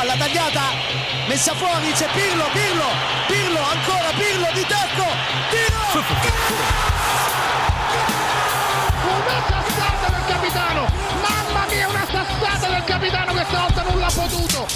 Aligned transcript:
palla 0.00 0.16
tagliata, 0.16 0.62
messa 1.28 1.54
fuori, 1.54 1.92
c'è 1.92 2.08
Pirlo, 2.14 2.44
Pirlo, 2.52 2.86
Pirlo, 3.26 3.58
ancora 3.58 4.10
Pirlo 4.16 4.48
di 4.54 4.64
tacco, 4.66 5.04
tiro! 5.50 6.04
Una 9.04 9.42
sassata 9.46 10.10
del 10.10 10.24
capitano! 10.26 10.86
Mamma 11.20 11.66
mia, 11.68 11.88
una 11.88 12.06
sassata 12.10 12.68
del 12.72 12.84
capitano 12.84 13.32
questa 13.32 13.60
volta 13.60 13.82
non 13.82 13.98
l'ha 13.98 14.10
potuto! 14.14 14.66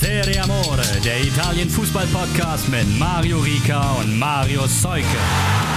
Serie 0.00 0.40
Amore, 0.40 0.98
der 1.02 1.20
Italien 1.20 1.68
Fußball 1.68 2.08
Podcast 2.08 2.66
mit 2.66 2.98
Mario 2.98 3.38
Rica 3.38 3.92
und 3.92 4.18
Mario 4.18 4.66
Seuke. 4.66 5.73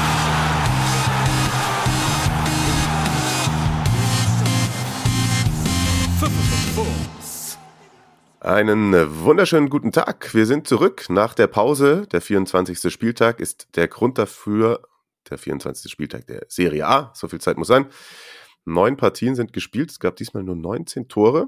Einen 8.39 8.93
wunderschönen 9.23 9.67
guten 9.67 9.91
Tag. 9.91 10.35
Wir 10.35 10.45
sind 10.45 10.67
zurück 10.67 11.09
nach 11.09 11.33
der 11.33 11.47
Pause. 11.47 12.05
Der 12.11 12.21
24. 12.21 12.93
Spieltag 12.93 13.39
ist 13.39 13.67
der 13.75 13.87
Grund 13.87 14.19
dafür, 14.19 14.83
der 15.27 15.39
24. 15.39 15.91
Spieltag 15.91 16.27
der 16.27 16.45
Serie 16.47 16.85
A. 16.85 17.11
So 17.15 17.27
viel 17.27 17.41
Zeit 17.41 17.57
muss 17.57 17.67
sein. 17.67 17.87
Neun 18.63 18.95
Partien 18.95 19.33
sind 19.33 19.53
gespielt. 19.53 19.89
Es 19.89 19.99
gab 19.99 20.17
diesmal 20.17 20.43
nur 20.43 20.55
19 20.55 21.07
Tore. 21.07 21.47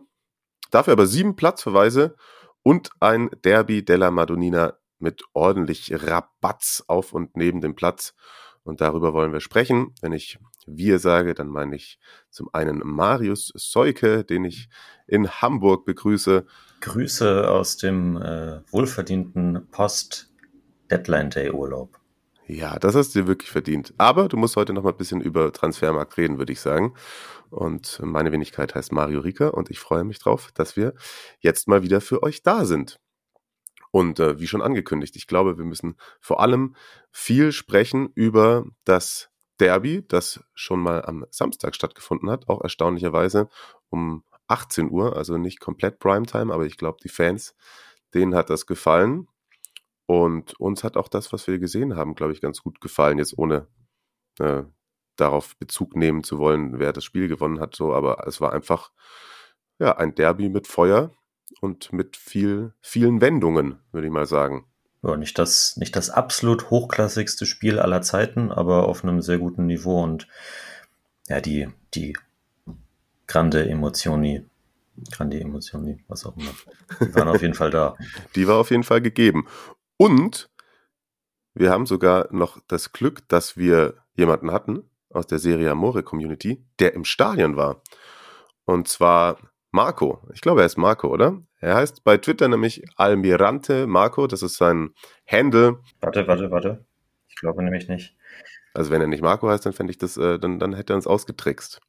Dafür 0.72 0.94
aber 0.94 1.06
sieben 1.06 1.36
Platzverweise 1.36 2.16
und 2.64 2.90
ein 3.00 3.30
Derby 3.44 3.86
della 3.86 4.10
Madonnina 4.10 4.74
mit 4.98 5.22
ordentlich 5.34 5.92
Rabatz 5.94 6.84
auf 6.88 7.14
und 7.14 7.38
neben 7.38 7.62
dem 7.62 7.76
Platz. 7.76 8.16
Und 8.64 8.82
darüber 8.82 9.14
wollen 9.14 9.32
wir 9.32 9.42
sprechen. 9.42 9.94
Wenn 10.02 10.12
ich 10.12 10.40
wir 10.66 10.98
sage, 10.98 11.36
dann 11.36 11.50
meine 11.50 11.76
ich 11.76 12.00
zum 12.32 12.50
einen 12.52 12.80
Marius 12.84 13.52
Seuke, 13.56 14.24
den 14.24 14.44
ich 14.44 14.70
in 15.06 15.30
Hamburg 15.30 15.86
begrüße. 15.86 16.48
Grüße 16.82 17.50
aus 17.50 17.78
dem 17.78 18.18
äh, 18.18 18.60
wohlverdienten 18.72 19.68
Post-Deadline-Day-Urlaub. 19.72 21.98
Ja, 22.48 22.80
das 22.80 22.96
hast 22.96 23.14
du 23.14 23.22
dir 23.22 23.28
wirklich 23.28 23.52
verdient. 23.52 23.94
Aber 24.00 24.28
du 24.28 24.36
musst 24.36 24.56
heute 24.56 24.74
noch 24.74 24.82
mal 24.84 24.90
ein 24.90 24.98
bisschen 24.98 25.22
über 25.22 25.54
Transfermarkt 25.54 26.18
reden, 26.18 26.40
würde 26.40 26.52
ich 26.52 26.60
sagen. 26.60 26.96
Und 27.52 28.00
meine 28.04 28.32
Wenigkeit 28.32 28.74
heißt 28.74 28.92
Mario 28.92 29.20
Rika 29.20 29.50
und 29.50 29.70
ich 29.70 29.78
freue 29.80 30.04
mich 30.04 30.18
drauf, 30.20 30.50
dass 30.54 30.76
wir 30.76 30.96
jetzt 31.40 31.68
mal 31.68 31.84
wieder 31.84 32.02
für 32.02 32.24
euch 32.24 32.42
da 32.42 32.66
sind. 32.66 33.00
Und 33.92 34.20
äh, 34.20 34.40
wie 34.40 34.48
schon 34.48 34.62
angekündigt, 34.62 35.16
ich 35.16 35.28
glaube, 35.28 35.58
wir 35.58 35.66
müssen 35.66 35.96
vor 36.20 36.42
allem 36.42 36.76
viel 37.12 37.52
sprechen 37.52 38.10
über 38.16 38.66
das 38.84 39.30
Derby, 39.60 40.06
das 40.08 40.42
schon 40.54 40.80
mal 40.80 41.04
am 41.06 41.26
Samstag 41.32 41.76
stattgefunden 41.76 42.30
hat, 42.30 42.48
auch 42.50 42.62
erstaunlicherweise 42.62 43.50
um 43.90 44.24
18 44.50 44.90
Uhr, 44.92 45.16
also 45.16 45.38
nicht 45.38 45.60
komplett 45.60 46.00
Primetime, 46.00 46.54
aber 46.54 46.66
ich 46.66 46.78
glaube, 46.78 46.98
die 47.04 47.10
Fans, 47.10 47.56
denen 48.14 48.36
hat 48.36 48.50
das 48.50 48.66
gefallen. 48.66 49.28
Und 50.06 50.60
uns 50.60 50.84
hat 50.84 50.98
auch 50.98 51.08
das, 51.08 51.32
was 51.32 51.48
wir 51.48 51.60
gesehen 51.60 51.96
haben, 51.96 52.16
glaube 52.16 52.34
ich, 52.34 52.42
ganz 52.42 52.64
gut 52.64 52.82
gefallen, 52.82 53.20
jetzt 53.20 53.38
ohne 53.38 53.68
äh, 54.40 54.64
darauf 55.16 55.56
Bezug 55.58 55.96
nehmen 55.96 56.24
zu 56.24 56.40
wollen, 56.40 56.80
wer 56.80 56.94
das 56.94 57.04
Spiel 57.04 57.28
gewonnen 57.28 57.60
hat, 57.60 57.76
so, 57.76 57.94
aber 57.94 58.26
es 58.28 58.42
war 58.42 58.54
einfach 58.54 58.92
ja 59.78 59.98
ein 59.98 60.16
Derby 60.16 60.50
mit 60.50 60.68
Feuer 60.68 61.12
und 61.62 61.94
mit 61.94 62.18
viel, 62.18 62.74
vielen 62.82 63.22
Wendungen, 63.22 63.80
würde 63.92 64.08
ich 64.08 64.14
mal 64.14 64.26
sagen. 64.26 64.66
Ja, 65.02 65.16
nicht 65.16 65.38
das, 65.38 65.78
nicht 65.78 65.96
das 65.96 66.10
absolut 66.10 66.70
hochklassigste 66.70 67.46
Spiel 67.46 67.80
aller 67.80 68.02
Zeiten, 68.02 68.52
aber 68.52 68.88
auf 68.88 69.04
einem 69.04 69.22
sehr 69.22 69.38
guten 69.38 69.66
Niveau 69.66 70.04
und 70.04 70.28
ja, 71.28 71.40
die, 71.40 71.70
die 71.94 72.18
grande 73.30 73.70
Emotioni, 73.70 74.44
grande 75.12 75.40
Emotioni, 75.40 76.04
was 76.08 76.26
auch 76.26 76.36
immer, 76.36 76.52
die 77.00 77.16
waren 77.16 77.28
auf 77.30 77.42
jeden 77.42 77.54
Fall 77.54 77.70
da. 77.70 77.96
Die 78.36 78.48
war 78.48 78.58
auf 78.58 78.72
jeden 78.72 78.84
Fall 78.84 79.02
gegeben. 79.02 79.48
Und 79.98 80.50
wir 81.54 81.70
haben 81.70 81.86
sogar 81.86 82.28
noch 82.34 82.60
das 82.68 82.92
Glück, 82.92 83.28
dass 83.30 83.56
wir 83.56 83.96
jemanden 84.16 84.52
hatten 84.52 84.84
aus 85.10 85.28
der 85.28 85.40
Serie 85.40 85.72
Amore 85.72 86.04
Community, 86.04 86.66
der 86.80 86.94
im 86.94 87.06
Stadion 87.06 87.56
war. 87.56 87.82
Und 88.66 88.88
zwar 88.88 89.38
Marco. 89.72 90.22
Ich 90.34 90.42
glaube, 90.42 90.62
er 90.62 90.66
ist 90.66 90.78
Marco, 90.78 91.08
oder? 91.10 91.42
Er 91.60 91.76
heißt 91.76 92.04
bei 92.04 92.18
Twitter 92.18 92.48
nämlich 92.48 92.84
Almirante 92.96 93.86
Marco. 93.86 94.26
Das 94.26 94.42
ist 94.42 94.58
sein 94.58 94.96
Handle. 95.28 95.80
Warte, 96.02 96.28
warte, 96.28 96.50
warte. 96.50 96.86
Ich 97.28 97.36
glaube 97.36 97.64
nämlich 97.64 97.88
nicht. 97.88 98.16
Also 98.74 98.92
wenn 98.92 99.02
er 99.02 99.08
nicht 99.08 99.22
Marco 99.22 99.50
heißt, 99.50 99.66
dann 99.66 99.74
fände 99.74 99.92
ich 99.92 99.98
das, 99.98 100.18
äh, 100.18 100.40
dann, 100.40 100.60
dann 100.60 100.74
hätte 100.74 100.94
er 100.94 100.96
uns 100.96 101.08
ausgetrickst. 101.08 101.80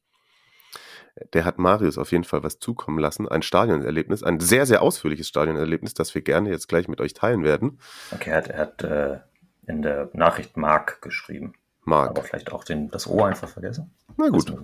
Der 1.33 1.45
hat 1.45 1.59
Marius 1.59 1.97
auf 1.97 2.11
jeden 2.11 2.23
Fall 2.23 2.43
was 2.43 2.59
zukommen 2.59 2.99
lassen. 2.99 3.27
Ein 3.27 3.41
Stadionerlebnis, 3.41 4.23
ein 4.23 4.39
sehr, 4.39 4.65
sehr 4.65 4.81
ausführliches 4.81 5.27
Stadionerlebnis, 5.27 5.93
das 5.93 6.15
wir 6.15 6.21
gerne 6.21 6.49
jetzt 6.49 6.67
gleich 6.67 6.87
mit 6.87 7.01
euch 7.01 7.13
teilen 7.13 7.43
werden. 7.43 7.79
Okay, 8.11 8.29
er 8.29 8.37
hat, 8.37 8.47
er 8.49 8.59
hat 8.59 8.83
äh, 8.83 9.19
in 9.67 9.81
der 9.81 10.09
Nachricht 10.13 10.57
Mark 10.57 11.01
geschrieben. 11.01 11.53
Mark. 11.83 12.11
Aber 12.11 12.23
vielleicht 12.23 12.51
auch 12.51 12.63
den, 12.63 12.89
das 12.89 13.07
O 13.07 13.23
einfach 13.23 13.49
vergessen. 13.49 13.93
Na 14.17 14.29
gut. 14.29 14.53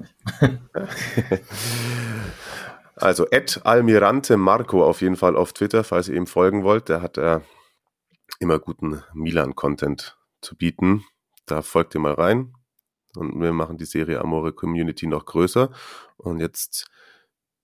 Also 3.00 3.28
Ed 3.30 3.62
Almirante 3.64 4.38
Marco 4.38 4.84
auf 4.84 5.02
jeden 5.02 5.18
Fall 5.18 5.38
auf 5.38 5.54
Twitter, 5.54 5.84
falls 5.84 6.10
ihr 6.10 6.16
ihm 6.16 6.26
folgen 6.26 6.64
wollt. 6.64 6.90
Der 6.90 7.02
hat 7.02 7.18
äh, 7.20 7.42
immer 8.40 8.58
guten 8.58 9.04
Milan-Content 9.14 10.18
zu 10.42 10.56
bieten. 10.58 11.06
Da 11.46 11.62
folgt 11.62 11.94
ihr 11.94 12.02
mal 12.02 12.14
rein. 12.14 12.54
Und 13.18 13.42
wir 13.42 13.52
machen 13.54 13.78
die 13.78 13.86
Serie 13.86 14.22
Amore 14.22 14.54
Community 14.54 15.08
noch 15.08 15.26
größer. 15.26 15.72
Und 16.18 16.40
jetzt 16.40 16.88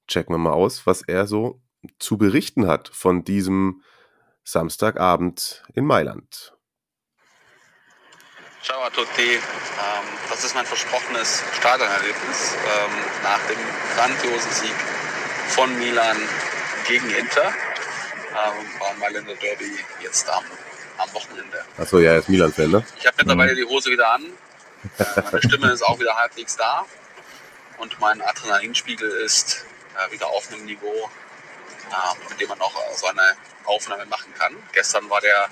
checken 0.07 0.33
wir 0.33 0.39
mal 0.39 0.53
aus, 0.53 0.85
was 0.85 1.01
er 1.03 1.27
so 1.27 1.61
zu 1.99 2.17
berichten 2.17 2.67
hat 2.67 2.89
von 2.89 3.23
diesem 3.23 3.81
Samstagabend 4.43 5.63
in 5.73 5.85
Mailand. 5.85 6.53
Ciao 8.61 8.81
a 8.81 8.89
tutti. 8.89 9.33
Ähm, 9.33 10.05
das 10.29 10.43
ist 10.43 10.55
mein 10.55 10.65
versprochenes 10.65 11.43
Stadionerlebnis 11.59 12.55
ähm, 12.55 12.91
nach 13.21 13.39
dem 13.47 13.59
grandiosen 13.95 14.51
Sieg 14.51 14.75
von 15.49 15.77
Milan 15.79 16.17
gegen 16.87 17.09
Inter. 17.09 17.47
Ähm, 17.47 18.79
war 18.79 18.93
Mailänder 18.99 19.35
Derby 19.35 19.69
jetzt 20.01 20.29
am, 20.29 20.43
am 20.97 21.13
Wochenende. 21.13 21.65
Achso, 21.77 21.99
ja, 21.99 22.13
er 22.13 22.19
ist 22.19 22.29
Milan-Fan, 22.29 22.71
ne? 22.71 22.85
Ich 22.97 23.05
habe 23.05 23.17
mittlerweile 23.19 23.53
die 23.53 23.65
Hose 23.65 23.91
wieder 23.91 24.13
an. 24.13 24.23
Äh, 24.97 25.21
meine 25.21 25.41
Stimme 25.41 25.71
ist 25.71 25.81
auch 25.81 25.99
wieder 25.99 26.15
halbwegs 26.15 26.55
da. 26.55 26.85
Und 27.77 27.99
mein 27.99 28.21
Adrenalinspiegel 28.21 29.09
ist 29.09 29.65
äh, 29.95 30.11
wieder 30.11 30.27
auf 30.27 30.51
einem 30.51 30.65
Niveau, 30.65 31.09
äh, 31.89 32.29
mit 32.29 32.39
dem 32.39 32.49
man 32.49 32.61
auch 32.61 32.73
so 32.95 33.07
eine 33.07 33.35
Aufnahme 33.65 34.05
machen 34.05 34.33
kann. 34.35 34.55
Gestern 34.73 35.09
war 35.09 35.21
der 35.21 35.49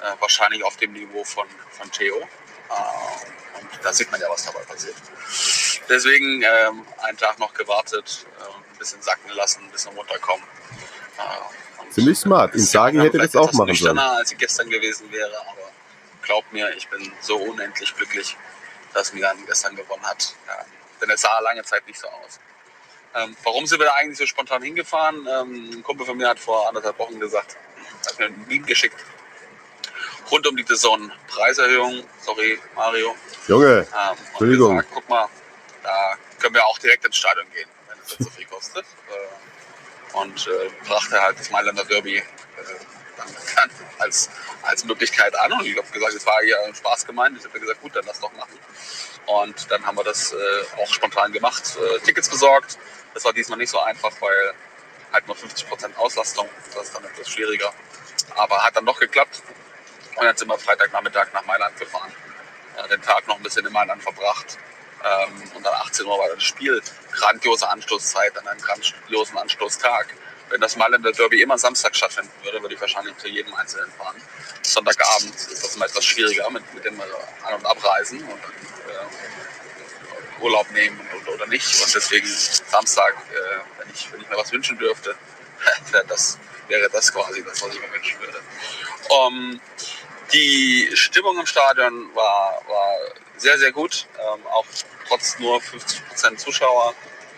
äh, 0.00 0.20
wahrscheinlich 0.20 0.64
auf 0.64 0.76
dem 0.76 0.92
Niveau 0.92 1.24
von, 1.24 1.46
von 1.70 1.90
Theo. 1.90 2.16
Äh, 2.16 3.60
und 3.60 3.68
da 3.82 3.92
sieht 3.92 4.10
man 4.10 4.20
ja, 4.20 4.28
was 4.30 4.44
dabei 4.44 4.60
passiert. 4.60 4.96
Deswegen 5.88 6.42
ähm, 6.42 6.86
einen 7.02 7.18
Tag 7.18 7.38
noch 7.38 7.52
gewartet, 7.54 8.26
äh, 8.38 8.42
ein 8.44 8.78
bisschen 8.78 9.02
sacken 9.02 9.30
lassen, 9.32 9.64
ein 9.64 9.70
bisschen 9.70 9.94
runterkommen. 9.96 10.44
Äh, 11.18 11.92
Finde 11.92 12.12
ich 12.12 12.18
smart. 12.18 12.54
Ihm 12.54 12.60
sagen 12.60 13.00
hätte 13.00 13.18
das 13.18 13.34
auch 13.34 13.52
machen 13.52 13.74
sollen. 13.74 13.98
als 13.98 14.32
ich 14.32 14.38
gestern 14.38 14.68
gewesen 14.68 15.10
wäre, 15.10 15.34
aber 15.40 15.67
glaubt 16.28 16.52
mir, 16.52 16.70
ich 16.76 16.88
bin 16.88 17.10
so 17.20 17.36
unendlich 17.36 17.96
glücklich, 17.96 18.36
dass 18.92 19.12
Milan 19.14 19.36
gestern 19.46 19.74
gewonnen 19.74 20.06
hat. 20.06 20.34
Ja, 20.46 20.64
denn 21.00 21.10
es 21.10 21.22
sah 21.22 21.40
lange 21.40 21.64
Zeit 21.64 21.86
nicht 21.86 21.98
so 21.98 22.06
aus. 22.06 22.38
Ähm, 23.14 23.34
warum 23.42 23.66
sind 23.66 23.78
wir 23.80 23.86
da 23.86 23.94
eigentlich 23.94 24.18
so 24.18 24.26
spontan 24.26 24.62
hingefahren? 24.62 25.26
Ähm, 25.26 25.70
ein 25.78 25.82
Kumpel 25.82 26.04
von 26.06 26.18
mir 26.18 26.28
hat 26.28 26.38
vor 26.38 26.68
anderthalb 26.68 26.98
Wochen 26.98 27.18
gesagt, 27.18 27.56
hat 28.06 28.18
mir 28.18 28.26
ein 28.26 28.46
Lied 28.46 28.66
geschickt, 28.66 29.02
rund 30.30 30.46
um 30.46 30.54
die 30.54 30.64
Saison 30.64 31.10
Preiserhöhung. 31.28 32.04
Sorry, 32.20 32.60
Mario. 32.74 33.16
Junge, 33.46 33.86
ähm, 33.90 34.18
Entschuldigung. 34.28 34.76
Gesagt, 34.76 34.94
guck 34.94 35.08
mal, 35.08 35.28
da 35.82 36.14
können 36.38 36.54
wir 36.54 36.66
auch 36.66 36.78
direkt 36.78 37.06
ins 37.06 37.16
Stadion 37.16 37.50
gehen, 37.54 37.68
wenn 37.88 37.98
es 38.00 38.24
so 38.24 38.30
viel 38.30 38.44
kostet. 38.44 38.84
Äh, 38.84 40.16
und 40.18 40.46
äh, 40.46 40.70
brachte 40.86 41.20
halt 41.20 41.38
das 41.38 41.50
Mailänder 41.50 41.84
Derby 41.86 42.18
äh, 42.18 42.22
dann, 43.16 43.28
dann 43.56 43.70
als, 43.98 44.28
als 44.68 44.84
Möglichkeit 44.84 45.34
an. 45.38 45.52
Und 45.52 45.66
ich 45.66 45.76
habe 45.76 45.88
gesagt, 45.88 46.14
es 46.14 46.26
war 46.26 46.42
ja 46.44 46.56
Spaß 46.74 47.06
gemeint. 47.06 47.36
Ich 47.38 47.44
habe 47.44 47.58
gesagt, 47.58 47.80
gut, 47.80 47.96
dann 47.96 48.04
lass 48.06 48.20
doch 48.20 48.32
machen. 48.34 48.58
Und 49.26 49.70
dann 49.70 49.84
haben 49.84 49.96
wir 49.96 50.04
das 50.04 50.32
äh, 50.32 50.36
auch 50.82 50.92
spontan 50.92 51.32
gemacht, 51.32 51.76
äh, 51.76 51.98
Tickets 52.00 52.28
besorgt. 52.28 52.78
Das 53.14 53.24
war 53.24 53.32
diesmal 53.32 53.58
nicht 53.58 53.70
so 53.70 53.80
einfach, 53.80 54.12
weil 54.20 54.54
halt 55.12 55.26
nur 55.26 55.36
50% 55.36 55.96
Auslastung. 55.96 56.48
Das 56.74 56.84
ist 56.84 56.94
dann 56.94 57.04
etwas 57.04 57.28
schwieriger. 57.28 57.72
Aber 58.36 58.62
hat 58.62 58.76
dann 58.76 58.86
doch 58.86 58.98
geklappt. 59.00 59.42
Und 60.16 60.24
dann 60.24 60.36
sind 60.36 60.48
wir 60.48 60.58
Freitagnachmittag 60.58 61.32
nach 61.32 61.44
Mailand 61.46 61.78
gefahren. 61.78 62.12
Äh, 62.76 62.88
den 62.88 63.02
Tag 63.02 63.26
noch 63.26 63.36
ein 63.36 63.42
bisschen 63.42 63.66
in 63.66 63.72
Mailand 63.72 64.02
verbracht. 64.02 64.58
Ähm, 65.04 65.42
und 65.54 65.64
dann 65.64 65.74
18 65.74 66.06
Uhr 66.06 66.18
war 66.18 66.28
das 66.28 66.42
Spiel. 66.42 66.82
Grandiose 67.12 67.68
Anstoßzeit 67.68 68.36
an 68.36 68.46
einem 68.48 68.60
grandiosen 68.60 69.38
Anstoßtag. 69.38 70.14
Wenn 70.50 70.60
das 70.60 70.76
Mailänder 70.76 71.12
Derby 71.12 71.42
immer 71.42 71.58
Samstag 71.58 71.94
stattfinden 71.94 72.32
würde, 72.42 72.60
würde 72.62 72.74
ich 72.74 72.80
wahrscheinlich 72.80 73.16
zu 73.18 73.28
jedem 73.28 73.54
Einzelnen 73.54 73.90
fahren. 73.92 74.16
Sonntagabend 74.62 75.34
ist 75.34 75.64
das 75.64 75.76
immer 75.76 75.86
etwas 75.86 76.04
schwieriger 76.04 76.50
mit, 76.50 76.74
mit 76.74 76.84
dem 76.84 77.00
An- 77.00 77.54
und 77.54 77.66
Abreisen 77.66 78.22
und 78.22 78.38
äh, 78.38 80.42
Urlaub 80.42 80.70
nehmen 80.72 81.00
und, 81.14 81.28
oder 81.28 81.46
nicht. 81.46 81.84
Und 81.84 81.94
deswegen 81.94 82.26
Samstag, 82.26 83.14
äh, 83.32 83.60
wenn, 83.78 83.90
ich, 83.94 84.12
wenn 84.12 84.20
ich 84.20 84.28
mir 84.28 84.36
was 84.36 84.52
wünschen 84.52 84.76
dürfte, 84.78 85.14
wäre 85.90 86.04
das 86.06 86.38
wäre 86.68 86.88
das 86.90 87.12
quasi 87.12 87.42
das, 87.42 87.62
was 87.62 87.74
ich 87.74 87.80
mir 87.80 87.92
wünschen 87.92 88.20
würde. 88.20 88.40
Um, 89.08 89.60
die 90.32 90.90
Stimmung 90.94 91.38
im 91.38 91.46
Stadion 91.46 92.14
war, 92.14 92.62
war 92.68 92.94
sehr, 93.36 93.58
sehr 93.58 93.72
gut, 93.72 94.06
ähm, 94.18 94.46
auch 94.46 94.66
trotz 95.08 95.38
nur 95.38 95.58
50% 95.58 96.36
Zuschauer. 96.36 96.94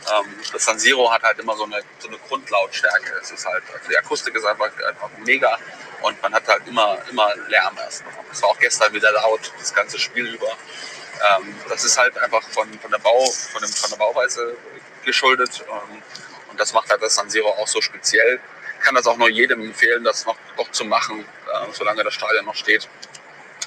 Ähm, 0.09 0.35
das 0.53 0.65
San 0.65 0.79
Siro 0.79 1.11
hat 1.13 1.23
halt 1.23 1.39
immer 1.39 1.57
so 1.57 1.65
eine, 1.65 1.83
so 1.99 2.09
eine 2.09 2.19
Grundlautstärke. 2.19 3.13
Es 3.21 3.31
ist 3.31 3.47
halt, 3.47 3.63
also 3.73 3.89
die 3.89 3.97
Akustik 3.99 4.35
ist 4.35 4.45
einfach, 4.45 4.71
einfach 4.87 5.11
mega 5.25 5.59
und 6.03 6.21
man 6.23 6.35
hat 6.35 6.47
halt 6.49 6.67
immer, 6.67 6.99
immer 7.11 7.35
Lärm 7.49 7.77
erst. 7.79 8.05
Es 8.33 8.43
war 8.43 8.51
auch 8.51 8.59
gestern 8.59 8.93
wieder 8.93 9.13
laut, 9.13 9.53
das 9.59 9.75
ganze 9.75 9.99
Spiel 9.99 10.27
über. 10.27 10.49
Ähm, 10.49 11.55
das 11.69 11.85
ist 11.85 11.99
halt 11.99 12.17
einfach 12.19 12.43
von, 12.43 12.67
von, 12.81 12.91
der, 12.91 12.99
Bau, 12.99 13.25
von, 13.27 13.61
dem, 13.61 13.71
von 13.71 13.91
der 13.91 13.97
Bauweise 13.99 14.57
geschuldet 15.05 15.65
ähm, 15.69 16.03
und 16.51 16.59
das 16.61 16.73
macht 16.73 16.89
halt 16.91 17.03
das 17.03 17.15
San 17.15 17.29
Siro 17.29 17.51
auch 17.51 17.69
so 17.69 17.81
speziell. 17.81 18.41
Ich 18.79 18.85
kann 18.85 18.95
das 18.95 19.07
auch 19.07 19.19
nur 19.19 19.29
jedem 19.29 19.61
empfehlen, 19.63 20.05
das 20.05 20.25
noch, 20.25 20.37
noch 20.57 20.71
zu 20.71 20.87
machen, 20.87 21.21
äh, 21.21 21.73
solange 21.73 22.03
das 22.03 22.15
Stadion 22.15 22.47
noch 22.47 22.55
steht 22.55 22.89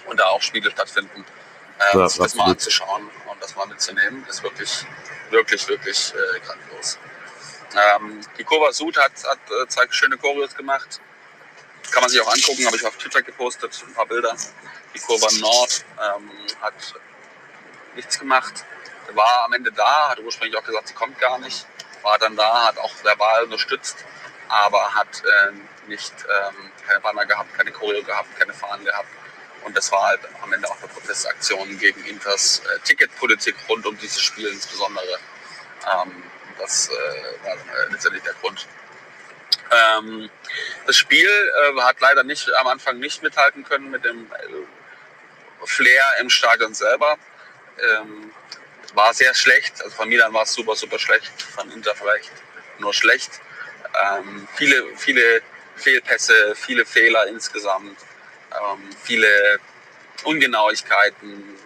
und 0.08 0.20
da 0.20 0.26
auch 0.26 0.42
Spiele 0.42 0.72
stattfinden. 0.72 1.24
Äh, 1.92 1.98
ja, 1.98 2.10
sich 2.10 2.20
das 2.20 2.36
mal 2.36 2.52
anzuschauen 2.52 3.10
und 3.30 3.44
das 3.44 3.56
mal 3.56 3.66
mitzunehmen, 3.68 4.26
ist 4.30 4.44
wirklich, 4.44 4.86
wirklich, 5.30 5.68
wirklich 5.68 6.14
äh, 6.14 6.40
grandios. 6.40 6.98
Ähm, 7.76 8.22
die 8.38 8.44
Kurva 8.44 8.72
Sud 8.72 8.98
hat, 8.98 9.12
hat 9.26 9.40
äh, 9.50 9.68
zwei 9.68 9.86
schöne 9.90 10.18
Choreos 10.18 10.56
gemacht. 10.56 11.00
Kann 11.92 12.02
man 12.02 12.10
sich 12.10 12.22
auch 12.22 12.32
angucken, 12.32 12.66
habe 12.66 12.76
ich 12.76 12.86
auf 12.86 12.98
Twitter 12.98 13.22
gepostet, 13.22 13.84
ein 13.88 13.94
paar 13.94 14.06
Bilder. 14.06 14.36
Die 14.94 15.00
Kurva 15.00 15.28
Nord 15.40 15.84
ähm, 16.00 16.32
hat 16.62 16.74
nichts 17.96 18.20
gemacht. 18.20 18.66
War 19.14 19.46
am 19.46 19.54
Ende 19.54 19.72
da, 19.72 20.10
hat 20.10 20.20
ursprünglich 20.20 20.58
auch 20.58 20.64
gesagt, 20.64 20.88
sie 20.88 20.94
kommt 20.94 21.20
gar 21.20 21.40
nicht. 21.40 21.66
War 22.04 22.18
dann 22.20 22.36
da, 22.36 22.68
hat 22.68 22.78
auch 22.78 22.92
verbal 23.04 23.44
unterstützt, 23.44 23.98
aber 24.48 24.94
hat 24.94 25.24
äh, 25.24 25.52
nicht 25.88 26.14
ähm, 26.22 26.72
keine 26.88 27.00
Banner 27.00 27.26
gehabt, 27.26 27.54
keine 27.56 27.72
Choreo 27.72 28.04
gehabt, 28.04 28.38
keine 28.38 28.54
Fahnen 28.54 28.86
gehabt. 28.86 29.08
Und 29.64 29.78
das 29.78 29.92
war 29.92 30.04
halt 30.08 30.22
am 30.42 30.52
Ende 30.54 30.70
auch 30.70 30.78
eine 30.80 30.88
Protestaktion 30.88 31.78
gegen 31.78 32.04
Inters 32.06 32.62
äh, 32.66 32.80
Ticketpolitik 32.84 33.56
rund 33.70 33.86
um 33.86 33.98
dieses 33.98 34.22
Spiel 34.22 34.48
insbesondere. 34.48 35.20
Ähm, 35.94 36.24
das 36.60 36.90
äh, 36.90 37.46
war 37.46 37.54
äh, 37.54 37.92
letztendlich 37.92 38.24
der 38.24 38.34
Grund. 38.34 38.68
Ähm, 39.72 40.30
das 40.86 40.98
Spiel 40.98 41.28
äh, 41.30 41.82
hat 41.82 42.00
leider 42.02 42.24
nicht 42.24 42.52
am 42.56 42.68
Anfang 42.68 43.00
nicht 43.00 43.24
mithalten 43.24 43.64
können 43.64 43.90
mit 43.90 44.04
dem 44.06 44.32
äh, 44.32 45.66
Flair 45.66 46.04
im 46.20 46.30
Stadion 46.30 46.74
selber. 46.74 47.18
Ähm, 47.80 48.32
war 48.94 49.14
sehr 49.14 49.34
schlecht. 49.34 49.82
Also 49.82 49.96
von 49.96 50.10
Milan 50.10 50.34
war 50.34 50.44
es 50.44 50.54
super, 50.54 50.76
super 50.76 51.00
schlecht. 51.00 51.42
Von 51.42 51.72
Inter 51.72 51.96
vielleicht 51.96 52.32
nur 52.80 52.94
schlecht. 52.94 53.32
Ähm, 54.02 54.48
viele, 54.56 54.96
viele 54.98 55.42
Fehlpässe, 55.76 56.56
viele 56.56 56.86
Fehler 56.86 57.28
insgesamt 57.28 57.98
ähm, 58.62 58.90
viele 59.04 59.60
Ungenauigkeiten, 60.24 61.58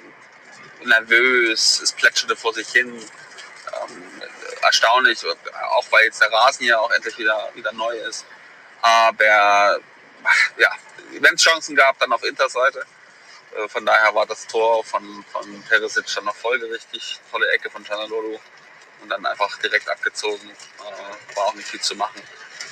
nervös, 0.83 1.81
es 1.81 1.91
plätscherte 1.91 2.35
vor 2.35 2.53
sich 2.53 2.67
hin. 2.69 2.89
Ähm, 2.89 4.21
erstaunlich, 4.61 5.19
auch 5.71 5.85
weil 5.91 6.05
jetzt 6.05 6.21
der 6.21 6.31
Rasen 6.31 6.65
ja 6.65 6.79
auch 6.79 6.91
endlich 6.91 7.17
wieder, 7.17 7.51
wieder 7.53 7.71
neu 7.73 7.95
ist. 7.97 8.25
Aber 8.81 9.79
ja, 10.57 10.71
wenn 11.19 11.35
es 11.35 11.41
Chancen 11.41 11.75
gab, 11.75 11.97
dann 11.99 12.11
auf 12.11 12.23
Interseite. 12.23 12.85
Äh, 13.55 13.67
von 13.67 13.85
daher 13.85 14.13
war 14.13 14.25
das 14.25 14.47
Tor 14.47 14.83
von, 14.83 15.23
von 15.31 15.63
Perisic 15.63 16.05
dann 16.15 16.25
noch 16.25 16.35
folgerichtig. 16.35 17.19
Tolle 17.31 17.49
Ecke 17.51 17.69
von 17.69 17.85
Chanalolo. 17.85 18.39
Und 19.01 19.09
dann 19.09 19.25
einfach 19.25 19.57
direkt 19.59 19.87
abgezogen. 19.89 20.49
Äh, 20.49 21.35
war 21.35 21.45
auch 21.45 21.53
nicht 21.53 21.67
viel 21.67 21.81
zu 21.81 21.95
machen. 21.95 22.21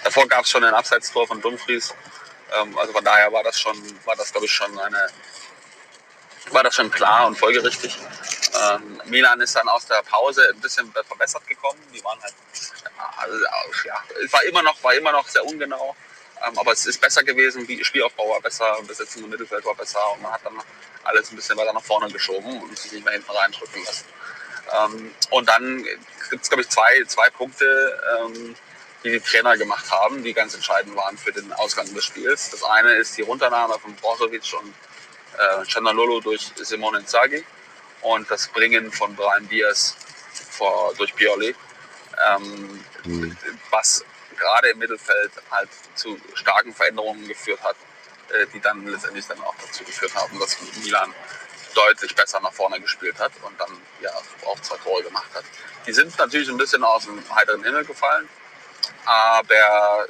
Davor 0.03 0.27
gab 0.27 0.44
es 0.44 0.50
schon 0.50 0.63
ein 0.63 0.73
Abseitstor 0.73 1.27
von 1.27 1.41
Dumfries. 1.41 1.94
Ähm, 2.53 2.77
also 2.77 2.94
von 2.94 3.03
daher 3.03 3.31
war 3.31 3.44
das 3.44 3.59
schon, 3.59 3.77
war 4.06 4.15
das 4.15 4.31
glaube 4.31 4.45
ich 4.45 4.51
schon 4.51 4.77
eine, 4.80 5.07
war 6.51 6.63
das 6.63 6.75
schon 6.75 6.92
klar 6.92 7.27
und 7.27 7.38
folgerichtig. 7.38 7.97
Ähm, 8.62 9.01
Milan 9.06 9.42
ist 9.42 9.56
dann 9.56 9.68
aus 9.68 9.86
der 9.86 10.01
Pause 10.03 10.50
ein 10.53 10.62
bisschen 10.62 10.92
verbessert 10.92 11.45
gekommen. 11.47 11.80
Die 11.94 12.03
waren 12.03 12.21
halt, 12.21 12.33
also, 13.18 13.38
ja, 13.86 14.01
war 14.31 14.44
immer 14.44 14.62
noch, 14.62 14.81
war 14.83 14.94
immer 14.94 15.12
noch 15.12 15.27
sehr 15.27 15.44
ungenau. 15.45 15.95
Ähm, 16.45 16.57
aber 16.57 16.71
es 16.74 16.86
ist 16.86 17.00
besser 17.00 17.24
gewesen, 17.24 17.68
wie 17.68 17.83
Spielaufbau 17.83 18.30
war 18.30 18.42
besser, 18.42 18.77
Besetzung 18.88 19.24
im 19.24 19.30
Mittelfeld 19.30 19.65
war 19.65 19.75
besser 19.75 20.12
und 20.13 20.21
man 20.21 20.33
hat 20.33 20.41
dann 20.44 20.62
alles 21.03 21.31
ein 21.31 21.36
bisschen 21.36 21.57
weiter 21.57 21.74
nach 21.74 21.83
vorne 21.83 22.12
geschoben 22.12 22.62
und 22.62 22.77
sich 22.77 22.91
nicht 22.91 23.06
mehr 23.06 23.13
hinten 23.13 23.31
reindrücken 23.31 23.83
lassen. 23.83 24.06
Ähm, 24.74 25.15
und 25.30 25.48
dann 25.48 25.83
gibt 26.30 26.44
es, 26.44 26.50
glaube 26.50 26.63
ich, 26.63 26.69
zwei, 26.69 27.03
zwei 27.07 27.30
Punkte, 27.30 28.01
ähm, 28.19 28.56
die 29.06 29.12
die 29.12 29.19
Trainer 29.19 29.56
gemacht 29.56 29.90
haben, 29.92 30.24
die 30.24 30.34
ganz 30.34 30.56
entscheidend 30.56 30.96
waren 30.96 31.18
für 31.18 31.31
den 31.31 31.54
Ausgang 31.54 31.94
des 31.94 32.04
Spiels. 32.04 32.50
Das 32.50 32.63
eine 32.63 32.94
ist 32.94 33.16
die 33.18 33.22
Runternahme 33.22 33.78
von 33.80 33.96
Brozovic 33.96 34.52
und 34.60 34.74
äh, 35.38 35.66
Chanalolo 35.66 36.19
durch 36.22 36.52
Simone 36.56 37.00
Inzaghi 37.00 37.46
und 38.02 38.30
das 38.30 38.48
Bringen 38.48 38.92
von 38.92 39.16
Brian 39.16 39.48
Diaz 39.48 39.96
vor, 40.50 40.94
durch 40.98 41.16
Pioli, 41.16 41.56
ähm, 42.28 42.84
mhm. 43.04 43.38
was 43.69 44.04
gerade 44.38 44.69
im 44.69 44.80
Mittelfeld 44.80 45.31
halt 45.51 45.69
zu 45.94 46.19
starken 46.34 46.74
Veränderungen 46.74 47.28
geführt 47.28 47.62
hat, 47.62 47.75
äh, 48.31 48.48
die 48.54 48.60
dann 48.60 48.88
letztendlich 48.88 49.28
dann 49.28 49.40
auch 49.42 49.56
dazu 49.63 49.84
geführt 49.84 50.16
haben, 50.16 50.40
dass 50.40 50.58
Milan 50.84 51.13
deutlich 51.75 52.16
besser 52.16 52.40
nach 52.40 52.54
vorne 52.54 52.80
gespielt 52.80 53.19
hat 53.19 53.34
und 53.44 53.60
dann 53.60 53.69
ja 54.01 54.10
auch 54.46 54.60
zwei 54.62 54.78
Tore 54.78 55.04
gemacht 55.04 55.30
hat. 55.36 55.44
Die 55.86 55.94
sind 55.94 56.18
natürlich 56.18 56.50
ein 56.50 56.58
bisschen 56.58 56.84
aus 56.84 57.06
dem 57.06 57.22
heiteren 57.36 57.63
Himmel 57.63 57.86
gefallen. 57.86 58.28
Aber 59.06 60.07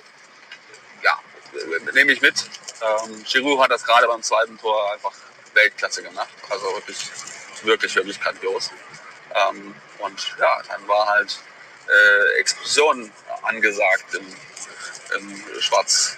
ja, 1.03 1.19
nehme 1.94 2.12
ich 2.12 2.21
mit. 2.21 2.45
Ähm, 2.81 3.24
Giroud 3.24 3.62
hat 3.62 3.71
das 3.71 3.83
gerade 3.83 4.07
beim 4.07 4.21
zweiten 4.21 4.57
Tor 4.57 4.94
einfach 4.94 5.13
Weltklasse 5.53 6.03
gemacht. 6.03 6.30
Also 6.50 6.65
wirklich, 6.74 7.09
wirklich, 7.63 7.95
wirklich 7.95 8.19
grandios. 8.19 8.71
Ähm, 9.33 9.75
und 10.00 10.36
ja, 10.39 10.62
dann 10.69 10.88
war 10.88 11.07
halt 11.07 11.39
äh, 11.88 12.39
Explosion 12.39 13.12
angesagt 13.44 14.13
im, 14.13 14.36
im 15.15 15.62
Schwarz, 15.62 16.18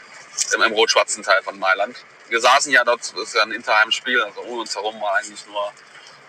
im, 0.54 0.62
im 0.62 0.74
rot-schwarzen 0.74 1.24
Teil 1.24 1.42
von 1.44 1.58
Mailand. 1.60 1.96
Wir 2.30 2.42
saßen 2.42 2.72
ja 2.72 2.84
dort, 2.84 3.02
das 3.02 3.14
ist 3.14 3.36
ja 3.36 3.44
ein 3.44 3.52
Interheim-Spiel, 3.52 4.22
also 4.22 4.42
um 4.42 4.60
uns 4.60 4.76
herum 4.76 5.00
war 5.02 5.16
eigentlich 5.16 5.46
nur 5.48 5.72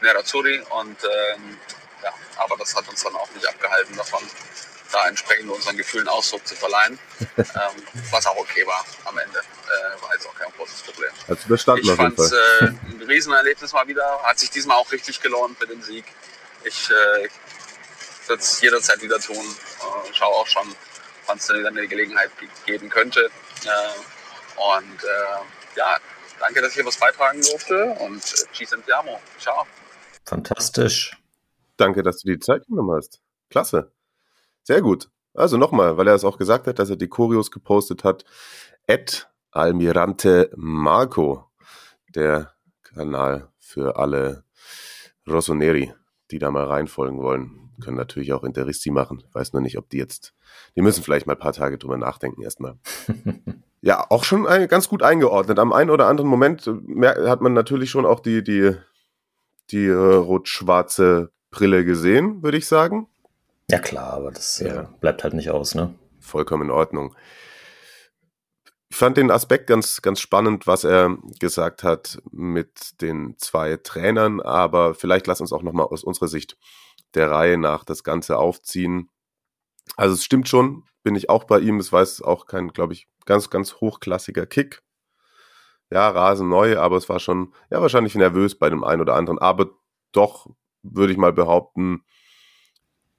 Nerazzurri 0.01 0.61
und 0.71 0.97
ähm, 1.05 1.59
ja, 2.03 2.13
aber 2.37 2.57
das 2.57 2.75
hat 2.77 2.89
uns 2.89 3.03
dann 3.03 3.17
auch 3.17 3.29
nicht 3.31 3.47
abgehalten 3.47 3.97
davon, 3.97 4.23
da 4.93 5.09
entsprechend 5.09 5.51
unseren 5.51 5.77
Gefühlen 5.77 6.09
Ausdruck 6.09 6.47
zu 6.47 6.55
verleihen, 6.55 6.99
ähm, 7.39 7.47
was 8.11 8.27
auch 8.27 8.37
okay 8.37 8.67
war 8.67 8.85
am 9.05 9.19
Ende. 9.19 9.39
Äh, 9.39 10.03
war 10.03 10.13
jetzt 10.13 10.27
auch 10.27 10.35
kein 10.35 10.51
großes 10.57 10.83
Problem. 10.83 11.11
Also 11.27 11.47
überstanden 11.47 11.89
ich 11.89 11.97
fand 11.97 12.19
es 12.19 12.33
äh, 12.33 12.67
ein 12.67 13.03
Riesenerlebnis 13.07 13.73
mal 13.73 13.87
wieder. 13.87 14.23
Hat 14.23 14.39
sich 14.39 14.51
diesmal 14.51 14.77
auch 14.77 14.91
richtig 14.91 15.21
gelohnt 15.21 15.59
für 15.59 15.67
den 15.67 15.83
Sieg. 15.83 16.05
Ich 16.65 16.91
äh, 16.91 17.29
würde 18.27 18.43
es 18.43 18.61
jederzeit 18.61 19.03
wieder 19.03 19.19
tun. 19.19 19.37
Äh, 19.37 20.15
schaue 20.15 20.35
auch 20.35 20.47
schon, 20.47 20.75
wann 21.27 21.39
es 21.39 21.49
wieder 21.49 21.69
eine 21.69 21.87
Gelegenheit 21.87 22.31
geben 22.67 22.89
könnte. 22.89 23.31
Äh, 23.65 24.61
und 24.77 25.05
äh, 25.05 25.77
ja, 25.77 25.99
danke, 26.41 26.61
dass 26.61 26.71
ich 26.71 26.77
hier 26.77 26.87
was 26.87 26.97
beitragen 26.97 27.41
durfte 27.43 27.85
und 28.01 28.23
äh, 28.23 28.53
Ci 28.53 28.65
sentiamo. 28.65 29.21
Ciao. 29.39 29.67
Fantastisch. 30.25 31.17
Danke, 31.77 32.03
dass 32.03 32.19
du 32.19 32.29
die 32.29 32.39
Zeit 32.39 32.67
genommen 32.67 32.97
hast. 32.97 33.21
Klasse. 33.51 33.93
Sehr 34.69 34.83
gut. 34.83 35.09
Also 35.33 35.57
nochmal, 35.57 35.97
weil 35.97 36.09
er 36.09 36.15
es 36.15 36.25
auch 36.25 36.37
gesagt 36.37 36.67
hat, 36.67 36.79
dass 36.79 36.91
er 36.91 36.97
die 36.97 37.09
Choreos 37.09 37.51
gepostet 37.51 38.05
hat. 38.05 38.27
Ed 38.87 39.27
Almirante 39.51 40.51
Marco, 40.57 41.47
der 42.15 42.53
Kanal 42.83 43.49
für 43.59 43.97
alle 43.97 44.45
Rossoneri, 45.27 45.95
die 46.31 46.39
da 46.39 46.51
mal 46.51 46.65
reinfolgen 46.65 47.19
wollen. 47.23 47.71
Können 47.83 47.97
natürlich 47.97 48.35
auch 48.35 48.45
Interessi 48.45 48.91
machen. 48.91 49.23
Weiß 49.33 49.55
nur 49.55 49.63
nicht, 49.63 49.79
ob 49.79 49.89
die 49.89 49.97
jetzt, 49.97 50.35
die 50.77 50.83
müssen 50.83 51.03
vielleicht 51.03 51.27
mal 51.27 51.33
ein 51.33 51.39
paar 51.39 51.55
Tage 51.55 51.79
drüber 51.79 51.97
nachdenken 51.97 52.43
erstmal. 52.43 52.77
ja, 53.81 54.05
auch 54.11 54.25
schon 54.25 54.47
ein, 54.47 54.69
ganz 54.69 54.91
gut 54.91 55.03
eingeordnet. 55.03 55.59
Am 55.59 55.73
einen 55.73 55.89
oder 55.89 56.09
anderen 56.09 56.29
Moment 56.29 56.67
hat 56.67 57.41
man 57.41 57.55
natürlich 57.55 57.89
schon 57.89 58.05
auch 58.05 58.21
die, 58.21 58.45
die, 58.45 58.75
die 59.71 59.87
äh, 59.87 59.95
rot-schwarze 59.95 61.31
Brille 61.51 61.87
gesehen, 61.87 62.43
würde 62.43 62.59
ich 62.59 62.67
sagen. 62.67 63.09
Ja 63.71 63.79
klar, 63.79 64.15
aber 64.15 64.31
das 64.31 64.61
äh, 64.61 64.69
ja. 64.69 64.83
äh, 64.83 64.87
bleibt 65.01 65.25
halt 65.25 65.35
nicht 65.35 65.51
aus, 65.51 65.75
ne? 65.75 65.95
Vollkommen 66.21 66.65
in 66.65 66.71
Ordnung. 66.71 67.15
Ich 68.91 68.97
fand 68.97 69.19
den 69.19 69.31
Aspekt 69.31 69.67
ganz, 69.67 70.01
ganz 70.01 70.21
spannend, 70.21 70.67
was 70.67 70.85
er 70.85 71.19
gesagt 71.39 71.83
hat 71.83 72.23
mit 72.31 73.01
den 73.03 73.37
zwei 73.37 73.77
Trainern, 73.77 74.41
aber 74.41 74.95
vielleicht 74.95 75.27
lass 75.27 75.43
uns 75.43 75.53
auch 75.53 75.63
nochmal 75.63 75.87
aus 75.87 76.03
unserer 76.03 76.29
Sicht 76.29 76.57
der 77.15 77.31
Reihe 77.31 77.59
nach 77.59 77.85
das 77.85 78.03
Ganze 78.03 78.39
aufziehen. 78.39 79.11
Also 79.97 80.15
es 80.15 80.25
stimmt 80.25 80.49
schon, 80.49 80.85
bin 81.03 81.17
ich 81.17 81.29
auch 81.29 81.45
bei 81.45 81.59
ihm. 81.61 81.79
Es 81.79 81.93
war 81.93 82.07
auch 82.27 82.47
kein, 82.47 82.69
glaube 82.69 82.95
ich, 82.95 83.09
ganz, 83.27 83.51
ganz 83.51 83.75
hochklassiger 83.75 84.47
Kick. 84.47 84.83
Ja, 85.91 86.09
Rasen 86.09 86.49
neu, 86.49 86.79
aber 86.79 86.97
es 86.97 87.09
war 87.09 87.21
schon, 87.21 87.55
ja, 87.71 87.81
wahrscheinlich 87.81 88.15
nervös 88.15 88.59
bei 88.59 88.69
dem 88.71 88.85
einen 88.85 89.01
oder 89.03 89.15
anderen, 89.15 89.39
aber 89.39 89.71
doch, 90.13 90.47
würde 90.83 91.13
ich 91.13 91.19
mal 91.19 91.33
behaupten, 91.33 92.05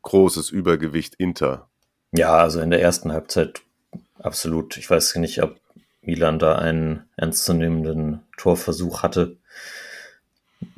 großes 0.01 0.49
Übergewicht 0.49 1.15
Inter. 1.15 1.69
Ja, 2.11 2.37
also 2.37 2.59
in 2.59 2.71
der 2.71 2.81
ersten 2.81 3.11
Halbzeit 3.11 3.61
absolut. 4.17 4.77
Ich 4.77 4.89
weiß 4.89 5.15
nicht, 5.15 5.41
ob 5.43 5.59
Milan 6.01 6.39
da 6.39 6.55
einen 6.55 7.03
ernstzunehmenden 7.17 8.21
Torversuch 8.37 9.03
hatte. 9.03 9.37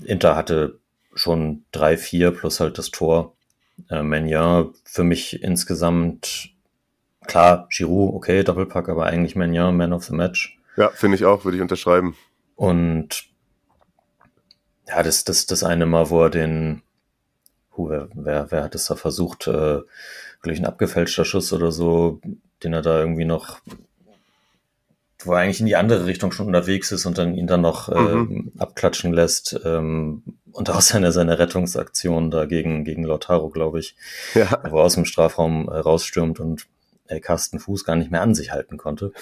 Inter 0.04 0.36
hatte 0.36 0.80
schon 1.13 1.66
drei, 1.72 1.98
vier 1.98 2.32
plus 2.32 2.60
halt 2.60 2.78
das 2.78 2.92
Tor. 2.92 3.36
Äh, 3.90 4.04
Menja 4.04 4.70
für 4.84 5.04
mich 5.04 5.42
insgesamt, 5.42 6.50
klar, 7.25 7.68
Giroud, 7.70 8.13
okay, 8.13 8.44
Doppelpack, 8.44 8.90
aber 8.90 9.06
eigentlich 9.06 9.36
Menja, 9.36 9.72
Man 9.72 9.94
of 9.94 10.04
the 10.04 10.13
Match. 10.13 10.58
Ja, 10.78 10.90
finde 10.90 11.16
ich 11.16 11.25
auch, 11.25 11.44
würde 11.46 11.58
ich 11.58 11.62
unterschreiben. 11.62 12.16
Und 12.56 13.25
ja, 14.88 15.04
das, 15.04 15.24
das, 15.24 15.46
das 15.46 15.63
eine 15.63 15.86
Mal, 15.86 16.10
wo 16.10 16.24
er 16.24 16.30
den, 16.30 16.82
hu, 17.82 17.90
wer, 17.90 18.10
wer, 18.14 18.52
wer 18.52 18.64
hat 18.64 18.76
es 18.76 18.86
da 18.86 18.96
versucht, 18.96 19.48
äh, 19.48 19.82
glaube 20.42 20.54
ich, 20.54 20.60
ein 20.60 20.66
abgefälschter 20.66 21.26
Schuss 21.26 21.54
oder 21.54 21.72
so, 21.72 22.22
den 22.64 22.74
er 22.74 22.82
da 22.82 23.00
irgendwie 23.00 23.26
noch, 23.26 23.60
wo 25.24 25.34
er 25.34 25.40
eigentlich 25.40 25.60
in 25.60 25.68
die 25.68 25.76
andere 25.76 26.06
Richtung 26.06 26.32
schon 26.32 26.48
unterwegs 26.48 26.92
ist 26.92 27.06
und 27.06 27.18
dann 27.18 27.36
ihn 27.36 27.48
dann 27.48 27.62
noch 27.62 27.90
mhm. 27.90 28.52
äh, 28.58 28.62
abklatschen 28.62 29.14
lässt. 29.14 29.60
Ähm, 29.64 30.24
und 30.52 30.70
auch 30.70 30.82
seine, 30.82 31.12
seine 31.12 31.40
Rettungsaktion 31.40 32.32
da 32.32 32.46
gegen, 32.46 32.84
gegen 32.84 33.04
Lautaro, 33.04 33.50
glaube 33.50 33.80
ich, 33.80 33.96
ja. 34.34 34.62
wo 34.70 34.80
er 34.80 34.86
aus 34.86 34.96
dem 34.96 35.06
Strafraum 35.06 35.70
äh, 35.70 35.78
rausstürmt 35.78 36.40
und 36.40 36.68
äh, 37.08 37.20
Carsten 37.20 37.60
Fuß 37.60 37.86
gar 37.86 37.96
nicht 37.96 38.12
mehr 38.12 38.22
an 38.22 38.36
sich 38.36 38.52
halten 38.52 38.78
konnte. 38.78 39.14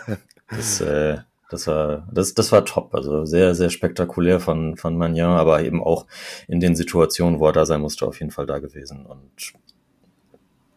das, 0.50 0.80
äh, 0.80 1.18
das 1.52 1.66
war, 1.66 2.08
das, 2.10 2.32
das 2.32 2.50
war 2.50 2.64
top. 2.64 2.94
Also 2.94 3.26
sehr, 3.26 3.54
sehr 3.54 3.68
spektakulär 3.68 4.40
von, 4.40 4.76
von 4.76 4.96
Magnan, 4.96 5.38
aber 5.38 5.62
eben 5.62 5.82
auch 5.82 6.06
in 6.48 6.60
den 6.60 6.74
Situationen, 6.74 7.40
wo 7.40 7.46
er 7.46 7.52
da 7.52 7.66
sein 7.66 7.82
musste, 7.82 8.06
auf 8.06 8.18
jeden 8.20 8.32
Fall 8.32 8.46
da 8.46 8.58
gewesen. 8.58 9.04
Und 9.04 9.52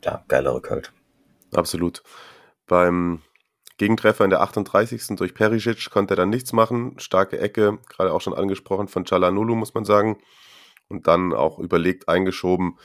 ja, 0.03 0.25
geiler 0.27 0.53
Rückhalt. 0.53 0.91
Absolut. 1.53 2.03
Beim 2.67 3.21
Gegentreffer 3.77 4.25
in 4.25 4.29
der 4.29 4.41
38. 4.41 5.15
durch 5.15 5.33
Perisic 5.33 5.89
konnte 5.89 6.13
er 6.13 6.17
dann 6.17 6.29
nichts 6.29 6.51
machen. 6.51 6.99
Starke 6.99 7.39
Ecke, 7.39 7.79
gerade 7.89 8.11
auch 8.11 8.21
schon 8.21 8.33
angesprochen 8.33 8.89
von 8.89 9.05
Chalanulu, 9.05 9.55
muss 9.55 9.73
man 9.73 9.85
sagen. 9.85 10.17
Und 10.89 11.07
dann 11.07 11.33
auch 11.33 11.57
überlegt 11.57 12.09
eingeschoben. 12.09 12.77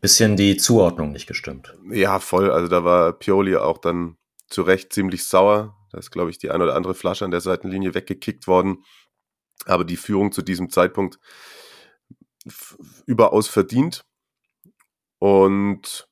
Bisschen 0.00 0.36
die 0.36 0.56
Zuordnung 0.56 1.10
nicht 1.10 1.26
gestimmt. 1.26 1.76
Ja, 1.90 2.20
voll. 2.20 2.52
Also 2.52 2.68
da 2.68 2.84
war 2.84 3.12
Pioli 3.12 3.56
auch 3.56 3.78
dann 3.78 4.16
zu 4.46 4.62
Recht 4.62 4.92
ziemlich 4.92 5.24
sauer. 5.24 5.74
Da 5.90 5.98
ist, 5.98 6.10
glaube 6.10 6.30
ich, 6.30 6.38
die 6.38 6.50
ein 6.50 6.62
oder 6.62 6.74
andere 6.74 6.94
Flasche 6.94 7.24
an 7.24 7.30
der 7.30 7.40
Seitenlinie 7.40 7.94
weggekickt 7.94 8.46
worden. 8.46 8.84
Aber 9.64 9.84
die 9.84 9.96
Führung 9.96 10.32
zu 10.32 10.42
diesem 10.42 10.70
Zeitpunkt 10.70 11.18
überaus 13.06 13.48
verdient. 13.48 14.04
Und 15.18 16.08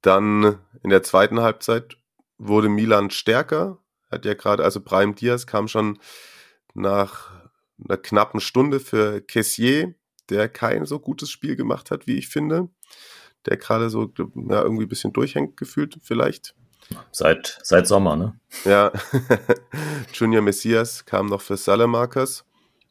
dann 0.00 0.58
in 0.82 0.90
der 0.90 1.02
zweiten 1.02 1.40
Halbzeit 1.40 1.96
wurde 2.38 2.68
Milan 2.68 3.10
stärker. 3.10 3.78
Hat 4.10 4.24
ja 4.24 4.34
gerade, 4.34 4.64
also 4.64 4.80
Brahim 4.80 5.14
Diaz 5.14 5.46
kam 5.46 5.68
schon 5.68 5.98
nach 6.74 7.30
einer 7.78 7.96
knappen 7.96 8.40
Stunde 8.40 8.80
für 8.80 9.20
Kessier, 9.20 9.94
der 10.28 10.48
kein 10.48 10.84
so 10.86 10.98
gutes 10.98 11.30
Spiel 11.30 11.56
gemacht 11.56 11.90
hat, 11.90 12.06
wie 12.06 12.18
ich 12.18 12.28
finde. 12.28 12.68
Der 13.46 13.56
gerade 13.56 13.90
so 13.90 14.12
ja, 14.16 14.62
irgendwie 14.62 14.84
ein 14.84 14.88
bisschen 14.88 15.12
durchhängt 15.12 15.56
gefühlt, 15.56 15.98
vielleicht. 16.02 16.54
Seit, 17.10 17.58
seit 17.62 17.86
Sommer, 17.86 18.16
ne? 18.16 18.34
Ja. 18.64 18.92
Junior 20.12 20.42
Messias 20.42 21.04
kam 21.04 21.26
noch 21.26 21.40
für 21.40 21.56
Salamakers. 21.56 22.44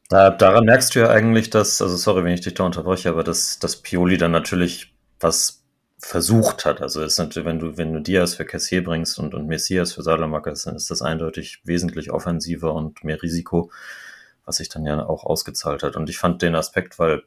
Da, 0.08 0.30
daran 0.30 0.64
merkst 0.64 0.94
du 0.94 1.00
ja 1.00 1.10
eigentlich, 1.10 1.50
dass, 1.50 1.80
also 1.80 1.96
sorry, 1.96 2.24
wenn 2.24 2.34
ich 2.34 2.42
dich 2.42 2.54
da 2.54 2.64
unterbreche, 2.64 3.08
aber 3.08 3.24
dass, 3.24 3.58
dass 3.58 3.76
Pioli 3.76 4.18
dann 4.18 4.32
natürlich 4.32 4.94
was 5.20 5.62
versucht 5.98 6.64
hat. 6.64 6.82
Also 6.82 7.02
ist 7.02 7.18
natürlich, 7.18 7.46
wenn 7.46 7.60
du, 7.60 7.76
wenn 7.76 7.92
du 7.92 8.00
Diaz 8.00 8.34
für 8.34 8.44
Cassier 8.44 8.82
bringst 8.82 9.18
und, 9.18 9.34
und 9.34 9.46
Messias 9.46 9.92
für 9.92 10.02
Salamakas, 10.02 10.64
dann 10.64 10.74
ist 10.76 10.90
das 10.90 11.00
eindeutig 11.00 11.60
wesentlich 11.64 12.10
offensiver 12.10 12.74
und 12.74 13.04
mehr 13.04 13.22
Risiko, 13.22 13.70
was 14.44 14.56
sich 14.56 14.68
dann 14.68 14.84
ja 14.84 15.06
auch 15.06 15.24
ausgezahlt 15.24 15.82
hat. 15.84 15.96
Und 15.96 16.10
ich 16.10 16.18
fand 16.18 16.42
den 16.42 16.56
Aspekt, 16.56 16.98
weil 16.98 17.22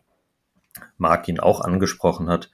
Mark 0.97 1.27
ihn 1.29 1.39
auch 1.39 1.61
angesprochen 1.61 2.29
hat, 2.29 2.51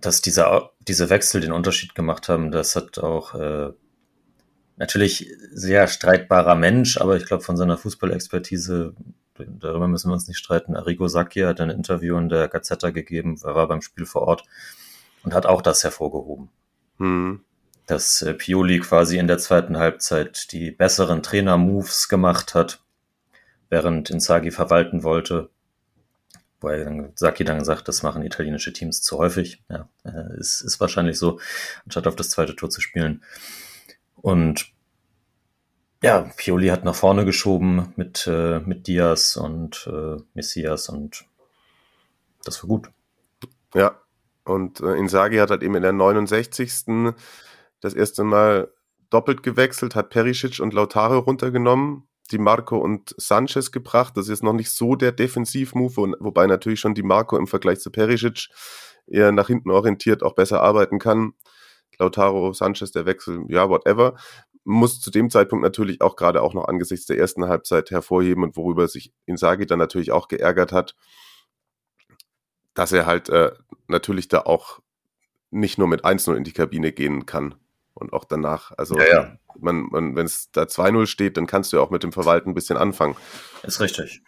dass 0.00 0.20
dieser, 0.20 0.70
diese 0.80 1.10
Wechsel 1.10 1.40
den 1.40 1.52
Unterschied 1.52 1.94
gemacht 1.94 2.28
haben, 2.28 2.50
das 2.50 2.76
hat 2.76 2.98
auch 2.98 3.34
äh, 3.34 3.72
natürlich 4.76 5.30
sehr 5.52 5.88
streitbarer 5.88 6.54
Mensch, 6.54 6.98
aber 6.98 7.16
ich 7.16 7.26
glaube 7.26 7.42
von 7.42 7.56
seiner 7.56 7.76
Fußballexpertise 7.76 8.94
darüber 9.46 9.88
müssen 9.88 10.08
wir 10.10 10.14
uns 10.14 10.28
nicht 10.28 10.38
streiten. 10.38 10.76
Arrigo 10.76 11.08
Sacchi 11.08 11.40
hat 11.40 11.60
ein 11.60 11.70
Interview 11.70 12.16
in 12.16 12.28
der 12.28 12.48
Gazzetta 12.48 12.90
gegeben, 12.90 13.38
er 13.44 13.54
war 13.54 13.68
beim 13.68 13.82
Spiel 13.82 14.06
vor 14.06 14.22
Ort 14.22 14.44
und 15.22 15.34
hat 15.34 15.46
auch 15.46 15.62
das 15.62 15.84
hervorgehoben. 15.84 16.48
Mhm. 16.98 17.40
Dass 17.86 18.22
äh, 18.22 18.34
Pioli 18.34 18.80
quasi 18.80 19.18
in 19.18 19.26
der 19.26 19.38
zweiten 19.38 19.78
Halbzeit 19.78 20.52
die 20.52 20.70
besseren 20.70 21.22
Trainer-Moves 21.22 22.08
gemacht 22.08 22.54
hat, 22.54 22.82
während 23.70 24.10
Inzaghi 24.10 24.50
verwalten 24.50 25.02
wollte. 25.02 25.50
Weil 26.60 26.84
dann 26.84 27.12
Sacchi 27.14 27.44
dann 27.44 27.60
gesagt, 27.60 27.86
das 27.88 28.02
machen 28.02 28.22
italienische 28.22 28.72
Teams 28.72 29.02
zu 29.02 29.18
häufig. 29.18 29.62
Ja, 29.68 29.88
äh, 30.04 30.38
ist, 30.38 30.60
ist 30.60 30.80
wahrscheinlich 30.80 31.18
so, 31.18 31.38
anstatt 31.84 32.06
auf 32.06 32.16
das 32.16 32.30
zweite 32.30 32.56
Tor 32.56 32.70
zu 32.70 32.80
spielen. 32.80 33.22
Und 34.16 34.72
ja, 36.02 36.30
Pioli 36.36 36.68
hat 36.68 36.84
nach 36.84 36.94
vorne 36.94 37.24
geschoben 37.24 37.92
mit, 37.96 38.26
äh, 38.26 38.60
mit 38.60 38.86
Diaz 38.86 39.36
und 39.36 39.88
äh, 39.92 40.16
Messias 40.34 40.88
und 40.88 41.24
das 42.44 42.62
war 42.62 42.68
gut. 42.68 42.90
Ja, 43.74 44.00
und 44.44 44.80
äh, 44.80 44.94
Inzaghi 44.94 45.38
hat 45.38 45.50
halt 45.50 45.62
eben 45.62 45.74
in 45.74 45.82
der 45.82 45.92
69. 45.92 47.14
das 47.80 47.94
erste 47.94 48.24
Mal 48.24 48.72
doppelt 49.10 49.42
gewechselt, 49.42 49.94
hat 49.94 50.10
Perisic 50.10 50.60
und 50.60 50.72
Lautaro 50.72 51.18
runtergenommen, 51.18 52.06
die 52.30 52.38
Marco 52.38 52.78
und 52.78 53.14
Sanchez 53.16 53.72
gebracht. 53.72 54.16
Das 54.16 54.28
ist 54.28 54.42
noch 54.42 54.52
nicht 54.52 54.70
so 54.70 54.94
der 54.94 55.12
Defensivmove, 55.12 56.14
wobei 56.20 56.46
natürlich 56.46 56.80
schon 56.80 56.94
die 56.94 57.02
Marco 57.02 57.36
im 57.36 57.46
Vergleich 57.46 57.80
zu 57.80 57.90
Perisic 57.90 58.48
eher 59.06 59.32
nach 59.32 59.46
hinten 59.46 59.70
orientiert 59.70 60.22
auch 60.22 60.34
besser 60.34 60.60
arbeiten 60.60 60.98
kann. 60.98 61.32
Lautaro, 61.98 62.52
Sanchez, 62.52 62.92
der 62.92 63.06
Wechsel, 63.06 63.44
ja, 63.48 63.68
whatever 63.68 64.14
muss 64.64 65.00
zu 65.00 65.10
dem 65.10 65.30
Zeitpunkt 65.30 65.62
natürlich 65.62 66.02
auch 66.02 66.14
gerade 66.14 66.42
auch 66.42 66.52
noch 66.52 66.66
angesichts 66.66 67.06
der 67.06 67.16
ersten 67.18 67.46
Halbzeit 67.46 67.90
hervorheben 67.90 68.42
und 68.42 68.54
worüber 68.54 68.86
sich 68.86 69.14
Insagi 69.24 69.64
dann 69.64 69.78
natürlich 69.78 70.12
auch 70.12 70.28
geärgert 70.28 70.72
hat, 70.72 70.94
dass 72.74 72.92
er 72.92 73.06
halt 73.06 73.30
äh, 73.30 73.52
natürlich 73.86 74.28
da 74.28 74.40
auch 74.42 74.80
nicht 75.50 75.78
nur 75.78 75.88
mit 75.88 76.04
1-0 76.04 76.36
in 76.36 76.44
die 76.44 76.52
Kabine 76.52 76.92
gehen 76.92 77.24
kann 77.24 77.54
und 77.98 78.12
auch 78.12 78.24
danach. 78.24 78.72
Also 78.76 78.98
ja, 78.98 79.06
ja. 79.06 79.38
man, 79.58 79.88
man, 79.90 80.16
wenn 80.16 80.26
es 80.26 80.50
da 80.52 80.62
2-0 80.62 81.06
steht, 81.06 81.36
dann 81.36 81.46
kannst 81.46 81.72
du 81.72 81.76
ja 81.76 81.82
auch 81.82 81.90
mit 81.90 82.02
dem 82.02 82.12
Verwalten 82.12 82.50
ein 82.50 82.54
bisschen 82.54 82.76
anfangen. 82.76 83.16
Ist 83.62 83.80
richtig. 83.80 84.22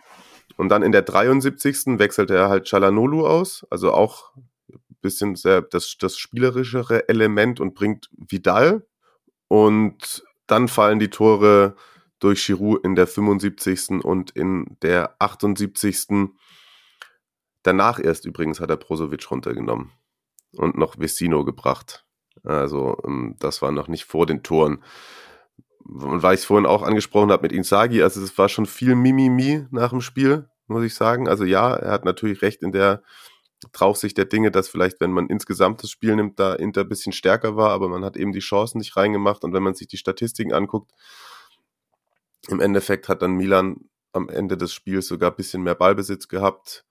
Und 0.56 0.68
dann 0.68 0.82
in 0.82 0.92
der 0.92 1.02
73. 1.02 1.98
wechselte 1.98 2.34
er 2.34 2.48
halt 2.48 2.68
Chalanolu 2.68 3.26
aus, 3.26 3.66
also 3.70 3.92
auch 3.92 4.34
ein 4.68 4.98
bisschen 5.00 5.36
sehr 5.36 5.62
das, 5.62 5.96
das 5.98 6.18
spielerischere 6.18 7.08
Element 7.08 7.60
und 7.60 7.74
bringt 7.74 8.10
Vidal. 8.12 8.86
Und 9.48 10.24
dann 10.46 10.68
fallen 10.68 10.98
die 10.98 11.10
Tore 11.10 11.76
durch 12.18 12.44
Giroud 12.46 12.84
in 12.84 12.94
der 12.94 13.06
75. 13.06 14.04
und 14.04 14.30
in 14.32 14.76
der 14.82 15.16
78. 15.18 16.30
Danach 17.62 17.98
erst 17.98 18.26
übrigens 18.26 18.60
hat 18.60 18.70
er 18.70 18.76
Brozovic 18.76 19.30
runtergenommen 19.30 19.92
und 20.52 20.76
noch 20.76 20.98
Vecino 20.98 21.44
gebracht. 21.44 22.04
Also 22.44 22.98
ähm, 23.04 23.36
das 23.38 23.62
war 23.62 23.72
noch 23.72 23.88
nicht 23.88 24.04
vor 24.04 24.26
den 24.26 24.42
Toren. 24.42 24.82
Und 25.84 26.22
weil 26.22 26.34
ich 26.34 26.40
es 26.40 26.46
vorhin 26.46 26.66
auch 26.66 26.82
angesprochen 26.82 27.32
habe 27.32 27.42
mit 27.42 27.52
Insagi, 27.52 28.02
also 28.02 28.22
es 28.22 28.36
war 28.38 28.48
schon 28.48 28.66
viel 28.66 28.94
Mimimi 28.94 29.66
nach 29.70 29.90
dem 29.90 30.00
Spiel, 30.00 30.48
muss 30.66 30.84
ich 30.84 30.94
sagen. 30.94 31.28
Also 31.28 31.44
ja, 31.44 31.74
er 31.74 31.90
hat 31.90 32.04
natürlich 32.04 32.42
recht 32.42 32.62
in 32.62 32.72
der 32.72 33.02
Draufsicht 33.72 34.16
der 34.16 34.24
Dinge, 34.24 34.50
dass 34.50 34.68
vielleicht, 34.68 35.00
wenn 35.00 35.12
man 35.12 35.26
insgesamt 35.28 35.82
das 35.82 35.90
Spiel 35.90 36.16
nimmt, 36.16 36.38
da 36.38 36.54
Inter 36.54 36.82
ein 36.82 36.88
bisschen 36.88 37.12
stärker 37.12 37.56
war, 37.56 37.70
aber 37.70 37.88
man 37.88 38.04
hat 38.04 38.16
eben 38.16 38.32
die 38.32 38.40
Chancen 38.40 38.78
nicht 38.78 38.96
reingemacht 38.96 39.44
und 39.44 39.52
wenn 39.52 39.62
man 39.62 39.74
sich 39.74 39.86
die 39.86 39.98
Statistiken 39.98 40.52
anguckt, 40.52 40.92
im 42.48 42.60
Endeffekt 42.60 43.08
hat 43.08 43.20
dann 43.20 43.32
Milan 43.32 43.76
am 44.12 44.28
Ende 44.28 44.56
des 44.56 44.72
Spiels 44.72 45.06
sogar 45.06 45.30
ein 45.30 45.36
bisschen 45.36 45.62
mehr 45.62 45.74
Ballbesitz 45.74 46.28
gehabt, 46.28 46.86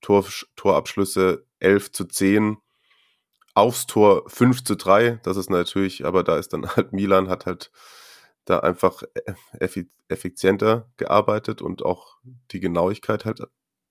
Tor, 0.00 0.26
Torabschlüsse 0.56 1.46
11 1.60 1.92
zu 1.92 2.04
10, 2.04 2.58
aufs 3.54 3.86
Tor 3.86 4.28
5 4.28 4.64
zu 4.64 4.76
3, 4.76 5.20
das 5.22 5.36
ist 5.36 5.50
natürlich, 5.50 6.04
aber 6.04 6.24
da 6.24 6.38
ist 6.38 6.52
dann 6.52 6.66
halt 6.76 6.92
Milan 6.92 7.28
hat 7.28 7.46
halt 7.46 7.70
da 8.44 8.58
einfach 8.58 9.02
effizienter 10.08 10.90
gearbeitet 10.96 11.62
und 11.62 11.84
auch 11.84 12.16
die 12.50 12.60
Genauigkeit 12.60 13.24
halt 13.24 13.42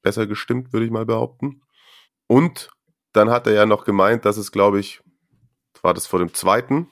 besser 0.01 0.27
gestimmt, 0.27 0.73
würde 0.73 0.85
ich 0.85 0.91
mal 0.91 1.05
behaupten. 1.05 1.61
Und 2.27 2.69
dann 3.13 3.29
hat 3.29 3.47
er 3.47 3.53
ja 3.53 3.65
noch 3.65 3.85
gemeint, 3.85 4.25
dass 4.25 4.37
es, 4.37 4.51
glaube 4.51 4.79
ich, 4.79 5.01
war 5.81 5.93
das 5.93 6.07
vor 6.07 6.19
dem 6.19 6.33
zweiten, 6.33 6.89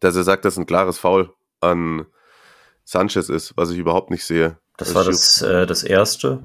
dass 0.00 0.16
er 0.16 0.22
sagt, 0.22 0.44
dass 0.44 0.58
ein 0.58 0.66
klares 0.66 0.98
Foul 0.98 1.32
an 1.60 2.06
Sanchez 2.84 3.28
ist, 3.28 3.56
was 3.56 3.70
ich 3.70 3.78
überhaupt 3.78 4.10
nicht 4.10 4.24
sehe. 4.24 4.58
Das 4.76 4.94
war 4.94 5.04
das, 5.04 5.40
äh, 5.40 5.66
das 5.66 5.82
erste. 5.82 6.42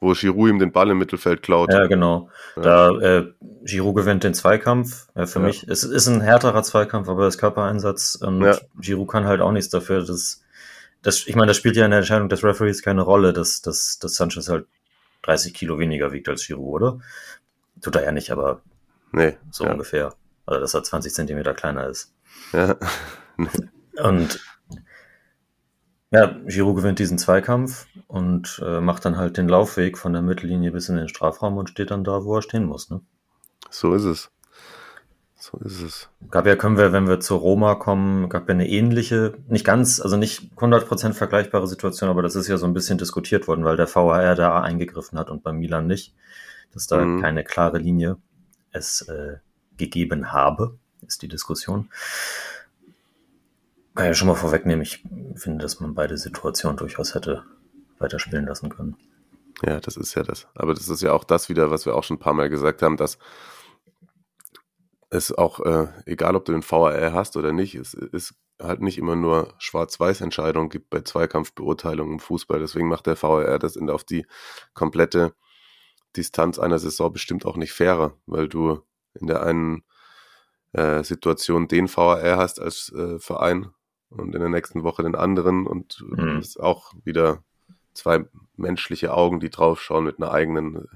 Wo 0.00 0.12
Giroud 0.12 0.50
ihm 0.50 0.58
den 0.58 0.72
Ball 0.72 0.90
im 0.90 0.98
Mittelfeld 0.98 1.42
klaut. 1.42 1.72
Ja, 1.72 1.86
genau. 1.86 2.30
Ja. 2.56 2.62
Da 2.62 2.90
äh, 3.00 3.32
Giroud 3.62 3.96
gewinnt 3.96 4.24
den 4.24 4.34
Zweikampf. 4.34 5.08
Ja, 5.14 5.26
für 5.26 5.40
ja. 5.40 5.46
mich 5.46 5.66
es 5.68 5.82
ist 5.84 6.06
ein 6.06 6.20
härterer 6.20 6.62
Zweikampf, 6.62 7.08
aber 7.08 7.24
das 7.24 7.38
Körpereinsatz 7.38 8.14
und 8.16 8.42
ja. 8.42 8.56
Giroud 8.80 9.08
kann 9.08 9.26
halt 9.26 9.40
auch 9.40 9.52
nichts 9.52 9.70
dafür. 9.70 10.04
Das, 10.04 10.42
das, 11.02 11.26
ich 11.26 11.34
meine, 11.34 11.48
das 11.48 11.56
spielt 11.56 11.76
ja 11.76 11.84
in 11.84 11.90
der 11.90 12.00
Entscheidung 12.00 12.28
des 12.28 12.44
Referees 12.44 12.82
keine 12.82 13.02
Rolle, 13.02 13.32
dass, 13.32 13.60
dass, 13.60 13.98
dass 13.98 14.14
Sanchez 14.14 14.48
halt 14.48 14.66
30 15.22 15.52
Kilo 15.52 15.78
weniger 15.78 16.12
wiegt 16.12 16.28
als 16.28 16.46
Giroud, 16.46 16.82
oder? 16.82 17.00
Tut 17.82 17.96
er 17.96 18.04
ja 18.04 18.12
nicht, 18.12 18.30
aber 18.30 18.60
nee, 19.12 19.36
so 19.50 19.64
ungefähr. 19.64 20.14
Also 20.46 20.60
dass 20.60 20.74
er 20.74 20.82
20 20.82 21.12
Zentimeter 21.12 21.54
kleiner 21.54 21.88
ist. 21.88 22.12
Ja. 22.52 22.76
und 24.02 24.40
ja, 26.10 26.36
Giroud 26.46 26.76
gewinnt 26.76 26.98
diesen 26.98 27.18
Zweikampf 27.18 27.86
und 28.06 28.62
äh, 28.64 28.80
macht 28.80 29.04
dann 29.04 29.16
halt 29.16 29.36
den 29.36 29.48
Laufweg 29.48 29.98
von 29.98 30.12
der 30.12 30.22
Mittellinie 30.22 30.70
bis 30.70 30.88
in 30.88 30.96
den 30.96 31.08
Strafraum 31.08 31.56
und 31.56 31.68
steht 31.68 31.90
dann 31.90 32.04
da, 32.04 32.24
wo 32.24 32.36
er 32.36 32.42
stehen 32.42 32.64
muss. 32.64 32.90
Ne? 32.90 33.00
So 33.70 33.94
ist 33.94 34.04
es. 34.04 34.30
So 35.40 35.58
ist 35.58 35.80
es. 35.80 36.08
Gab 36.30 36.46
ja, 36.46 36.56
können 36.56 36.78
wir, 36.78 36.92
wenn 36.92 37.06
wir 37.06 37.20
zu 37.20 37.36
Roma 37.36 37.76
kommen, 37.76 38.28
gab 38.28 38.48
ja 38.48 38.54
eine 38.54 38.68
ähnliche, 38.68 39.34
nicht 39.48 39.64
ganz, 39.64 40.00
also 40.00 40.16
nicht 40.16 40.50
100% 40.56 41.12
vergleichbare 41.12 41.68
Situation, 41.68 42.10
aber 42.10 42.22
das 42.22 42.34
ist 42.34 42.48
ja 42.48 42.56
so 42.56 42.66
ein 42.66 42.74
bisschen 42.74 42.98
diskutiert 42.98 43.46
worden, 43.46 43.64
weil 43.64 43.76
der 43.76 43.94
VAR 43.94 44.34
da 44.34 44.60
eingegriffen 44.62 45.18
hat 45.18 45.30
und 45.30 45.44
bei 45.44 45.52
Milan 45.52 45.86
nicht, 45.86 46.14
dass 46.72 46.88
da 46.88 47.04
mhm. 47.04 47.20
keine 47.20 47.44
klare 47.44 47.78
Linie 47.78 48.16
es 48.72 49.02
äh, 49.02 49.36
gegeben 49.76 50.32
habe, 50.32 50.76
ist 51.06 51.22
die 51.22 51.28
Diskussion. 51.28 51.88
Kann 53.94 54.06
ja 54.06 54.14
schon 54.14 54.28
mal 54.28 54.34
vorwegnehmen, 54.34 54.82
ich 54.82 55.04
finde, 55.38 55.62
dass 55.62 55.80
man 55.80 55.94
beide 55.94 56.16
Situationen 56.16 56.76
durchaus 56.76 57.14
hätte 57.14 57.44
weiterspielen 57.98 58.46
lassen 58.46 58.68
können. 58.68 58.96
Ja, 59.64 59.80
das 59.80 59.96
ist 59.96 60.14
ja 60.14 60.22
das. 60.22 60.46
Aber 60.54 60.74
das 60.74 60.88
ist 60.88 61.02
ja 61.02 61.12
auch 61.12 61.24
das 61.24 61.48
wieder, 61.48 61.70
was 61.70 61.86
wir 61.86 61.94
auch 61.94 62.04
schon 62.04 62.16
ein 62.16 62.20
paar 62.20 62.34
Mal 62.34 62.48
gesagt 62.48 62.82
haben, 62.82 62.96
dass 62.96 63.18
es 65.10 65.32
auch, 65.32 65.60
äh, 65.60 65.88
egal 66.06 66.36
ob 66.36 66.44
du 66.44 66.52
den 66.52 66.62
VAR 66.62 67.12
hast 67.12 67.36
oder 67.36 67.52
nicht, 67.52 67.74
es 67.74 67.94
ist 67.94 68.34
halt 68.60 68.80
nicht 68.80 68.98
immer 68.98 69.16
nur 69.16 69.54
Schwarz-Weiß-Entscheidungen 69.58 70.68
gibt 70.68 70.90
bei 70.90 71.00
Zweikampfbeurteilungen 71.00 72.14
im 72.14 72.20
Fußball. 72.20 72.58
Deswegen 72.58 72.88
macht 72.88 73.06
der 73.06 73.20
VAR 73.20 73.58
das 73.58 73.76
auf 73.76 74.04
die 74.04 74.26
komplette 74.74 75.32
Distanz 76.16 76.58
einer 76.58 76.78
Saison 76.78 77.12
bestimmt 77.12 77.46
auch 77.46 77.56
nicht 77.56 77.72
fairer, 77.72 78.14
weil 78.26 78.48
du 78.48 78.82
in 79.14 79.26
der 79.26 79.42
einen 79.42 79.84
äh, 80.72 81.02
Situation 81.02 81.68
den 81.68 81.88
VAR 81.88 82.36
hast 82.36 82.60
als 82.60 82.92
äh, 82.92 83.18
Verein 83.18 83.70
und 84.10 84.34
in 84.34 84.40
der 84.40 84.48
nächsten 84.48 84.82
Woche 84.82 85.02
den 85.02 85.14
anderen 85.14 85.66
und 85.66 86.04
mhm. 86.06 86.38
ist 86.38 86.58
auch 86.58 86.92
wieder 87.04 87.42
zwei 87.94 88.24
menschliche 88.56 89.12
Augen, 89.14 89.40
die 89.40 89.50
draufschauen 89.50 90.04
mit 90.04 90.18
einer 90.18 90.32
eigenen 90.32 90.76
äh, 90.76 90.86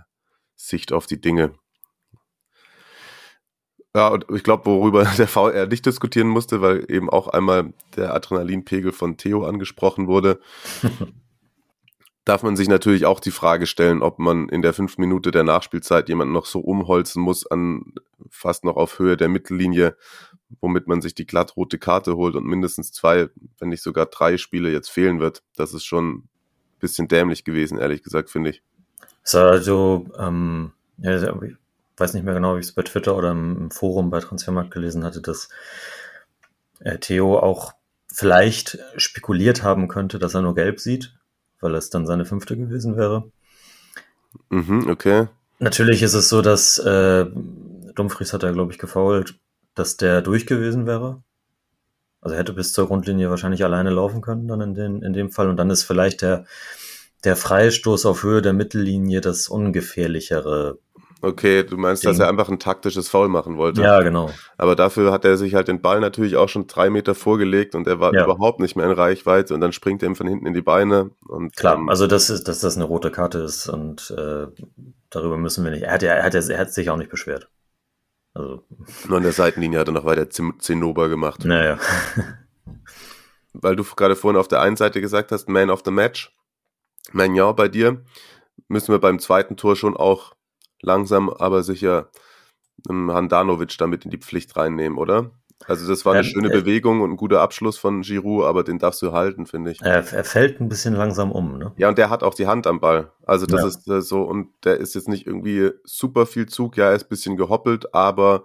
Sicht 0.55 0.93
auf 0.93 1.07
die 1.07 1.21
Dinge. 1.21 1.55
Ja, 3.95 4.09
und 4.09 4.25
ich 4.31 4.43
glaube, 4.43 4.67
worüber 4.67 5.05
der 5.19 5.29
VR 5.29 5.67
nicht 5.67 5.85
diskutieren 5.85 6.29
musste, 6.29 6.63
weil 6.63 6.91
eben 6.91 7.11
auch 7.11 7.29
einmal 7.29 7.73
der 7.97 8.15
Adrenalinpegel 8.15 8.93
von 8.93 9.17
Theo 9.17 9.45
angesprochen 9.45 10.07
wurde, 10.07 10.41
darf 12.25 12.43
man 12.43 12.57
sich 12.57 12.69
natürlich 12.69 13.05
auch 13.05 13.21
die 13.21 13.31
Frage 13.31 13.67
stellen, 13.67 14.03
ob 14.03 14.19
man 14.19 14.49
in 14.49 14.63
der 14.63 14.73
fünf 14.73 14.99
Minute 14.99 15.31
der 15.31 15.45
Nachspielzeit 15.45 16.09
jemanden 16.09 16.33
noch 16.33 16.47
so 16.47 16.61
umholzen 16.61 17.23
muss, 17.23 17.47
an 17.47 17.95
fast 18.31 18.65
noch 18.65 18.77
auf 18.77 18.99
Höhe 18.99 19.17
der 19.17 19.29
Mittellinie, 19.29 19.97
womit 20.61 20.87
man 20.87 21.01
sich 21.01 21.15
die 21.15 21.27
glattrote 21.27 21.79
Karte 21.79 22.17
holt 22.17 22.37
und 22.37 22.45
mindestens 22.45 22.93
zwei, 22.93 23.29
wenn 23.59 23.71
nicht 23.71 23.83
sogar 23.83 24.07
drei 24.07 24.37
Spiele 24.37 24.71
jetzt 24.71 24.91
fehlen 24.91 25.19
wird. 25.19 25.43
Das 25.57 25.75
ist 25.75 25.85
schon 25.85 26.11
ein 26.11 26.29
bisschen 26.79 27.09
dämlich 27.09 27.45
gewesen, 27.45 27.79
ehrlich 27.79 28.03
gesagt, 28.03 28.31
finde 28.31 28.51
ich. 28.51 28.63
So, 29.25 29.39
also, 29.39 30.07
ähm, 30.19 30.73
ja, 30.99 31.17
ich 31.17 31.57
weiß 31.97 32.15
nicht 32.15 32.25
mehr 32.25 32.35
genau, 32.35 32.55
wie 32.55 32.61
ich 32.61 32.67
es 32.67 32.73
bei 32.73 32.83
Twitter 32.83 33.17
oder 33.17 33.33
im, 33.33 33.71
Forum 33.71 34.11
bei 34.11 34.21
Transfermarkt 34.21 34.71
gelesen 34.71 35.05
hatte, 35.05 35.21
dass 35.21 35.49
äh, 36.81 36.99
Theo 36.99 37.39
auch 37.39 37.73
vielleicht 38.07 38.79
spekuliert 38.97 39.63
haben 39.63 39.89
könnte, 39.89 40.19
dass 40.19 40.35
er 40.35 40.43
nur 40.43 40.55
gelb 40.55 40.81
sieht, 40.81 41.15
weil 41.63 41.75
es 41.75 41.91
dann 41.91 42.07
seine 42.07 42.25
fünfte 42.25 42.57
gewesen 42.57 42.97
wäre. 42.97 43.31
Mhm, 44.51 44.89
okay. 44.91 45.29
Natürlich 45.59 46.03
ist 46.03 46.15
es 46.15 46.29
so, 46.29 46.43
dass 46.43 46.79
äh, 46.79 47.27
Dumfries 47.95 48.33
hat 48.33 48.43
er, 48.43 48.53
glaube 48.53 48.73
ich, 48.73 48.79
gefault 48.79 49.39
dass 49.75 49.97
der 49.97 50.23
durch 50.23 50.47
gewesen 50.47 50.87
wäre. 50.87 51.23
Also 52.21 52.37
hätte 52.37 52.53
bis 52.53 52.73
zur 52.73 52.87
Grundlinie 52.87 53.31
wahrscheinlich 53.31 53.65
alleine 53.65 53.91
laufen 53.91 54.21
können 54.21 54.47
dann 54.47 54.61
in, 54.61 54.75
den, 54.75 55.03
in 55.03 55.13
dem 55.13 55.31
Fall. 55.31 55.49
Und 55.49 55.57
dann 55.57 55.71
ist 55.71 55.83
vielleicht 55.83 56.23
der, 56.23 56.45
der 57.25 57.37
Freistoß 57.37 58.07
auf 58.07 58.23
Höhe 58.23 58.43
der 58.43 58.53
Mittellinie 58.53 59.21
das 59.21 59.49
ungefährlichere. 59.49 60.79
Okay, 61.25 61.63
du 61.63 61.77
meinst, 61.77 62.03
Ding. 62.03 62.11
dass 62.11 62.19
er 62.19 62.29
einfach 62.29 62.49
ein 62.49 62.59
taktisches 62.59 63.09
Foul 63.09 63.29
machen 63.29 63.57
wollte. 63.57 63.81
Ja, 63.81 64.01
genau. 64.03 64.31
Aber 64.59 64.75
dafür 64.75 65.13
hat 65.13 65.25
er 65.25 65.37
sich 65.37 65.55
halt 65.55 65.69
den 65.69 65.81
Ball 65.81 66.01
natürlich 66.01 66.37
auch 66.37 66.49
schon 66.49 66.67
drei 66.67 66.91
Meter 66.91 67.15
vorgelegt 67.15 67.77
und 67.77 67.87
er 67.87 68.01
war 68.01 68.13
ja. 68.13 68.25
überhaupt 68.25 68.59
nicht 68.59 68.75
mehr 68.75 68.87
in 68.87 68.93
Reichweite 68.93 69.55
und 69.55 69.61
dann 69.61 69.73
springt 69.73 70.03
er 70.03 70.09
ihm 70.09 70.17
von 70.17 70.27
hinten 70.27 70.47
in 70.47 70.53
die 70.53 70.63
Beine. 70.63 71.13
Und, 71.29 71.55
Klar, 71.55 71.77
ähm, 71.77 71.89
also 71.89 72.09
das 72.09 72.29
ist, 72.29 72.49
dass 72.49 72.59
das 72.59 72.75
eine 72.75 72.85
rote 72.85 73.13
Karte 73.13 73.39
ist 73.39 73.69
und 73.69 74.13
äh, 74.19 74.49
darüber 75.11 75.37
müssen 75.37 75.63
wir 75.63 75.71
nicht. 75.71 75.85
Er 75.85 75.93
hat, 75.93 76.03
er, 76.03 76.25
hat, 76.25 76.35
er 76.35 76.59
hat 76.59 76.73
sich 76.73 76.91
auch 76.91 76.97
nicht 76.97 77.11
beschwert. 77.11 77.49
Also. 78.35 78.65
Nur 79.07 79.19
an 79.19 79.23
der 79.23 79.33
Seitenlinie 79.33 79.79
hat 79.79 79.89
er 79.89 79.93
noch 79.93 80.05
weiter 80.05 80.29
Zinnober 80.29 81.09
gemacht. 81.09 81.45
Naja. 81.45 81.79
Weil 83.53 83.77
du 83.77 83.85
gerade 83.85 84.17
vorhin 84.17 84.41
auf 84.41 84.49
der 84.49 84.61
einen 84.61 84.77
Seite 84.77 85.01
gesagt 85.01 85.31
hast, 85.31 85.49
Man 85.49 85.71
of 85.71 85.83
the 85.85 85.93
Match. 85.93 86.35
Magnon 87.13 87.55
bei 87.55 87.69
dir 87.69 88.03
müssen 88.69 88.93
wir 88.93 88.99
beim 88.99 89.19
zweiten 89.19 89.57
Tor 89.57 89.77
schon 89.77 89.97
auch 89.97 90.35
langsam, 90.83 91.31
aber 91.31 91.63
sicher 91.63 92.11
ähm, 92.89 93.11
Handanovic 93.11 93.77
damit 93.79 94.05
in 94.05 94.11
die 94.11 94.19
Pflicht 94.19 94.57
reinnehmen, 94.57 94.99
oder? 94.99 95.31
Also 95.67 95.89
das 95.89 96.05
war 96.05 96.15
eine 96.15 96.25
schöne 96.25 96.51
er, 96.51 96.61
Bewegung 96.61 97.03
und 97.03 97.13
ein 97.13 97.17
guter 97.17 97.41
Abschluss 97.41 97.79
von 97.79 98.03
Giroud, 98.03 98.45
aber 98.45 98.65
den 98.65 98.79
darfst 98.79 99.01
du 99.01 99.13
halten, 99.13 99.47
finde 99.47 99.71
ich. 99.71 99.81
Er, 99.81 100.13
er, 100.13 100.25
fällt 100.25 100.61
ein 100.61 100.69
bisschen 100.69 100.95
langsam 100.95 101.31
um, 101.31 101.57
ne? 101.57 101.73
Ja, 101.77 101.89
und 101.89 101.99
der 101.99 102.11
hat 102.11 102.23
auch 102.23 102.35
die 102.35 102.49
Hand 102.49 102.67
am 102.67 102.81
Ball. 102.81 103.13
Also 103.25 103.47
das 103.47 103.61
ja. 103.61 103.69
ist 103.69 103.89
äh, 103.89 104.03
so, 104.03 104.23
und 104.23 104.49
der 104.65 104.79
ist 104.79 104.95
jetzt 104.95 105.09
nicht 105.09 105.27
irgendwie 105.27 105.71
super 105.85 106.27
viel 106.27 106.47
Zug, 106.47 106.77
ja, 106.77 106.87
er 106.87 106.97
ist 106.97 107.05
ein 107.05 107.11
bisschen 107.11 107.37
gehoppelt, 107.37 107.95
aber 107.95 108.45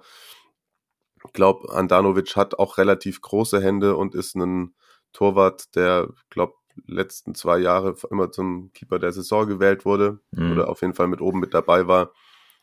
ich 1.25 1.33
glaube, 1.33 1.73
Andanovic 1.73 2.35
hat 2.35 2.59
auch 2.59 2.77
relativ 2.77 3.21
große 3.21 3.61
Hände 3.61 3.95
und 3.95 4.13
ist 4.13 4.35
ein 4.35 4.75
Torwart, 5.11 5.75
der, 5.75 6.09
glaube 6.29 6.53
letzten 6.85 7.33
zwei 7.33 7.57
Jahre 7.57 7.95
immer 8.11 8.31
zum 8.31 8.71
Keeper 8.73 8.99
der 8.99 9.11
Saison 9.11 9.47
gewählt 9.47 9.83
wurde 9.83 10.19
mhm. 10.31 10.51
oder 10.51 10.69
auf 10.69 10.81
jeden 10.81 10.93
Fall 10.93 11.07
mit 11.07 11.21
oben 11.21 11.39
mit 11.39 11.55
dabei 11.55 11.87
war. 11.87 12.11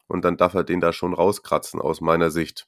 Und 0.06 0.24
dann 0.24 0.36
darf 0.36 0.54
er 0.54 0.64
den 0.64 0.80
da 0.80 0.92
schon 0.92 1.14
rauskratzen, 1.14 1.80
aus 1.80 2.00
meiner 2.00 2.30
Sicht. 2.30 2.66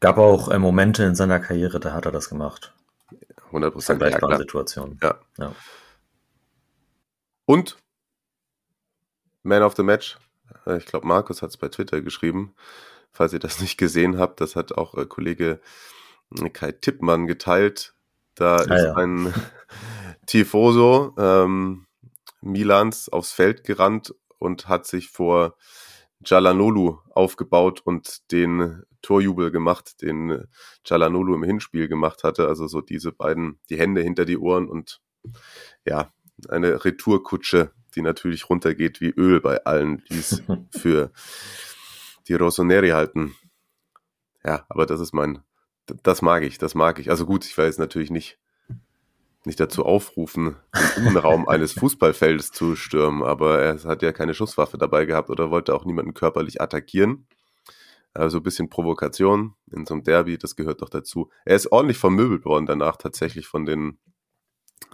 Gab 0.00 0.18
auch 0.18 0.48
äh, 0.48 0.58
Momente 0.58 1.04
in 1.04 1.14
seiner 1.14 1.40
Karriere, 1.40 1.80
da 1.80 1.92
hat 1.92 2.04
er 2.04 2.12
das 2.12 2.28
gemacht. 2.28 2.74
100 3.46 3.72
Prozent. 3.72 3.98
Vergleichbaren 4.00 4.32
ja, 4.32 4.38
Situationen. 4.38 4.98
Ja. 5.02 5.18
ja. 5.38 5.54
Und 7.46 7.76
Man 9.42 9.62
of 9.62 9.76
the 9.76 9.82
Match. 9.82 10.18
Äh, 10.66 10.78
ich 10.78 10.86
glaube, 10.86 11.06
Markus 11.06 11.42
hat 11.42 11.50
es 11.50 11.56
bei 11.56 11.68
Twitter 11.68 12.00
geschrieben. 12.00 12.54
Falls 13.12 13.32
ihr 13.32 13.38
das 13.38 13.60
nicht 13.60 13.76
gesehen 13.78 14.18
habt, 14.18 14.40
das 14.40 14.56
hat 14.56 14.72
auch 14.72 14.94
äh, 14.94 15.06
Kollege 15.06 15.60
äh, 16.40 16.50
Kai 16.50 16.72
Tippmann 16.72 17.26
geteilt. 17.26 17.94
Da 18.34 18.56
ah, 18.56 18.62
ist 18.62 18.84
ja. 18.84 18.94
ein 18.96 19.32
Tifoso 20.26 21.14
ähm, 21.18 21.86
Milans 22.40 23.08
aufs 23.08 23.32
Feld 23.32 23.64
gerannt 23.64 24.14
und 24.38 24.68
hat 24.68 24.86
sich 24.86 25.08
vor 25.08 25.56
Jalanolu 26.24 26.98
aufgebaut 27.10 27.80
und 27.84 28.30
den 28.32 28.82
Torjubel 29.02 29.50
gemacht, 29.50 30.02
den 30.02 30.44
Jalanolu 30.84 31.34
im 31.34 31.42
Hinspiel 31.42 31.88
gemacht 31.88 32.24
hatte. 32.24 32.48
Also 32.48 32.66
so 32.66 32.80
diese 32.80 33.12
beiden, 33.12 33.58
die 33.70 33.78
Hände 33.78 34.00
hinter 34.00 34.24
die 34.24 34.38
Ohren 34.38 34.68
und 34.68 35.00
ja, 35.86 36.12
eine 36.48 36.84
Retourkutsche, 36.84 37.72
die 37.94 38.02
natürlich 38.02 38.48
runtergeht 38.48 39.00
wie 39.00 39.10
Öl 39.10 39.40
bei 39.40 39.64
allen, 39.64 40.02
die 40.10 40.18
es 40.18 40.42
für 40.70 41.12
die 42.28 42.34
Rossoneri 42.34 42.90
halten. 42.90 43.34
Ja, 44.44 44.64
aber 44.68 44.86
das 44.86 45.00
ist 45.00 45.12
mein, 45.12 45.42
das 46.02 46.22
mag 46.22 46.42
ich, 46.42 46.58
das 46.58 46.74
mag 46.74 46.98
ich. 46.98 47.10
Also 47.10 47.26
gut, 47.26 47.44
ich 47.44 47.56
weiß 47.56 47.78
natürlich 47.78 48.10
nicht, 48.10 48.38
nicht 49.46 49.60
dazu 49.60 49.84
aufrufen, 49.84 50.56
den 50.96 51.04
Innenraum 51.04 51.48
eines 51.48 51.72
Fußballfeldes 51.72 52.52
zu 52.52 52.76
stürmen, 52.76 53.22
aber 53.22 53.60
er 53.60 53.82
hat 53.84 54.02
ja 54.02 54.12
keine 54.12 54.34
Schusswaffe 54.34 54.78
dabei 54.78 55.04
gehabt 55.04 55.30
oder 55.30 55.50
wollte 55.50 55.74
auch 55.74 55.84
niemanden 55.84 56.14
körperlich 56.14 56.60
attackieren. 56.60 57.26
Also 58.14 58.38
ein 58.38 58.42
bisschen 58.44 58.70
Provokation 58.70 59.54
in 59.72 59.86
so 59.86 59.94
einem 59.94 60.04
Derby, 60.04 60.38
das 60.38 60.54
gehört 60.54 60.82
doch 60.82 60.88
dazu. 60.88 61.30
Er 61.44 61.56
ist 61.56 61.72
ordentlich 61.72 61.98
vermöbelt 61.98 62.44
worden 62.44 62.66
danach 62.66 62.96
tatsächlich 62.96 63.48
von 63.48 63.66
den, 63.66 63.98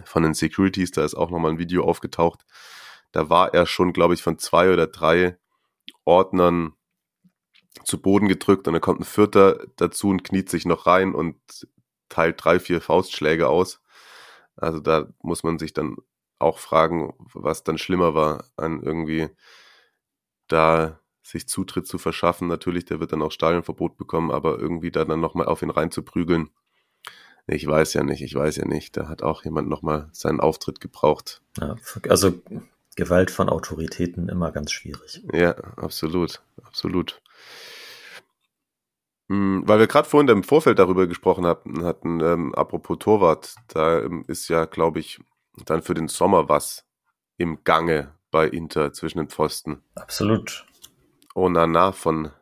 von 0.05 0.23
den 0.23 0.33
Securities. 0.33 0.91
Da 0.93 1.05
ist 1.05 1.15
auch 1.15 1.31
nochmal 1.31 1.53
ein 1.53 1.59
Video 1.59 1.85
aufgetaucht. 1.85 2.47
Da 3.13 3.29
war 3.29 3.53
er 3.53 3.67
schon, 3.67 3.93
glaube 3.93 4.15
ich, 4.15 4.23
von 4.23 4.39
zwei 4.39 4.73
oder 4.73 4.87
drei 4.87 5.37
Ordnern 6.07 6.73
zu 7.85 8.01
Boden 8.01 8.27
gedrückt 8.27 8.67
und 8.67 8.73
dann 8.75 8.81
kommt 8.81 9.01
ein 9.01 9.05
Vierter 9.05 9.67
dazu 9.77 10.09
und 10.09 10.25
kniet 10.25 10.49
sich 10.49 10.65
noch 10.65 10.87
rein 10.87 11.15
und 11.15 11.37
teilt 12.09 12.43
drei, 12.43 12.59
vier 12.59 12.81
Faustschläge 12.81 13.49
aus. 13.49 13.81
Also 14.61 14.81
da 14.81 15.09
muss 15.23 15.43
man 15.43 15.59
sich 15.59 15.73
dann 15.73 15.97
auch 16.39 16.59
fragen, 16.59 17.15
was 17.35 17.65
dann 17.65 17.79
schlimmer 17.79 18.15
war, 18.15 18.45
an 18.57 18.83
irgendwie 18.83 19.29
da 20.49 20.99
sich 21.23 21.49
Zutritt 21.49 21.87
zu 21.87 21.99
verschaffen. 21.99 22.49
Natürlich, 22.49 22.85
der 22.87 23.01
wird 23.01 23.13
dann 23.13 23.23
auch 23.23 23.33
Stadionverbot 23.33 23.97
bekommen, 23.97 24.31
aber 24.31 24.59
irgendwie 24.59 24.91
da 24.91 25.05
dann 25.05 25.21
nochmal 25.21 25.47
auf 25.47 25.63
ihn 25.63 25.71
reinzuprügeln. 25.71 26.51
Ich 27.47 27.67
weiß 27.67 27.95
ja 27.95 28.03
nicht, 28.03 28.23
ich 28.23 28.35
weiß 28.35 28.57
ja 28.57 28.67
nicht. 28.67 28.97
Da 28.97 29.09
hat 29.09 29.23
auch 29.23 29.45
jemand 29.45 29.69
nochmal 29.69 30.09
seinen 30.13 30.41
Auftritt 30.41 30.81
gebraucht. 30.81 31.43
Ja, 31.59 31.77
also 32.09 32.41
Gewalt 32.97 33.31
von 33.31 33.49
Autoritäten 33.49 34.29
immer 34.29 34.53
ganz 34.53 34.73
schwierig. 34.73 35.23
Ja, 35.33 35.53
absolut, 35.77 36.43
absolut. 36.63 37.21
Hm, 39.31 39.63
weil 39.65 39.79
wir 39.79 39.87
gerade 39.87 40.09
vorhin 40.09 40.29
im 40.29 40.43
Vorfeld 40.43 40.81
darüber 40.81 41.07
gesprochen 41.07 41.47
hatten, 41.47 41.85
hatten 41.85 42.19
ähm, 42.21 42.53
apropos 42.53 42.99
Torwart, 42.99 43.55
da 43.69 44.01
ähm, 44.01 44.25
ist 44.27 44.49
ja, 44.49 44.65
glaube 44.65 44.99
ich, 44.99 45.21
dann 45.67 45.83
für 45.83 45.95
den 45.95 46.09
Sommer 46.09 46.49
was 46.49 46.85
im 47.37 47.63
Gange 47.63 48.13
bei 48.33 48.49
Inter 48.49 48.93
zwischen 48.93 49.19
den 49.19 49.29
Pfosten. 49.29 49.83
Absolut. 49.95 50.67
Onana 51.37 51.93
von 51.93 52.33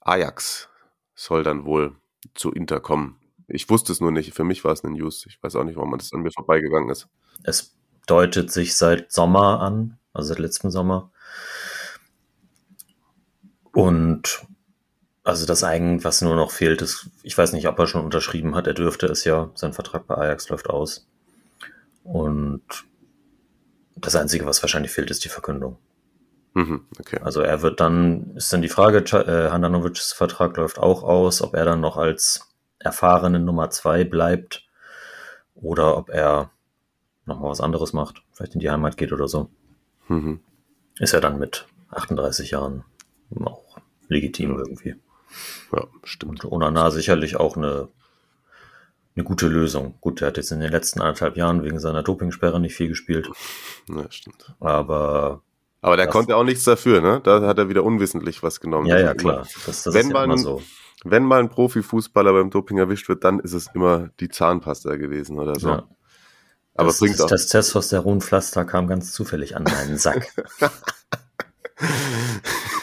Ajax 0.00 0.68
soll 1.14 1.44
dann 1.44 1.64
wohl 1.64 1.94
zu 2.34 2.50
Inter 2.50 2.80
kommen. 2.80 3.20
Ich 3.46 3.70
wusste 3.70 3.92
es 3.92 4.00
nur 4.00 4.10
nicht. 4.10 4.34
Für 4.34 4.44
mich 4.44 4.64
war 4.64 4.72
es 4.72 4.84
eine 4.84 4.94
News. 4.94 5.26
Ich 5.26 5.40
weiß 5.40 5.54
auch 5.54 5.64
nicht, 5.64 5.76
warum 5.76 5.96
das 5.96 6.12
an 6.12 6.22
mir 6.22 6.32
vorbeigegangen 6.32 6.90
ist. 6.90 7.08
Es 7.44 7.76
deutet 8.06 8.50
sich 8.50 8.76
seit 8.76 9.12
Sommer 9.12 9.60
an, 9.60 9.98
also 10.12 10.30
seit 10.30 10.40
letztem 10.40 10.72
Sommer. 10.72 11.12
Und 13.72 14.44
also 15.30 15.46
das 15.46 15.62
eigentlich, 15.62 16.04
was 16.04 16.22
nur 16.22 16.34
noch 16.34 16.50
fehlt, 16.50 16.82
ist, 16.82 17.08
ich 17.22 17.38
weiß 17.38 17.52
nicht, 17.52 17.68
ob 17.68 17.78
er 17.78 17.86
schon 17.86 18.04
unterschrieben 18.04 18.56
hat. 18.56 18.66
Er 18.66 18.74
dürfte 18.74 19.06
es 19.06 19.24
ja. 19.24 19.50
Sein 19.54 19.72
Vertrag 19.72 20.06
bei 20.08 20.16
Ajax 20.16 20.48
läuft 20.48 20.68
aus. 20.68 21.06
Und 22.02 22.62
das 23.96 24.16
Einzige, 24.16 24.44
was 24.44 24.62
wahrscheinlich 24.62 24.90
fehlt, 24.90 25.10
ist 25.10 25.24
die 25.24 25.28
Verkündung. 25.28 25.78
Mhm, 26.54 26.86
okay. 26.98 27.20
Also 27.22 27.42
er 27.42 27.62
wird 27.62 27.78
dann, 27.78 28.34
ist 28.34 28.52
dann 28.52 28.60
die 28.60 28.68
Frage, 28.68 28.98
äh, 28.98 29.50
Handanovics 29.50 30.12
Vertrag 30.12 30.56
läuft 30.56 30.80
auch 30.80 31.04
aus, 31.04 31.42
ob 31.42 31.54
er 31.54 31.64
dann 31.64 31.80
noch 31.80 31.96
als 31.96 32.52
erfahrene 32.80 33.38
Nummer 33.38 33.70
zwei 33.70 34.02
bleibt 34.02 34.66
oder 35.54 35.96
ob 35.96 36.10
er 36.10 36.50
nochmal 37.24 37.50
was 37.50 37.60
anderes 37.60 37.92
macht, 37.92 38.22
vielleicht 38.32 38.54
in 38.54 38.60
die 38.60 38.70
Heimat 38.70 38.96
geht 38.96 39.12
oder 39.12 39.28
so. 39.28 39.48
Mhm. 40.08 40.40
Ist 40.98 41.14
er 41.14 41.20
dann 41.20 41.38
mit 41.38 41.66
38 41.90 42.50
Jahren 42.50 42.84
auch 43.44 43.78
legitim 44.08 44.58
irgendwie. 44.58 44.96
Ja, 45.72 45.84
stimmt. 46.04 46.44
Und 46.44 46.52
Onana 46.52 46.90
sicherlich 46.90 47.36
auch 47.36 47.56
eine, 47.56 47.88
eine 49.16 49.24
gute 49.24 49.46
Lösung. 49.48 49.94
Gut, 50.00 50.20
der 50.20 50.28
hat 50.28 50.36
jetzt 50.36 50.50
in 50.52 50.60
den 50.60 50.70
letzten 50.72 51.00
anderthalb 51.00 51.36
Jahren 51.36 51.62
wegen 51.62 51.78
seiner 51.78 52.02
Dopingsperre 52.02 52.60
nicht 52.60 52.74
viel 52.74 52.88
gespielt. 52.88 53.28
Ja, 53.88 54.04
stimmt. 54.10 54.54
Aber 54.60 55.42
Aber 55.82 55.96
der 55.96 56.06
Das- 56.06 56.12
konnte 56.12 56.36
auch 56.36 56.44
nichts 56.44 56.64
dafür, 56.64 57.00
ne? 57.00 57.20
Da 57.24 57.40
hat 57.46 57.58
er 57.58 57.68
wieder 57.68 57.84
unwissentlich 57.84 58.42
was 58.42 58.60
genommen. 58.60 58.86
ja, 58.86 58.96
Das 58.96 59.04
ja, 59.04 59.14
klar. 59.14 59.46
Das, 59.66 59.82
das 59.84 59.94
Wenn 59.94 60.06
ist 60.08 60.12
ja 60.12 60.24
immer 60.24 60.38
so. 60.38 60.62
Wenn 61.04 61.24
mal 61.24 61.40
ein 61.40 61.48
Profifußballer 61.48 62.32
beim 62.34 62.50
Doping 62.50 62.76
erwischt 62.76 63.08
wird, 63.08 63.24
dann 63.24 63.40
ist 63.40 63.54
es 63.54 63.68
immer 63.74 64.10
die 64.20 64.28
Zahnpasta 64.28 64.96
gewesen 64.96 65.38
oder 65.38 65.58
so. 65.58 65.68
Ja. 65.70 65.88
Aber 66.74 66.88
das, 66.88 66.98
bringt 66.98 67.14
das 67.14 67.22
auch. 67.22 67.28
Testosteronpflaster 67.28 68.64
kam 68.66 68.86
ganz 68.86 69.12
zufällig 69.12 69.56
an 69.56 69.62
meinen 69.64 69.96
Sack. 69.96 70.30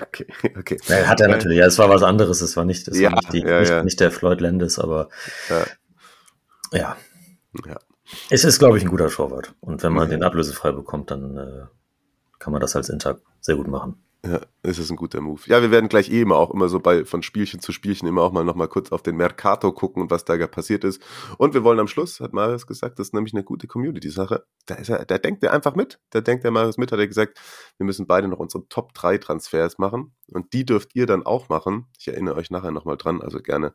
okay, 0.00 0.26
okay. 0.58 0.78
Ja, 0.88 1.06
hat 1.06 1.20
er 1.20 1.28
natürlich. 1.28 1.58
Ja, 1.58 1.66
es 1.66 1.78
war 1.78 1.88
was 1.88 2.02
anderes. 2.02 2.40
Es 2.40 2.56
war 2.56 2.64
nicht, 2.64 2.86
es 2.88 2.98
Ja, 2.98 3.10
war 3.10 3.16
nicht, 3.16 3.32
die, 3.32 3.40
ja, 3.40 3.60
nicht, 3.60 3.84
nicht 3.84 4.00
der 4.00 4.10
Floyd 4.10 4.40
Landis, 4.40 4.78
aber 4.78 5.08
Ja. 5.48 6.96
ja. 7.64 7.78
Es 8.30 8.44
ist, 8.44 8.58
glaube 8.58 8.78
ich, 8.78 8.84
ein 8.84 8.90
guter 8.90 9.08
Torwart. 9.08 9.54
Und 9.60 9.82
wenn 9.82 9.92
man 9.92 10.04
Ja. 10.10 10.16
den 10.16 10.22
ablösefrei 10.22 10.72
bekommt, 10.72 11.10
dann 11.10 11.36
äh, 11.36 11.62
kann 12.38 12.52
man 12.52 12.60
das 12.60 12.76
als 12.76 12.88
Inter 12.88 13.18
sehr 13.40 13.56
gut 13.56 13.66
machen. 13.68 14.02
Ja, 14.24 14.40
ist 14.62 14.78
es 14.78 14.90
ein 14.90 14.96
guter 14.96 15.20
Move. 15.20 15.42
Ja, 15.46 15.62
wir 15.62 15.70
werden 15.70 15.88
gleich 15.88 16.10
eh 16.10 16.22
immer 16.22 16.36
auch 16.36 16.50
immer 16.50 16.68
so 16.68 16.80
bei 16.80 17.04
von 17.04 17.22
Spielchen 17.22 17.60
zu 17.60 17.70
Spielchen 17.70 18.08
immer 18.08 18.22
auch 18.22 18.32
mal 18.32 18.44
noch 18.44 18.56
mal 18.56 18.66
kurz 18.66 18.90
auf 18.90 19.02
den 19.02 19.16
Mercato 19.16 19.72
gucken 19.72 20.02
und 20.02 20.10
was 20.10 20.24
da 20.24 20.36
passiert 20.46 20.82
ist. 20.84 21.00
Und 21.38 21.54
wir 21.54 21.62
wollen 21.62 21.78
am 21.78 21.86
Schluss, 21.86 22.18
hat 22.20 22.32
Marius 22.32 22.66
gesagt, 22.66 22.98
das 22.98 23.08
ist 23.08 23.14
nämlich 23.14 23.34
eine 23.34 23.44
gute 23.44 23.68
Community-Sache. 23.68 24.44
Da 24.66 24.74
ist 24.76 24.88
er, 24.88 25.04
da 25.04 25.18
denkt 25.18 25.44
er 25.44 25.52
einfach 25.52 25.76
mit. 25.76 26.00
Da 26.10 26.20
denkt 26.20 26.44
der 26.44 26.50
Marius 26.50 26.76
mit, 26.76 26.90
hat 26.90 26.98
er 26.98 27.06
gesagt, 27.06 27.38
wir 27.76 27.86
müssen 27.86 28.06
beide 28.06 28.26
noch 28.26 28.38
unsere 28.38 28.66
Top 28.68 28.94
3 28.94 29.18
Transfers 29.18 29.78
machen. 29.78 30.14
Und 30.32 30.52
die 30.52 30.64
dürft 30.64 30.96
ihr 30.96 31.06
dann 31.06 31.24
auch 31.24 31.48
machen. 31.48 31.86
Ich 31.98 32.08
erinnere 32.08 32.34
euch 32.36 32.50
nachher 32.50 32.72
nochmal 32.72 32.96
dran, 32.96 33.22
also 33.22 33.40
gerne 33.40 33.74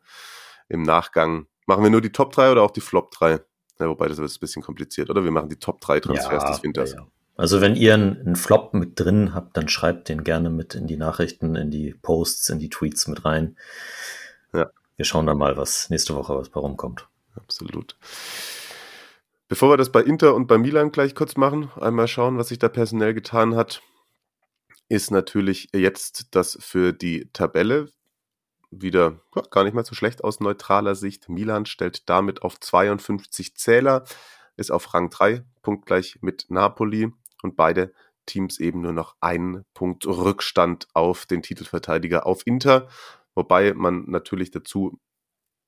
im 0.68 0.82
Nachgang. 0.82 1.46
Machen 1.66 1.82
wir 1.82 1.90
nur 1.90 2.02
die 2.02 2.12
Top 2.12 2.32
3 2.32 2.52
oder 2.52 2.62
auch 2.62 2.72
die 2.72 2.80
Flop 2.80 3.10
3? 3.12 3.40
Ja, 3.78 3.88
wobei 3.88 4.08
das 4.08 4.18
wird 4.18 4.30
ein 4.30 4.40
bisschen 4.40 4.62
kompliziert, 4.62 5.08
oder? 5.08 5.24
Wir 5.24 5.30
machen 5.30 5.48
die 5.48 5.58
Top 5.58 5.80
3 5.80 6.00
Transfers 6.00 6.44
des 6.44 6.62
Winters. 6.62 6.92
ja, 6.92 6.98
ja. 6.98 7.06
Also 7.36 7.60
wenn 7.60 7.76
ihr 7.76 7.94
einen, 7.94 8.20
einen 8.20 8.36
Flop 8.36 8.74
mit 8.74 9.00
drin 9.00 9.34
habt, 9.34 9.56
dann 9.56 9.68
schreibt 9.68 10.08
den 10.08 10.22
gerne 10.22 10.50
mit 10.50 10.74
in 10.74 10.86
die 10.86 10.96
Nachrichten, 10.96 11.56
in 11.56 11.70
die 11.70 11.94
Posts, 11.94 12.50
in 12.50 12.58
die 12.58 12.68
Tweets 12.68 13.08
mit 13.08 13.24
rein. 13.24 13.56
Ja. 14.52 14.70
Wir 14.96 15.04
schauen 15.04 15.26
dann 15.26 15.38
mal, 15.38 15.56
was 15.56 15.88
nächste 15.90 16.14
Woche 16.14 16.36
was 16.36 16.50
bei 16.50 16.60
rumkommt. 16.60 17.08
Absolut. 17.34 17.96
Bevor 19.48 19.70
wir 19.70 19.76
das 19.76 19.90
bei 19.90 20.02
Inter 20.02 20.34
und 20.34 20.46
bei 20.46 20.58
Milan 20.58 20.92
gleich 20.92 21.14
kurz 21.14 21.36
machen, 21.36 21.70
einmal 21.80 22.08
schauen, 22.08 22.38
was 22.38 22.48
sich 22.48 22.58
da 22.58 22.68
personell 22.68 23.14
getan 23.14 23.56
hat, 23.56 23.82
ist 24.88 25.10
natürlich 25.10 25.70
jetzt 25.72 26.34
das 26.34 26.58
für 26.60 26.92
die 26.92 27.30
Tabelle 27.32 27.88
wieder 28.70 29.20
ja, 29.34 29.42
gar 29.50 29.64
nicht 29.64 29.74
mal 29.74 29.84
so 29.84 29.94
schlecht 29.94 30.24
aus 30.24 30.40
neutraler 30.40 30.94
Sicht. 30.94 31.28
Milan 31.28 31.66
stellt 31.66 32.08
damit 32.08 32.42
auf 32.42 32.60
52 32.60 33.56
Zähler, 33.56 34.04
ist 34.56 34.70
auf 34.70 34.92
Rang 34.92 35.10
3, 35.10 35.44
punktgleich 35.62 36.18
mit 36.20 36.46
Napoli 36.48 37.12
und 37.42 37.56
beide 37.56 37.92
Teams 38.26 38.58
eben 38.60 38.80
nur 38.80 38.92
noch 38.92 39.16
einen 39.20 39.64
Punkt 39.74 40.06
Rückstand 40.06 40.86
auf 40.94 41.26
den 41.26 41.42
Titelverteidiger 41.42 42.26
auf 42.26 42.46
Inter, 42.46 42.88
wobei 43.34 43.74
man 43.74 44.04
natürlich 44.08 44.50
dazu 44.50 44.98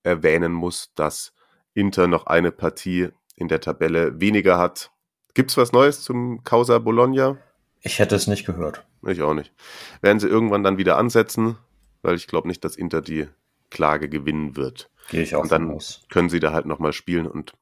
erwähnen 0.03 0.53
muss, 0.53 0.93
dass 0.95 1.33
Inter 1.75 2.07
noch 2.07 2.27
eine 2.27 2.53
Partie 2.53 3.09
in 3.37 3.49
der 3.49 3.61
Tabelle 3.61 4.21
weniger 4.21 4.59
hat. 4.59 4.93
Gibt's 5.35 5.57
was 5.57 5.73
Neues 5.73 6.03
zum 6.03 6.45
Causa 6.45 6.79
Bologna? 6.79 7.39
Ich 7.81 7.99
hätte 7.99 8.15
es 8.15 8.29
nicht 8.29 8.47
gehört. 8.47 8.87
Ich 9.07 9.21
auch 9.23 9.35
nicht. 9.35 9.53
Werden 10.01 10.21
sie 10.21 10.29
irgendwann 10.29 10.63
dann 10.63 10.79
wieder 10.79 10.97
ansetzen, 10.97 11.59
weil 12.03 12.15
ich 12.15 12.29
glaube 12.29 12.49
nicht, 12.49 12.65
dass 12.65 12.77
Inter 12.77 13.03
die 13.03 13.29
Klage 13.71 14.09
gewinnen 14.09 14.57
wird. 14.57 14.91
Gehe 15.11 15.23
ich 15.23 15.35
auch 15.35 15.43
Und 15.43 15.53
dann 15.53 15.71
aus. 15.73 16.03
können 16.09 16.31
sie 16.31 16.41
da 16.41 16.53
halt 16.53 16.67
nochmal 16.67 16.93
spielen 16.93 17.27
und 17.27 17.53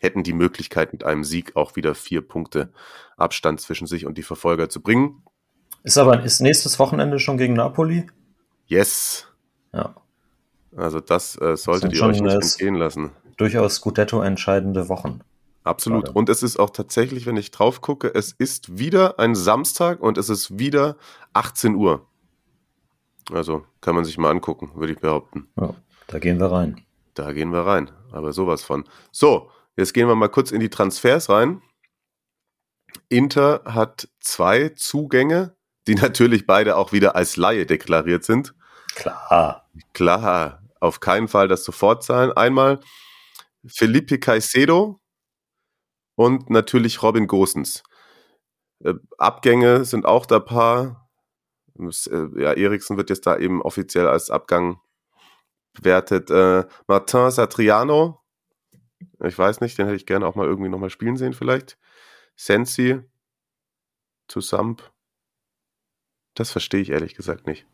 hätten 0.00 0.22
die 0.22 0.32
Möglichkeit, 0.32 0.92
mit 0.92 1.04
einem 1.04 1.24
Sieg 1.24 1.54
auch 1.56 1.76
wieder 1.76 1.94
vier 1.94 2.22
Punkte 2.22 2.72
Abstand 3.16 3.60
zwischen 3.60 3.86
sich 3.86 4.06
und 4.06 4.18
die 4.18 4.22
Verfolger 4.22 4.68
zu 4.68 4.80
bringen. 4.80 5.22
Ist 5.82 5.98
aber 5.98 6.22
ist 6.24 6.40
nächstes 6.40 6.78
Wochenende 6.78 7.18
schon 7.18 7.38
gegen 7.38 7.54
Napoli? 7.54 8.06
Yes. 8.66 9.26
Ja. 9.72 9.94
Also 10.76 11.00
das 11.00 11.40
äh, 11.40 11.56
solltet 11.56 11.92
ihr 11.92 12.02
euch 12.02 12.20
nicht 12.20 12.34
entgehen 12.34 12.74
lassen. 12.74 13.10
Durchaus 13.36 13.76
Scudetto 13.76 14.22
entscheidende 14.22 14.88
Wochen. 14.88 15.20
Absolut. 15.64 16.06
Gerade. 16.06 16.18
Und 16.18 16.28
es 16.28 16.42
ist 16.42 16.58
auch 16.58 16.70
tatsächlich, 16.70 17.26
wenn 17.26 17.36
ich 17.36 17.50
drauf 17.50 17.80
gucke, 17.80 18.12
es 18.14 18.32
ist 18.32 18.78
wieder 18.78 19.18
ein 19.18 19.34
Samstag 19.34 20.00
und 20.00 20.18
es 20.18 20.28
ist 20.28 20.58
wieder 20.58 20.96
18 21.32 21.74
Uhr. 21.74 22.06
Also 23.32 23.64
kann 23.80 23.94
man 23.94 24.04
sich 24.04 24.18
mal 24.18 24.30
angucken, 24.30 24.70
würde 24.74 24.92
ich 24.92 24.98
behaupten. 24.98 25.48
Ja, 25.60 25.74
da 26.06 26.18
gehen 26.18 26.40
wir 26.40 26.50
rein. 26.50 26.80
Da 27.14 27.32
gehen 27.32 27.52
wir 27.52 27.60
rein. 27.60 27.90
Aber 28.12 28.32
sowas 28.32 28.62
von. 28.62 28.84
So, 29.12 29.50
jetzt 29.80 29.94
gehen 29.94 30.06
wir 30.06 30.14
mal 30.14 30.28
kurz 30.28 30.52
in 30.52 30.60
die 30.60 30.70
Transfers 30.70 31.28
rein. 31.28 31.62
Inter 33.08 33.62
hat 33.64 34.08
zwei 34.20 34.70
Zugänge, 34.70 35.56
die 35.86 35.94
natürlich 35.96 36.46
beide 36.46 36.76
auch 36.76 36.92
wieder 36.92 37.16
als 37.16 37.36
Laie 37.36 37.66
deklariert 37.66 38.24
sind. 38.24 38.54
Klar. 38.94 39.68
Klar, 39.92 40.62
auf 40.80 41.00
keinen 41.00 41.28
Fall 41.28 41.48
das 41.48 41.64
sofort 41.64 42.04
sein. 42.04 42.32
Einmal 42.32 42.80
Felipe 43.66 44.18
Caicedo 44.18 45.00
und 46.16 46.50
natürlich 46.50 47.02
Robin 47.02 47.26
Gosens. 47.26 47.82
Äh, 48.84 48.94
Abgänge 49.18 49.84
sind 49.84 50.06
auch 50.06 50.26
da 50.26 50.40
paar. 50.40 51.08
Äh, 51.78 52.42
Ja, 52.42 52.52
Eriksen 52.52 52.96
wird 52.96 53.10
jetzt 53.10 53.26
da 53.26 53.36
eben 53.36 53.62
offiziell 53.62 54.06
als 54.06 54.30
Abgang 54.30 54.80
bewertet. 55.72 56.30
Äh, 56.30 56.66
Martin 56.86 57.30
Satriano, 57.30 58.19
ich 59.24 59.38
weiß 59.38 59.60
nicht, 59.60 59.78
den 59.78 59.86
hätte 59.86 59.96
ich 59.96 60.06
gerne 60.06 60.26
auch 60.26 60.34
mal 60.34 60.46
irgendwie 60.46 60.70
nochmal 60.70 60.90
spielen 60.90 61.16
sehen 61.16 61.32
vielleicht. 61.32 61.78
Sensi 62.36 63.00
zu 64.28 64.40
Samp. 64.40 64.82
Das 66.34 66.50
verstehe 66.50 66.80
ich 66.80 66.90
ehrlich 66.90 67.14
gesagt 67.14 67.46
nicht. 67.46 67.66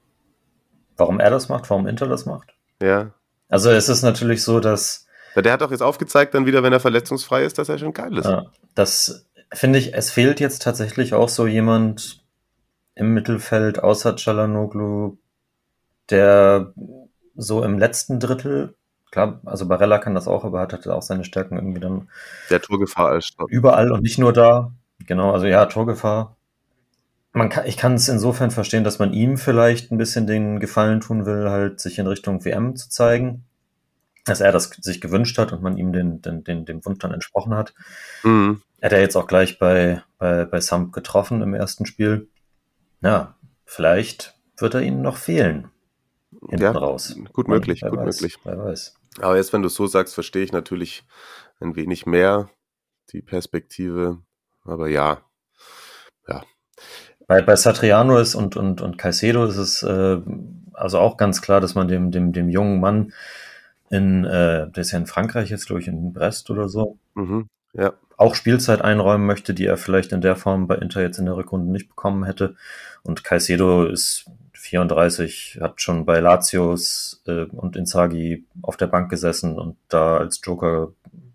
Warum 0.96 1.20
er 1.20 1.30
das 1.30 1.48
macht, 1.48 1.68
warum 1.70 1.86
Inter 1.86 2.06
das 2.08 2.26
macht? 2.26 2.54
Ja, 2.82 3.12
Also 3.48 3.70
es 3.70 3.88
ist 3.88 4.02
natürlich 4.02 4.42
so, 4.42 4.60
dass 4.60 5.06
Ja, 5.34 5.42
der 5.42 5.52
hat 5.52 5.60
doch 5.60 5.70
jetzt 5.70 5.82
aufgezeigt, 5.82 6.34
dann 6.34 6.46
wieder, 6.46 6.62
wenn 6.62 6.72
er 6.72 6.80
verletzungsfrei 6.80 7.44
ist, 7.44 7.58
dass 7.58 7.68
er 7.68 7.78
schon 7.78 7.92
geil 7.92 8.16
ist. 8.16 8.24
Ja, 8.24 8.46
das 8.74 9.26
finde 9.52 9.78
ich, 9.78 9.94
es 9.94 10.10
fehlt 10.10 10.40
jetzt 10.40 10.62
tatsächlich 10.62 11.14
auch 11.14 11.28
so 11.28 11.46
jemand 11.46 12.24
im 12.94 13.12
Mittelfeld 13.12 13.78
außer 13.78 14.16
Chalanoglu, 14.16 15.18
der 16.10 16.72
so 17.34 17.62
im 17.62 17.78
letzten 17.78 18.18
Drittel, 18.18 18.74
klar, 19.16 19.40
also 19.46 19.66
Barella 19.66 19.98
kann 19.98 20.14
das 20.14 20.28
auch, 20.28 20.44
aber 20.44 20.60
hat, 20.60 20.74
hat 20.74 20.86
auch 20.88 21.00
seine 21.00 21.24
Stärken 21.24 21.56
irgendwie 21.56 21.80
dann. 21.80 22.08
Der 22.50 22.60
Torgefahr 22.60 23.08
als 23.08 23.30
Überall 23.48 23.90
und 23.90 24.02
nicht 24.02 24.18
nur 24.18 24.34
da. 24.34 24.72
Genau, 25.06 25.32
also 25.32 25.46
ja, 25.46 25.64
Torgefahr. 25.64 26.36
Man 27.32 27.48
kann, 27.48 27.66
ich 27.66 27.78
kann 27.78 27.94
es 27.94 28.08
insofern 28.08 28.50
verstehen, 28.50 28.84
dass 28.84 28.98
man 28.98 29.14
ihm 29.14 29.38
vielleicht 29.38 29.90
ein 29.90 29.98
bisschen 29.98 30.26
den 30.26 30.60
Gefallen 30.60 31.00
tun 31.00 31.24
will, 31.24 31.48
halt 31.48 31.80
sich 31.80 31.98
in 31.98 32.06
Richtung 32.06 32.44
WM 32.44 32.76
zu 32.76 32.90
zeigen. 32.90 33.44
Dass 34.26 34.40
er 34.40 34.52
das 34.52 34.70
sich 34.80 35.00
gewünscht 35.00 35.38
hat 35.38 35.52
und 35.52 35.62
man 35.62 35.78
ihm 35.78 35.92
den, 35.92 36.20
den, 36.20 36.44
den, 36.44 36.66
dem 36.66 36.84
Wunsch 36.84 36.98
dann 36.98 37.14
entsprochen 37.14 37.54
hat. 37.54 37.72
Mhm. 38.22 38.60
Er 38.80 38.86
hat 38.86 38.92
ja 38.92 38.98
jetzt 38.98 39.16
auch 39.16 39.26
gleich 39.26 39.58
bei, 39.58 40.02
bei, 40.18 40.44
bei 40.44 40.60
Samp 40.60 40.92
getroffen 40.92 41.40
im 41.40 41.54
ersten 41.54 41.86
Spiel. 41.86 42.28
Ja, 43.00 43.36
vielleicht 43.64 44.34
wird 44.58 44.74
er 44.74 44.82
ihnen 44.82 45.00
noch 45.00 45.16
fehlen. 45.16 45.68
Hinten 46.50 46.62
ja, 46.62 46.72
raus. 46.72 47.16
Gut 47.32 47.48
möglich, 47.48 47.80
gut 47.80 47.96
weiß, 47.96 48.20
möglich. 48.20 48.38
Wer 48.44 48.58
weiß. 48.58 48.94
Aber 49.20 49.36
jetzt, 49.36 49.52
wenn 49.52 49.62
du 49.62 49.68
es 49.68 49.74
so 49.74 49.86
sagst, 49.86 50.14
verstehe 50.14 50.44
ich 50.44 50.52
natürlich 50.52 51.04
ein 51.60 51.76
wenig 51.76 52.06
mehr 52.06 52.50
die 53.12 53.22
Perspektive. 53.22 54.18
Aber 54.64 54.88
ja, 54.88 55.22
ja. 56.28 56.44
Bei, 57.26 57.42
bei 57.42 57.56
Satriano 57.56 58.18
ist 58.18 58.34
und, 58.34 58.56
und, 58.56 58.80
und 58.80 58.98
Caicedo 58.98 59.44
ist 59.46 59.56
es 59.56 59.82
äh, 59.82 60.20
also 60.76 60.98
auch 60.98 61.16
ganz 61.16 61.42
klar, 61.42 61.60
dass 61.60 61.74
man 61.74 61.88
dem, 61.88 62.10
dem, 62.10 62.32
dem 62.32 62.48
jungen 62.48 62.80
Mann 62.80 63.12
in, 63.90 64.24
äh, 64.24 64.70
der 64.70 64.80
ist 64.80 64.92
ja 64.92 64.98
in 64.98 65.06
Frankreich 65.06 65.50
jetzt, 65.50 65.66
glaube 65.66 65.80
ich, 65.80 65.88
in 65.88 66.12
Brest 66.12 66.50
oder 66.50 66.68
so, 66.68 66.98
mhm, 67.14 67.48
ja. 67.72 67.92
auch 68.16 68.34
Spielzeit 68.34 68.82
einräumen 68.82 69.26
möchte, 69.26 69.54
die 69.54 69.66
er 69.66 69.76
vielleicht 69.76 70.12
in 70.12 70.20
der 70.20 70.36
Form 70.36 70.66
bei 70.66 70.76
Inter 70.76 71.02
jetzt 71.02 71.18
in 71.18 71.26
der 71.26 71.36
Rückrunde 71.36 71.70
nicht 71.70 71.88
bekommen 71.88 72.24
hätte. 72.24 72.56
Und 73.02 73.24
Caicedo 73.24 73.86
ist 73.86 74.26
34, 74.66 75.58
hat 75.60 75.80
schon 75.80 76.04
bei 76.04 76.20
Latios 76.20 77.22
äh, 77.26 77.44
und 77.44 77.76
Inzaghi 77.76 78.44
auf 78.62 78.76
der 78.76 78.86
Bank 78.86 79.10
gesessen 79.10 79.58
und 79.58 79.76
da 79.88 80.18
als 80.18 80.40
Joker 80.42 80.92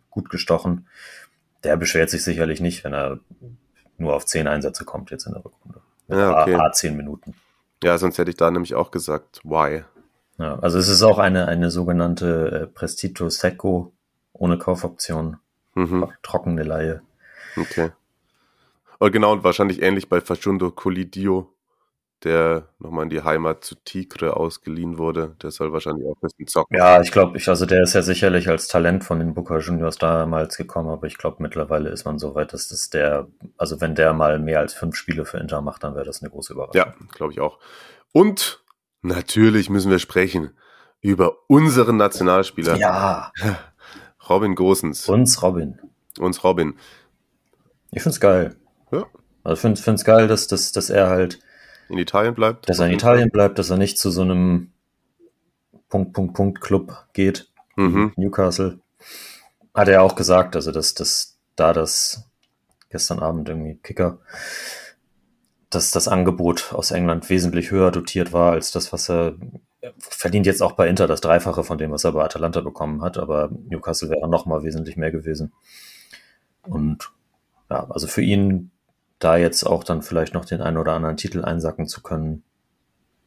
gut 0.09 0.29
gestochen. 0.29 0.87
Der 1.63 1.77
beschwert 1.77 2.09
sich 2.09 2.23
sicherlich 2.23 2.59
nicht, 2.59 2.83
wenn 2.83 2.93
er 2.93 3.19
nur 3.97 4.15
auf 4.15 4.25
10 4.25 4.47
Einsätze 4.47 4.83
kommt 4.83 5.11
jetzt 5.11 5.25
in 5.25 5.33
der 5.33 5.45
Rückrunde. 5.45 5.81
Ja, 6.07 6.41
okay. 6.41 6.55
A, 6.55 6.71
10 6.71 6.97
Minuten. 6.97 7.35
Ja, 7.83 7.97
sonst 7.97 8.17
hätte 8.17 8.29
ich 8.29 8.37
da 8.37 8.51
nämlich 8.51 8.75
auch 8.75 8.91
gesagt, 8.91 9.41
why? 9.43 9.83
Ja, 10.37 10.59
also 10.59 10.77
es 10.77 10.89
ist 10.89 11.03
auch 11.03 11.19
eine, 11.19 11.47
eine 11.47 11.71
sogenannte 11.71 12.61
äh, 12.63 12.67
Prestito 12.67 13.29
Secco 13.29 13.93
ohne 14.33 14.57
Kaufoption. 14.57 15.37
Mhm. 15.75 16.11
Trockene 16.21 16.63
Laie. 16.63 17.01
Okay. 17.55 17.91
Und 18.99 19.11
genau, 19.11 19.31
und 19.31 19.43
wahrscheinlich 19.43 19.81
ähnlich 19.81 20.09
bei 20.09 20.21
Fasciundo 20.21 20.71
Colidio 20.71 21.51
der 22.23 22.67
nochmal 22.79 23.03
in 23.03 23.09
die 23.09 23.23
Heimat 23.23 23.63
zu 23.63 23.75
Tigre 23.75 24.37
ausgeliehen 24.37 24.97
wurde. 24.97 25.35
Der 25.41 25.51
soll 25.51 25.73
wahrscheinlich 25.73 26.05
auch 26.05 26.15
ein 26.15 26.21
bisschen 26.21 26.47
zocken. 26.47 26.77
Ja, 26.77 27.01
ich 27.01 27.11
glaube, 27.11 27.37
ich, 27.37 27.49
also 27.49 27.65
der 27.65 27.81
ist 27.83 27.93
ja 27.93 28.01
sicherlich 28.01 28.47
als 28.47 28.67
Talent 28.67 29.03
von 29.03 29.19
den 29.19 29.33
Boca 29.33 29.57
Juniors 29.57 29.97
damals 29.97 30.57
gekommen, 30.57 30.89
aber 30.89 31.07
ich 31.07 31.17
glaube, 31.17 31.37
mittlerweile 31.39 31.89
ist 31.89 32.05
man 32.05 32.19
so 32.19 32.35
weit, 32.35 32.53
dass 32.53 32.67
das 32.67 32.89
der, 32.89 33.27
also 33.57 33.81
wenn 33.81 33.95
der 33.95 34.13
mal 34.13 34.39
mehr 34.39 34.59
als 34.59 34.73
fünf 34.73 34.95
Spiele 34.95 35.25
für 35.25 35.37
Inter 35.37 35.61
macht, 35.61 35.83
dann 35.83 35.95
wäre 35.95 36.05
das 36.05 36.21
eine 36.21 36.29
große 36.29 36.53
Überraschung. 36.53 36.75
Ja, 36.75 36.93
glaube 37.11 37.33
ich 37.33 37.39
auch. 37.39 37.59
Und 38.13 38.63
natürlich 39.01 39.69
müssen 39.69 39.89
wir 39.89 39.99
sprechen 39.99 40.51
über 41.01 41.37
unseren 41.47 41.97
Nationalspieler. 41.97 42.77
Ja. 42.77 43.31
Robin 44.29 44.53
Gosens. 44.53 45.09
Uns 45.09 45.41
Robin. 45.41 45.79
Uns 46.19 46.43
Robin. 46.43 46.75
Ich 47.91 48.03
find's 48.03 48.19
geil. 48.19 48.55
Ja. 48.91 49.05
Also 49.43 49.67
ich 49.67 49.81
finde 49.81 49.95
es 49.95 50.05
geil, 50.05 50.27
dass, 50.27 50.47
dass, 50.47 50.71
dass 50.71 50.89
er 50.89 51.09
halt 51.09 51.39
in 51.91 51.97
Italien 51.97 52.33
bleibt. 52.33 52.69
Dass 52.69 52.79
er 52.79 52.87
in 52.87 52.93
Italien 52.93 53.29
bleibt, 53.29 53.59
dass 53.59 53.69
er 53.69 53.77
nicht 53.77 53.99
zu 53.99 54.09
so 54.11 54.21
einem 54.21 54.71
Punkt, 55.89 56.13
Punkt, 56.13 56.33
Punkt 56.33 56.61
Club 56.61 57.05
geht. 57.13 57.49
Mhm. 57.75 58.13
Newcastle. 58.15 58.79
Hat 59.73 59.87
er 59.87 60.01
auch 60.01 60.15
gesagt, 60.15 60.55
also 60.55 60.71
dass, 60.71 60.93
dass 60.93 61.37
da 61.55 61.73
das 61.73 62.29
gestern 62.89 63.19
Abend 63.19 63.47
irgendwie 63.49 63.79
Kicker, 63.83 64.19
dass 65.69 65.91
das 65.91 66.07
Angebot 66.07 66.73
aus 66.73 66.91
England 66.91 67.29
wesentlich 67.29 67.71
höher 67.71 67.91
dotiert 67.91 68.33
war 68.33 68.53
als 68.53 68.71
das, 68.71 68.91
was 68.91 69.09
er 69.09 69.35
verdient 69.97 70.45
jetzt 70.45 70.61
auch 70.61 70.73
bei 70.73 70.87
Inter 70.87 71.07
das 71.07 71.21
Dreifache 71.21 71.63
von 71.63 71.77
dem, 71.77 71.91
was 71.91 72.03
er 72.03 72.11
bei 72.11 72.23
Atalanta 72.23 72.61
bekommen 72.61 73.01
hat, 73.01 73.17
aber 73.17 73.49
Newcastle 73.69 74.09
wäre 74.09 74.29
noch 74.29 74.45
mal 74.45 74.63
wesentlich 74.63 74.97
mehr 74.97 75.11
gewesen. 75.11 75.53
Und 76.63 77.11
ja, 77.69 77.89
also 77.89 78.07
für 78.07 78.21
ihn 78.21 78.70
da 79.21 79.37
jetzt 79.37 79.63
auch 79.63 79.83
dann 79.83 80.01
vielleicht 80.01 80.33
noch 80.33 80.45
den 80.45 80.61
einen 80.61 80.77
oder 80.77 80.93
anderen 80.93 81.15
Titel 81.15 81.45
einsacken 81.45 81.87
zu 81.87 82.01
können, 82.01 82.43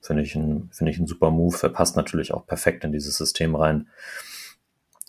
finde 0.03 0.23
ich 0.23 0.35
ein, 0.35 0.69
finde 0.73 0.93
ich 0.93 0.99
ein 0.99 1.07
super 1.07 1.31
Move. 1.31 1.57
Er 1.63 1.71
passt 1.71 1.97
natürlich 1.97 2.35
auch 2.35 2.47
perfekt 2.47 2.85
in 2.85 2.93
dieses 2.93 3.17
System 3.17 3.55
rein. 3.55 3.89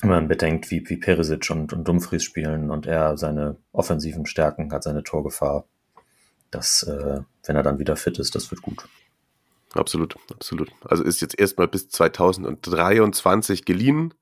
Wenn 0.02 0.10
man 0.10 0.28
bedenkt, 0.28 0.72
wie, 0.72 0.88
wie 0.88 0.98
Perisic 0.98 1.50
und, 1.50 1.74
und 1.74 1.88
Dumfries 1.88 2.24
spielen 2.24 2.70
und 2.70 2.86
er 2.86 3.18
seine 3.18 3.58
offensiven 3.72 4.26
Stärken 4.26 4.72
hat, 4.72 4.84
seine 4.84 5.04
Torgefahr, 5.04 5.66
dass, 6.52 6.84
äh, 6.84 7.22
wenn 7.46 7.56
er 7.56 7.64
dann 7.64 7.80
wieder 7.80 7.96
fit 7.96 8.20
ist, 8.20 8.36
das 8.36 8.52
wird 8.52 8.62
gut. 8.62 8.88
Absolut, 9.74 10.16
absolut. 10.32 10.72
Also 10.86 11.04
ist 11.04 11.22
jetzt 11.22 11.38
erstmal 11.38 11.68
bis 11.68 11.90
2023 11.90 13.66
geliehen. 13.66 14.14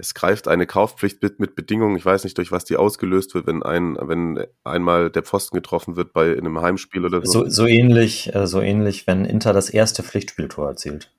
Es 0.00 0.14
greift 0.14 0.48
eine 0.48 0.66
Kaufpflicht 0.66 1.22
mit, 1.22 1.40
mit 1.40 1.54
Bedingungen. 1.54 1.96
Ich 1.96 2.04
weiß 2.04 2.24
nicht, 2.24 2.38
durch 2.38 2.50
was 2.50 2.64
die 2.64 2.76
ausgelöst 2.76 3.34
wird, 3.34 3.46
wenn 3.46 3.62
ein, 3.62 3.96
wenn 4.00 4.46
einmal 4.64 5.10
der 5.10 5.22
Pfosten 5.22 5.54
getroffen 5.54 5.96
wird 5.96 6.12
bei 6.14 6.36
einem 6.36 6.60
Heimspiel 6.60 7.04
oder 7.04 7.20
so. 7.24 7.44
So, 7.44 7.48
so 7.48 7.66
ähnlich, 7.66 8.34
äh, 8.34 8.46
so 8.46 8.60
ähnlich, 8.60 9.06
wenn 9.06 9.24
Inter 9.24 9.52
das 9.52 9.68
erste 9.68 10.02
Pflichtspieltor 10.02 10.68
erzielt 10.68 11.12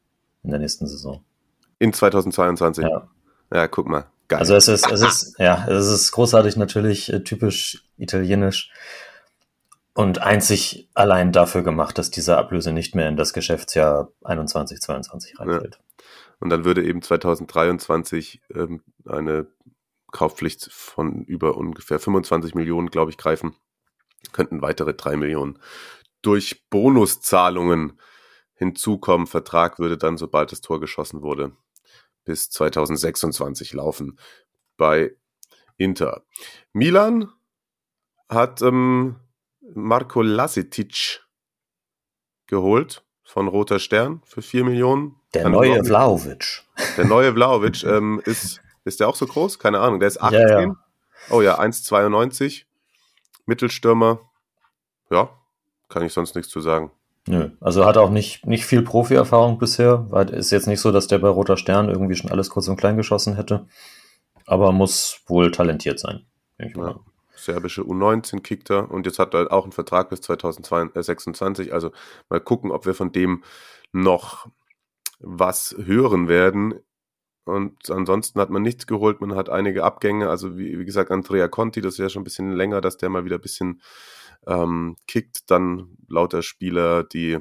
in 0.44 0.50
der 0.50 0.60
nächsten 0.60 0.88
Saison. 0.88 1.24
In 1.80 1.94
2022. 1.94 2.84
Ja. 2.84 3.08
Ja, 3.54 3.68
guck 3.68 3.88
mal. 3.88 4.06
Geil. 4.28 4.40
Also 4.40 4.56
es 4.56 4.68
ist, 4.68 4.90
es 4.90 5.02
ist, 5.02 5.36
ja, 5.40 5.68
es 5.68 5.88
ist 5.88 6.12
großartig 6.12 6.56
natürlich, 6.56 7.12
äh, 7.12 7.22
typisch 7.24 7.84
italienisch 7.98 8.72
und 9.94 10.22
einzig 10.22 10.90
allein 10.94 11.32
dafür 11.32 11.64
gemacht, 11.64 11.98
dass 11.98 12.12
diese 12.12 12.38
Ablöse 12.38 12.72
nicht 12.72 12.96
mehr 12.96 13.10
in 13.10 13.18
das 13.18 13.34
Geschäftsjahr 13.34 14.10
21, 14.24 14.80
22 14.80 15.40
reinfällt. 15.40 15.76
Ja. 15.76 15.82
Und 16.42 16.50
dann 16.50 16.66
würde 16.66 16.84
eben 16.84 17.02
2023 17.02 18.42
ähm, 18.54 18.82
eine 19.06 19.48
Kaufpflicht 20.12 20.70
von 20.72 21.24
über 21.24 21.56
ungefähr 21.56 22.00
25 22.00 22.56
Millionen, 22.56 22.90
glaube 22.90 23.12
ich, 23.12 23.18
greifen. 23.18 23.56
Könnten 24.34 24.62
weitere 24.62 24.94
drei 24.94 25.16
Millionen 25.16 25.60
durch 26.22 26.68
Bonuszahlungen 26.70 28.00
hinzukommen. 28.56 29.28
Vertrag 29.28 29.80
würde 29.80 29.98
dann, 29.98 30.18
sobald 30.18 30.52
das 30.52 30.62
Tor 30.62 30.80
geschossen 30.80 31.22
wurde, 31.22 31.56
bis 32.26 32.50
2026 32.50 33.74
laufen 33.74 34.20
bei 34.78 35.16
Inter. 35.78 36.24
Milan 36.74 37.32
hat 38.30 38.62
ähm, 38.62 39.16
Marco 39.62 40.22
Lasitic 40.22 41.22
geholt 42.48 43.04
von 43.32 43.48
Roter 43.48 43.80
Stern 43.80 44.22
für 44.26 44.42
4 44.42 44.66
Millionen. 44.66 45.16
Der 45.34 45.48
neue 45.48 45.86
Vlaovic. 45.86 46.64
Der 46.98 47.06
neue 47.06 47.34
Vlaovic 47.34 47.82
ähm, 47.86 48.22
ist, 48.26 48.62
ist 48.84 49.00
der 49.00 49.08
auch 49.08 49.16
so 49.16 49.26
groß? 49.26 49.58
Keine 49.58 49.80
Ahnung, 49.80 50.02
der 50.02 50.08
ist 50.08 50.22
18. 50.22 50.42
Ja, 50.42 50.62
ja. 50.62 50.76
Oh 51.30 51.42
ja, 51.42 51.58
1,92. 51.58 52.64
Mittelstürmer. 53.46 54.20
Ja, 55.10 55.30
kann 55.88 56.04
ich 56.04 56.12
sonst 56.12 56.36
nichts 56.36 56.52
zu 56.52 56.60
sagen. 56.60 56.92
Nö, 57.26 57.52
also 57.62 57.86
hat 57.86 57.96
auch 57.96 58.10
nicht, 58.10 58.46
nicht 58.46 58.66
viel 58.66 58.82
Profi-Erfahrung 58.82 59.60
bisher. 59.60 60.08
Ist 60.32 60.52
jetzt 60.52 60.68
nicht 60.68 60.82
so, 60.82 60.92
dass 60.92 61.08
der 61.08 61.20
bei 61.20 61.30
Roter 61.30 61.56
Stern 61.56 61.88
irgendwie 61.88 62.16
schon 62.16 62.32
alles 62.32 62.50
kurz 62.50 62.68
und 62.68 62.76
klein 62.76 62.98
geschossen 62.98 63.38
hätte. 63.38 63.66
Aber 64.46 64.74
muss 64.74 65.22
wohl 65.28 65.52
talentiert 65.52 66.00
sein. 66.00 66.26
Denke 66.60 66.74
ich 66.80 66.86
Ja 66.86 67.00
serbische 67.44 67.82
U19 67.82 68.42
kickt 68.42 68.70
er 68.70 68.90
und 68.92 69.06
jetzt 69.06 69.20
hat 69.20 69.34
er 69.34 69.52
auch 69.52 69.64
einen 69.64 69.72
Vertrag 69.72 70.10
bis 70.10 70.22
2026. 70.22 71.74
Also 71.74 71.92
mal 72.30 72.40
gucken, 72.40 72.72
ob 72.72 72.86
wir 72.86 72.94
von 72.94 73.12
dem 73.12 73.44
noch 73.92 74.48
was 75.20 75.76
hören 75.78 76.28
werden. 76.28 76.76
Und 77.44 77.90
ansonsten 77.90 78.40
hat 78.40 78.50
man 78.50 78.62
nichts 78.62 78.88
geholt, 78.88 79.20
man 79.20 79.36
hat 79.36 79.50
einige 79.50 79.84
Abgänge. 79.84 80.30
Also 80.30 80.58
wie, 80.58 80.80
wie 80.80 80.86
gesagt, 80.86 81.12
Andrea 81.12 81.48
Conti, 81.48 81.82
das 81.82 81.94
ist 81.94 82.00
ja 82.00 82.10
schon 82.10 82.22
ein 82.22 82.26
bisschen 82.26 82.52
länger, 82.54 82.82
dass 82.82 82.98
der 82.98 83.10
mal 83.10 83.26
wieder 83.26 83.36
ein 83.38 83.42
bisschen 83.42 83.82
ähm, 84.48 84.96
kickt. 85.08 85.50
Dann 85.50 85.98
lauter 86.08 86.44
Spieler, 86.44 87.04
die 87.04 87.40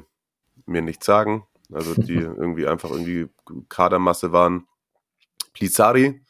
mir 0.65 0.81
nichts 0.81 1.05
sagen, 1.05 1.45
also 1.71 1.93
die 1.93 2.13
irgendwie 2.15 2.67
einfach 2.67 2.89
irgendwie 2.89 3.27
Kadermasse 3.69 4.31
waren. 4.31 4.67
Plizari 5.53 6.21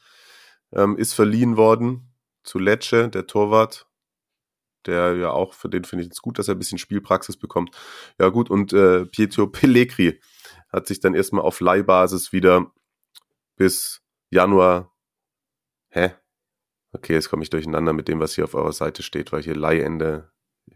ähm, 0.73 0.97
ist 0.97 1.13
verliehen 1.13 1.57
worden 1.57 2.10
zu 2.43 2.59
Lecce, 2.59 3.09
der 3.09 3.27
Torwart, 3.27 3.87
der 4.85 5.15
ja 5.15 5.31
auch, 5.31 5.53
für 5.53 5.69
den 5.69 5.83
finde 5.83 6.05
ich 6.05 6.11
es 6.11 6.21
gut, 6.21 6.39
dass 6.39 6.47
er 6.47 6.55
ein 6.55 6.59
bisschen 6.59 6.77
Spielpraxis 6.77 7.37
bekommt. 7.37 7.75
Ja 8.19 8.29
gut, 8.29 8.49
und 8.49 8.73
äh, 8.73 9.05
Pietro 9.05 9.47
Pellegri 9.47 10.19
hat 10.69 10.87
sich 10.87 10.99
dann 10.99 11.13
erstmal 11.13 11.43
auf 11.43 11.59
Leihbasis 11.59 12.31
wieder 12.31 12.71
bis 13.55 14.01
Januar, 14.29 14.91
hä? 15.89 16.11
Okay, 16.93 17.13
jetzt 17.13 17.29
komme 17.29 17.43
ich 17.43 17.49
durcheinander 17.49 17.93
mit 17.93 18.07
dem, 18.07 18.19
was 18.19 18.35
hier 18.35 18.43
auf 18.43 18.55
eurer 18.55 18.73
Seite 18.73 19.03
steht, 19.03 19.31
weil 19.31 19.43
hier 19.43 19.55
Leihende 19.55 20.31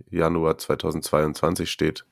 Januar 0.09 0.57
2022 0.57 1.69
steht. 1.69 2.05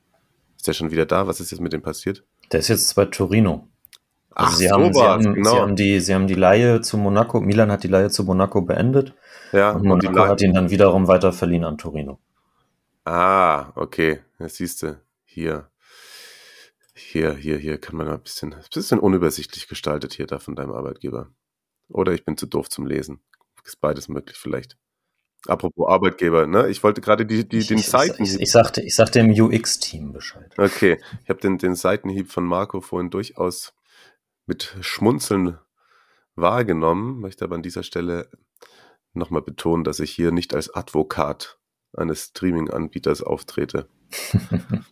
Ist 0.57 0.67
der 0.67 0.73
schon 0.73 0.91
wieder 0.91 1.05
da? 1.05 1.27
Was 1.27 1.39
ist 1.39 1.51
jetzt 1.51 1.61
mit 1.61 1.73
dem 1.73 1.81
passiert? 1.81 2.25
Der 2.51 2.59
ist 2.59 2.67
jetzt 2.69 2.95
bei 2.95 3.05
Torino. 3.05 3.69
Also 4.35 4.51
Ach, 4.51 4.57
sie, 4.57 4.71
haben, 4.71 4.93
so 4.93 5.03
haben, 5.03 5.33
genau. 5.35 5.51
sie 5.51 5.59
haben 5.59 5.75
die, 5.75 5.99
sie 5.99 6.13
haben 6.15 6.27
die 6.27 6.33
Leihe 6.33 6.81
zu 6.81 6.97
Monaco, 6.97 7.39
Milan 7.39 7.71
hat 7.71 7.83
die 7.83 7.87
Leihe 7.87 8.09
zu 8.09 8.23
Monaco 8.23 8.61
beendet 8.61 9.13
Ja, 9.51 9.71
und 9.71 9.81
und 9.81 9.87
Monaco 9.87 10.17
La- 10.17 10.27
hat 10.29 10.41
ihn 10.41 10.53
dann 10.53 10.71
wiederum 10.71 11.07
weiter 11.07 11.31
verliehen 11.33 11.63
an 11.63 11.77
Torino. 11.77 12.19
Ah, 13.05 13.71
okay. 13.75 14.21
Das 14.39 14.55
siehst 14.55 14.81
du. 14.81 14.99
Hier. 15.25 15.69
Hier, 16.95 17.33
hier, 17.35 17.57
hier 17.57 17.77
kann 17.79 17.95
man 17.95 18.07
ein 18.07 18.21
bisschen, 18.21 18.53
ein 18.53 18.63
bisschen 18.73 18.99
unübersichtlich 18.99 19.67
gestaltet 19.67 20.13
hier 20.13 20.27
da 20.27 20.39
von 20.39 20.55
deinem 20.55 20.71
Arbeitgeber. 20.71 21.27
Oder 21.89 22.13
ich 22.13 22.23
bin 22.25 22.37
zu 22.37 22.45
doof 22.45 22.69
zum 22.69 22.85
Lesen. 22.87 23.19
Ist 23.65 23.81
beides 23.81 24.09
möglich 24.09 24.37
vielleicht. 24.37 24.77
Apropos 25.47 25.89
Arbeitgeber, 25.89 26.47
ne? 26.47 26.69
Ich 26.69 26.83
wollte 26.83 27.01
gerade 27.01 27.25
die, 27.25 27.47
die, 27.47 27.65
den 27.65 27.77
ich, 27.77 27.85
ich, 27.85 27.89
Seiten. 27.89 28.23
ich, 28.23 28.39
ich, 28.39 28.51
sagte, 28.51 28.81
ich 28.81 28.95
sagte 28.95 29.19
dem 29.19 29.31
UX-Team 29.31 30.13
Bescheid. 30.13 30.51
Okay, 30.57 30.99
ich 31.23 31.29
habe 31.29 31.39
den, 31.41 31.57
den 31.57 31.75
Seitenhieb 31.75 32.31
von 32.31 32.45
Marco 32.45 32.79
vorhin 32.81 33.09
durchaus 33.09 33.73
mit 34.45 34.75
Schmunzeln 34.81 35.57
wahrgenommen, 36.35 37.19
möchte 37.19 37.45
aber 37.45 37.55
an 37.55 37.63
dieser 37.63 37.83
Stelle 37.83 38.29
nochmal 39.13 39.41
betonen, 39.41 39.83
dass 39.83 39.99
ich 39.99 40.11
hier 40.11 40.31
nicht 40.31 40.53
als 40.55 40.73
Advokat 40.73 41.59
eines 41.95 42.25
Streaming-Anbieters 42.25 43.21
auftrete. 43.21 43.87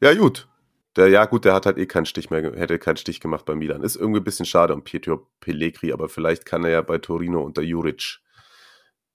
ja, 0.00 0.14
gut. 0.14 0.48
Der, 0.96 1.08
ja, 1.08 1.26
gut, 1.26 1.44
der 1.44 1.52
hat 1.52 1.66
halt 1.66 1.76
eh 1.76 1.86
keinen 1.86 2.06
Stich 2.06 2.30
mehr, 2.30 2.42
hätte 2.56 2.78
keinen 2.78 2.96
Stich 2.96 3.20
gemacht 3.20 3.44
bei 3.44 3.54
Milan. 3.54 3.82
Ist 3.82 3.96
irgendwie 3.96 4.20
ein 4.20 4.24
bisschen 4.24 4.46
schade 4.46 4.72
um 4.72 4.82
Pietro 4.82 5.28
Pellegri, 5.40 5.92
aber 5.92 6.08
vielleicht 6.08 6.46
kann 6.46 6.64
er 6.64 6.70
ja 6.70 6.82
bei 6.82 6.98
Torino 6.98 7.42
unter 7.42 7.62
Juric 7.62 8.20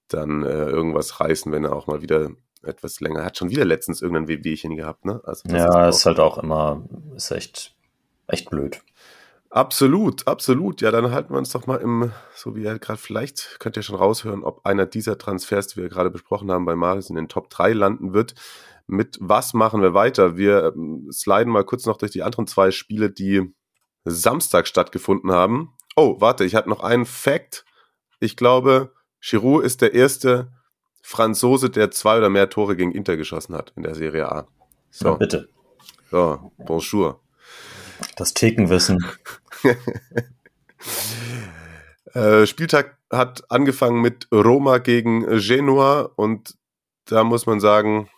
dann 0.08 0.44
äh, 0.44 0.66
irgendwas 0.66 1.20
reißen, 1.20 1.52
wenn 1.52 1.64
er 1.64 1.76
auch 1.76 1.88
mal 1.88 2.02
wieder 2.02 2.32
etwas 2.64 3.00
länger 3.00 3.24
hat. 3.24 3.38
Schon 3.38 3.50
wieder 3.50 3.66
letztens 3.66 4.02
irgendein 4.02 4.28
Wehwehchen 4.28 4.76
gehabt, 4.76 5.06
ne? 5.06 5.22
Also 5.24 5.50
Ja, 5.50 5.90
ist 5.90 5.98
ist 5.98 6.06
halt 6.06 6.20
auch 6.20 6.38
immer, 6.38 6.88
ist 7.16 7.32
echt, 7.32 7.76
echt 8.32 8.50
blöd. 8.50 8.82
Absolut, 9.50 10.28
absolut. 10.28 10.80
Ja, 10.82 10.92
dann 10.92 11.12
halten 11.12 11.34
wir 11.34 11.38
uns 11.38 11.52
doch 11.52 11.68
mal 11.68 11.76
im, 11.78 12.12
so 12.34 12.56
wie 12.56 12.64
er 12.64 12.80
gerade, 12.80 13.00
vielleicht 13.00 13.58
könnt 13.60 13.76
ihr 13.76 13.84
schon 13.84 13.98
raushören, 13.98 14.44
ob 14.46 14.66
einer 14.66 14.86
dieser 14.86 15.18
Transfers, 15.18 15.68
die 15.68 15.82
wir 15.82 15.90
gerade 15.90 16.10
besprochen 16.10 16.50
haben, 16.52 16.64
bei 16.66 16.76
Marius 16.76 17.10
in 17.10 17.18
den 17.18 17.28
Top 17.28 17.50
3 17.50 17.74
landen 17.74 18.14
wird. 18.14 18.34
Mit 18.88 19.18
was 19.22 19.54
machen 19.54 19.82
wir 19.82 19.94
weiter? 19.94 20.38
Wir 20.38 20.74
ähm, 20.76 21.10
sliden 21.12 21.52
mal 21.52 21.66
kurz 21.66 21.86
noch 21.86 21.98
durch 21.98 22.12
die 22.12 22.24
anderen 22.24 22.48
zwei 22.48 22.72
Spiele, 22.72 23.10
die 23.10 23.54
Samstag 24.06 24.68
stattgefunden 24.68 25.32
haben. 25.32 25.74
Oh, 25.96 26.20
warte, 26.20 26.46
ich 26.46 26.56
hatte 26.56 26.70
noch 26.70 26.82
einen 26.82 27.06
Fact. 27.06 27.66
Ich 28.20 28.38
glaube, 28.38 28.94
Giroud 29.22 29.64
ist 29.64 29.82
der 29.82 29.94
erste 29.94 30.52
Franzose, 31.02 31.70
der 31.70 31.92
zwei 31.92 32.18
oder 32.18 32.30
mehr 32.30 32.50
Tore 32.50 32.76
gegen 32.76 32.92
Inter 32.92 33.18
geschossen 33.18 33.56
hat 33.56 33.74
in 33.76 33.84
der 33.84 33.96
Serie 33.96 34.32
A. 34.32 34.36
Ja, 34.36 34.48
So, 34.92 35.16
bitte. 35.16 35.50
so 36.10 36.52
bonjour. 36.58 37.21
Das 38.16 38.34
Thekenwissen. 38.34 39.06
Äh, 42.14 42.46
Spieltag 42.46 42.98
hat 43.10 43.50
angefangen 43.50 44.02
mit 44.02 44.28
Roma 44.34 44.80
gegen 44.80 45.26
Genua 45.40 46.02
und 46.16 46.58
da 47.06 47.24
muss 47.24 47.46
man 47.46 47.60
sagen, 47.60 48.10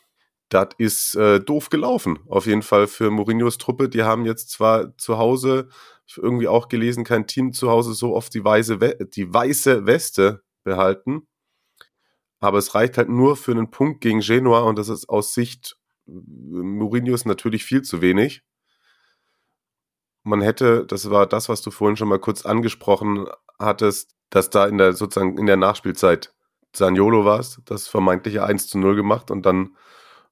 das 0.49 0.69
ist 0.77 1.15
äh, 1.15 1.39
doof 1.39 1.69
gelaufen. 1.69 2.19
Auf 2.27 2.45
jeden 2.45 2.61
Fall 2.61 2.87
für 2.87 3.09
Mourinhos 3.11 3.57
Truppe. 3.57 3.89
Die 3.89 4.03
haben 4.03 4.25
jetzt 4.25 4.51
zwar 4.51 4.97
zu 4.97 5.17
Hause, 5.17 5.69
irgendwie 6.15 6.47
auch 6.47 6.69
gelesen, 6.69 7.03
kein 7.03 7.27
Team 7.27 7.53
zu 7.53 7.69
Hause 7.69 7.93
so 7.93 8.15
oft 8.15 8.33
die 8.33 8.43
weiße, 8.43 8.81
We 8.81 8.97
die 9.05 9.33
weiße 9.33 9.85
Weste 9.85 10.43
behalten. 10.63 11.27
Aber 12.39 12.57
es 12.57 12.75
reicht 12.75 12.97
halt 12.97 13.09
nur 13.09 13.37
für 13.37 13.51
einen 13.51 13.71
Punkt 13.71 14.01
gegen 14.01 14.19
Genua 14.19 14.59
und 14.61 14.77
das 14.77 14.89
ist 14.89 15.07
aus 15.09 15.33
Sicht 15.33 15.77
Mourinhos 16.05 17.25
natürlich 17.25 17.63
viel 17.63 17.81
zu 17.81 18.01
wenig. 18.01 18.43
Man 20.23 20.41
hätte, 20.41 20.85
das 20.85 21.09
war 21.09 21.25
das, 21.27 21.49
was 21.49 21.61
du 21.61 21.71
vorhin 21.71 21.97
schon 21.97 22.07
mal 22.07 22.19
kurz 22.19 22.45
angesprochen 22.45 23.27
hattest, 23.59 24.11
dass 24.29 24.49
da 24.49 24.65
in 24.65 24.77
der 24.77 24.93
sozusagen 24.93 25.37
in 25.37 25.45
der 25.45 25.57
Nachspielzeit 25.57 26.33
Saniolo 26.75 27.23
warst, 27.25 27.59
das 27.65 27.87
vermeintliche 27.87 28.43
1 28.43 28.67
zu 28.67 28.79
0 28.79 28.95
gemacht 28.95 29.29
und 29.29 29.45
dann 29.45 29.75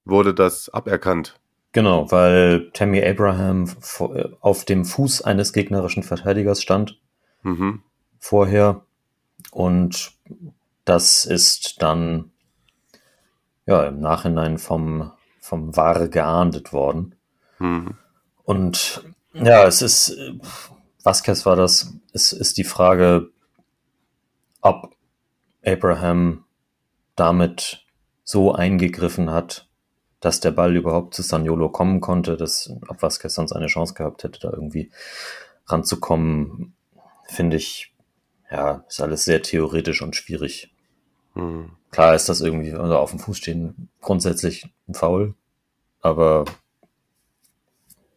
wurde 0.05 0.33
das 0.33 0.69
aberkannt. 0.69 1.39
Genau, 1.73 2.11
weil 2.11 2.71
Tammy 2.73 3.03
Abraham 3.05 3.69
auf 4.41 4.65
dem 4.65 4.83
Fuß 4.85 5.21
eines 5.21 5.53
gegnerischen 5.53 6.03
Verteidigers 6.03 6.61
stand 6.61 6.99
Mhm. 7.43 7.81
vorher 8.19 8.85
und 9.51 10.11
das 10.85 11.25
ist 11.25 11.81
dann 11.81 12.31
ja 13.65 13.83
im 13.87 13.99
Nachhinein 13.99 14.57
vom 14.57 15.11
vom 15.39 15.75
VAR 15.75 16.07
geahndet 16.07 16.71
worden 16.73 17.15
Mhm. 17.59 17.95
und 18.43 19.03
ja, 19.33 19.65
es 19.65 19.81
ist 19.81 20.09
äh, 20.09 20.33
Vasquez 21.03 21.45
war 21.45 21.55
das, 21.55 21.93
es 22.13 22.31
ist 22.31 22.57
die 22.57 22.63
Frage, 22.63 23.29
ob 24.61 24.95
Abraham 25.65 26.45
damit 27.15 27.85
so 28.23 28.53
eingegriffen 28.53 29.31
hat, 29.31 29.67
dass 30.19 30.39
der 30.39 30.51
Ball 30.51 30.75
überhaupt 30.75 31.15
zu 31.15 31.23
Saniolo 31.23 31.69
kommen 31.69 31.99
konnte, 32.01 32.37
dass 32.37 32.71
ob 32.87 33.01
Vasquez 33.01 33.33
sonst 33.33 33.53
eine 33.53 33.67
Chance 33.67 33.93
gehabt 33.93 34.23
hätte, 34.23 34.39
da 34.39 34.51
irgendwie 34.51 34.91
ranzukommen, 35.65 36.75
finde 37.27 37.57
ich, 37.57 37.93
ja, 38.51 38.83
ist 38.87 39.01
alles 39.01 39.25
sehr 39.25 39.41
theoretisch 39.41 40.01
und 40.01 40.15
schwierig. 40.15 40.73
Mhm. 41.33 41.71
Klar 41.89 42.15
ist 42.15 42.29
das 42.29 42.41
irgendwie, 42.41 42.73
also 42.73 42.97
auf 42.97 43.09
dem 43.09 43.19
Fuß 43.19 43.37
stehen, 43.37 43.89
grundsätzlich 44.01 44.69
ein 44.87 44.93
Foul, 44.93 45.33
aber 46.01 46.45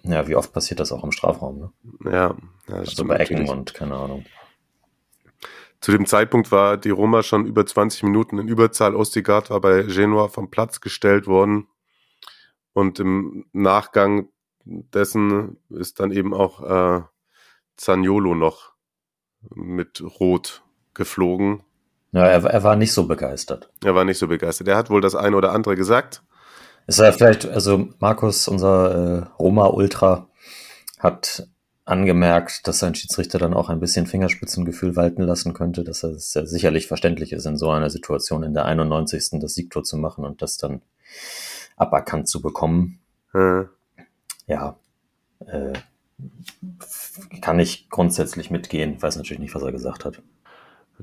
ja, 0.05 0.29
wie 0.29 0.37
oft 0.37 0.53
passiert 0.53 0.81
das 0.81 0.93
auch 0.93 1.03
im 1.05 1.13
Strafraum, 1.13 1.59
ne? 1.59 1.73
Ja, 2.05 2.13
ja 2.13 2.37
das 2.67 2.79
Also 2.79 2.91
stimmt 2.93 3.09
bei 3.09 3.17
Ecken 3.17 3.35
natürlich. 3.39 3.51
und 3.51 3.75
keine 3.75 3.97
Ahnung. 3.97 4.25
Zu 5.81 5.93
dem 5.93 6.07
Zeitpunkt 6.07 6.51
war 6.51 6.77
die 6.79 6.91
Roma 6.91 7.23
schon 7.23 7.47
über 7.47 7.67
20 7.67 8.05
Minuten 8.05 8.39
in 8.39 8.49
Überzahl. 8.49 8.95
Ostigard 8.95 9.51
war 9.51 9.61
bei 9.61 9.83
Genua 9.83 10.29
vom 10.29 10.51
Platz 10.51 10.81
gestellt 10.81 11.27
worden. 11.27 11.67
Und 12.73 13.01
im 13.01 13.47
Nachgang 13.53 14.29
dessen 14.65 15.59
ist 15.69 16.01
dann 16.01 16.11
eben 16.11 16.33
auch 16.33 16.63
äh, 16.63 17.03
Zaniolo 17.77 18.35
noch 18.35 18.73
mit 19.55 20.03
Rot 20.21 20.63
geflogen. 20.95 21.63
Ja, 22.13 22.27
er, 22.27 22.45
er 22.45 22.63
war 22.63 22.77
nicht 22.77 22.93
so 22.93 23.07
begeistert. 23.07 23.71
Er 23.85 23.95
war 23.95 24.05
nicht 24.05 24.19
so 24.19 24.29
begeistert. 24.29 24.69
Er 24.69 24.77
hat 24.77 24.89
wohl 24.89 25.01
das 25.01 25.15
eine 25.15 25.37
oder 25.37 25.53
andere 25.53 25.77
gesagt. 25.77 26.23
Es 26.87 26.99
war 26.99 27.13
vielleicht, 27.13 27.47
also 27.47 27.89
Markus, 27.99 28.49
unser 28.49 28.95
äh, 28.95 29.27
Roma-Ultra, 29.39 30.29
hat 30.99 31.49
angemerkt, 31.85 32.67
dass 32.67 32.79
sein 32.79 32.95
Schiedsrichter 32.95 33.39
dann 33.39 33.55
auch 33.55 33.69
ein 33.69 33.81
bisschen 33.81 34.07
Fingerspitzengefühl 34.07 34.97
walten 34.97 35.23
lassen 35.23 35.53
könnte, 35.53 35.85
dass 35.85 36.03
es 36.03 36.33
ja 36.35 36.47
sicherlich 36.47 36.87
verständlich 36.87 37.33
ist, 37.33 37.45
in 37.47 37.59
so 37.59 37.71
einer 37.71 37.91
Situation 37.91 38.43
in 38.43 38.55
der 38.55 38.65
91. 38.65 39.41
das 39.41 39.55
Siegtor 39.55 39.85
zu 39.85 39.99
machen 39.99 40.25
und 40.25 40.41
das 40.41 40.57
dann 40.57 40.83
aberkannt 41.77 42.29
zu 42.29 42.41
bekommen. 42.41 43.01
Äh, 43.35 43.65
Ja, 44.47 44.77
äh, 45.47 45.73
kann 47.41 47.59
ich 47.59 47.89
grundsätzlich 47.91 48.51
mitgehen. 48.51 49.01
Weiß 49.03 49.17
natürlich 49.17 49.41
nicht, 49.41 49.55
was 49.55 49.63
er 49.63 49.73
gesagt 49.73 50.05
hat. 50.05 50.23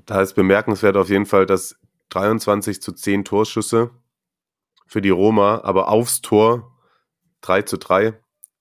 Da 0.06 0.22
ist 0.22 0.34
bemerkenswert 0.34 0.96
auf 0.96 1.10
jeden 1.10 1.26
Fall, 1.26 1.46
dass 1.46 1.76
23 2.10 2.82
zu 2.82 2.92
10 2.92 3.26
Torschüsse 3.26 3.92
für 4.92 5.02
die 5.02 5.10
Roma, 5.10 5.62
aber 5.64 5.88
aufs 5.88 6.20
Tor 6.20 6.70
3 7.40 7.62
zu 7.62 7.78
3 7.78 8.08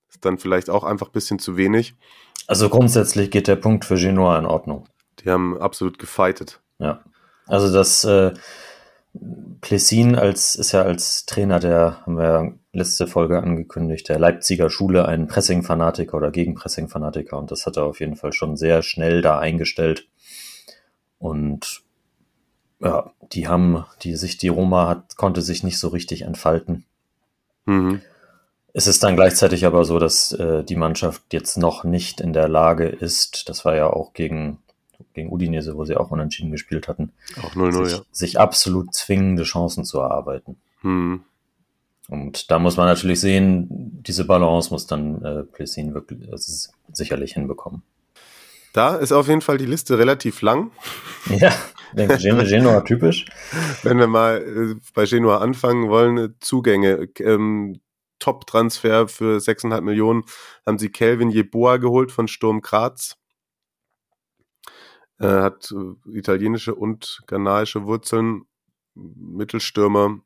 ist 0.09 0.25
dann 0.25 0.39
vielleicht 0.39 0.71
auch 0.71 0.85
einfach 0.85 1.09
ein 1.09 1.13
bisschen 1.13 1.41
zu 1.41 1.57
wenig. 1.57 1.97
Also 2.47 2.69
grundsätzlich 2.69 3.33
geht 3.33 3.49
der 3.49 3.57
Punkt 3.57 3.85
für 3.85 3.97
Genoa 3.97 4.39
in 4.39 4.47
Ordnung. 4.47 4.89
Die 5.19 5.29
haben 5.29 5.61
absolut 5.61 5.99
gefightet. 5.99 6.61
Ja. 6.79 7.03
Also 7.49 7.73
das 7.73 8.05
äh, 8.05 8.33
Plessin 9.61 10.15
als 10.15 10.55
ist 10.55 10.71
ja 10.71 10.83
als 10.83 11.27
Trainer 11.27 11.59
der, 11.59 12.03
haben 12.07 12.17
wir 12.17 12.55
letzte 12.73 13.09
Folge 13.09 13.43
angekündigt, 13.43 14.09
der 14.09 14.21
Leipziger 14.21 14.71
Schule 14.71 15.07
ein 15.07 15.27
Pressing-Fanatiker 15.27 16.17
oder 16.17 16.31
Gegenpressing-Fanatiker 16.31 17.37
und 17.39 17.51
das 17.51 17.67
hat 17.67 17.77
er 17.77 17.87
auf 17.87 17.99
jeden 17.99 18.15
Fall 18.15 18.33
schon 18.33 18.57
sehr 18.57 18.83
schnell 18.83 19.21
da 19.21 19.41
eingestellt. 19.41 20.07
Und 21.19 21.83
ja, 22.81 23.13
die 23.33 23.47
haben, 23.47 23.85
die 24.03 24.17
sich, 24.17 24.39
die 24.39 24.49
Roma 24.49 24.89
hat, 24.89 25.17
konnte 25.17 25.43
sich 25.43 25.63
nicht 25.63 25.79
so 25.79 25.89
richtig 25.89 26.23
entfalten. 26.23 26.85
Mhm. 27.67 28.01
Es 28.73 28.87
ist 28.87 29.03
dann 29.03 29.17
gleichzeitig 29.17 29.67
aber 29.67 29.85
so, 29.85 29.99
dass 29.99 30.33
äh, 30.33 30.65
die 30.65 30.77
Mannschaft 30.77 31.23
jetzt 31.33 31.59
noch 31.59 31.85
nicht 31.85 32.21
in 32.21 32.33
der 32.33 32.49
Lage 32.49 32.87
ist, 32.87 33.49
das 33.49 33.65
war 33.65 33.75
ja 33.75 33.89
auch 33.89 34.13
gegen, 34.13 34.59
gegen 35.13 35.31
Udinese, 35.31 35.77
wo 35.77 35.85
sie 35.85 35.97
auch 35.97 36.11
unentschieden 36.11 36.53
gespielt 36.53 36.89
hatten, 36.89 37.13
Auch 37.43 37.55
0-0, 37.55 37.85
sich, 37.85 37.99
ja. 37.99 38.05
sich 38.13 38.41
absolut 38.41 38.95
zwingende 38.95 39.43
Chancen 39.43 39.85
zu 39.85 39.99
erarbeiten. 39.99 40.57
Mhm. 40.83 41.25
Und 42.09 42.51
da 42.51 42.59
muss 42.59 42.77
man 42.77 42.87
natürlich 42.87 43.21
sehen, 43.21 43.69
diese 43.71 44.25
Balance 44.25 44.71
muss 44.73 44.87
dann 44.87 45.25
äh, 45.25 45.43
Plessin 45.45 45.95
wirklich 45.95 46.31
also 46.33 46.71
sicherlich 46.93 47.35
hinbekommen. 47.35 47.83
Da 48.73 48.97
ist 48.97 49.13
auf 49.13 49.29
jeden 49.29 49.41
Fall 49.41 49.59
die 49.59 49.67
Liste 49.67 49.99
relativ 49.99 50.43
lang. 50.43 50.71
Ja, 51.29 51.53
Gen 51.95 52.39
Genoa 52.45 52.81
typisch. 52.83 53.27
Wenn 53.83 53.99
wir 53.99 54.07
mal 54.07 54.39
äh, 54.39 54.81
bei 54.95 55.05
Genua 55.05 55.39
anfangen 55.39 55.89
wollen, 55.89 56.19
äh, 56.19 56.29
Zugänge. 56.41 57.09
Ähm, 57.19 57.81
Top-Transfer 58.19 59.09
für 59.09 59.39
6,5 59.39 59.81
Millionen 59.81 60.25
haben 60.67 60.79
sie 60.79 60.91
Kelvin 60.91 61.31
Jeboa 61.31 61.79
geholt 61.79 62.13
von 62.13 62.29
Sturm 62.29 62.61
Graz. 62.61 63.17
Er 65.19 65.43
hat 65.43 65.73
äh, 65.73 66.17
italienische 66.19 66.75
und 66.75 67.23
ghanaische 67.27 67.85
Wurzeln, 67.85 68.43
Mittelstürmer. 68.95 70.21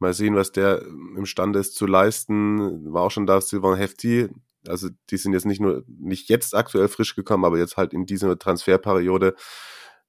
Mal 0.00 0.14
sehen, 0.14 0.36
was 0.36 0.52
der 0.52 0.82
imstande 1.16 1.58
ist 1.58 1.74
zu 1.74 1.86
leisten. 1.86 2.92
War 2.92 3.02
auch 3.02 3.10
schon 3.10 3.26
da 3.26 3.40
Silvan 3.40 3.76
Hefti. 3.76 4.28
Also 4.66 4.88
die 5.10 5.16
sind 5.16 5.32
jetzt 5.32 5.46
nicht 5.46 5.60
nur 5.60 5.84
nicht 5.88 6.28
jetzt 6.28 6.54
aktuell 6.54 6.88
frisch 6.88 7.14
gekommen, 7.16 7.44
aber 7.44 7.58
jetzt 7.58 7.76
halt 7.76 7.92
in 7.92 8.06
dieser 8.06 8.38
Transferperiode 8.38 9.34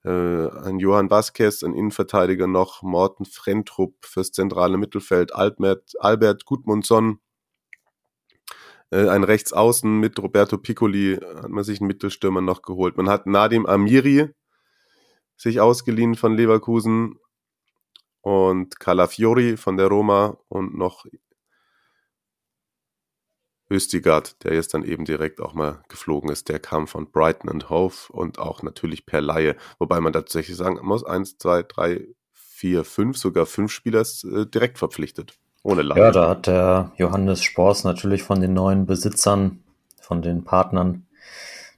äh, 0.04 0.10
ein 0.10 0.80
Johann 0.80 1.10
Vasquez, 1.10 1.64
ein 1.64 1.74
Innenverteidiger 1.74 2.47
noch, 2.47 2.82
Morten 2.84 3.26
Frentrup 3.26 3.95
fürs 4.06 4.32
zentrale 4.32 4.78
Mittelfeld, 4.78 5.34
Albert, 5.34 5.93
Albert 6.00 6.45
Gudmundsson, 6.45 7.20
äh, 8.91 9.08
ein 9.08 9.24
Rechtsaußen 9.24 10.00
mit 10.00 10.18
Roberto 10.20 10.58
Piccoli 10.58 11.18
hat 11.18 11.50
man 11.50 11.64
sich 11.64 11.80
einen 11.80 11.88
Mittelstürmer 11.88 12.41
noch 12.41 12.62
geholt. 12.62 12.97
Man 12.97 13.10
hat 13.10 13.28
Nadim 13.28 13.66
Amiri 13.66 14.30
sich 15.38 15.62
ausgeliehen 15.62 16.16
von 16.16 16.36
Leverkusen 16.36 17.20
und 18.22 18.80
Calafiori 18.80 19.58
von 19.58 19.78
der 19.78 19.88
Roma 19.88 20.38
und 20.50 20.78
noch 20.78 21.06
Östigard, 23.70 24.44
der 24.44 24.54
jetzt 24.54 24.74
dann 24.74 24.84
eben 24.84 25.06
direkt 25.06 25.40
auch 25.40 25.54
mal 25.54 25.84
geflogen 25.90 26.30
ist, 26.32 26.50
der 26.50 26.60
kam 26.60 26.88
von 26.88 27.12
Brighton 27.12 27.50
and 27.50 27.70
Hove 27.70 28.12
und 28.12 28.40
auch 28.40 28.64
natürlich 28.64 29.06
per 29.06 29.22
Laie. 29.22 29.56
Wobei 29.78 30.00
man 30.00 30.14
tatsächlich 30.14 30.58
sagen 30.58 30.80
muss, 30.82 31.04
eins, 31.04 31.38
zwei, 31.38 31.64
drei, 31.64 32.08
vier, 32.34 32.84
fünf, 32.84 33.18
sogar 33.18 33.46
fünf 33.46 33.72
Spieler 33.72 34.02
äh, 34.02 34.46
direkt 34.46 34.80
verpflichtet. 34.80 35.38
Ohne 35.64 35.82
Laie. 35.82 36.00
Ja, 36.00 36.12
da 36.12 36.30
hat 36.30 36.48
der 36.48 36.92
Johannes 36.98 37.44
Spors 37.44 37.84
natürlich 37.84 38.24
von 38.24 38.42
den 38.42 38.54
neuen 38.54 38.86
Besitzern, 38.86 39.64
von 40.02 40.22
den 40.22 40.44
Partnern, 40.44 41.06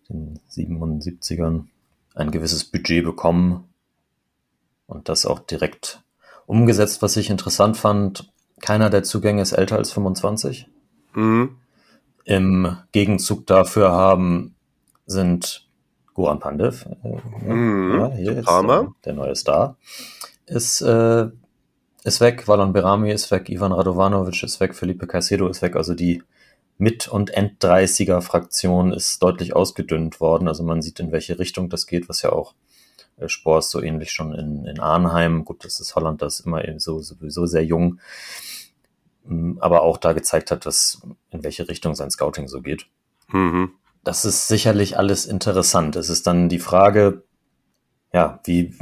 den 0.08 0.40
77ern, 0.50 1.66
ein 2.16 2.32
gewisses 2.32 2.66
Budget 2.66 3.04
bekommen 3.04 3.66
und 4.88 5.10
das 5.10 5.26
auch 5.26 5.40
direkt 5.40 6.04
umgesetzt, 6.46 7.02
was 7.02 7.18
ich 7.18 7.30
interessant 7.30 7.78
fand. 7.78 8.32
Keiner 8.62 8.90
der 8.90 9.04
Zugänge 9.04 9.42
ist 9.42 9.54
älter 9.54 9.78
als 9.78 9.92
25. 9.92 10.68
Mhm. 11.14 11.58
Im 12.26 12.78
Gegenzug 12.92 13.48
dafür 13.48 13.92
haben 13.92 14.56
sind 15.06 15.68
Goran 16.14 16.40
Pandev, 16.40 16.86
äh, 17.04 17.52
mhm. 17.52 18.00
ja, 18.00 18.12
hier 18.12 18.38
ist 18.38 18.48
der, 18.48 18.94
der, 19.06 19.14
neue 19.14 19.36
Star, 19.36 19.78
ist, 20.46 20.82
äh, 20.82 21.28
ist 22.04 22.22
weg, 22.22 22.48
Valon 22.48 22.74
Berami 22.74 23.12
ist 23.12 23.32
weg, 23.32 23.50
Ivan 23.50 23.72
Radovanovic 23.72 24.44
ist 24.44 24.60
weg, 24.60 24.76
Felipe 24.76 25.08
Caicedo 25.08 25.48
ist 25.48 25.62
weg, 25.62 25.76
also 25.76 25.94
die 25.94 26.22
Mit- 26.78 27.08
und 27.08 27.30
End-30er-Fraktion 27.30 28.92
ist 28.92 29.24
deutlich 29.24 29.56
ausgedünnt 29.56 30.20
worden, 30.20 30.48
also 30.48 30.64
man 30.64 30.82
sieht, 30.82 31.00
in 31.00 31.12
welche 31.12 31.40
Richtung 31.40 31.70
das 31.70 31.88
geht, 31.88 32.10
was 32.10 32.22
ja 32.22 32.32
auch 32.32 32.54
äh, 33.18 33.30
Spors 33.30 33.72
so 33.72 33.82
ähnlich 33.82 34.12
schon 34.12 34.34
in, 34.34 34.66
in 34.66 34.80
Arnheim, 34.80 35.46
gut, 35.46 35.64
das 35.64 35.80
ist 35.80 35.96
Holland, 35.96 36.22
das 36.22 36.40
ist 36.40 36.46
immer 36.46 36.62
so, 36.78 37.00
sowieso 37.00 37.46
sehr 37.46 37.64
jung, 37.64 38.00
aber 39.60 39.84
auch 39.84 39.98
da 39.98 40.14
gezeigt 40.14 40.52
hat, 40.52 40.66
dass 40.66 41.02
in 41.30 41.44
welche 41.44 41.68
Richtung 41.70 41.96
sein 41.96 42.10
Scouting 42.10 42.48
so 42.48 42.62
geht. 42.62 42.88
Mhm. 43.32 43.72
Das 44.04 44.26
ist 44.26 44.48
sicherlich 44.48 44.98
alles 44.98 45.26
interessant. 45.26 45.96
Es 45.96 46.10
ist 46.10 46.26
dann 46.26 46.50
die 46.50 46.60
Frage, 46.60 47.24
ja, 48.14 48.40
wie, 48.44 48.74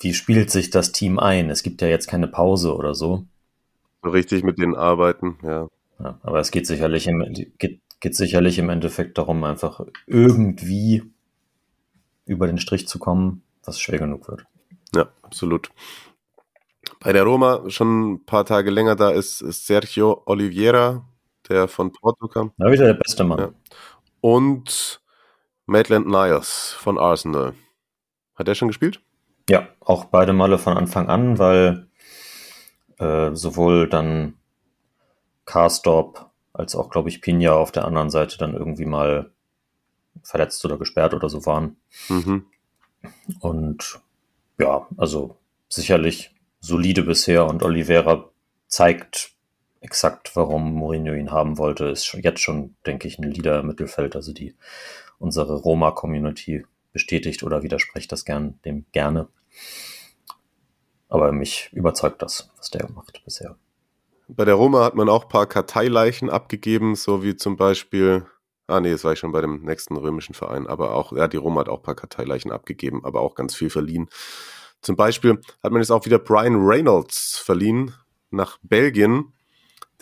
wie 0.00 0.14
spielt 0.14 0.50
sich 0.50 0.70
das 0.70 0.92
Team 0.92 1.18
ein? 1.18 1.50
Es 1.50 1.62
gibt 1.62 1.82
ja 1.82 1.88
jetzt 1.88 2.08
keine 2.08 2.28
Pause 2.28 2.74
oder 2.74 2.94
so. 2.94 3.24
Richtig 4.04 4.42
mit 4.42 4.58
den 4.58 4.74
Arbeiten, 4.74 5.38
ja. 5.42 5.68
ja 5.98 6.18
aber 6.22 6.40
es 6.40 6.50
geht 6.50 6.66
sicherlich 6.66 7.06
im, 7.06 7.22
geht, 7.58 7.80
geht 8.00 8.16
sicherlich 8.16 8.58
im 8.58 8.68
Endeffekt 8.68 9.16
darum, 9.16 9.44
einfach 9.44 9.80
irgendwie 10.06 11.02
über 12.26 12.46
den 12.46 12.58
Strich 12.58 12.88
zu 12.88 12.98
kommen, 12.98 13.42
was 13.64 13.80
schwer 13.80 13.98
genug 13.98 14.28
wird. 14.28 14.44
Ja, 14.94 15.08
absolut. 15.22 15.70
Bei 17.00 17.12
der 17.12 17.24
Roma 17.24 17.62
schon 17.68 18.12
ein 18.12 18.24
paar 18.24 18.44
Tage 18.44 18.70
länger 18.70 18.96
da 18.96 19.10
ist, 19.10 19.40
ist 19.40 19.66
Sergio 19.66 20.22
Oliveira, 20.26 21.04
der 21.48 21.68
von 21.68 21.92
Porto 21.92 22.28
kam. 22.28 22.52
Na, 22.56 22.70
wieder 22.70 22.86
der 22.86 22.94
beste 22.94 23.24
Mann. 23.24 23.38
Ja. 23.38 23.50
Und 24.20 25.02
Maitland 25.66 26.06
Niles 26.06 26.74
von 26.78 26.98
Arsenal. 26.98 27.54
Hat 28.34 28.48
der 28.48 28.54
schon 28.54 28.68
gespielt? 28.68 29.00
Ja, 29.48 29.68
auch 29.80 30.06
beide 30.06 30.32
Male 30.32 30.58
von 30.58 30.76
Anfang 30.76 31.08
an, 31.08 31.38
weil 31.38 31.88
äh, 32.98 33.34
sowohl 33.34 33.88
dann 33.88 34.34
Karstorp 35.44 36.30
als 36.52 36.74
auch, 36.74 36.88
glaube 36.88 37.08
ich, 37.08 37.20
Pina 37.20 37.52
auf 37.52 37.72
der 37.72 37.84
anderen 37.84 38.10
Seite 38.10 38.38
dann 38.38 38.54
irgendwie 38.54 38.86
mal 38.86 39.30
verletzt 40.22 40.64
oder 40.64 40.78
gesperrt 40.78 41.12
oder 41.12 41.28
so 41.28 41.44
waren. 41.44 41.76
Mhm. 42.08 42.46
Und 43.40 44.00
ja, 44.58 44.86
also 44.96 45.36
sicherlich 45.68 46.33
solide 46.64 47.02
bisher 47.02 47.46
und 47.46 47.62
Oliveira 47.62 48.30
zeigt 48.68 49.32
exakt, 49.80 50.34
warum 50.34 50.72
Mourinho 50.72 51.12
ihn 51.12 51.30
haben 51.30 51.58
wollte. 51.58 51.86
Ist 51.86 52.14
jetzt 52.14 52.40
schon, 52.40 52.74
denke 52.86 53.06
ich, 53.06 53.18
ein 53.18 53.30
Leader 53.30 53.60
im 53.60 53.66
Mittelfeld. 53.66 54.16
Also 54.16 54.32
die 54.32 54.54
unsere 55.18 55.56
Roma-Community 55.56 56.64
bestätigt 56.92 57.42
oder 57.42 57.62
widerspricht 57.62 58.10
das 58.10 58.24
gern, 58.24 58.58
dem 58.64 58.86
gerne. 58.92 59.28
Aber 61.08 61.32
mich 61.32 61.68
überzeugt 61.72 62.22
das, 62.22 62.50
was 62.56 62.70
der 62.70 62.90
macht 62.90 63.22
bisher. 63.24 63.56
Bei 64.26 64.46
der 64.46 64.54
Roma 64.54 64.84
hat 64.84 64.94
man 64.94 65.10
auch 65.10 65.24
ein 65.24 65.28
paar 65.28 65.46
Karteileichen 65.46 66.30
abgegeben, 66.30 66.94
so 66.94 67.22
wie 67.22 67.36
zum 67.36 67.56
Beispiel, 67.56 68.24
ah 68.68 68.80
nee, 68.80 68.90
das 68.90 69.04
war 69.04 69.12
ich 69.12 69.18
schon 69.18 69.32
bei 69.32 69.42
dem 69.42 69.62
nächsten 69.64 69.96
römischen 69.96 70.34
Verein, 70.34 70.66
aber 70.66 70.94
auch, 70.94 71.12
ja, 71.12 71.28
die 71.28 71.36
Roma 71.36 71.60
hat 71.60 71.68
auch 71.68 71.80
ein 71.80 71.82
paar 71.82 71.94
Karteileichen 71.94 72.50
abgegeben, 72.50 73.04
aber 73.04 73.20
auch 73.20 73.34
ganz 73.34 73.54
viel 73.54 73.68
verliehen. 73.68 74.08
Zum 74.84 74.96
Beispiel 74.96 75.40
hat 75.62 75.72
man 75.72 75.80
jetzt 75.80 75.90
auch 75.90 76.04
wieder 76.04 76.18
Brian 76.18 76.56
Reynolds 76.56 77.38
verliehen 77.38 77.94
nach 78.30 78.58
Belgien, 78.62 79.32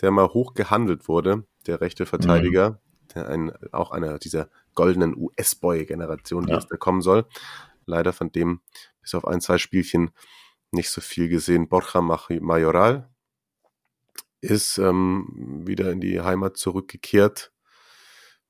der 0.01 0.11
mal 0.11 0.27
hoch 0.27 0.53
gehandelt 0.53 1.07
wurde, 1.07 1.45
der 1.67 1.79
rechte 1.79 2.05
Verteidiger, 2.05 2.71
mhm. 2.71 3.07
der 3.15 3.29
ein, 3.29 3.51
auch 3.71 3.91
einer 3.91 4.19
dieser 4.19 4.49
goldenen 4.75 5.15
US-Boy-Generation, 5.15 6.45
die 6.45 6.51
ja. 6.51 6.57
jetzt 6.57 6.69
da 6.69 6.75
kommen 6.75 7.01
soll. 7.01 7.25
Leider 7.85 8.11
von 8.11 8.31
dem 8.31 8.59
bis 9.01 9.15
auf 9.15 9.25
ein, 9.25 9.39
zwei 9.39 9.57
Spielchen 9.57 10.11
nicht 10.71 10.89
so 10.89 10.99
viel 10.99 11.29
gesehen. 11.29 11.69
Borja 11.69 12.01
Majoral 12.01 13.09
ist 14.41 14.77
ähm, 14.79 15.61
wieder 15.65 15.91
in 15.91 16.01
die 16.01 16.19
Heimat 16.19 16.57
zurückgekehrt, 16.57 17.53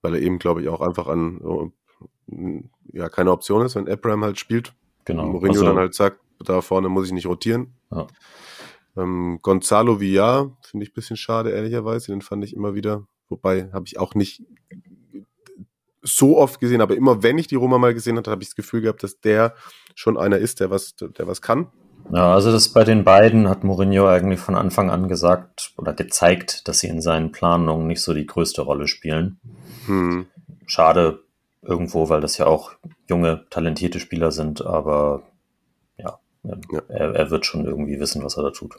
weil 0.01 0.15
er 0.15 0.21
eben, 0.21 0.39
glaube 0.39 0.63
ich, 0.63 0.69
auch 0.69 0.81
einfach 0.81 1.07
an 1.07 1.71
ja 2.91 3.09
keine 3.09 3.31
Option 3.31 3.63
ist, 3.63 3.75
wenn 3.75 3.87
Abraham 3.87 4.23
halt 4.23 4.39
spielt. 4.39 4.73
Genau. 5.05 5.27
Mourinho 5.27 5.53
also, 5.53 5.65
dann 5.65 5.77
halt 5.77 5.93
sagt, 5.93 6.22
da 6.43 6.61
vorne 6.61 6.89
muss 6.89 7.07
ich 7.07 7.13
nicht 7.13 7.27
rotieren. 7.27 7.73
Ja. 7.91 8.07
Ähm, 8.95 9.39
Gonzalo 9.41 9.99
Villar 9.99 10.55
finde 10.61 10.85
ich 10.85 10.91
ein 10.91 10.95
bisschen 10.95 11.17
schade, 11.17 11.51
ehrlicherweise. 11.51 12.11
Den 12.11 12.21
fand 12.21 12.43
ich 12.43 12.55
immer 12.55 12.75
wieder. 12.75 13.07
Wobei 13.29 13.69
habe 13.73 13.85
ich 13.87 13.99
auch 13.99 14.15
nicht 14.15 14.43
so 16.01 16.37
oft 16.37 16.59
gesehen, 16.59 16.81
aber 16.81 16.95
immer 16.95 17.23
wenn 17.23 17.37
ich 17.37 17.47
die 17.47 17.55
Roma 17.55 17.77
mal 17.77 17.93
gesehen 17.93 18.17
habe, 18.17 18.29
habe 18.29 18.43
ich 18.43 18.49
das 18.49 18.55
Gefühl 18.55 18.81
gehabt, 18.81 19.03
dass 19.03 19.21
der 19.21 19.55
schon 19.95 20.17
einer 20.17 20.37
ist, 20.37 20.59
der 20.59 20.69
was, 20.69 20.95
der 20.95 21.27
was 21.27 21.41
kann. 21.41 21.67
Ja, 22.11 22.33
also 22.33 22.51
das 22.51 22.69
bei 22.69 22.83
den 22.83 23.05
beiden 23.05 23.47
hat 23.47 23.63
Mourinho 23.63 24.07
eigentlich 24.07 24.41
von 24.41 24.55
Anfang 24.55 24.89
an 24.89 25.07
gesagt 25.07 25.71
oder 25.77 25.93
gezeigt, 25.93 26.67
dass 26.67 26.79
sie 26.79 26.87
in 26.87 27.01
seinen 27.01 27.31
Planungen 27.31 27.87
nicht 27.87 28.01
so 28.01 28.13
die 28.13 28.25
größte 28.25 28.61
Rolle 28.61 28.87
spielen. 28.87 29.39
Hm. 29.85 30.25
Schade 30.65 31.23
irgendwo, 31.61 32.09
weil 32.09 32.19
das 32.19 32.37
ja 32.37 32.45
auch 32.45 32.73
junge, 33.07 33.45
talentierte 33.49 34.01
Spieler 34.01 34.31
sind, 34.31 34.65
aber 34.65 35.23
ja. 36.43 36.81
Er, 36.87 37.15
er, 37.15 37.31
wird 37.31 37.45
schon 37.45 37.65
irgendwie 37.65 37.99
wissen, 37.99 38.23
was 38.23 38.37
er 38.37 38.43
da 38.43 38.51
tut. 38.51 38.75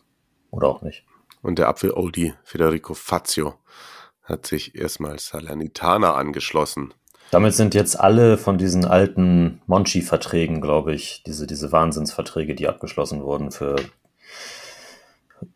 Oder 0.51 0.69
auch 0.69 0.83
nicht. 0.83 1.05
Und 1.43 1.59
der 1.59 1.69
Apfel-Oldie 1.69 2.35
Federico 2.43 2.95
Fazio 2.95 3.55
hat 4.23 4.47
sich 4.47 4.75
erstmal 4.75 5.19
Salernitana 5.19 6.15
angeschlossen. 6.15 6.95
Damit 7.31 7.55
sind 7.55 7.75
jetzt 7.75 7.99
alle 7.99 8.39
von 8.39 8.59
diesen 8.59 8.85
alten 8.85 9.61
Monchi-Verträgen, 9.67 10.61
glaube 10.61 10.95
ich, 10.95 11.23
diese, 11.27 11.47
diese 11.47 11.73
Wahnsinnsverträge, 11.73 12.55
die 12.55 12.69
abgeschlossen 12.69 13.23
wurden 13.23 13.51
für 13.51 13.77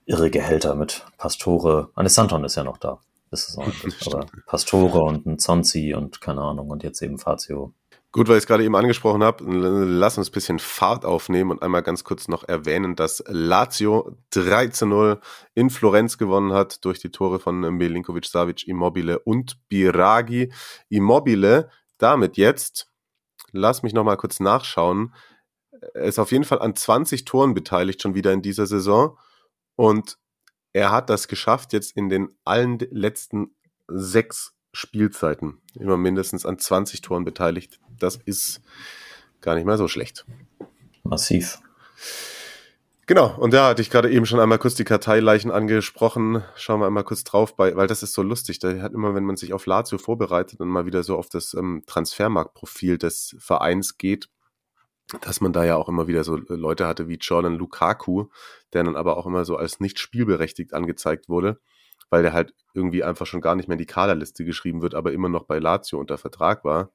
irre 0.04 0.30
Gehälter 0.30 0.74
mit 0.74 1.06
Pastore. 1.18 1.90
Anesanton 1.94 2.44
ist 2.44 2.56
ja 2.56 2.64
noch 2.64 2.78
da. 2.78 2.98
Ist 3.30 3.56
auch, 3.58 3.66
aber 4.06 4.26
Pastore 4.46 5.02
und 5.02 5.26
ein 5.26 5.38
Zonzi 5.38 5.94
und 5.94 6.20
keine 6.20 6.42
Ahnung 6.42 6.70
und 6.70 6.82
jetzt 6.82 7.02
eben 7.02 7.18
Fazio. 7.18 7.72
Gut, 8.10 8.26
weil 8.28 8.36
ich 8.36 8.44
es 8.44 8.46
gerade 8.46 8.64
eben 8.64 8.74
angesprochen 8.74 9.22
habe, 9.22 9.44
lass 9.44 10.16
uns 10.16 10.30
ein 10.30 10.32
bisschen 10.32 10.58
Fahrt 10.58 11.04
aufnehmen 11.04 11.50
und 11.50 11.62
einmal 11.62 11.82
ganz 11.82 12.04
kurz 12.04 12.26
noch 12.26 12.42
erwähnen, 12.42 12.96
dass 12.96 13.22
Lazio 13.26 14.16
3 14.30 14.68
zu 14.68 14.86
0 14.86 15.20
in 15.54 15.68
Florenz 15.68 16.16
gewonnen 16.16 16.54
hat 16.54 16.84
durch 16.86 17.00
die 17.00 17.10
Tore 17.10 17.38
von 17.38 17.60
Milinkovic, 17.60 18.24
Savic, 18.24 18.66
Immobile 18.66 19.18
und 19.18 19.58
Biragi. 19.68 20.50
Immobile 20.88 21.68
damit 21.98 22.38
jetzt, 22.38 22.90
lass 23.52 23.82
mich 23.82 23.92
nochmal 23.92 24.16
kurz 24.16 24.40
nachschauen, 24.40 25.12
ist 25.92 26.18
auf 26.18 26.32
jeden 26.32 26.44
Fall 26.44 26.60
an 26.60 26.74
20 26.74 27.26
Toren 27.26 27.52
beteiligt 27.52 28.00
schon 28.00 28.14
wieder 28.14 28.32
in 28.32 28.40
dieser 28.40 28.66
Saison 28.66 29.18
und 29.76 30.18
er 30.72 30.92
hat 30.92 31.10
das 31.10 31.28
geschafft, 31.28 31.72
jetzt 31.72 31.96
in 31.96 32.08
den 32.08 32.28
allen 32.44 32.78
letzten 32.90 33.54
sechs 33.88 34.54
Spielzeiten 34.72 35.60
immer 35.74 35.96
mindestens 35.96 36.46
an 36.46 36.58
20 36.58 37.00
Toren 37.00 37.24
beteiligt. 37.24 37.80
Das 37.98 38.16
ist 38.24 38.60
gar 39.40 39.54
nicht 39.54 39.64
mal 39.64 39.78
so 39.78 39.88
schlecht. 39.88 40.24
Massiv. 41.02 41.60
Genau, 43.08 43.34
und 43.38 43.54
da 43.54 43.68
hatte 43.68 43.80
ich 43.80 43.88
gerade 43.88 44.10
eben 44.10 44.26
schon 44.26 44.38
einmal 44.38 44.58
kurz 44.58 44.74
die 44.74 44.84
Karteileichen 44.84 45.50
angesprochen. 45.50 46.44
Schauen 46.56 46.80
wir 46.80 46.86
einmal 46.86 47.04
kurz 47.04 47.24
drauf, 47.24 47.56
bei, 47.56 47.74
weil 47.74 47.86
das 47.86 48.02
ist 48.02 48.12
so 48.12 48.22
lustig. 48.22 48.58
Da 48.58 48.82
hat 48.82 48.92
immer, 48.92 49.14
wenn 49.14 49.24
man 49.24 49.38
sich 49.38 49.54
auf 49.54 49.64
Lazio 49.64 49.96
vorbereitet 49.96 50.60
und 50.60 50.68
mal 50.68 50.84
wieder 50.84 51.02
so 51.02 51.16
auf 51.16 51.30
das 51.30 51.54
ähm, 51.54 51.84
Transfermarktprofil 51.86 52.98
des 52.98 53.34
Vereins 53.38 53.96
geht, 53.96 54.28
dass 55.22 55.40
man 55.40 55.54
da 55.54 55.64
ja 55.64 55.76
auch 55.76 55.88
immer 55.88 56.06
wieder 56.06 56.22
so 56.22 56.36
Leute 56.36 56.86
hatte 56.86 57.08
wie 57.08 57.14
Jordan 57.14 57.54
Lukaku, 57.54 58.26
der 58.74 58.84
dann 58.84 58.94
aber 58.94 59.16
auch 59.16 59.24
immer 59.24 59.46
so 59.46 59.56
als 59.56 59.80
nicht 59.80 59.98
spielberechtigt 59.98 60.74
angezeigt 60.74 61.30
wurde, 61.30 61.60
weil 62.10 62.22
der 62.22 62.34
halt 62.34 62.52
irgendwie 62.74 63.04
einfach 63.04 63.24
schon 63.24 63.40
gar 63.40 63.54
nicht 63.54 63.68
mehr 63.68 63.76
in 63.76 63.78
die 63.78 63.86
Kaderliste 63.86 64.44
geschrieben 64.44 64.82
wird, 64.82 64.94
aber 64.94 65.12
immer 65.12 65.30
noch 65.30 65.44
bei 65.44 65.58
Lazio 65.58 65.98
unter 65.98 66.18
Vertrag 66.18 66.62
war. 66.62 66.90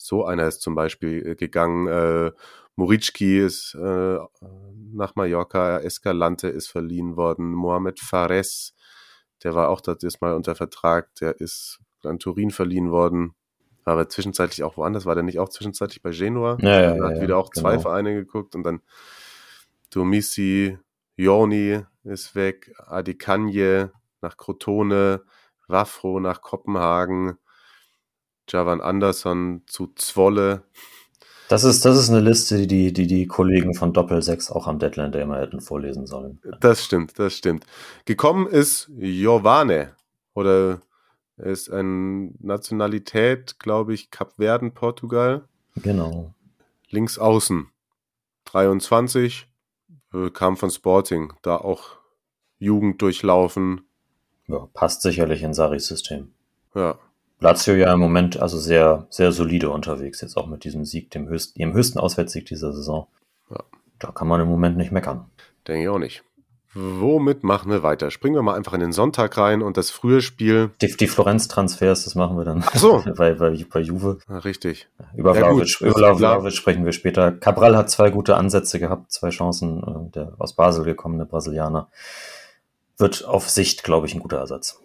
So 0.00 0.24
einer 0.24 0.46
ist 0.46 0.60
zum 0.60 0.76
Beispiel 0.76 1.26
äh, 1.26 1.34
gegangen. 1.34 1.88
Äh, 1.88 2.30
Moritschki 2.76 3.40
ist 3.40 3.74
äh, 3.74 4.18
nach 4.92 5.16
Mallorca, 5.16 5.80
Escalante 5.80 6.46
ist 6.46 6.68
verliehen 6.68 7.16
worden, 7.16 7.52
Mohamed 7.52 7.98
Fares, 7.98 8.76
der 9.42 9.56
war 9.56 9.68
auch 9.68 9.80
das 9.80 10.20
Mal 10.20 10.34
unter 10.34 10.54
Vertrag, 10.54 11.12
der 11.16 11.40
ist 11.40 11.80
an 12.04 12.20
Turin 12.20 12.52
verliehen 12.52 12.92
worden, 12.92 13.34
war 13.82 13.94
aber 13.94 14.08
zwischenzeitlich 14.08 14.62
auch 14.62 14.76
woanders, 14.76 15.04
war 15.04 15.16
der 15.16 15.24
nicht 15.24 15.40
auch 15.40 15.48
zwischenzeitlich 15.48 16.00
bei 16.00 16.10
Genua? 16.10 16.56
Ja, 16.60 16.80
ja, 16.80 16.94
er 16.94 17.04
hat 17.04 17.20
wieder 17.20 17.36
auch 17.36 17.50
zwei 17.50 17.72
genau. 17.72 17.82
Vereine 17.82 18.14
geguckt 18.14 18.54
und 18.54 18.62
dann 18.62 18.80
Domisi, 19.90 20.78
Joni 21.16 21.80
ist 22.04 22.36
weg, 22.36 22.72
Adikanje 22.86 23.90
nach 24.20 24.36
Crotone, 24.36 25.24
Wafro 25.66 26.20
nach 26.20 26.42
Kopenhagen, 26.42 27.38
Javan 28.48 28.80
Andersson 28.80 29.62
zu 29.66 29.92
Zwolle. 29.94 30.62
Das 31.48 31.64
ist, 31.64 31.84
das 31.84 31.98
ist 31.98 32.10
eine 32.10 32.20
Liste, 32.20 32.66
die 32.66 32.92
die, 32.92 33.06
die 33.06 33.26
Kollegen 33.26 33.74
von 33.74 33.94
Doppel 33.94 34.20
6 34.20 34.50
auch 34.50 34.66
am 34.66 34.78
Deadline 34.78 35.12
Day 35.12 35.22
immer 35.22 35.38
hätten 35.38 35.60
vorlesen 35.60 36.06
sollen. 36.06 36.40
Das 36.60 36.84
stimmt, 36.84 37.18
das 37.18 37.34
stimmt. 37.34 37.64
Gekommen 38.04 38.46
ist 38.46 38.90
Giovane 38.98 39.94
oder 40.34 40.82
er 41.38 41.46
ist 41.46 41.70
eine 41.70 42.32
Nationalität, 42.40 43.58
glaube 43.58 43.94
ich, 43.94 44.10
Kapverden, 44.10 44.72
Portugal. 44.72 45.48
Genau. 45.76 46.34
Links 46.90 47.18
außen. 47.18 47.68
23, 48.46 49.46
äh, 50.12 50.30
kam 50.30 50.56
von 50.56 50.70
Sporting, 50.70 51.32
da 51.42 51.56
auch 51.56 51.98
Jugend 52.58 53.00
durchlaufen. 53.00 53.82
Ja, 54.48 54.68
passt 54.74 55.02
sicherlich 55.02 55.42
in 55.42 55.54
Saris 55.54 55.86
System. 55.86 56.32
Ja, 56.74 56.98
Lazio 57.40 57.74
ja 57.74 57.92
im 57.92 58.00
Moment 58.00 58.40
also 58.40 58.58
sehr, 58.58 59.06
sehr 59.10 59.32
solide 59.32 59.70
unterwegs, 59.70 60.20
jetzt 60.20 60.36
auch 60.36 60.46
mit 60.46 60.64
diesem 60.64 60.84
Sieg, 60.84 61.10
dem 61.10 61.28
höchsten, 61.28 61.58
ihrem 61.60 61.72
höchsten 61.72 61.98
Auswärtssieg 61.98 62.46
dieser 62.46 62.72
Saison. 62.72 63.06
Ja. 63.50 63.60
Da 63.98 64.10
kann 64.10 64.28
man 64.28 64.40
im 64.40 64.48
Moment 64.48 64.76
nicht 64.76 64.92
meckern. 64.92 65.26
denke 65.66 65.82
ich 65.82 65.88
auch 65.88 65.98
nicht. 65.98 66.24
Womit 66.74 67.44
machen 67.44 67.70
wir 67.70 67.82
weiter? 67.82 68.10
Springen 68.10 68.34
wir 68.36 68.42
mal 68.42 68.54
einfach 68.54 68.74
in 68.74 68.80
den 68.80 68.92
Sonntag 68.92 69.38
rein 69.38 69.62
und 69.62 69.76
das 69.78 69.90
frühe 69.90 70.20
Spiel. 70.20 70.70
Die, 70.82 70.94
die 70.94 71.06
Florenz-Transfers, 71.08 72.04
das 72.04 72.14
machen 72.14 72.36
wir 72.36 72.44
dann 72.44 72.62
Ach 72.64 72.76
so. 72.76 73.02
bei, 73.16 73.32
bei, 73.34 73.64
bei 73.70 73.80
Juve. 73.80 74.18
Ah, 74.28 74.38
richtig. 74.38 74.86
Über 75.16 75.34
Ja, 75.34 75.52
das 75.54 75.80
über. 75.80 76.16
Vlahovic 76.16 76.52
sprechen 76.52 76.84
wir 76.84 76.92
später. 76.92 77.32
Cabral 77.32 77.74
hat 77.76 77.88
zwei 77.90 78.10
gute 78.10 78.36
Ansätze 78.36 78.78
gehabt, 78.78 79.10
zwei 79.10 79.30
Chancen. 79.30 79.82
äh, 79.82 80.10
Der 80.12 80.34
aus 80.38 80.54
Basel 80.54 80.84
gekommene 80.84 81.24
Brasilianer 81.24 81.88
wird 82.98 83.24
auf 83.24 83.48
Sicht, 83.48 83.82
glaube 83.82 84.06
ich, 84.06 84.14
ein 84.14 84.20
guter 84.20 84.38
Ersatz. 84.38 84.78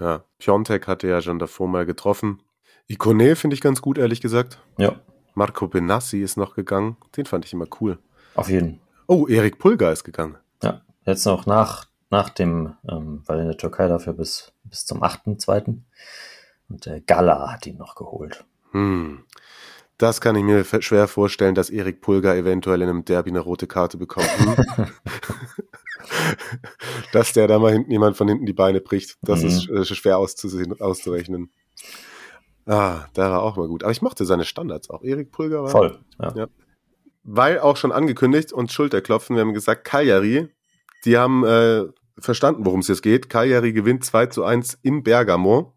Ja, 0.00 0.24
Piontek 0.38 0.86
hatte 0.86 1.08
ja 1.08 1.20
schon 1.22 1.38
davor 1.38 1.68
mal 1.68 1.86
getroffen. 1.86 2.42
Ikone 2.86 3.36
finde 3.36 3.54
ich 3.54 3.60
ganz 3.60 3.80
gut, 3.80 3.98
ehrlich 3.98 4.20
gesagt. 4.20 4.58
Ja, 4.78 5.00
Marco 5.34 5.68
Benassi 5.68 6.20
ist 6.20 6.36
noch 6.36 6.54
gegangen. 6.54 6.96
Den 7.16 7.26
fand 7.26 7.44
ich 7.44 7.52
immer 7.52 7.66
cool. 7.80 7.98
auf 8.34 8.48
jeden. 8.48 8.80
Oh, 9.06 9.26
Erik 9.26 9.58
Pulgar 9.58 9.92
ist 9.92 10.04
gegangen. 10.04 10.36
Ja, 10.62 10.80
jetzt 11.04 11.26
noch 11.26 11.46
nach, 11.46 11.86
nach 12.10 12.30
dem, 12.30 12.74
ähm, 12.88 13.22
weil 13.26 13.40
in 13.40 13.46
der 13.48 13.56
Türkei 13.56 13.88
dafür 13.88 14.14
bis, 14.14 14.52
bis 14.64 14.86
zum 14.86 15.02
8.2. 15.02 15.80
Und 16.68 16.86
der 16.86 17.00
Gala 17.00 17.52
hat 17.52 17.66
ihn 17.66 17.76
noch 17.76 17.94
geholt. 17.96 18.44
Hm. 18.70 19.24
Das 19.98 20.20
kann 20.20 20.34
ich 20.34 20.42
mir 20.42 20.64
schwer 20.64 21.06
vorstellen, 21.06 21.54
dass 21.54 21.70
Erik 21.70 22.00
Pulgar 22.00 22.34
eventuell 22.34 22.82
in 22.82 22.88
einem 22.88 23.04
Derby 23.04 23.30
eine 23.30 23.40
rote 23.40 23.66
Karte 23.66 23.96
bekommt. 23.96 24.28
Hm? 24.38 24.86
dass 27.12 27.32
der 27.32 27.46
da 27.48 27.58
mal 27.58 27.72
hinten 27.72 27.90
jemand 27.90 28.16
von 28.16 28.28
hinten 28.28 28.46
die 28.46 28.52
Beine 28.52 28.80
bricht. 28.80 29.16
Das 29.22 29.42
Mhm. 29.42 29.48
ist 29.48 29.68
äh, 29.68 29.84
schwer 29.84 30.18
auszusehen, 30.18 30.80
auszurechnen. 30.80 31.50
Ah, 32.66 33.06
der 33.16 33.30
war 33.30 33.42
auch 33.42 33.56
mal 33.56 33.68
gut. 33.68 33.82
Aber 33.82 33.92
ich 33.92 34.02
mochte 34.02 34.24
seine 34.24 34.44
Standards 34.44 34.88
auch. 34.90 35.02
Erik 35.02 35.30
Pulgar 35.30 35.64
war. 35.64 35.70
Voll. 35.70 35.98
Ja. 36.20 36.34
Ja. 36.34 36.46
Weil 37.22 37.58
auch 37.60 37.76
schon 37.76 37.92
angekündigt 37.92 38.52
und 38.52 38.72
Schulterklopfen, 38.72 39.36
wir 39.36 39.40
haben 39.42 39.54
gesagt, 39.54 39.84
Cagliari, 39.84 40.48
die 41.04 41.16
haben 41.18 41.44
äh, 41.44 41.84
verstanden, 42.18 42.64
worum 42.64 42.80
es 42.80 42.88
jetzt 42.88 43.02
geht. 43.02 43.28
Cagliari 43.28 43.72
gewinnt 43.72 44.04
2 44.04 44.26
zu 44.26 44.44
1 44.44 44.78
in 44.82 45.02
Bergamo. 45.02 45.74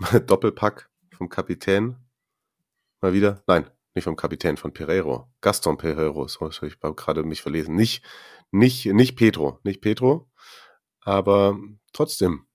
Doppelpack 0.26 0.88
vom 1.16 1.28
Kapitän. 1.28 1.96
Mal 3.00 3.12
wieder. 3.12 3.42
Nein, 3.46 3.66
nicht 3.94 4.04
vom 4.04 4.16
Kapitän, 4.16 4.56
von 4.56 4.72
Pereiro. 4.72 5.28
Gaston 5.40 5.76
Pereiro, 5.76 6.26
so 6.28 6.40
habe 6.50 6.66
ich 6.66 6.80
gerade 6.80 7.22
mich 7.24 7.42
verlesen. 7.42 7.74
Nicht, 7.74 8.04
nicht, 8.52 8.86
nicht 8.86 9.16
Pedro, 9.16 9.58
nicht 9.64 9.80
Pedro, 9.80 10.28
aber 11.00 11.58
trotzdem. 11.92 12.46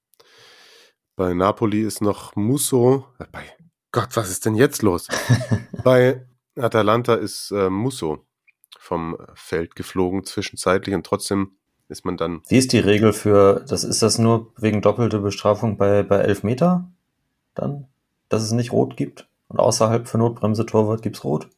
Bei 1.15 1.33
Napoli 1.33 1.81
ist 1.81 2.01
noch 2.01 2.35
Musso. 2.35 3.05
Bei 3.31 3.43
Gott, 3.91 4.15
was 4.15 4.29
ist 4.29 4.45
denn 4.45 4.55
jetzt 4.55 4.83
los? 4.83 5.07
Bei 5.83 6.27
Atalanta 6.55 7.15
ist 7.15 7.51
äh, 7.51 7.69
Musso 7.69 8.25
vom 8.79 9.17
Feld 9.33 9.75
geflogen 9.75 10.23
zwischenzeitlich 10.23 10.93
und 10.93 11.05
trotzdem 11.05 11.57
ist 11.89 12.05
man 12.05 12.17
dann. 12.17 12.41
Wie 12.47 12.57
ist 12.57 12.73
die 12.73 12.79
Regel 12.79 13.13
für, 13.13 13.65
das 13.67 13.83
ist 13.83 14.01
das 14.01 14.17
nur 14.17 14.51
wegen 14.57 14.81
doppelte 14.81 15.19
Bestrafung 15.19 15.77
bei, 15.77 16.03
bei 16.03 16.17
Elfmeter? 16.17 16.89
Dann? 17.55 17.87
Dass 18.29 18.43
es 18.43 18.51
nicht 18.51 18.71
rot 18.71 18.97
gibt? 18.97 19.27
Und 19.47 19.59
außerhalb 19.59 20.07
für 20.07 20.17
Notbremse 20.17 20.65
Torwart 20.65 21.01
gibt's 21.01 21.23
rot? 21.23 21.49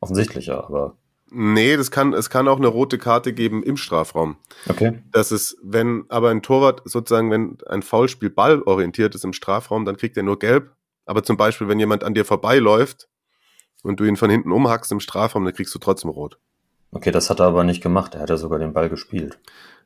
Offensichtlich 0.00 0.46
ja, 0.46 0.62
aber 0.62 0.96
Nee, 1.34 1.76
das 1.76 1.90
kann, 1.90 2.12
es 2.12 2.30
kann 2.30 2.48
auch 2.48 2.58
eine 2.58 2.66
rote 2.66 2.98
Karte 2.98 3.32
geben 3.32 3.62
im 3.62 3.76
Strafraum. 3.76 4.36
okay. 4.68 5.02
Das 5.10 5.32
ist, 5.32 5.56
wenn 5.62 6.04
aber 6.08 6.30
ein 6.30 6.42
Torwart 6.42 6.82
sozusagen, 6.84 7.30
wenn 7.30 7.58
ein 7.66 7.82
Foulspiel 7.82 8.30
ballorientiert 8.30 9.14
ist 9.14 9.24
im 9.24 9.32
Strafraum, 9.32 9.84
dann 9.84 9.96
kriegt 9.96 10.16
er 10.16 10.22
nur 10.22 10.38
gelb. 10.38 10.72
Aber 11.06 11.22
zum 11.22 11.36
Beispiel, 11.36 11.68
wenn 11.68 11.78
jemand 11.78 12.04
an 12.04 12.14
dir 12.14 12.24
vorbeiläuft 12.24 13.08
und 13.82 13.98
du 13.98 14.04
ihn 14.04 14.16
von 14.16 14.30
hinten 14.30 14.52
umhackst 14.52 14.92
im 14.92 15.00
Strafraum, 15.00 15.44
dann 15.44 15.54
kriegst 15.54 15.74
du 15.74 15.78
trotzdem 15.78 16.10
rot. 16.10 16.38
Okay, 16.92 17.10
das 17.10 17.30
hat 17.30 17.40
er 17.40 17.46
aber 17.46 17.64
nicht 17.64 17.82
gemacht. 17.82 18.14
Er 18.14 18.22
hat 18.22 18.30
ja 18.30 18.36
sogar 18.36 18.58
den 18.58 18.72
Ball 18.74 18.88
gespielt. 18.88 19.38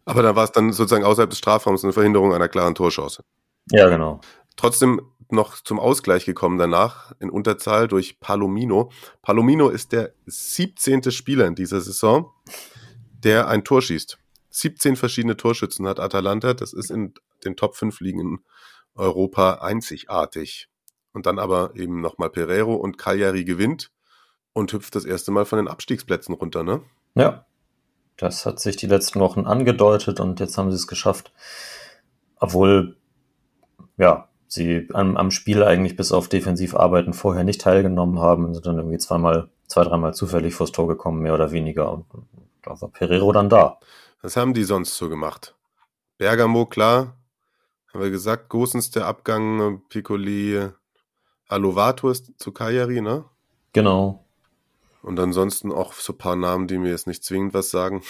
Aber 0.05 0.23
da 0.23 0.37
war 0.37 0.45
es 0.45 0.53
dann 0.53 0.73
sozusagen 0.73 1.05
außerhalb 1.05 1.31
des 1.31 1.39
Strafraums 1.39 1.85
eine 1.85 1.93
Verhinderung 1.93 2.35
einer 2.35 2.49
klaren 2.49 2.75
Torchance. 2.75 3.23
Ja, 3.71 3.89
genau. 3.89 4.21
Trotzdem 4.57 5.01
noch 5.33 5.63
zum 5.63 5.81
Ausgleich 5.81 6.25
gekommen 6.25 6.59
danach 6.59 7.13
in 7.21 7.31
Unterzahl 7.31 7.89
durch 7.89 8.21
Palomino. 8.21 8.91
Palomino 9.23 9.69
ist 9.69 9.93
der 9.93 10.13
17. 10.27 11.11
Spieler 11.11 11.47
in 11.47 11.55
dieser 11.55 11.81
Saison, 11.81 12.31
der 13.13 13.49
ein 13.49 13.65
Tor 13.65 13.83
schießt. 13.83 14.19
17 14.51 14.97
verschiedene 14.97 15.37
Torschützen 15.37 15.87
hat 15.87 16.01
Atalanta. 16.01 16.55
Das 16.55 16.73
ist 16.73 16.91
in 16.91 17.15
den 17.45 17.57
Top 17.57 17.77
5 17.77 18.01
Ligen 18.01 18.21
in 18.21 18.39
Europa 18.95 19.55
einzigartig. 19.55 20.69
Und 21.13 21.27
dann 21.27 21.39
aber 21.39 21.75
eben 21.77 22.01
nochmal 22.01 22.31
Pereiro 22.31 22.75
und 22.75 22.99
Cagliari 22.99 23.45
gewinnt 23.45 23.91
und 24.53 24.73
hüpft 24.73 24.95
das 24.95 25.05
erste 25.05 25.31
Mal 25.31 25.45
von 25.45 25.59
den 25.59 25.69
Abstiegsplätzen 25.69 26.35
runter, 26.35 26.63
ne? 26.63 26.83
Ja. 27.15 27.47
Das 28.17 28.47
hat 28.47 28.61
sich 28.61 28.77
die 28.77 28.87
letzten 28.87 29.21
Wochen 29.21 29.45
angedeutet 29.47 30.21
und 30.21 30.41
jetzt 30.41 30.57
haben 30.57 30.71
sie 30.71 30.77
es 30.77 30.87
geschafft. 30.87 31.33
Obwohl, 32.37 32.97
ja, 33.99 34.31
sie 34.49 34.89
am, 34.93 35.17
am 35.17 35.31
Spiel 35.31 35.63
eigentlich 35.63 35.97
bis 35.97 36.13
auf 36.13 36.29
Defensivarbeiten 36.29 37.13
vorher 37.13 37.45
nicht 37.45 37.61
teilgenommen 37.61 38.21
haben 38.21 38.45
und 38.45 38.55
sind 38.55 38.67
dann 38.67 38.79
irgendwie 38.79 38.99
zweimal, 38.99 39.49
zwei, 39.67 39.85
dreimal 39.85 40.15
zufällig 40.15 40.55
vors 40.55 40.73
Tor 40.73 40.89
gekommen, 40.89 41.23
mehr 41.23 41.35
oder 41.35 41.51
weniger. 41.51 41.93
Und 41.93 42.07
da 42.63 42.81
war 42.81 42.89
Pereiro 42.89 43.33
dann 43.33 43.49
da. 43.49 43.79
Was 44.23 44.37
haben 44.37 44.55
die 44.55 44.65
sonst 44.65 44.97
so 44.97 45.09
gemacht? 45.09 45.55
Bergamo, 46.19 46.67
klar. 46.67 47.17
Haben 47.93 48.03
wir 48.03 48.11
gesagt, 48.11 48.49
Gosens 48.49 48.91
der 48.91 49.07
Abgang, 49.07 49.83
Piccoli, 49.89 50.69
Alovato 51.49 52.11
ist 52.11 52.33
zu 52.39 52.53
Cagliari, 52.53 53.01
ne? 53.01 53.25
Genau. 53.73 54.25
Und 55.03 55.21
ansonsten 55.21 55.71
auch 55.71 55.93
so 55.93 56.13
ein 56.13 56.19
paar 56.19 56.35
Namen, 56.35 56.67
die 56.67 56.79
mir 56.79 56.91
jetzt 56.91 57.07
nicht 57.07 57.23
zwingend 57.23 57.55
was 57.55 57.71
sagen. 57.71 58.03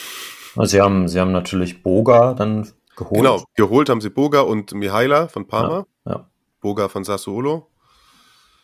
Also 0.56 0.70
sie 0.70 0.80
haben, 0.80 1.08
sie 1.08 1.20
haben 1.20 1.32
natürlich 1.32 1.82
Boga 1.82 2.32
dann 2.32 2.72
geholt. 2.96 3.20
Genau, 3.20 3.44
geholt 3.54 3.88
haben 3.88 4.00
sie 4.00 4.10
Boga 4.10 4.40
und 4.40 4.72
Mihaila 4.74 5.28
von 5.28 5.46
Parma. 5.46 5.86
Ja. 6.04 6.28
Boga 6.60 6.88
von 6.88 7.04
Sassuolo. 7.04 7.70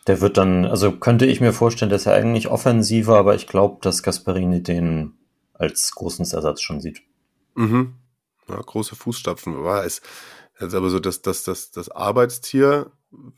Der 0.07 0.19
wird 0.19 0.37
dann, 0.37 0.65
also 0.65 0.91
könnte 0.91 1.25
ich 1.25 1.39
mir 1.39 1.53
vorstellen, 1.53 1.91
dass 1.91 2.05
er 2.05 2.13
eigentlich 2.13 2.49
offensiver, 2.49 3.17
aber 3.17 3.35
ich 3.35 3.47
glaube, 3.47 3.77
dass 3.81 4.03
Gasperini 4.03 4.61
den 4.61 5.13
als 5.53 5.93
großen 5.95 6.25
Ersatz 6.25 6.61
schon 6.61 6.81
sieht. 6.81 7.01
Mhm. 7.55 7.95
Ja, 8.49 8.59
große 8.59 8.95
Fußstapfen. 8.95 9.63
War 9.63 9.85
es 9.85 10.01
jetzt 10.59 10.75
aber 10.75 10.89
so, 10.89 10.99
dass 10.99 11.21
das, 11.21 11.43
das, 11.43 11.71
das 11.71 11.89
Arbeitstier, 11.89 12.91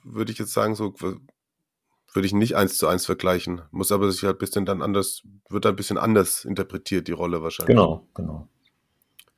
würde 0.04 0.32
ich 0.32 0.40
jetzt 0.40 0.54
sagen, 0.54 0.74
so 0.74 0.94
würde 0.98 2.26
ich 2.26 2.34
nicht 2.34 2.56
eins 2.56 2.78
zu 2.78 2.88
eins 2.88 3.06
vergleichen. 3.06 3.62
Muss 3.72 3.92
aber 3.92 4.12
sich 4.12 4.24
halt 4.24 4.38
ein 4.38 4.40
bisschen 4.40 4.66
dann 4.66 4.82
anders, 4.82 5.22
wird 5.50 5.66
ein 5.66 5.76
bisschen 5.76 5.98
anders 5.98 6.46
interpretiert, 6.46 7.08
die 7.08 7.12
Rolle 7.12 7.44
wahrscheinlich. 7.44 7.76
Genau, 7.76 8.08
genau. 8.16 8.48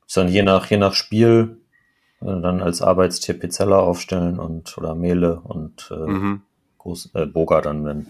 Ist 0.08 0.18
dann 0.18 0.30
je 0.30 0.41
nach, 0.43 0.70
je 0.70 0.78
nach 0.78 0.93
Spiel 0.93 1.62
äh, 2.22 2.26
dann 2.26 2.62
als 2.62 2.82
Arbeitstier 2.82 3.38
Pizzella 3.38 3.80
aufstellen 3.80 4.39
und 4.39 4.78
oder 4.78 4.95
Mele 4.95 5.41
und 5.41 5.89
äh, 5.91 6.08
Mhm. 6.08 6.41
Groß, 6.78 7.12
äh, 7.14 7.26
Boga 7.26 7.62
dann, 7.62 7.86
wenn 7.86 8.08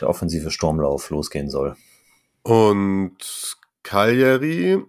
der 0.00 0.08
offensive 0.08 0.50
Sturmlauf 0.50 1.10
losgehen 1.10 1.50
soll. 1.50 1.76
Und 2.42 3.56
Cagliari, 3.82 4.82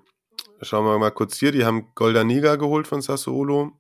schauen 0.62 0.86
wir 0.86 0.98
mal 0.98 1.12
kurz 1.12 1.38
hier, 1.38 1.52
die 1.52 1.66
haben 1.66 1.88
Goldaniga 1.96 2.56
geholt 2.56 2.88
von 2.88 3.02
Sassuolo, 3.02 3.74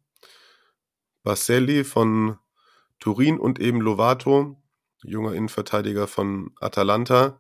Baselli 1.24 1.84
von 1.84 2.38
Turin 3.00 3.40
und 3.40 3.60
eben 3.60 3.80
Lovato, 3.80 4.58
junger 5.04 5.34
Innenverteidiger 5.34 6.08
von 6.08 6.52
Atalanta, 6.60 7.40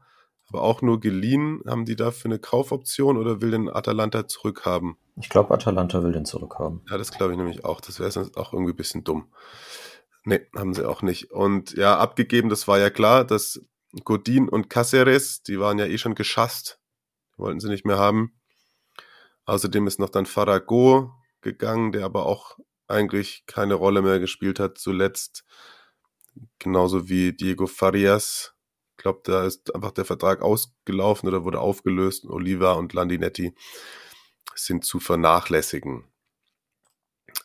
aber 0.51 0.63
auch 0.63 0.81
nur 0.81 0.99
geliehen. 0.99 1.61
Haben 1.65 1.85
die 1.85 1.95
dafür 1.95 2.29
eine 2.29 2.39
Kaufoption 2.39 3.17
oder 3.17 3.41
will 3.41 3.51
den 3.51 3.69
Atalanta 3.69 4.27
zurückhaben? 4.27 4.97
Ich 5.15 5.29
glaube, 5.29 5.53
Atalanta 5.53 6.03
will 6.03 6.11
den 6.11 6.25
zurückhaben. 6.25 6.81
Ja, 6.89 6.97
das 6.97 7.11
glaube 7.11 7.33
ich 7.33 7.37
nämlich 7.37 7.63
auch. 7.63 7.79
Das 7.79 7.99
wäre 7.99 8.11
sonst 8.11 8.37
auch 8.37 8.53
irgendwie 8.53 8.73
ein 8.73 8.77
bisschen 8.77 9.03
dumm. 9.03 9.31
Nee, 10.25 10.41
haben 10.55 10.73
sie 10.73 10.87
auch 10.87 11.01
nicht. 11.01 11.31
Und 11.31 11.73
ja, 11.73 11.97
abgegeben, 11.97 12.49
das 12.49 12.67
war 12.67 12.79
ja 12.79 12.89
klar, 12.89 13.25
dass 13.25 13.61
Godin 14.03 14.49
und 14.49 14.69
Caceres, 14.69 15.41
die 15.43 15.59
waren 15.59 15.79
ja 15.79 15.85
eh 15.85 15.97
schon 15.97 16.15
geschasst. 16.15 16.79
Wollten 17.37 17.59
sie 17.59 17.69
nicht 17.69 17.85
mehr 17.85 17.97
haben. 17.97 18.33
Außerdem 19.45 19.87
ist 19.87 19.99
noch 19.99 20.09
dann 20.09 20.25
Farago 20.25 21.11
gegangen, 21.41 21.91
der 21.91 22.05
aber 22.05 22.25
auch 22.25 22.57
eigentlich 22.87 23.45
keine 23.47 23.73
Rolle 23.73 24.01
mehr 24.01 24.19
gespielt 24.19 24.59
hat 24.59 24.77
zuletzt. 24.77 25.43
Genauso 26.59 27.09
wie 27.09 27.33
Diego 27.33 27.67
Farias. 27.67 28.50
Ich 29.01 29.03
glaube, 29.03 29.21
da 29.23 29.47
ist 29.47 29.73
einfach 29.73 29.89
der 29.89 30.05
Vertrag 30.05 30.43
ausgelaufen 30.43 31.27
oder 31.27 31.43
wurde 31.43 31.59
aufgelöst. 31.59 32.23
Oliva 32.25 32.73
und 32.73 32.93
Landinetti 32.93 33.55
sind 34.53 34.85
zu 34.85 34.99
vernachlässigen. 34.99 36.03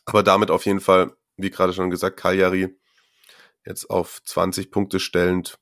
Aber 0.05 0.21
damit 0.21 0.51
auf 0.51 0.67
jeden 0.67 0.81
Fall, 0.81 1.17
wie 1.35 1.49
gerade 1.49 1.73
schon 1.73 1.89
gesagt, 1.89 2.17
Cagliari 2.17 2.77
jetzt 3.65 3.89
auf 3.89 4.21
20 4.23 4.69
Punkte 4.69 4.99
stellend, 4.99 5.57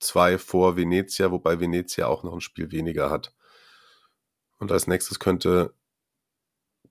zwei 0.00 0.36
vor 0.36 0.76
Venezia, 0.76 1.30
wobei 1.30 1.60
Venezia 1.60 2.08
auch 2.08 2.24
noch 2.24 2.34
ein 2.34 2.42
Spiel 2.42 2.70
weniger 2.70 3.08
hat. 3.08 3.34
Und 4.58 4.70
als 4.70 4.86
nächstes 4.86 5.18
könnte 5.18 5.74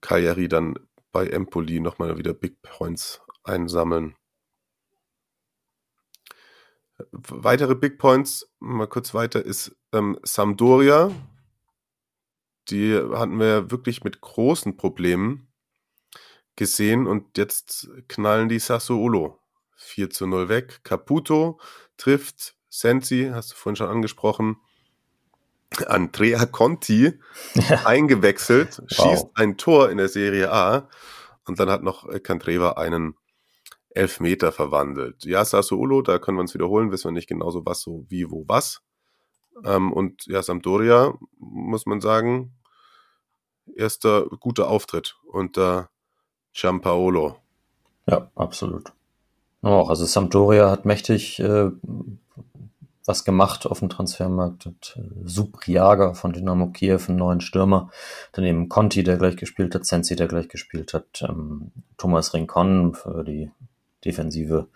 Cagliari 0.00 0.48
dann 0.48 0.80
bei 1.12 1.28
Empoli 1.28 1.78
nochmal 1.78 2.18
wieder 2.18 2.34
Big 2.34 2.60
Points 2.60 3.22
einsammeln. 3.44 4.16
Weitere 7.10 7.74
Big 7.74 7.98
Points, 7.98 8.48
mal 8.60 8.86
kurz 8.86 9.14
weiter, 9.14 9.44
ist 9.44 9.74
ähm, 9.92 10.18
Sampdoria. 10.22 11.10
Die 12.68 12.94
hatten 12.96 13.38
wir 13.40 13.70
wirklich 13.70 14.04
mit 14.04 14.20
großen 14.20 14.76
Problemen 14.76 15.48
gesehen 16.56 17.06
und 17.06 17.36
jetzt 17.38 17.88
knallen 18.08 18.48
die 18.48 18.58
Sassuolo 18.58 19.40
4 19.76 20.10
zu 20.10 20.26
0 20.26 20.48
weg. 20.48 20.80
Caputo 20.84 21.58
trifft, 21.96 22.54
Sensi, 22.68 23.30
hast 23.32 23.52
du 23.52 23.56
vorhin 23.56 23.76
schon 23.76 23.88
angesprochen. 23.88 24.56
Andrea 25.86 26.44
Conti 26.46 27.18
eingewechselt, 27.84 28.78
Wow. 28.78 28.88
schießt 28.90 29.26
ein 29.34 29.56
Tor 29.56 29.90
in 29.90 29.96
der 29.98 30.08
Serie 30.08 30.52
A 30.52 30.88
und 31.46 31.58
dann 31.58 31.70
hat 31.70 31.82
noch 31.82 32.06
Candreva 32.22 32.72
einen 32.72 33.16
Elfmeter 33.94 34.52
verwandelt. 34.52 35.24
Ja, 35.24 35.44
Sassuolo, 35.44 36.02
da 36.02 36.18
können 36.18 36.38
wir 36.38 36.42
uns 36.42 36.54
wiederholen, 36.54 36.90
wissen 36.90 37.08
wir 37.08 37.12
nicht 37.12 37.28
genauso 37.28 37.64
was, 37.64 37.82
so 37.82 38.04
wie, 38.08 38.30
wo, 38.30 38.44
was. 38.48 38.82
Ähm, 39.64 39.92
und 39.92 40.26
ja, 40.26 40.42
Sampdoria, 40.42 41.14
muss 41.38 41.86
man 41.86 42.00
sagen, 42.00 42.52
erster 43.76 44.26
guter 44.40 44.68
Auftritt 44.68 45.16
unter 45.26 45.90
Giampaolo. 46.52 47.36
Ja, 48.06 48.30
absolut. 48.34 48.92
Auch, 49.62 49.90
also 49.90 50.04
Sampdoria 50.04 50.70
hat 50.70 50.84
mächtig 50.84 51.38
äh, 51.38 51.70
was 53.04 53.24
gemacht 53.24 53.66
auf 53.66 53.80
dem 53.80 53.88
Transfermarkt. 53.88 54.66
Hat 54.66 54.96
äh, 54.96 55.02
Subriaga 55.24 56.14
von 56.14 56.32
Dynamo 56.32 56.68
Kiew, 56.68 57.00
einen 57.08 57.18
neuen 57.18 57.40
Stürmer. 57.40 57.90
Daneben 58.32 58.68
Conti, 58.68 59.02
der 59.02 59.18
gleich 59.18 59.36
gespielt 59.36 59.74
hat, 59.74 59.86
Sensi, 59.86 60.16
der 60.16 60.28
gleich 60.28 60.48
gespielt 60.48 60.94
hat, 60.94 61.24
ähm, 61.28 61.72
Thomas 61.96 62.34
Rincon 62.34 62.94
für 62.94 63.24
die 63.24 63.50
Defensive, 64.04 64.68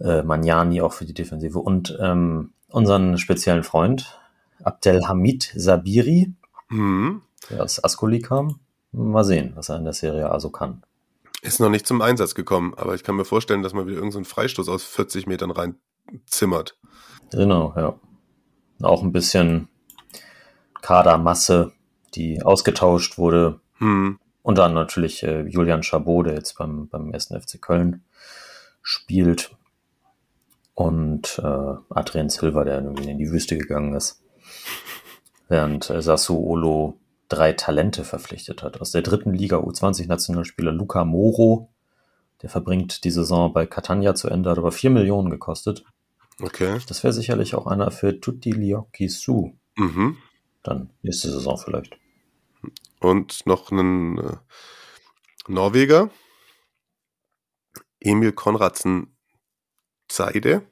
äh, 0.00 0.22
Magnani 0.22 0.80
auch 0.82 0.92
für 0.92 1.04
die 1.04 1.14
Defensive 1.14 1.58
und 1.58 1.96
ähm, 2.00 2.52
unseren 2.68 3.18
speziellen 3.18 3.64
Freund 3.64 4.18
Abdelhamid 4.62 5.52
Sabiri, 5.56 6.32
Mhm. 6.68 7.22
der 7.50 7.64
aus 7.64 7.82
Ascoli 7.82 8.20
kam. 8.20 8.60
Mal 8.92 9.24
sehen, 9.24 9.52
was 9.54 9.68
er 9.68 9.76
in 9.76 9.84
der 9.84 9.92
Serie 9.92 10.30
A 10.30 10.38
so 10.40 10.50
kann. 10.50 10.82
Ist 11.42 11.60
noch 11.60 11.70
nicht 11.70 11.86
zum 11.86 12.02
Einsatz 12.02 12.34
gekommen, 12.34 12.74
aber 12.76 12.94
ich 12.94 13.02
kann 13.02 13.16
mir 13.16 13.24
vorstellen, 13.24 13.62
dass 13.62 13.72
man 13.72 13.86
wieder 13.86 13.96
irgendeinen 13.96 14.24
so 14.24 14.30
Freistoß 14.30 14.68
aus 14.68 14.84
40 14.84 15.26
Metern 15.26 15.50
rein 15.50 15.76
zimmert. 16.26 16.76
Genau, 17.32 17.72
ja. 17.76 17.94
Auch 18.82 19.02
ein 19.02 19.12
bisschen 19.12 19.68
Kadermasse, 20.82 21.72
die 22.14 22.42
ausgetauscht 22.42 23.18
wurde. 23.18 23.60
Hm. 23.78 24.18
Und 24.42 24.58
dann 24.58 24.74
natürlich 24.74 25.22
äh, 25.22 25.42
Julian 25.42 25.82
Chabot, 25.82 26.26
der 26.26 26.34
jetzt 26.34 26.58
beim, 26.58 26.88
beim 26.88 27.12
1. 27.12 27.26
FC 27.28 27.60
Köln 27.60 28.02
spielt. 28.90 29.56
Und 30.74 31.38
äh, 31.42 31.74
Adrian 31.90 32.28
Silva, 32.28 32.64
der 32.64 32.82
irgendwie 32.82 33.10
in 33.10 33.18
die 33.18 33.30
Wüste 33.30 33.56
gegangen 33.56 33.94
ist. 33.94 34.22
Während 35.48 35.90
äh, 35.90 36.02
Sassuolo 36.02 36.98
drei 37.28 37.52
Talente 37.52 38.02
verpflichtet 38.04 38.62
hat. 38.62 38.80
Aus 38.80 38.90
der 38.90 39.02
dritten 39.02 39.32
Liga 39.32 39.58
U20-Nationalspieler 39.58 40.72
Luca 40.72 41.04
Moro, 41.04 41.70
der 42.42 42.50
verbringt 42.50 43.04
die 43.04 43.10
Saison 43.10 43.52
bei 43.52 43.66
Catania 43.66 44.14
zu 44.14 44.28
Ende, 44.28 44.50
hat 44.50 44.58
aber 44.58 44.72
vier 44.72 44.90
Millionen 44.90 45.30
gekostet. 45.30 45.84
Okay. 46.40 46.78
Das 46.88 47.04
wäre 47.04 47.12
sicherlich 47.12 47.54
auch 47.54 47.66
einer 47.66 47.90
für 47.90 48.18
Tutti 48.20 48.50
Liocchi 48.50 49.08
Su. 49.08 49.52
Mhm. 49.76 50.16
Dann 50.64 50.90
nächste 51.02 51.30
Saison 51.30 51.58
vielleicht. 51.58 51.96
Und 52.98 53.46
noch 53.46 53.70
einen 53.70 54.18
äh, 54.18 54.36
Norweger. 55.46 56.10
Emil 58.00 58.32
Konradsen 58.32 59.16
Zeide 60.08 60.66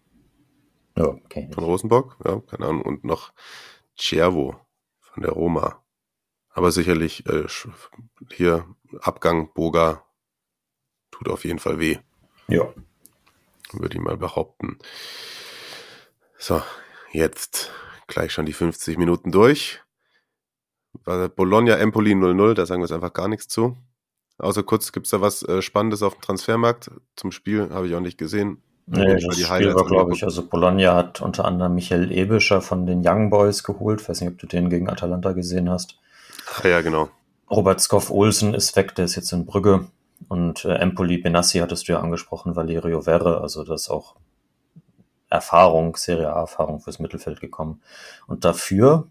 Ja, 0.97 1.05
okay. 1.07 1.49
von 1.53 1.65
Rosenborg. 1.65 2.17
Ja, 2.25 2.41
keine 2.41 2.67
Ahnung. 2.67 2.83
Und 2.83 3.05
noch 3.05 3.33
Cervo 3.97 4.61
von 5.01 5.23
der 5.23 5.33
Roma. 5.33 5.85
Aber 6.51 6.73
sicherlich 6.73 7.25
äh, 7.27 7.47
hier 8.33 8.67
Abgang 9.01 9.53
Boga 9.53 10.05
tut 11.11 11.29
auf 11.29 11.45
jeden 11.45 11.59
Fall 11.59 11.79
weh. 11.79 11.99
Ja. 12.49 12.73
würde 13.73 13.97
ich 13.97 14.03
mal 14.03 14.17
behaupten. 14.17 14.79
So, 16.39 16.63
jetzt 17.13 17.71
gleich 18.07 18.33
schon 18.33 18.47
die 18.47 18.53
50 18.53 18.97
Minuten 18.97 19.31
durch. 19.31 19.83
Bologna 21.05 21.77
Empoli 21.77 22.13
0-0, 22.13 22.55
da 22.55 22.67
sagen 22.67 22.81
wir 22.81 22.87
jetzt 22.87 22.93
einfach 22.95 23.13
gar 23.13 23.29
nichts 23.29 23.47
zu. 23.49 23.77
Außer 24.39 24.63
kurz, 24.63 24.93
gibt's 24.93 25.11
da 25.11 25.21
was 25.21 25.43
äh, 25.43 25.63
Spannendes 25.63 26.03
auf 26.03 26.15
dem 26.15 26.23
Transfermarkt? 26.23 26.91
Zum 27.17 27.33
Spiel 27.33 27.71
habe 27.71 27.89
ich 27.89 27.95
auch 27.95 28.01
nicht 28.01 28.19
gesehen. 28.19 28.63
Nee, 28.87 29.05
das 29.05 29.23
ich 29.23 29.29
die 29.29 29.33
Spiel 29.35 29.49
Highlights 29.51 29.77
war, 29.77 29.87
glaube 29.87 30.15
ich, 30.15 30.25
also 30.25 30.47
Bologna 30.47 30.95
hat 30.95 31.21
unter 31.21 31.45
anderem 31.45 31.75
Michael 31.75 32.11
Ebischer 32.11 32.63
von 32.63 32.87
den 32.87 33.07
Young 33.07 33.31
Boys 33.31 33.65
geholt. 33.65 34.09
Weiß 34.09 34.21
nicht, 34.21 34.31
ob 34.31 34.39
du 34.39 34.47
den 34.47 34.71
gegen 34.71 34.89
Atalanta 34.89 35.33
gesehen 35.33 35.69
hast. 35.69 35.99
Ah, 36.63 36.69
ja, 36.69 36.81
genau. 36.81 37.11
Robert 37.51 37.81
Skoff 37.81 38.11
Olsen 38.11 38.55
ist 38.55 38.77
weg, 38.77 38.95
der 38.95 39.05
ist 39.07 39.17
jetzt 39.17 39.33
in 39.33 39.45
Brügge. 39.45 39.89
Und 40.29 40.65
äh, 40.65 40.75
Empoli 40.75 41.19
Benassi 41.19 41.59
hattest 41.59 41.89
du 41.89 41.93
ja 41.93 42.01
angesprochen, 42.01 42.57
Valerio 42.57 43.03
Verre, 43.03 43.41
also 43.41 43.65
das 43.65 43.83
ist 43.83 43.91
auch 43.91 44.17
Erfahrung, 45.31 45.97
Serie 45.97 46.33
A-Erfahrung 46.33 46.81
fürs 46.81 46.99
Mittelfeld 46.99 47.41
gekommen. 47.41 47.83
Und 48.27 48.45
dafür 48.45 49.09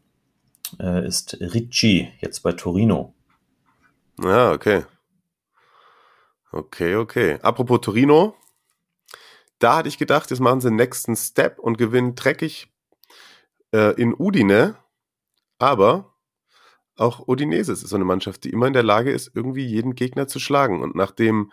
äh, 0.80 1.05
ist 1.05 1.38
Ricci 1.39 2.11
jetzt 2.19 2.41
bei 2.41 2.51
Torino. 2.53 3.13
Ja, 4.19 4.51
okay. 4.51 4.84
Okay, 6.51 6.95
okay. 6.95 7.39
Apropos 7.41 7.81
Torino, 7.81 8.35
da 9.59 9.77
hatte 9.77 9.89
ich 9.89 9.97
gedacht, 9.97 10.29
jetzt 10.29 10.39
machen 10.39 10.61
sie 10.61 10.69
den 10.69 10.77
nächsten 10.77 11.15
Step 11.15 11.59
und 11.59 11.77
gewinnen 11.77 12.15
dreckig 12.15 12.71
äh, 13.73 13.93
in 14.01 14.13
Udine. 14.17 14.77
Aber 15.59 16.15
auch 16.95 17.27
Udinese 17.27 17.73
ist 17.73 17.81
so 17.87 17.95
eine 17.95 18.05
Mannschaft, 18.05 18.43
die 18.43 18.51
immer 18.51 18.67
in 18.67 18.73
der 18.73 18.83
Lage 18.83 19.11
ist, 19.11 19.31
irgendwie 19.35 19.65
jeden 19.65 19.95
Gegner 19.95 20.27
zu 20.27 20.39
schlagen. 20.39 20.81
Und 20.81 20.95
nachdem 20.95 21.51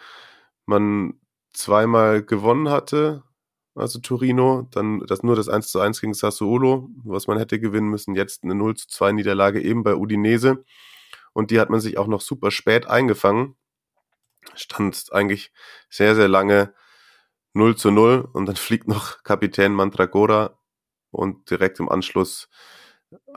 man 0.66 1.20
zweimal 1.52 2.22
gewonnen 2.22 2.70
hatte, 2.70 3.24
also 3.74 3.98
Torino, 4.00 4.68
dann 4.70 5.00
das 5.06 5.22
nur 5.22 5.36
das 5.36 5.48
1 5.48 5.70
zu 5.70 5.80
1 5.80 6.00
gegen 6.00 6.14
Sassuolo, 6.14 6.90
was 7.04 7.26
man 7.26 7.38
hätte 7.38 7.58
gewinnen 7.60 7.88
müssen, 7.88 8.14
jetzt 8.14 8.44
eine 8.44 8.54
0 8.54 8.76
zu 8.76 8.88
2 8.88 9.12
Niederlage 9.12 9.60
eben 9.62 9.82
bei 9.84 9.96
Udinese. 9.96 10.64
und 11.34 11.50
die 11.50 11.60
hat 11.60 11.70
man 11.70 11.80
sich 11.80 11.98
auch 11.98 12.06
noch 12.08 12.20
super 12.22 12.50
spät 12.52 12.86
eingefangen. 12.86 13.56
Stand 14.54 15.12
eigentlich 15.12 15.52
sehr, 15.88 16.14
sehr 16.14 16.28
lange 16.28 16.74
0 17.54 17.76
zu 17.76 17.90
0 17.90 18.28
und 18.32 18.46
dann 18.46 18.56
fliegt 18.56 18.88
noch 18.88 19.22
Kapitän 19.22 19.72
Mandragora 19.72 20.58
und 21.10 21.50
direkt 21.50 21.80
im 21.80 21.88
Anschluss 21.88 22.48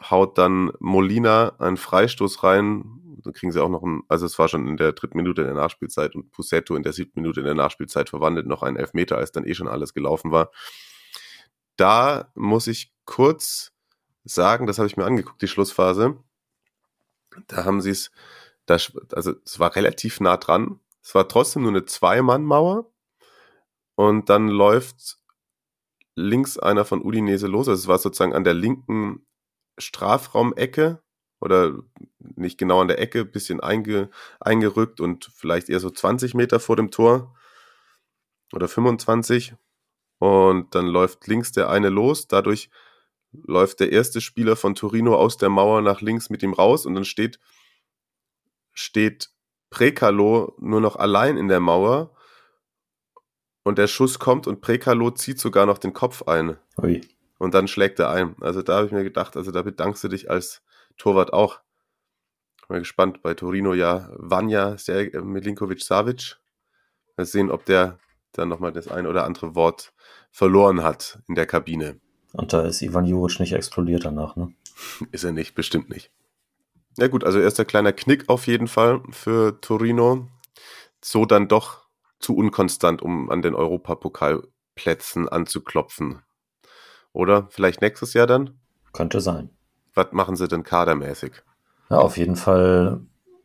haut 0.02 0.38
dann 0.38 0.72
Molina 0.80 1.56
einen 1.60 1.78
Freistoß 1.78 2.44
rein. 2.44 2.84
Dann 3.24 3.34
kriegen 3.34 3.52
sie 3.52 3.62
auch 3.62 3.70
noch 3.70 3.84
ein, 3.84 4.04
also 4.08 4.26
es 4.26 4.38
war 4.40 4.48
schon 4.48 4.68
in 4.68 4.78
der 4.78 4.94
dritten 4.94 5.18
Minute 5.18 5.42
in 5.42 5.48
der 5.48 5.56
Nachspielzeit 5.56 6.16
und 6.16 6.32
Pusetto 6.32 6.76
in 6.76 6.84
der 6.84 6.94
siebten 6.94 7.22
Minute 7.22 7.42
in 7.42 7.46
der 7.46 7.56
Nachspielzeit 7.56 8.10
verwandelt 8.10 8.48
noch 8.48 8.64
einen 8.64 8.78
Elfmeter, 8.78 9.18
als 9.18 9.32
dann 9.32 9.46
eh 9.46 9.54
schon 9.54 9.68
alles 9.68 9.94
gelaufen 9.94 10.32
war. 10.32 10.52
Da 11.76 12.32
muss 12.36 12.68
ich 12.68 12.94
kurz 13.06 13.74
sagen, 14.24 14.68
das 14.68 14.78
habe 14.78 14.88
ich 14.88 14.98
mir 14.98 15.06
angeguckt, 15.06 15.42
die 15.42 15.48
Schlussphase. 15.48 16.18
Da 17.48 17.66
haben 17.66 17.82
sie 17.82 17.92
es, 17.92 18.12
also 18.68 19.34
es 19.46 19.60
war 19.60 19.76
relativ 19.76 20.20
nah 20.20 20.38
dran. 20.38 20.80
Es 21.08 21.16
war 21.16 21.30
trotzdem 21.30 21.62
nur 21.62 21.72
eine 21.72 21.86
Zwei-Mann-Mauer. 21.86 22.92
Und 23.96 24.30
dann 24.30 24.50
läuft 24.50 25.18
links 26.16 26.58
einer 26.58 26.84
von 26.84 27.02
Udinese 27.02 27.48
los. 27.48 27.70
Also 27.70 27.82
es 27.82 27.88
war 27.88 27.98
sozusagen 27.98 28.34
an 28.34 28.44
der 28.44 28.54
linken 28.54 29.26
Strafraumecke 29.78 31.02
oder 31.40 31.80
nicht 32.20 32.58
genau 32.58 32.82
an 32.82 32.90
der 32.90 33.00
Ecke, 33.00 33.24
bisschen 33.24 33.62
einge, 33.62 34.10
eingerückt 34.42 35.00
und 35.00 35.32
vielleicht 35.34 35.70
eher 35.70 35.80
so 35.80 35.90
20 35.90 36.34
Meter 36.34 36.60
vor 36.60 36.76
dem 36.76 36.92
Tor 36.92 37.34
oder 38.52 38.68
25. 38.68 39.56
Und 40.20 40.76
dann 40.76 40.88
läuft 40.88 41.26
links 41.26 41.54
der 41.54 41.70
eine 41.70 41.88
los. 41.88 42.28
Dadurch 42.28 42.70
läuft 43.32 43.80
der 43.80 43.94
erste 43.94 44.20
Spieler 44.20 44.58
von 44.58 44.76
Torino 44.76 45.16
aus 45.16 45.38
der 45.38 45.48
Mauer 45.48 45.82
nach 45.82 46.02
links 46.02 46.30
mit 46.30 46.44
ihm 46.44 46.52
raus 46.52 46.86
und 46.86 46.96
dann 46.96 47.06
steht, 47.06 47.40
steht 48.74 49.32
Prekalo 49.70 50.56
nur 50.60 50.82
noch 50.82 50.96
allein 50.96 51.38
in 51.38 51.48
der 51.48 51.60
Mauer 51.60 52.16
und 53.64 53.78
der 53.78 53.88
Schuss 53.88 54.20
kommt 54.20 54.48
und 54.48 54.62
Prekalo 54.62 55.12
zieht 55.12 55.40
sogar 55.40 55.66
noch 55.66 55.78
den 55.78 55.94
Kopf 55.94 56.24
ein. 56.24 56.58
Ui. 56.82 57.02
Und 57.38 57.54
dann 57.54 57.68
schlägt 57.68 58.00
er 58.00 58.10
ein. 58.10 58.36
Also 58.40 58.62
da 58.62 58.78
habe 58.78 58.88
ich 58.88 58.92
mir 58.92 59.04
gedacht, 59.04 59.36
also 59.38 59.52
da 59.52 59.62
bedankst 59.62 60.04
du 60.04 60.08
dich 60.08 60.30
als 60.32 60.64
Torwart 60.98 61.34
auch. 61.34 61.60
Ich 62.62 62.68
bin 62.68 62.80
gespannt 62.80 63.22
bei 63.22 63.34
Torino 63.34 63.74
ja 63.74 64.10
Vanja 64.16 64.76
Milinkovic 65.22 65.82
Savic. 65.82 66.38
Mal 67.16 67.26
sehen, 67.26 67.52
ob 67.52 67.66
der 67.66 68.00
dann 68.34 68.50
nochmal 68.50 68.72
das 68.72 68.88
ein 68.88 69.08
oder 69.08 69.26
andere 69.26 69.56
Wort 69.56 69.94
verloren 70.32 70.84
hat 70.84 71.20
in 71.28 71.36
der 71.36 71.46
Kabine. 71.46 72.00
Und 72.34 72.54
da 72.54 72.62
ist 72.62 72.82
Ivan 72.82 73.06
Juric 73.06 73.40
nicht 73.40 73.54
explodiert 73.54 74.06
danach, 74.06 74.36
ne? 74.36 74.54
Ist 75.12 75.24
er 75.24 75.32
nicht, 75.32 75.56
bestimmt 75.56 75.90
nicht. 75.90 76.12
Ja 76.98 77.08
gut, 77.08 77.24
also 77.24 77.40
erster 77.40 77.64
kleiner 77.64 77.94
Knick 77.94 78.28
auf 78.28 78.48
jeden 78.48 78.68
Fall 78.68 79.02
für 79.12 79.62
Torino. 79.62 80.28
So 81.04 81.26
dann 81.26 81.48
doch 81.48 81.86
zu 82.20 82.36
unkonstant, 82.36 83.02
um 83.04 83.30
an 83.30 83.44
den 83.44 83.54
Europapokalplätzen 83.54 85.30
anzuklopfen. 85.30 86.24
Oder 87.14 87.48
vielleicht 87.50 87.82
nächstes 87.82 88.14
Jahr 88.14 88.28
dann? 88.28 88.60
Könnte 88.94 89.22
sein. 89.22 89.52
Was 89.94 90.12
machen 90.12 90.36
sie 90.36 90.48
denn 90.48 90.64
kadermäßig? 90.64 91.34
Ja, 91.90 92.00
auf 92.00 92.18
jeden 92.18 92.36
Fall 92.36 93.02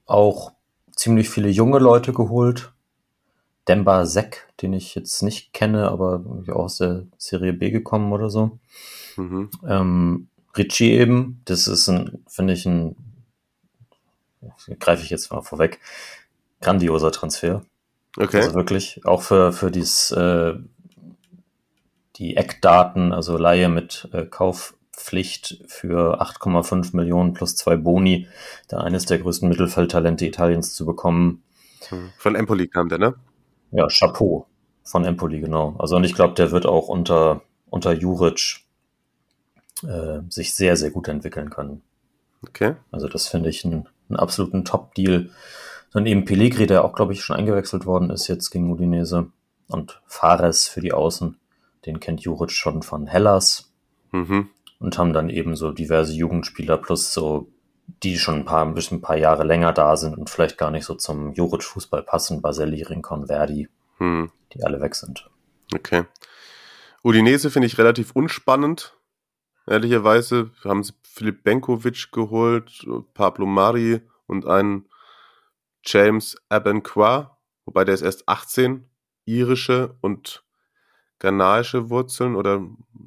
auch 0.07 0.53
ziemlich 0.96 1.28
viele 1.28 1.48
junge 1.48 1.78
Leute 1.78 2.12
geholt. 2.12 2.72
Demba 3.68 4.07
Sek, 4.07 4.48
den 4.61 4.72
ich 4.72 4.94
jetzt 4.94 5.22
nicht 5.22 5.53
kenne, 5.53 5.88
aber 5.88 6.24
auch 6.48 6.64
aus 6.64 6.78
der 6.78 7.07
Serie 7.16 7.53
B 7.53 7.70
gekommen 7.70 8.12
oder 8.12 8.28
so. 8.28 8.59
Mhm. 9.16 9.50
Ähm, 9.66 10.28
Richie 10.57 10.92
eben, 10.92 11.40
das 11.44 11.68
ist 11.68 11.88
ein, 11.88 12.24
finde 12.28 12.55
ich, 12.55 12.66
ein, 12.66 12.96
greife 14.78 15.03
ich 15.03 15.11
jetzt 15.11 15.32
mal 15.32 15.43
vorweg, 15.43 15.80
grandioser 16.61 17.12
Transfer. 17.12 17.62
Okay. 18.16 18.38
Also 18.38 18.55
wirklich, 18.55 19.01
auch 19.05 19.22
für, 19.22 19.53
für 19.53 19.70
dies, 19.70 20.11
äh, 20.11 20.55
die 22.16 22.36
Eckdaten, 22.36 23.12
also 23.12 23.36
Laie 23.38 23.68
mit 23.68 24.09
äh, 24.12 24.26
Kaufpflicht 24.26 25.64
für 25.66 26.20
8,5 26.20 26.95
Millionen 26.95 27.32
plus 27.32 27.57
zwei 27.57 27.76
Boni, 27.76 28.28
da 28.68 28.78
eines 28.78 29.07
der 29.07 29.18
größten 29.18 29.49
Mittelfeldtalente 29.49 30.26
Italiens 30.26 30.74
zu 30.74 30.84
bekommen. 30.84 31.43
Hm. 31.88 32.11
Von 32.18 32.34
Empoli 32.34 32.68
kam 32.68 32.88
der, 32.88 32.99
ne? 32.99 33.14
Ja, 33.70 33.88
Chapeau 33.88 34.47
von 34.82 35.05
Empoli, 35.05 35.40
genau. 35.40 35.76
Also 35.78 35.97
und 35.97 36.05
ich 36.05 36.14
glaube, 36.14 36.34
der 36.34 36.51
wird 36.51 36.66
auch 36.66 36.88
unter, 36.88 37.43
unter 37.70 37.93
Juric 37.93 38.61
äh, 39.82 40.20
sich 40.28 40.55
sehr, 40.55 40.76
sehr 40.76 40.90
gut 40.90 41.09
entwickeln 41.09 41.51
können. 41.51 41.82
Okay. 42.47 42.74
Also 42.90 43.09
das 43.09 43.28
finde 43.28 43.49
ich 43.49 43.64
einen, 43.64 43.88
einen 44.12 44.20
absoluten 44.20 44.64
Top-Deal. 44.64 45.30
Dann 45.92 46.06
eben 46.06 46.24
Pellegri, 46.24 46.66
der 46.66 46.84
auch, 46.84 46.94
glaube 46.94 47.12
ich, 47.12 47.22
schon 47.22 47.36
eingewechselt 47.36 47.86
worden 47.86 48.10
ist 48.10 48.28
jetzt 48.28 48.50
gegen 48.50 48.70
Udinese. 48.70 49.30
Und 49.68 50.00
Fares 50.06 50.68
für 50.68 50.80
die 50.80 50.92
Außen. 50.92 51.38
Den 51.86 52.00
kennt 52.00 52.20
Juric 52.20 52.50
schon 52.50 52.82
von 52.82 53.06
Hellas. 53.06 53.72
Mhm. 54.12 54.50
Und 54.78 54.98
haben 54.98 55.12
dann 55.12 55.30
eben 55.30 55.56
so 55.56 55.72
diverse 55.72 56.12
Jugendspieler 56.12 56.76
plus 56.76 57.12
so, 57.12 57.48
die 58.02 58.18
schon 58.18 58.40
ein 58.40 58.44
paar, 58.44 58.64
ein 58.64 58.74
bisschen 58.74 58.98
ein 58.98 59.02
paar 59.02 59.16
Jahre 59.16 59.44
länger 59.44 59.72
da 59.72 59.96
sind 59.96 60.16
und 60.16 60.28
vielleicht 60.28 60.58
gar 60.58 60.70
nicht 60.70 60.84
so 60.84 60.94
zum 60.94 61.32
Juric-Fußball 61.32 62.02
passen. 62.02 62.42
Baselli, 62.42 62.82
Rincon, 62.82 63.26
Verdi, 63.26 63.68
mhm. 63.98 64.30
die 64.52 64.64
alle 64.64 64.80
weg 64.80 64.94
sind. 64.94 65.30
Okay. 65.74 66.04
Udinese 67.02 67.50
finde 67.50 67.66
ich 67.66 67.78
relativ 67.78 68.12
unspannend. 68.12 68.94
Ehrlicherweise 69.72 70.50
haben 70.64 70.84
sie 70.84 70.92
Philipp 71.02 71.44
Benkovic 71.44 72.12
geholt, 72.12 72.86
Pablo 73.14 73.46
Mari 73.46 74.02
und 74.26 74.46
einen 74.46 74.84
James 75.82 76.36
Abenqua, 76.50 77.38
wobei 77.64 77.84
der 77.84 77.94
ist 77.94 78.02
erst 78.02 78.28
18, 78.28 78.86
irische 79.24 79.96
und 80.02 80.44
ghanaische 81.20 81.88
Wurzeln 81.88 82.36
oder 82.36 82.60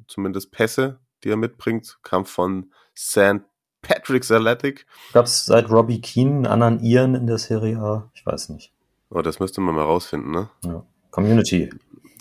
zumindest 0.08 0.50
Pässe, 0.50 0.98
die 1.22 1.28
er 1.28 1.36
mitbringt, 1.36 1.98
kam 2.02 2.26
von 2.26 2.72
St. 2.98 3.42
Patrick's 3.80 4.32
Athletic. 4.32 4.86
Gab 5.12 5.26
es 5.26 5.46
seit 5.46 5.70
Robbie 5.70 6.00
Keane 6.00 6.30
einen 6.30 6.46
anderen 6.46 6.80
Iren 6.80 7.14
in 7.14 7.28
der 7.28 7.38
Serie 7.38 7.78
A? 7.78 8.10
Ich 8.12 8.26
weiß 8.26 8.48
nicht. 8.48 8.72
Oh, 9.10 9.22
das 9.22 9.38
müsste 9.38 9.60
man 9.60 9.76
mal 9.76 9.84
rausfinden, 9.84 10.32
ne? 10.32 10.50
Ja. 10.64 10.84
Community. 11.12 11.70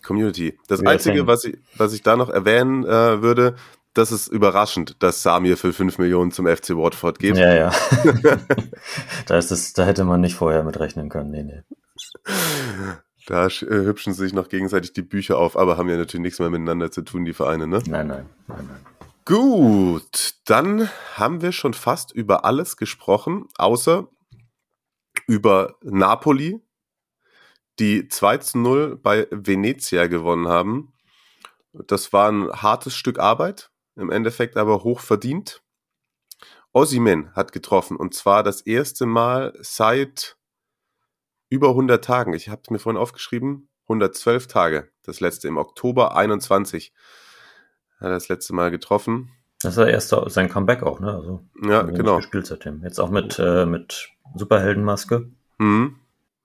Community. 0.03 0.55
Das 0.67 0.81
We 0.81 0.89
Einzige, 0.89 1.25
was 1.25 1.45
ich, 1.45 1.57
was 1.77 1.93
ich 1.93 2.03
da 2.03 2.15
noch 2.15 2.29
erwähnen 2.29 2.85
äh, 2.85 3.23
würde, 3.23 3.55
das 3.95 4.11
ist 4.11 4.27
überraschend, 4.27 5.01
dass 5.01 5.23
Samir 5.23 5.57
für 5.57 5.73
5 5.73 5.97
Millionen 5.97 6.31
zum 6.31 6.45
FC 6.45 6.71
Watford 6.71 7.17
geht. 7.17 7.37
Ja, 7.37 7.53
ja. 7.53 7.71
da, 9.25 9.37
ist 9.37 9.51
es, 9.51 9.73
da 9.73 9.85
hätte 9.85 10.03
man 10.03 10.21
nicht 10.21 10.35
vorher 10.35 10.63
mit 10.63 10.79
rechnen 10.79 11.09
können. 11.09 11.31
Nee, 11.31 11.43
nee. 11.43 11.63
Da 13.25 13.47
äh, 13.47 13.49
hübschen 13.49 14.13
sich 14.13 14.33
noch 14.33 14.49
gegenseitig 14.49 14.93
die 14.93 15.01
Bücher 15.01 15.37
auf, 15.37 15.57
aber 15.57 15.77
haben 15.77 15.89
ja 15.89 15.97
natürlich 15.97 16.23
nichts 16.23 16.39
mehr 16.39 16.49
miteinander 16.49 16.91
zu 16.91 17.01
tun, 17.03 17.25
die 17.25 17.33
Vereine, 17.33 17.67
ne? 17.67 17.81
Nein, 17.87 18.07
nein, 18.07 18.29
nein, 18.47 18.67
nein. 18.67 18.85
Gut, 19.23 20.35
dann 20.45 20.89
haben 21.15 21.41
wir 21.41 21.51
schon 21.51 21.73
fast 21.73 22.11
über 22.11 22.45
alles 22.45 22.77
gesprochen, 22.77 23.47
außer 23.57 24.07
über 25.25 25.77
Napoli, 25.81 26.61
die 27.79 28.07
2 28.07 28.37
zu 28.39 28.57
0 28.59 28.97
bei 28.97 29.27
Venezia 29.31 30.07
gewonnen 30.07 30.47
haben. 30.47 30.93
Das 31.87 32.13
war 32.13 32.31
ein 32.31 32.51
hartes 32.51 32.95
Stück 32.95 33.19
Arbeit, 33.19 33.71
im 33.95 34.11
Endeffekt 34.11 34.57
aber 34.57 34.83
hoch 34.83 34.99
verdient. 34.99 35.61
Osimen 36.73 37.33
hat 37.33 37.53
getroffen 37.53 37.95
und 37.95 38.13
zwar 38.13 38.43
das 38.43 38.61
erste 38.61 39.05
Mal 39.05 39.53
seit 39.61 40.37
über 41.49 41.69
100 41.69 42.03
Tagen. 42.03 42.33
Ich 42.33 42.49
habe 42.49 42.61
es 42.63 42.69
mir 42.69 42.79
vorhin 42.79 42.99
aufgeschrieben, 42.99 43.69
112 43.83 44.47
Tage. 44.47 44.89
Das 45.03 45.19
letzte 45.19 45.47
im 45.47 45.57
Oktober 45.57 46.15
21 46.17 46.93
hat 47.99 48.07
er 48.07 48.09
das 48.09 48.27
letzte 48.27 48.53
Mal 48.53 48.71
getroffen. 48.71 49.31
Das 49.61 49.77
war 49.77 49.87
erst 49.87 50.13
sein 50.27 50.49
Comeback 50.49 50.83
auch, 50.83 50.99
ne? 50.99 51.13
Also, 51.13 51.45
ja, 51.63 51.83
genau. 51.83 52.17
Gespielt 52.17 52.45
seitdem. 52.45 52.83
Jetzt 52.83 52.99
auch 52.99 53.09
mit, 53.09 53.39
äh, 53.39 53.65
mit 53.65 54.09
Superheldenmaske. 54.35 55.31
Mhm. 55.57 55.99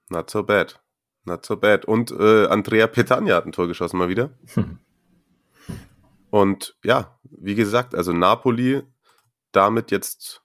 Not 0.09 0.30
so 0.30 0.42
bad. 0.42 0.80
Not 1.24 1.44
so 1.44 1.57
bad. 1.57 1.84
Und 1.84 2.12
äh, 2.12 2.46
Andrea 2.46 2.86
Petagna 2.86 3.34
hat 3.34 3.46
ein 3.46 3.53
Tor 3.53 3.68
geschossen 3.68 3.98
mal 3.98 4.09
wieder. 4.09 4.30
Hm. 4.55 4.78
Und 6.31 6.76
ja, 6.85 7.18
wie 7.24 7.55
gesagt, 7.55 7.95
also 7.95 8.12
Napoli 8.12 8.83
damit 9.53 9.91
jetzt 9.91 10.43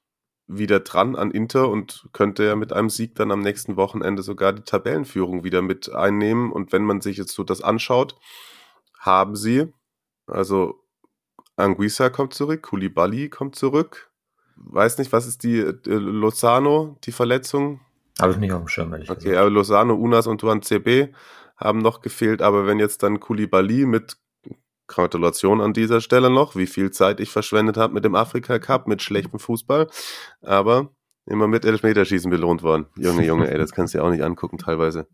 wieder 0.48 0.80
dran 0.80 1.16
an 1.16 1.32
Inter 1.32 1.70
und 1.70 2.08
könnte 2.14 2.44
ja 2.44 2.56
mit 2.56 2.72
einem 2.72 2.90
Sieg 2.90 3.16
dann 3.16 3.32
am 3.32 3.42
nächsten 3.42 3.78
Wochenende 3.78 4.22
sogar 4.22 4.54
die 4.54 4.62
Tabellenführung 4.64 5.44
wieder 5.44 5.62
mit 5.62 5.92
einnehmen. 5.94 6.52
Und 6.52 6.72
wenn 6.72 6.84
man 6.84 7.02
sich 7.02 7.18
jetzt 7.18 7.34
so 7.34 7.44
das 7.44 7.62
anschaut, 7.62 8.16
haben 9.00 9.36
sie, 9.36 9.72
also 10.28 10.80
Anguissa 11.56 12.10
kommt 12.10 12.34
zurück, 12.34 12.64
Koulibaly 12.64 13.30
kommt 13.30 13.56
zurück. 13.56 14.12
Weiß 14.56 14.98
nicht, 14.98 15.12
was 15.12 15.28
ist 15.28 15.44
die 15.44 15.60
äh, 15.60 15.74
Lozano, 15.86 16.98
die 17.04 17.12
Verletzung? 17.12 17.82
Habe 18.20 18.34
ich 18.34 18.38
nicht 18.38 18.54
auf 18.54 18.62
dem 18.62 18.68
Schirm, 18.68 18.94
ehrlich 18.94 19.10
Okay, 19.10 19.24
gesagt. 19.26 19.38
aber 19.38 19.50
Lozano, 19.50 19.96
Unas 19.96 20.28
und 20.28 20.42
Duan 20.42 20.62
CB 20.62 21.14
haben 21.58 21.80
noch 21.80 22.02
gefehlt, 22.02 22.42
aber 22.42 22.68
wenn 22.68 22.80
jetzt 22.80 23.04
dann 23.04 23.20
Koulibaly 23.20 23.86
mit 23.86 24.18
Gratulation 24.88 25.62
an 25.62 25.74
dieser 25.74 26.02
Stelle 26.02 26.30
noch, 26.30 26.56
wie 26.56 26.68
viel 26.68 26.92
Zeit 26.92 27.20
ich 27.20 27.30
verschwendet 27.30 27.78
habe 27.78 27.94
mit 27.94 28.06
dem 28.06 28.16
Afrika 28.16 28.60
Cup, 28.60 28.88
mit 28.88 29.02
schlechtem 29.02 29.40
Fußball. 29.40 29.88
Aber 30.42 30.92
immer 31.26 31.48
mit 31.48 31.66
Elfmeterschießen 31.66 32.30
belohnt 32.30 32.64
worden. 32.64 32.86
Junge, 32.98 33.26
Junge, 33.26 33.50
ey, 33.50 33.58
das 33.58 33.72
kannst 33.72 33.94
du 33.94 34.00
ja 34.00 34.04
auch 34.04 34.12
nicht 34.12 34.24
angucken 34.24 34.58
teilweise. 34.58 35.08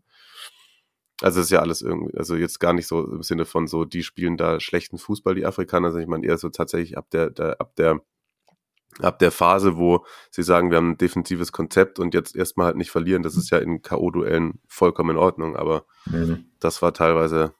Also 1.22 1.40
es 1.40 1.46
ist 1.46 1.52
ja 1.52 1.60
alles 1.60 1.82
irgendwie, 1.82 2.16
also 2.16 2.34
jetzt 2.34 2.58
gar 2.58 2.72
nicht 2.72 2.86
so 2.86 3.06
im 3.06 3.22
Sinne 3.22 3.44
von 3.44 3.66
so, 3.66 3.84
die 3.84 4.02
spielen 4.02 4.36
da 4.36 4.58
schlechten 4.58 4.98
Fußball, 4.98 5.34
die 5.34 5.46
Afrikaner, 5.46 5.90
sondern 5.90 6.02
ich 6.02 6.10
meine 6.10 6.26
eher 6.26 6.36
so 6.36 6.48
tatsächlich 6.48 6.98
ab 6.98 7.10
der, 7.10 7.30
der 7.30 7.60
ab 7.60 7.76
der 7.76 8.00
ab 9.00 9.18
der 9.20 9.30
Phase, 9.30 9.78
wo 9.78 10.04
sie 10.30 10.42
sagen, 10.42 10.70
wir 10.70 10.76
haben 10.76 10.90
ein 10.90 10.98
defensives 10.98 11.52
Konzept 11.52 11.98
und 11.98 12.12
jetzt 12.12 12.36
erstmal 12.36 12.66
halt 12.66 12.76
nicht 12.76 12.90
verlieren, 12.90 13.22
das 13.22 13.36
ist 13.36 13.50
ja 13.50 13.58
in 13.58 13.80
K.O.-Duellen 13.80 14.58
vollkommen 14.66 15.10
in 15.10 15.16
Ordnung, 15.16 15.56
aber 15.56 15.86
mhm. 16.04 16.46
das 16.60 16.82
war 16.82 16.92
teilweise 16.92 17.54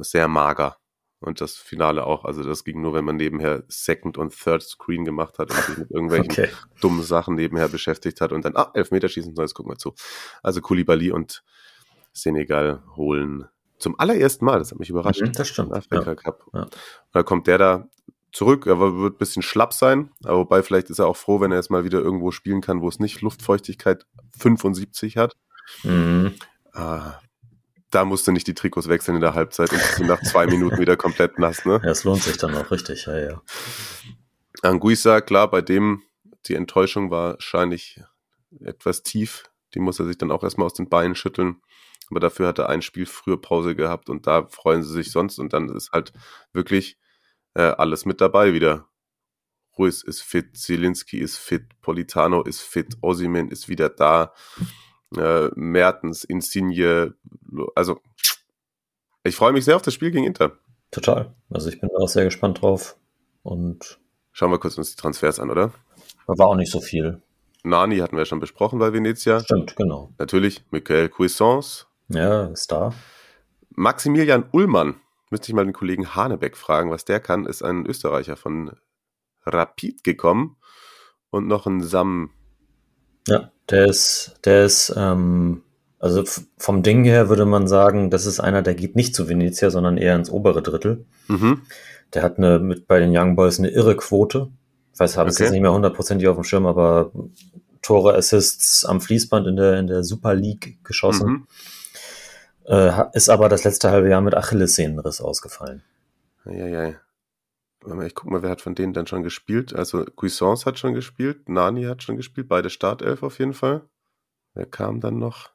sehr 0.00 0.26
mager. 0.26 0.78
Und 1.22 1.40
das 1.40 1.56
Finale 1.56 2.04
auch. 2.04 2.24
Also 2.24 2.42
das 2.42 2.64
ging 2.64 2.80
nur, 2.80 2.94
wenn 2.94 3.04
man 3.04 3.16
nebenher 3.16 3.64
Second 3.68 4.18
und 4.18 4.36
Third 4.36 4.62
Screen 4.62 5.04
gemacht 5.04 5.38
hat 5.38 5.50
und 5.50 5.56
sich 5.62 5.78
mit 5.78 5.90
irgendwelchen 5.90 6.30
okay. 6.30 6.48
dummen 6.80 7.02
Sachen 7.02 7.34
nebenher 7.34 7.68
beschäftigt 7.68 8.20
hat 8.20 8.32
und 8.32 8.44
dann, 8.44 8.56
ah, 8.56 8.70
Elfmeterschießen, 8.74 9.34
jetzt 9.36 9.54
gucken 9.54 9.72
wir 9.72 9.78
zu. 9.78 9.94
Also 10.42 10.60
Kulibali 10.60 11.10
und 11.10 11.42
Senegal 12.12 12.82
holen 12.96 13.46
zum 13.82 13.98
allerersten 13.98 14.44
Mal, 14.44 14.60
das 14.60 14.70
hat 14.70 14.78
mich 14.78 14.90
überrascht. 14.90 15.20
Mhm, 15.20 15.32
das 15.32 15.48
stimmt. 15.48 15.72
Afrika 15.72 16.10
ja. 16.10 16.14
Cup. 16.14 16.44
Ja. 16.54 16.62
Und 16.62 16.76
da 17.12 17.22
kommt 17.22 17.48
der 17.48 17.58
da 17.58 17.88
zurück, 18.30 18.66
er 18.66 18.78
wird 18.80 19.14
ein 19.14 19.18
bisschen 19.18 19.42
schlapp 19.42 19.74
sein, 19.74 20.10
aber 20.24 20.38
wobei 20.38 20.62
vielleicht 20.62 20.88
ist 20.88 21.00
er 21.00 21.06
auch 21.06 21.16
froh, 21.16 21.40
wenn 21.40 21.50
er 21.50 21.58
jetzt 21.58 21.70
mal 21.70 21.84
wieder 21.84 22.00
irgendwo 22.00 22.30
spielen 22.30 22.60
kann, 22.60 22.80
wo 22.80 22.88
es 22.88 23.00
nicht 23.00 23.20
Luftfeuchtigkeit 23.20 24.06
75 24.38 25.16
hat. 25.16 25.36
Mhm. 25.82 26.34
Ah, 26.72 27.14
da 27.92 28.04
musst 28.04 28.26
du 28.26 28.32
nicht 28.32 28.46
die 28.46 28.54
Trikots 28.54 28.88
wechseln 28.88 29.16
in 29.16 29.20
der 29.20 29.34
Halbzeit 29.34 29.72
und 29.72 29.80
sind 29.80 30.06
nach 30.08 30.22
zwei 30.22 30.46
Minuten 30.46 30.78
wieder 30.78 30.96
komplett 30.96 31.38
nass, 31.38 31.64
ne? 31.64 31.80
Ja, 31.84 31.90
es 31.90 32.04
lohnt 32.04 32.22
sich 32.22 32.36
dann 32.38 32.54
auch 32.56 32.70
richtig, 32.70 33.06
ja, 33.06 33.18
ja. 33.18 33.42
Anguissa, 34.62 35.20
klar, 35.20 35.50
bei 35.50 35.60
dem 35.60 36.02
die 36.46 36.54
Enttäuschung 36.54 37.10
war 37.10 37.34
wahrscheinlich 37.34 38.00
etwas 38.60 39.02
tief. 39.02 39.44
Die 39.74 39.78
muss 39.78 40.00
er 40.00 40.06
sich 40.06 40.18
dann 40.18 40.30
auch 40.30 40.42
erstmal 40.42 40.66
aus 40.66 40.74
den 40.74 40.88
Beinen 40.88 41.14
schütteln. 41.14 41.60
Aber 42.10 42.20
dafür 42.20 42.48
hat 42.48 42.58
er 42.58 42.68
ein 42.68 42.82
Spiel 42.82 43.06
früher 43.06 43.40
Pause 43.40 43.74
gehabt 43.74 44.10
und 44.10 44.26
da 44.26 44.46
freuen 44.46 44.82
sie 44.82 44.92
sich 44.92 45.12
sonst 45.12 45.38
und 45.38 45.52
dann 45.52 45.68
ist 45.68 45.92
halt 45.92 46.12
wirklich 46.52 46.98
äh, 47.54 47.62
alles 47.62 48.04
mit 48.04 48.20
dabei 48.20 48.52
wieder. 48.52 48.88
Ruiz 49.78 50.02
ist 50.02 50.20
fit, 50.20 50.56
Zielinski 50.56 51.18
ist 51.18 51.38
fit, 51.38 51.80
Politano 51.80 52.42
ist 52.42 52.60
fit, 52.60 52.98
Osimen 53.00 53.50
ist 53.50 53.68
wieder 53.68 53.88
da, 53.88 54.34
äh, 55.16 55.50
Mertens, 55.54 56.24
Insigne, 56.24 57.14
also 57.74 58.00
ich 59.24 59.36
freue 59.36 59.52
mich 59.52 59.64
sehr 59.64 59.76
auf 59.76 59.82
das 59.82 59.94
Spiel 59.94 60.10
gegen 60.10 60.26
Inter. 60.26 60.52
Total. 60.90 61.34
Also 61.50 61.68
ich 61.68 61.80
bin 61.80 61.90
auch 61.98 62.08
sehr 62.08 62.24
gespannt 62.24 62.60
drauf 62.62 62.96
und 63.42 64.00
schauen 64.32 64.50
wir 64.50 64.58
kurz 64.58 64.76
uns 64.78 64.94
die 64.94 65.00
Transfers 65.00 65.40
an, 65.40 65.50
oder? 65.50 65.72
War 66.26 66.46
auch 66.48 66.56
nicht 66.56 66.70
so 66.70 66.80
viel. 66.80 67.22
Nani 67.64 67.98
hatten 67.98 68.16
wir 68.16 68.24
schon 68.24 68.40
besprochen 68.40 68.78
bei 68.78 68.92
Venezia. 68.92 69.40
Stimmt, 69.40 69.76
genau. 69.76 70.12
Natürlich, 70.18 70.64
Michael 70.70 71.08
Cuisance. 71.08 71.86
Ja, 72.08 72.46
ist 72.46 72.72
da. 72.72 72.92
Maximilian 73.70 74.48
Ullmann 74.52 74.96
Müsste 75.32 75.48
ich 75.48 75.54
mal 75.54 75.64
den 75.64 75.72
Kollegen 75.72 76.14
Hanebeck 76.14 76.58
fragen, 76.58 76.90
was 76.90 77.06
der 77.06 77.18
kann, 77.18 77.46
ist 77.46 77.62
ein 77.62 77.86
Österreicher 77.86 78.36
von 78.36 78.76
Rapid 79.46 80.04
gekommen 80.04 80.58
und 81.30 81.46
noch 81.46 81.66
ein 81.66 81.80
Sam. 81.80 82.32
Ja, 83.28 83.50
der 83.70 83.86
ist, 83.86 84.34
der 84.44 84.64
ist, 84.64 84.92
ähm, 84.96 85.62
also 85.98 86.24
vom 86.58 86.82
Ding 86.82 87.04
her 87.04 87.28
würde 87.28 87.44
man 87.44 87.68
sagen, 87.68 88.10
das 88.10 88.26
ist 88.26 88.40
einer, 88.40 88.62
der 88.62 88.74
geht 88.74 88.96
nicht 88.96 89.14
zu 89.14 89.28
Venezia, 89.28 89.70
sondern 89.70 89.96
eher 89.96 90.16
ins 90.16 90.30
obere 90.30 90.62
Drittel. 90.62 91.04
Mhm. 91.28 91.62
Der 92.14 92.22
hat 92.22 92.38
eine, 92.38 92.58
mit 92.58 92.86
bei 92.86 92.98
den 92.98 93.16
Young 93.16 93.36
Boys 93.36 93.58
eine 93.58 93.68
irre 93.68 93.96
Quote. 93.96 94.48
Ich 94.92 95.00
weiß, 95.00 95.16
habe 95.16 95.30
es 95.30 95.36
okay. 95.36 95.44
jetzt 95.44 95.52
nicht 95.52 95.62
mehr 95.62 95.72
hundertprozentig 95.72 96.28
auf 96.28 96.36
dem 96.36 96.44
Schirm, 96.44 96.66
aber 96.66 97.12
Tore, 97.80 98.14
Assists 98.14 98.84
am 98.84 99.00
Fließband 99.00 99.46
in 99.46 99.56
der, 99.56 99.78
in 99.78 99.86
der 99.86 100.04
Super 100.04 100.34
League 100.34 100.78
geschossen. 100.84 101.28
Mhm. 101.28 101.46
Äh, 102.64 103.04
ist 103.12 103.28
aber 103.28 103.48
das 103.48 103.64
letzte 103.64 103.90
halbe 103.90 104.08
Jahr 104.08 104.20
mit 104.20 104.34
Achillessehnenriss 104.34 105.20
ausgefallen. 105.20 105.82
Ja. 106.44 106.94
Ich 108.04 108.14
guck 108.14 108.30
mal, 108.30 108.42
wer 108.42 108.50
hat 108.50 108.60
von 108.60 108.74
denen 108.74 108.92
dann 108.92 109.06
schon 109.06 109.22
gespielt? 109.22 109.74
Also 109.74 110.04
Cuisance 110.04 110.66
hat 110.66 110.78
schon 110.78 110.94
gespielt, 110.94 111.48
Nani 111.48 111.84
hat 111.84 112.02
schon 112.02 112.16
gespielt, 112.16 112.48
beide 112.48 112.70
Startelf 112.70 113.22
auf 113.22 113.38
jeden 113.38 113.54
Fall. 113.54 113.82
Wer 114.54 114.66
kam 114.66 115.00
dann 115.00 115.18
noch? 115.18 115.50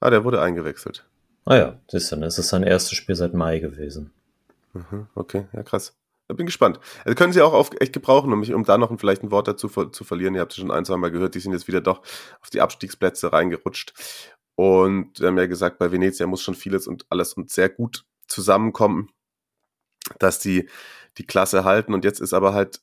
Ah, 0.00 0.10
der 0.10 0.24
wurde 0.24 0.40
eingewechselt. 0.40 1.08
Ah 1.44 1.56
ja, 1.56 1.80
siehst 1.88 2.12
du, 2.12 2.16
das 2.16 2.38
ist 2.38 2.48
sein 2.48 2.62
erstes 2.62 2.96
Spiel 2.96 3.16
seit 3.16 3.34
Mai 3.34 3.58
gewesen. 3.58 4.12
Mhm, 4.72 5.08
okay, 5.14 5.46
ja 5.52 5.62
krass. 5.62 5.96
Ich 6.28 6.36
bin 6.36 6.46
gespannt. 6.46 6.78
Also 7.04 7.14
können 7.14 7.32
Sie 7.32 7.42
auch 7.42 7.52
auf, 7.52 7.70
echt 7.80 7.92
gebrauchen, 7.92 8.32
um, 8.32 8.40
mich, 8.40 8.54
um 8.54 8.64
da 8.64 8.78
noch 8.78 8.90
ein, 8.90 8.98
vielleicht 8.98 9.22
ein 9.22 9.30
Wort 9.30 9.48
dazu 9.48 9.68
zu 9.68 10.04
verlieren. 10.04 10.34
Ihr 10.34 10.40
habt 10.40 10.52
es 10.52 10.58
schon 10.58 10.70
ein, 10.70 10.84
zwei 10.84 10.96
Mal 10.96 11.10
gehört, 11.10 11.34
die 11.34 11.40
sind 11.40 11.52
jetzt 11.52 11.68
wieder 11.68 11.80
doch 11.80 12.00
auf 12.40 12.50
die 12.50 12.60
Abstiegsplätze 12.60 13.32
reingerutscht. 13.32 13.92
Und 14.54 15.18
wir 15.20 15.28
haben 15.28 15.38
ja 15.38 15.46
gesagt, 15.46 15.78
bei 15.78 15.92
Venezia 15.92 16.26
muss 16.26 16.42
schon 16.42 16.54
vieles 16.54 16.86
und 16.86 17.04
alles 17.10 17.34
und 17.34 17.50
sehr 17.50 17.68
gut 17.68 18.04
zusammenkommen, 18.28 19.10
dass 20.18 20.38
die 20.38 20.68
die 21.18 21.26
Klasse 21.26 21.64
halten. 21.64 21.94
Und 21.94 22.04
jetzt 22.04 22.20
ist 22.20 22.32
aber 22.32 22.54
halt 22.54 22.80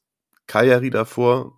Cagliari 0.47 0.89
davor, 0.89 1.53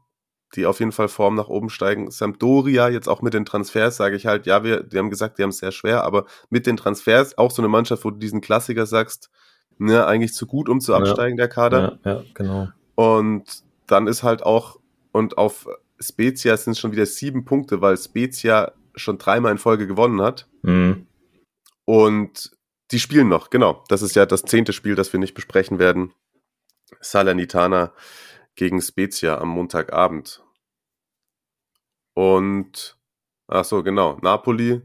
die 0.56 0.66
auf 0.66 0.80
jeden 0.80 0.92
Fall 0.92 1.08
Form 1.08 1.36
nach 1.36 1.48
oben 1.48 1.70
steigen. 1.70 2.12
Sampdoria 2.12 2.90
jetzt 2.90 3.08
auch 3.08 3.22
mit 3.22 3.34
den 3.34 3.46
Transfers, 3.46 3.98
sage 3.98 4.16
ich 4.16 4.26
halt, 4.26 4.46
ja, 4.46 4.64
wir, 4.64 4.84
die 4.84 4.98
haben 4.98 5.10
gesagt, 5.10 5.38
die 5.38 5.44
haben 5.44 5.50
es 5.50 5.60
sehr 5.60 5.72
schwer, 5.72 6.04
aber 6.04 6.26
mit 6.50 6.68
den 6.68 6.78
Transfers 6.78 7.38
auch 7.38 7.52
so 7.52 7.62
eine 7.62 7.70
Mannschaft, 7.70 8.04
wo 8.04 8.12
du 8.12 8.18
diesen 8.18 8.42
Klassiker 8.42 8.86
sagst, 8.86 9.30
ne, 9.78 10.06
eigentlich 10.06 10.34
zu 10.34 10.46
gut, 10.46 10.68
um 10.68 10.82
zu 10.82 10.94
absteigen, 10.94 11.38
ja, 11.38 11.44
der 11.46 11.50
Kader. 11.50 12.00
Ja, 12.04 12.12
ja, 12.12 12.24
genau. 12.34 12.68
Und 12.96 13.64
dann 13.88 14.08
ist 14.08 14.24
halt 14.24 14.44
auch, 14.44 14.80
und 15.12 15.38
auf 15.38 15.68
Spezia 16.00 16.56
sind 16.58 16.74
es 16.74 16.80
schon 16.80 16.92
wieder 16.92 17.06
sieben 17.06 17.46
Punkte, 17.46 17.82
weil 17.82 17.98
Spezia 17.98 18.74
schon 18.96 19.18
dreimal 19.18 19.52
in 19.52 19.58
Folge 19.58 19.88
gewonnen 19.88 20.22
hat. 20.22 20.48
Mhm. 20.64 21.08
Und 21.86 22.52
die 22.92 23.00
spielen 23.00 23.30
noch, 23.30 23.50
genau. 23.50 23.84
Das 23.88 24.02
ist 24.02 24.16
ja 24.16 24.26
das 24.26 24.44
zehnte 24.44 24.74
Spiel, 24.74 24.96
das 24.96 25.14
wir 25.14 25.20
nicht 25.20 25.34
besprechen 25.34 25.80
werden. 25.80 26.14
Salernitana 27.00 27.94
gegen 28.56 28.82
Spezia 28.82 29.38
am 29.38 29.50
Montagabend. 29.50 30.44
Und, 32.14 32.98
ach 33.48 33.66
so, 33.66 33.84
genau, 33.84 34.18
Napoli, 34.22 34.82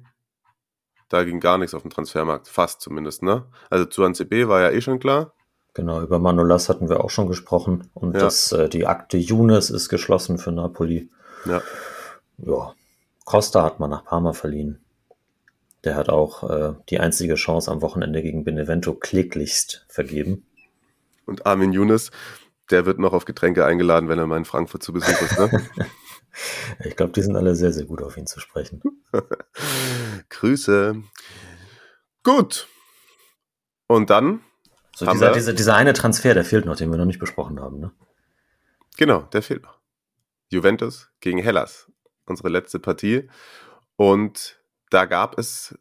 da 1.08 1.24
ging 1.24 1.40
gar 1.40 1.58
nichts 1.58 1.74
auf 1.74 1.82
dem 1.82 1.90
Transfermarkt, 1.90 2.48
fast 2.48 2.80
zumindest, 2.80 3.22
ne? 3.22 3.46
Also 3.70 3.84
zu 3.84 4.10
CB 4.10 4.48
war 4.48 4.60
ja 4.60 4.70
eh 4.70 4.80
schon 4.80 4.98
klar. 4.98 5.32
Genau, 5.74 6.00
über 6.00 6.18
Manolas 6.18 6.68
hatten 6.68 6.88
wir 6.88 7.04
auch 7.04 7.10
schon 7.10 7.28
gesprochen. 7.28 7.90
Und 7.92 8.14
ja. 8.14 8.20
das, 8.20 8.50
äh, 8.52 8.68
die 8.68 8.86
Akte 8.86 9.18
Younes 9.18 9.68
ist 9.68 9.88
geschlossen 9.88 10.38
für 10.38 10.50
Napoli. 10.50 11.10
Ja. 11.44 11.60
Ja, 12.38 12.74
Costa 13.24 13.62
hat 13.62 13.78
man 13.78 13.90
nach 13.90 14.04
Parma 14.04 14.32
verliehen. 14.32 14.80
Der 15.84 15.94
hat 15.96 16.08
auch 16.08 16.48
äh, 16.48 16.74
die 16.88 16.98
einzige 16.98 17.34
Chance 17.34 17.70
am 17.70 17.82
Wochenende 17.82 18.22
gegen 18.22 18.44
Benevento 18.44 18.94
kläglichst 18.94 19.84
vergeben. 19.88 20.45
Und 21.26 21.44
Armin 21.44 21.72
Younes, 21.72 22.10
der 22.70 22.86
wird 22.86 22.98
noch 22.98 23.12
auf 23.12 23.24
Getränke 23.24 23.64
eingeladen, 23.64 24.08
wenn 24.08 24.18
er 24.18 24.26
mal 24.26 24.38
in 24.38 24.44
Frankfurt 24.44 24.82
zu 24.82 24.92
Besuch 24.92 25.20
ist, 25.20 25.38
ne? 25.38 25.68
ich 26.84 26.96
glaube, 26.96 27.12
die 27.12 27.22
sind 27.22 27.36
alle 27.36 27.54
sehr, 27.54 27.72
sehr 27.72 27.84
gut 27.84 28.02
auf 28.02 28.16
ihn 28.16 28.26
zu 28.26 28.40
sprechen. 28.40 28.80
Grüße. 30.30 31.02
Gut. 32.22 32.68
Und 33.86 34.10
dann. 34.10 34.40
So 34.96 35.06
dieser, 35.06 35.32
dieser, 35.32 35.52
dieser 35.52 35.76
eine 35.76 35.92
Transfer, 35.92 36.32
der 36.32 36.44
fehlt 36.44 36.64
noch, 36.64 36.76
den 36.76 36.90
wir 36.90 36.96
noch 36.96 37.04
nicht 37.04 37.18
besprochen 37.18 37.60
haben, 37.60 37.80
ne? 37.80 37.92
Genau, 38.96 39.22
der 39.22 39.42
fehlt 39.42 39.62
noch. 39.62 39.78
Juventus 40.48 41.10
gegen 41.20 41.38
Hellas 41.38 41.90
unsere 42.24 42.48
letzte 42.48 42.78
Partie. 42.78 43.28
Und 43.96 44.60
da 44.90 45.04
gab 45.04 45.38
es 45.38 45.78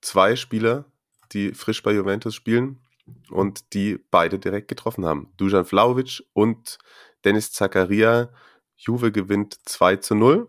zwei 0.00 0.36
Spieler, 0.36 0.84
die 1.32 1.54
frisch 1.54 1.82
bei 1.82 1.92
Juventus 1.92 2.34
spielen 2.34 2.85
und 3.30 3.72
die 3.74 3.98
beide 4.10 4.38
direkt 4.38 4.68
getroffen 4.68 5.04
haben. 5.04 5.32
Dujan 5.36 5.64
Vlaovic 5.64 6.24
und 6.32 6.78
Dennis 7.24 7.52
Zakaria. 7.52 8.30
Juve 8.76 9.10
gewinnt 9.12 9.58
2 9.64 9.96
zu 9.96 10.14
0. 10.14 10.48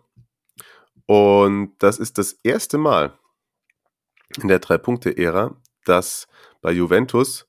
Und 1.06 1.74
das 1.78 1.98
ist 1.98 2.18
das 2.18 2.32
erste 2.42 2.78
Mal 2.78 3.18
in 4.42 4.48
der 4.48 4.58
Drei-Punkte-Ära, 4.58 5.56
dass 5.84 6.28
bei 6.60 6.72
Juventus 6.72 7.48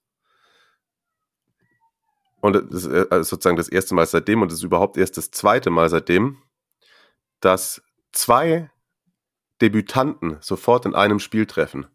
und 2.41 2.53
das 2.53 2.85
ist 2.85 2.85
äh, 2.85 3.23
sozusagen 3.23 3.57
das 3.57 3.69
erste 3.69 3.95
Mal 3.95 4.05
seitdem 4.05 4.41
und 4.41 4.51
das 4.51 4.59
ist 4.59 4.63
überhaupt 4.63 4.97
erst 4.97 5.17
das 5.17 5.31
zweite 5.31 5.69
Mal 5.69 5.89
seitdem, 5.89 6.41
dass 7.41 7.81
zwei 8.11 8.71
Debütanten 9.61 10.37
sofort 10.39 10.85
in 10.85 10.95
einem 10.95 11.19
Spiel 11.19 11.45
treffen. 11.45 11.87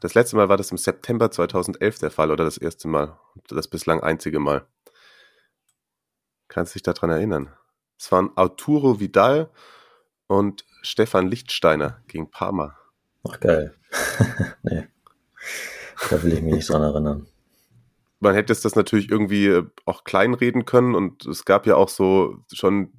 Das 0.00 0.14
letzte 0.14 0.36
Mal 0.36 0.48
war 0.48 0.56
das 0.56 0.70
im 0.70 0.78
September 0.78 1.30
2011 1.30 1.98
der 1.98 2.10
Fall 2.10 2.30
oder 2.30 2.44
das 2.44 2.56
erste 2.56 2.88
Mal, 2.88 3.18
das 3.48 3.68
bislang 3.68 4.00
einzige 4.02 4.40
Mal. 4.40 4.66
Kannst 6.48 6.74
du 6.74 6.78
dich 6.78 6.82
daran 6.82 7.10
erinnern? 7.10 7.52
Es 7.98 8.10
waren 8.10 8.30
Arturo 8.34 8.98
Vidal 8.98 9.50
und 10.26 10.64
Stefan 10.80 11.28
Lichtsteiner 11.28 12.02
gegen 12.08 12.30
Parma. 12.30 12.78
Ach 13.28 13.38
geil. 13.40 13.74
nee. 14.62 14.88
Da 16.08 16.22
will 16.22 16.32
ich 16.32 16.40
mich 16.40 16.54
nicht 16.54 16.70
dran 16.70 16.82
erinnern. 16.82 17.26
Man 18.20 18.34
hätte 18.34 18.52
es 18.52 18.62
das 18.62 18.76
natürlich 18.76 19.10
irgendwie 19.10 19.62
auch 19.84 20.04
kleinreden 20.04 20.64
können 20.64 20.94
und 20.94 21.26
es 21.26 21.44
gab 21.44 21.66
ja 21.66 21.76
auch 21.76 21.90
so 21.90 22.38
schon 22.52 22.92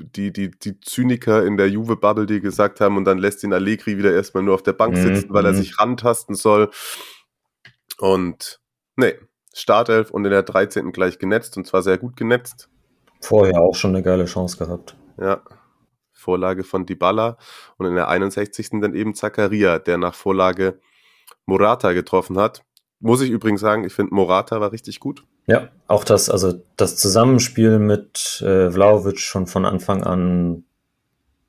die, 0.00 0.32
die, 0.32 0.50
die 0.50 0.80
Zyniker 0.80 1.44
in 1.44 1.56
der 1.56 1.68
Juve-Bubble, 1.68 2.26
die 2.26 2.40
gesagt 2.40 2.80
haben, 2.80 2.96
und 2.96 3.04
dann 3.04 3.18
lässt 3.18 3.42
ihn 3.44 3.52
Allegri 3.52 3.98
wieder 3.98 4.12
erstmal 4.12 4.42
nur 4.42 4.54
auf 4.54 4.62
der 4.62 4.72
Bank 4.72 4.96
sitzen, 4.96 5.28
mhm. 5.28 5.34
weil 5.34 5.46
er 5.46 5.52
mhm. 5.52 5.56
sich 5.56 5.78
rantasten 5.78 6.34
soll. 6.34 6.70
Und 7.98 8.60
nee, 8.96 9.14
Startelf 9.52 10.10
und 10.10 10.24
in 10.24 10.30
der 10.30 10.42
13. 10.42 10.92
gleich 10.92 11.18
genetzt 11.18 11.56
und 11.56 11.66
zwar 11.66 11.82
sehr 11.82 11.98
gut 11.98 12.16
genetzt. 12.16 12.68
Vorher 13.20 13.60
auch 13.60 13.74
schon 13.74 13.94
eine 13.94 14.02
geile 14.02 14.26
Chance 14.26 14.56
gehabt. 14.56 14.96
Ja. 15.20 15.42
Vorlage 16.12 16.64
von 16.64 16.84
Dybala 16.84 17.38
und 17.76 17.86
in 17.86 17.94
der 17.94 18.08
61. 18.08 18.80
dann 18.80 18.94
eben 18.94 19.14
Zakaria, 19.14 19.78
der 19.78 19.98
nach 19.98 20.14
Vorlage 20.14 20.80
Morata 21.46 21.92
getroffen 21.92 22.38
hat. 22.38 22.64
Muss 23.00 23.20
ich 23.20 23.30
übrigens 23.30 23.60
sagen, 23.60 23.84
ich 23.84 23.92
finde 23.92 24.14
Morata 24.14 24.60
war 24.60 24.72
richtig 24.72 25.00
gut. 25.00 25.24
Ja, 25.48 25.70
auch 25.86 26.04
das, 26.04 26.28
also 26.28 26.62
das 26.76 26.96
Zusammenspiel 26.96 27.78
mit 27.78 28.42
äh, 28.42 28.70
Vlaovic 28.70 29.18
schon 29.18 29.46
von 29.46 29.64
Anfang 29.64 30.04
an 30.04 30.64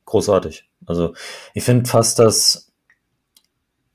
großartig. 0.05 0.67
Also 0.85 1.13
ich 1.53 1.63
finde 1.63 1.87
fast, 1.87 2.17
dass 2.17 2.71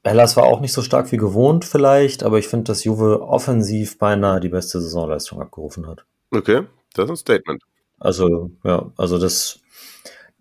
Hellas 0.04 0.36
war 0.36 0.44
auch 0.44 0.60
nicht 0.60 0.74
so 0.74 0.82
stark 0.82 1.10
wie 1.10 1.16
gewohnt 1.16 1.64
vielleicht, 1.64 2.22
aber 2.22 2.38
ich 2.38 2.46
finde, 2.46 2.64
dass 2.64 2.84
Juve 2.84 3.22
offensiv 3.22 3.98
beinahe 3.98 4.38
die 4.38 4.50
beste 4.50 4.78
Saisonleistung 4.78 5.40
abgerufen 5.40 5.86
hat. 5.86 6.04
Okay, 6.30 6.66
das 6.92 7.06
ist 7.06 7.10
ein 7.10 7.16
Statement. 7.16 7.62
Also, 7.98 8.50
ja, 8.62 8.92
also 8.98 9.18
das, 9.18 9.60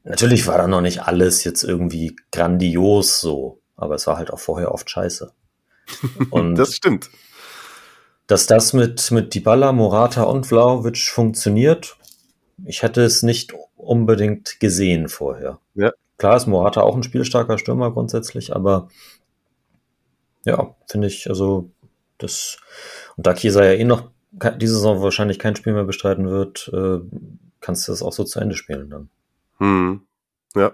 natürlich 0.03 0.45
war 0.45 0.57
da 0.57 0.67
noch 0.67 0.81
nicht 0.81 1.03
alles 1.03 1.45
jetzt 1.45 1.63
irgendwie 1.63 2.17
grandios 2.33 3.21
so, 3.21 3.61
aber 3.77 3.95
es 3.95 4.05
war 4.05 4.17
halt 4.17 4.31
auch 4.31 4.39
vorher 4.39 4.73
oft 4.73 4.89
scheiße. 4.89 5.31
Und 6.29 6.55
das 6.55 6.75
stimmt. 6.75 7.09
Dass 8.27 8.47
das 8.47 8.73
mit, 8.73 9.11
mit 9.11 9.33
Dybala, 9.33 9.71
Morata 9.71 10.23
und 10.23 10.45
Vlaovic 10.45 10.97
funktioniert, 10.97 11.97
ich 12.65 12.81
hätte 12.81 13.01
es 13.03 13.23
nicht 13.23 13.53
unbedingt 13.75 14.59
gesehen 14.59 15.09
vorher. 15.09 15.59
Ja. 15.75 15.91
Klar 16.17 16.37
ist 16.37 16.47
Morata 16.47 16.81
auch 16.81 16.95
ein 16.95 17.03
spielstarker 17.03 17.57
Stürmer 17.57 17.91
grundsätzlich, 17.91 18.55
aber 18.55 18.89
ja, 20.45 20.75
finde 20.87 21.07
ich, 21.07 21.29
also 21.29 21.69
das, 22.17 22.57
und 23.17 23.27
da 23.27 23.33
Kieser 23.33 23.65
ja 23.65 23.73
eh 23.73 23.83
noch 23.83 24.09
diese 24.57 24.75
Saison 24.75 25.01
wahrscheinlich 25.01 25.39
kein 25.39 25.55
Spiel 25.55 25.73
mehr 25.73 25.83
bestreiten 25.83 26.29
wird, 26.29 26.69
äh, 26.73 26.99
kannst 27.59 27.87
du 27.87 27.91
das 27.91 28.01
auch 28.01 28.13
so 28.13 28.23
zu 28.23 28.39
Ende 28.39 28.55
spielen 28.55 28.89
dann. 28.89 29.09
Hm. 29.57 30.01
Ja. 30.55 30.73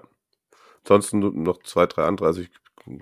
Ansonsten 0.83 1.43
noch 1.43 1.61
zwei, 1.63 1.85
drei 1.85 2.05
andere. 2.05 2.27
Also 2.27 2.41
ich, 2.41 2.49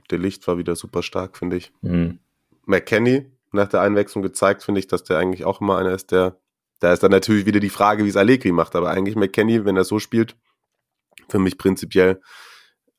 der 0.10 0.18
Licht 0.18 0.48
war 0.48 0.58
wieder 0.58 0.76
super 0.76 1.04
stark, 1.04 1.38
finde 1.38 1.58
ich. 1.58 1.72
Hm. 1.82 2.20
McKenny 2.66 3.32
nach 3.52 3.68
der 3.68 3.82
Einwechslung 3.82 4.22
gezeigt, 4.22 4.64
finde 4.64 4.80
ich, 4.80 4.88
dass 4.88 5.04
der 5.04 5.18
eigentlich 5.18 5.46
auch 5.46 5.62
immer 5.62 5.78
einer 5.78 5.92
ist, 5.92 6.12
der, 6.12 6.38
da 6.80 6.94
ist 6.94 7.04
dann 7.04 7.12
natürlich 7.12 7.46
wieder 7.46 7.60
die 7.60 7.70
Frage, 7.70 8.06
wie 8.06 8.10
es 8.10 8.18
Allegri 8.18 8.52
macht, 8.52 8.76
aber 8.76 8.90
eigentlich 8.90 9.16
McKenny, 9.16 9.66
wenn 9.66 9.78
er 9.78 9.84
so 9.84 10.00
spielt, 10.00 10.36
für 11.30 11.40
mich 11.40 11.58
prinzipiell 11.58 12.22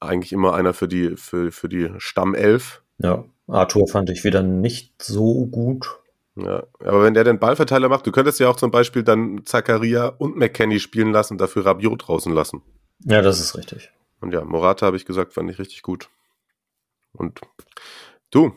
eigentlich 0.01 0.32
immer 0.32 0.55
einer 0.55 0.74
für 0.74 0.88
die, 0.88 1.16
für, 1.16 1.51
für 1.53 1.68
die 1.68 1.90
Stammelf. 1.99 2.82
Ja, 2.99 3.24
Arthur 3.46 3.88
fand 3.88 4.11
ich 4.11 4.24
wieder 4.24 4.42
nicht 4.42 5.03
so 5.03 5.46
gut. 5.46 5.99
Ja, 6.36 6.64
aber 6.80 7.03
wenn 7.03 7.14
der 7.14 7.24
den 7.24 7.40
Ballverteiler 7.40 7.88
macht, 7.88 8.07
du 8.07 8.12
könntest 8.12 8.38
ja 8.38 8.49
auch 8.49 8.57
zum 8.57 8.70
Beispiel 8.70 9.03
dann 9.03 9.44
Zakaria 9.44 10.07
und 10.07 10.36
McKenny 10.36 10.78
spielen 10.78 11.11
lassen 11.11 11.34
und 11.34 11.40
dafür 11.40 11.66
Rabiot 11.66 12.07
draußen 12.07 12.32
lassen. 12.32 12.62
Ja, 13.05 13.22
das 13.22 13.40
ist 13.40 13.57
richtig. 13.57 13.90
Und 14.20 14.32
ja, 14.32 14.44
Morata 14.44 14.86
habe 14.86 14.96
ich 14.96 15.05
gesagt, 15.05 15.32
fand 15.32 15.51
ich 15.51 15.59
richtig 15.59 15.82
gut. 15.82 16.09
Und 17.12 17.40
du, 18.30 18.55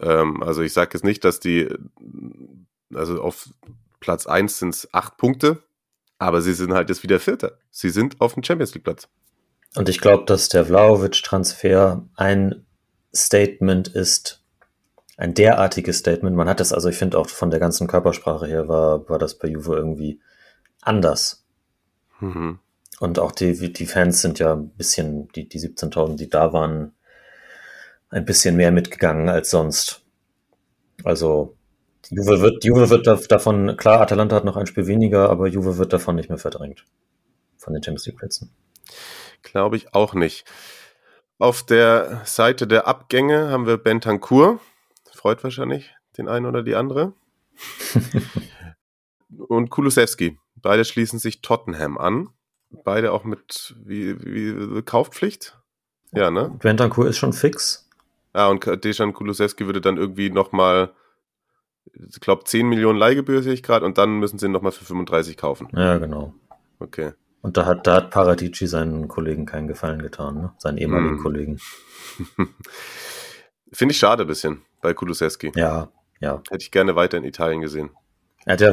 ähm, 0.00 0.42
also 0.42 0.62
ich 0.62 0.72
sage 0.72 0.90
jetzt 0.94 1.04
nicht, 1.04 1.24
dass 1.24 1.40
die, 1.40 1.68
also 2.94 3.20
auf 3.20 3.48
Platz 4.00 4.26
1 4.26 4.58
sind 4.58 4.74
es 4.74 4.88
acht 4.92 5.16
Punkte, 5.16 5.62
aber 6.18 6.40
sie 6.42 6.54
sind 6.54 6.72
halt 6.72 6.88
jetzt 6.88 7.02
wieder 7.02 7.20
Vierter. 7.20 7.58
Sie 7.70 7.90
sind 7.90 8.20
auf 8.20 8.34
dem 8.34 8.42
Champions 8.42 8.74
League 8.74 8.84
Platz. 8.84 9.08
Und 9.74 9.88
ich 9.88 10.00
glaube, 10.00 10.24
dass 10.26 10.48
der 10.48 10.66
Vlaovic-Transfer 10.66 12.04
ein 12.16 12.66
Statement 13.14 13.88
ist, 13.88 14.42
ein 15.16 15.34
derartiges 15.34 15.98
Statement. 15.98 16.36
Man 16.36 16.48
hat 16.48 16.60
das, 16.60 16.72
also 16.72 16.88
ich 16.88 16.96
finde 16.96 17.18
auch 17.18 17.28
von 17.28 17.50
der 17.50 17.60
ganzen 17.60 17.86
Körpersprache 17.86 18.46
her 18.46 18.68
war, 18.68 19.08
war 19.08 19.18
das 19.18 19.38
bei 19.38 19.48
Juve 19.48 19.76
irgendwie 19.76 20.20
anders. 20.80 21.44
Mhm. 22.20 22.58
Und 23.00 23.18
auch 23.18 23.32
die, 23.32 23.72
die 23.72 23.86
Fans 23.86 24.22
sind 24.22 24.38
ja 24.38 24.52
ein 24.52 24.70
bisschen, 24.70 25.28
die, 25.28 25.48
die 25.48 25.58
17.000, 25.58 26.16
die 26.16 26.28
da 26.28 26.52
waren, 26.52 26.94
ein 28.12 28.24
bisschen 28.24 28.56
mehr 28.56 28.70
mitgegangen 28.70 29.28
als 29.28 29.50
sonst. 29.50 30.02
Also 31.02 31.56
Juve 32.10 32.40
wird, 32.40 32.64
Juve 32.64 32.90
wird 32.90 33.06
davon, 33.06 33.76
klar, 33.76 34.00
Atalanta 34.00 34.36
hat 34.36 34.44
noch 34.44 34.56
ein 34.56 34.66
Spiel 34.66 34.86
weniger, 34.86 35.30
aber 35.30 35.48
Juve 35.48 35.78
wird 35.78 35.92
davon 35.92 36.14
nicht 36.16 36.28
mehr 36.28 36.38
verdrängt. 36.38 36.84
Von 37.56 37.72
den 37.72 37.82
Champions 37.82 38.06
League 38.06 38.18
Plätzen. 38.18 38.54
Glaube 39.42 39.76
ich 39.76 39.94
auch 39.94 40.14
nicht. 40.14 40.44
Auf 41.38 41.64
der 41.64 42.20
Seite 42.24 42.66
der 42.66 42.86
Abgänge 42.86 43.48
haben 43.48 43.66
wir 43.66 43.78
Bentancur, 43.78 44.60
freut 45.10 45.42
wahrscheinlich 45.42 45.94
den 46.18 46.28
einen 46.28 46.46
oder 46.46 46.62
die 46.62 46.74
andere. 46.74 47.14
und 49.48 49.70
Kulusewski. 49.70 50.38
Beide 50.56 50.84
schließen 50.84 51.18
sich 51.18 51.40
Tottenham 51.40 51.98
an. 51.98 52.28
Beide 52.84 53.12
auch 53.12 53.24
mit 53.24 53.74
wie, 53.82 54.16
wie 54.22 54.82
Kaufpflicht. 54.82 55.58
Ja, 56.12 56.30
ne? 56.30 56.54
Bentancur 56.60 57.08
ist 57.08 57.18
schon 57.18 57.32
fix. 57.32 57.88
Ah, 58.32 58.48
und 58.48 58.64
Dejan 58.84 59.12
Kulusewski 59.12 59.66
würde 59.66 59.80
dann 59.80 59.96
irgendwie 59.96 60.30
nochmal, 60.30 60.92
ich 61.94 62.20
glaube, 62.20 62.44
10 62.44 62.68
Millionen 62.68 62.98
Leihgebühr 62.98 63.42
sehe 63.42 63.52
ich 63.52 63.62
gerade 63.62 63.84
und 63.84 63.98
dann 63.98 64.18
müssen 64.18 64.38
sie 64.38 64.46
ihn 64.46 64.52
nochmal 64.52 64.72
für 64.72 64.84
35 64.84 65.36
kaufen. 65.36 65.68
Ja, 65.72 65.98
genau. 65.98 66.34
Okay. 66.78 67.12
Und 67.42 67.56
da 67.56 67.66
hat, 67.66 67.86
da 67.86 67.96
hat 67.96 68.10
Paratici 68.10 68.66
seinen 68.66 69.08
Kollegen 69.08 69.46
keinen 69.46 69.66
Gefallen 69.66 70.00
getan, 70.00 70.36
ne? 70.36 70.52
Seinen 70.58 70.78
ehemaligen 70.78 71.16
hm. 71.16 71.22
Kollegen. 71.22 71.58
Finde 73.72 73.92
ich 73.92 73.98
schade 73.98 74.22
ein 74.22 74.28
bisschen 74.28 74.62
bei 74.80 74.94
Kulusewski. 74.94 75.52
Ja, 75.56 75.90
ja. 76.20 76.42
Hätte 76.50 76.62
ich 76.62 76.70
gerne 76.70 76.94
weiter 76.94 77.18
in 77.18 77.24
Italien 77.24 77.60
gesehen. 77.60 77.90
Er 78.44 78.54
hat 78.54 78.60
ja, 78.60 78.72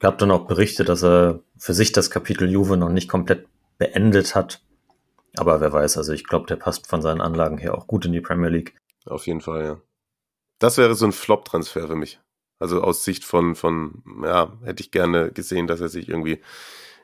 gab 0.00 0.18
dann 0.18 0.30
auch 0.30 0.46
Berichte, 0.46 0.84
dass 0.84 1.02
er 1.02 1.40
für 1.56 1.74
sich 1.74 1.92
das 1.92 2.10
Kapitel 2.10 2.50
Juve 2.50 2.76
noch 2.76 2.88
nicht 2.88 3.08
komplett 3.08 3.46
beendet 3.78 4.34
hat. 4.34 4.62
Aber 5.36 5.60
wer 5.60 5.72
weiß, 5.72 5.96
also 5.96 6.12
ich 6.12 6.24
glaube, 6.24 6.46
der 6.46 6.56
passt 6.56 6.86
von 6.86 7.02
seinen 7.02 7.20
Anlagen 7.20 7.58
her 7.58 7.74
auch 7.74 7.86
gut 7.86 8.04
in 8.04 8.12
die 8.12 8.20
Premier 8.20 8.50
League. 8.50 8.74
Auf 9.06 9.26
jeden 9.26 9.40
Fall, 9.40 9.64
ja. 9.64 9.80
Das 10.58 10.78
wäre 10.78 10.94
so 10.94 11.06
ein 11.06 11.12
Flop-Transfer 11.12 11.88
für 11.88 11.96
mich. 11.96 12.20
Also 12.58 12.80
aus 12.80 13.04
Sicht 13.04 13.24
von, 13.24 13.56
von, 13.56 14.02
ja, 14.22 14.52
hätte 14.62 14.82
ich 14.82 14.92
gerne 14.92 15.32
gesehen, 15.32 15.66
dass 15.66 15.80
er 15.80 15.88
sich 15.88 16.08
irgendwie 16.08 16.40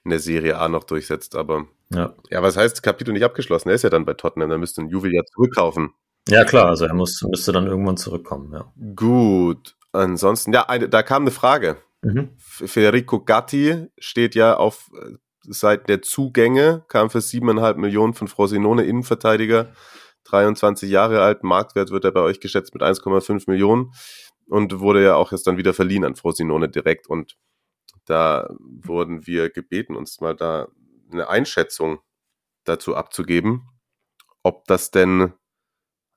in 0.05 0.11
der 0.11 0.20
Serie 0.20 0.59
A 0.59 0.68
noch 0.68 0.84
durchsetzt. 0.84 1.34
Aber 1.34 1.66
ja, 1.90 2.14
ja 2.30 2.42
was 2.42 2.57
heißt 2.57 2.82
Kapitel 2.82 3.12
nicht 3.12 3.24
abgeschlossen? 3.24 3.68
Er 3.68 3.74
ist 3.74 3.82
ja 3.82 3.90
dann 3.90 4.05
bei 4.05 4.14
Tottenham, 4.14 4.51
dann 4.51 4.61
müsste 4.61 4.82
ein 4.82 4.88
Juve 4.88 5.12
ja 5.12 5.22
zurückkaufen. 5.24 5.90
Ja, 6.28 6.44
klar, 6.44 6.66
also 6.66 6.84
er 6.84 6.94
muss, 6.94 7.22
müsste 7.22 7.53
dann 7.53 7.66
irgendwann 7.66 7.96
zurückkommen, 7.96 8.53
ja. 8.53 8.72
Gut. 8.94 9.76
Ansonsten, 9.92 10.53
ja, 10.53 10.68
eine, 10.68 10.88
da 10.88 11.03
kam 11.03 11.22
eine 11.22 11.30
Frage. 11.30 11.78
Mhm. 12.03 12.30
Federico 12.38 13.24
Gatti 13.24 13.88
steht 13.99 14.34
ja 14.34 14.57
auf 14.57 14.90
äh, 14.94 15.16
seit 15.42 15.88
der 15.88 16.03
Zugänge, 16.03 16.84
kam 16.88 17.11
für 17.11 17.20
siebeneinhalb 17.20 17.78
Millionen 17.78 18.14
von 18.14 18.28
Frosinone 18.28 18.84
Innenverteidiger, 18.84 19.72
23 20.31 20.91
Jahre 20.91 21.22
alt, 21.22 21.43
Marktwert 21.45 21.91
wird 21.91 22.05
er 22.05 22.12
bei 22.12 22.20
euch 22.20 22.41
geschätzt 22.41 22.74
mit 22.74 22.83
1,5 22.83 23.45
Millionen 23.47 23.93
und 24.47 24.81
wurde 24.81 25.03
ja 25.03 25.14
auch 25.14 25.33
jetzt 25.33 25.47
dann 25.47 25.57
wieder 25.57 25.74
verliehen 25.74 26.05
an 26.05 26.16
Frosinone 26.16 26.68
direkt 26.68 27.09
und 27.09 27.37
da 28.05 28.49
wurden 28.59 29.26
wir 29.26 29.51
gebeten, 29.51 29.95
uns 29.97 30.20
mal 30.20 30.35
da 30.35 30.68
eine 31.11 31.29
Einschätzung 31.29 32.01
dazu 32.64 32.97
abzugeben, 32.97 33.68
ob 34.43 34.64
das 34.66 34.91
denn 34.91 35.33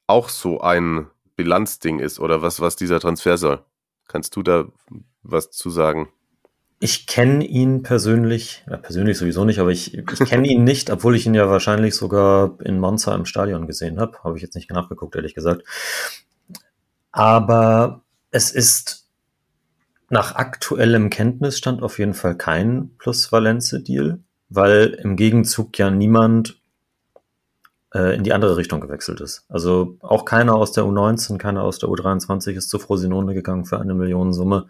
auch 0.08 0.30
so 0.30 0.62
ein 0.62 1.10
Bilanzding 1.36 2.00
ist 2.00 2.20
oder 2.20 2.42
was, 2.42 2.60
was 2.62 2.76
dieser 2.76 3.00
Transfer 3.00 3.38
soll. 3.38 3.66
Kannst 4.08 4.36
du 4.36 4.44
da 4.44 4.72
was 5.22 5.52
zu 5.52 5.70
sagen? 5.70 6.12
Ich 6.84 7.06
kenne 7.06 7.46
ihn 7.46 7.84
persönlich, 7.84 8.64
ja, 8.68 8.76
persönlich 8.76 9.16
sowieso 9.20 9.46
nicht, 9.46 9.60
aber 9.60 9.70
ich, 9.70 9.94
ich 9.94 10.20
kenne 10.28 10.48
ihn 10.48 10.64
nicht, 10.64 10.90
obwohl 10.90 11.16
ich 11.16 11.28
ihn 11.28 11.36
ja 11.36 11.48
wahrscheinlich 11.48 11.96
sogar 11.96 12.58
in 12.64 12.80
Monza 12.80 13.14
im 13.14 13.26
Stadion 13.26 13.68
gesehen 13.68 14.00
habe. 14.00 14.18
Habe 14.24 14.36
ich 14.36 14.42
jetzt 14.42 14.56
nicht 14.56 14.72
nachgeguckt, 14.72 15.16
ehrlich 15.16 15.36
gesagt. 15.36 15.64
Aber 17.12 18.02
es 18.32 18.50
ist 18.50 19.08
nach 20.10 20.36
aktuellem 20.36 21.12
Kenntnisstand 21.12 21.84
auf 21.84 22.00
jeden 22.00 22.16
Fall 22.16 22.36
kein 22.36 22.90
Plus-Valenze-Deal, 22.98 24.20
weil 24.50 24.88
im 25.04 25.16
Gegenzug 25.18 25.78
ja 25.78 25.92
niemand 25.92 26.60
äh, 27.94 28.16
in 28.16 28.24
die 28.24 28.34
andere 28.34 28.58
Richtung 28.58 28.82
gewechselt 28.82 29.22
ist. 29.22 29.46
Also 29.50 29.98
auch 30.00 30.26
keiner 30.26 30.56
aus 30.56 30.72
der 30.72 30.84
U19, 30.84 31.38
keiner 31.38 31.62
aus 31.62 31.78
der 31.78 31.90
U23 31.90 32.54
ist 32.54 32.70
zu 32.70 32.80
Frosinone 32.80 33.36
gegangen 33.36 33.66
für 33.66 33.80
eine 33.80 33.94
Millionensumme. 33.94 34.66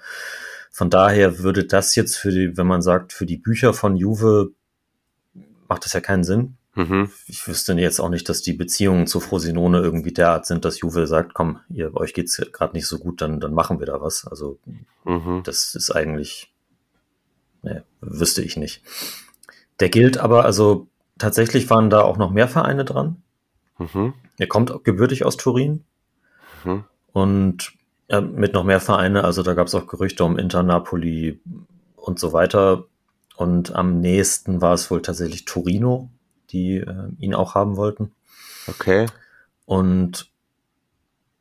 Von 0.71 0.89
daher 0.89 1.39
würde 1.39 1.65
das 1.65 1.95
jetzt 1.95 2.15
für 2.15 2.31
die, 2.31 2.57
wenn 2.57 2.67
man 2.67 2.81
sagt, 2.81 3.11
für 3.11 3.25
die 3.25 3.37
Bücher 3.37 3.73
von 3.73 3.97
Juve 3.97 4.51
macht 5.67 5.85
das 5.85 5.93
ja 5.93 5.99
keinen 5.99 6.23
Sinn. 6.23 6.57
Mhm. 6.75 7.11
Ich 7.27 7.45
wüsste 7.47 7.73
jetzt 7.73 7.99
auch 7.99 8.09
nicht, 8.09 8.29
dass 8.29 8.41
die 8.41 8.53
Beziehungen 8.53 9.05
zu 9.05 9.19
Frosinone 9.19 9.79
irgendwie 9.79 10.13
derart 10.13 10.45
sind, 10.45 10.63
dass 10.63 10.79
Juve 10.79 11.05
sagt, 11.05 11.33
komm, 11.33 11.59
ihr, 11.69 11.93
euch 11.95 12.13
geht's 12.13 12.37
gerade 12.53 12.73
nicht 12.73 12.87
so 12.87 12.97
gut, 12.97 13.21
dann, 13.21 13.41
dann 13.41 13.53
machen 13.53 13.79
wir 13.79 13.85
da 13.85 13.99
was. 14.01 14.25
Also 14.25 14.57
mhm. 15.03 15.41
das 15.43 15.75
ist 15.75 15.91
eigentlich, 15.91 16.53
ne, 17.61 17.83
wüsste 17.99 18.41
ich 18.41 18.55
nicht. 18.55 18.81
Der 19.81 19.89
gilt 19.89 20.17
aber, 20.17 20.45
also 20.45 20.87
tatsächlich 21.17 21.69
waren 21.69 21.89
da 21.89 22.01
auch 22.01 22.17
noch 22.17 22.31
mehr 22.31 22.47
Vereine 22.47 22.85
dran. 22.85 23.21
Mhm. 23.77 24.13
Er 24.37 24.47
kommt 24.47 24.85
gebürtig 24.85 25.25
aus 25.25 25.35
Turin. 25.35 25.83
Mhm. 26.63 26.85
Und 27.11 27.73
ja, 28.11 28.19
mit 28.19 28.53
noch 28.53 28.65
mehr 28.65 28.81
Vereine, 28.81 29.23
also 29.23 29.41
da 29.41 29.53
gab 29.53 29.67
es 29.67 29.75
auch 29.75 29.87
Gerüchte 29.87 30.25
um 30.25 30.37
Inter, 30.37 30.63
Napoli 30.63 31.39
und 31.95 32.19
so 32.19 32.33
weiter. 32.33 32.85
Und 33.37 33.73
am 33.73 34.01
nächsten 34.01 34.61
war 34.61 34.73
es 34.73 34.91
wohl 34.91 35.01
tatsächlich 35.01 35.45
Torino, 35.45 36.09
die 36.49 36.77
äh, 36.77 37.09
ihn 37.19 37.33
auch 37.33 37.55
haben 37.55 37.77
wollten. 37.77 38.11
Okay. 38.67 39.05
Und 39.65 40.29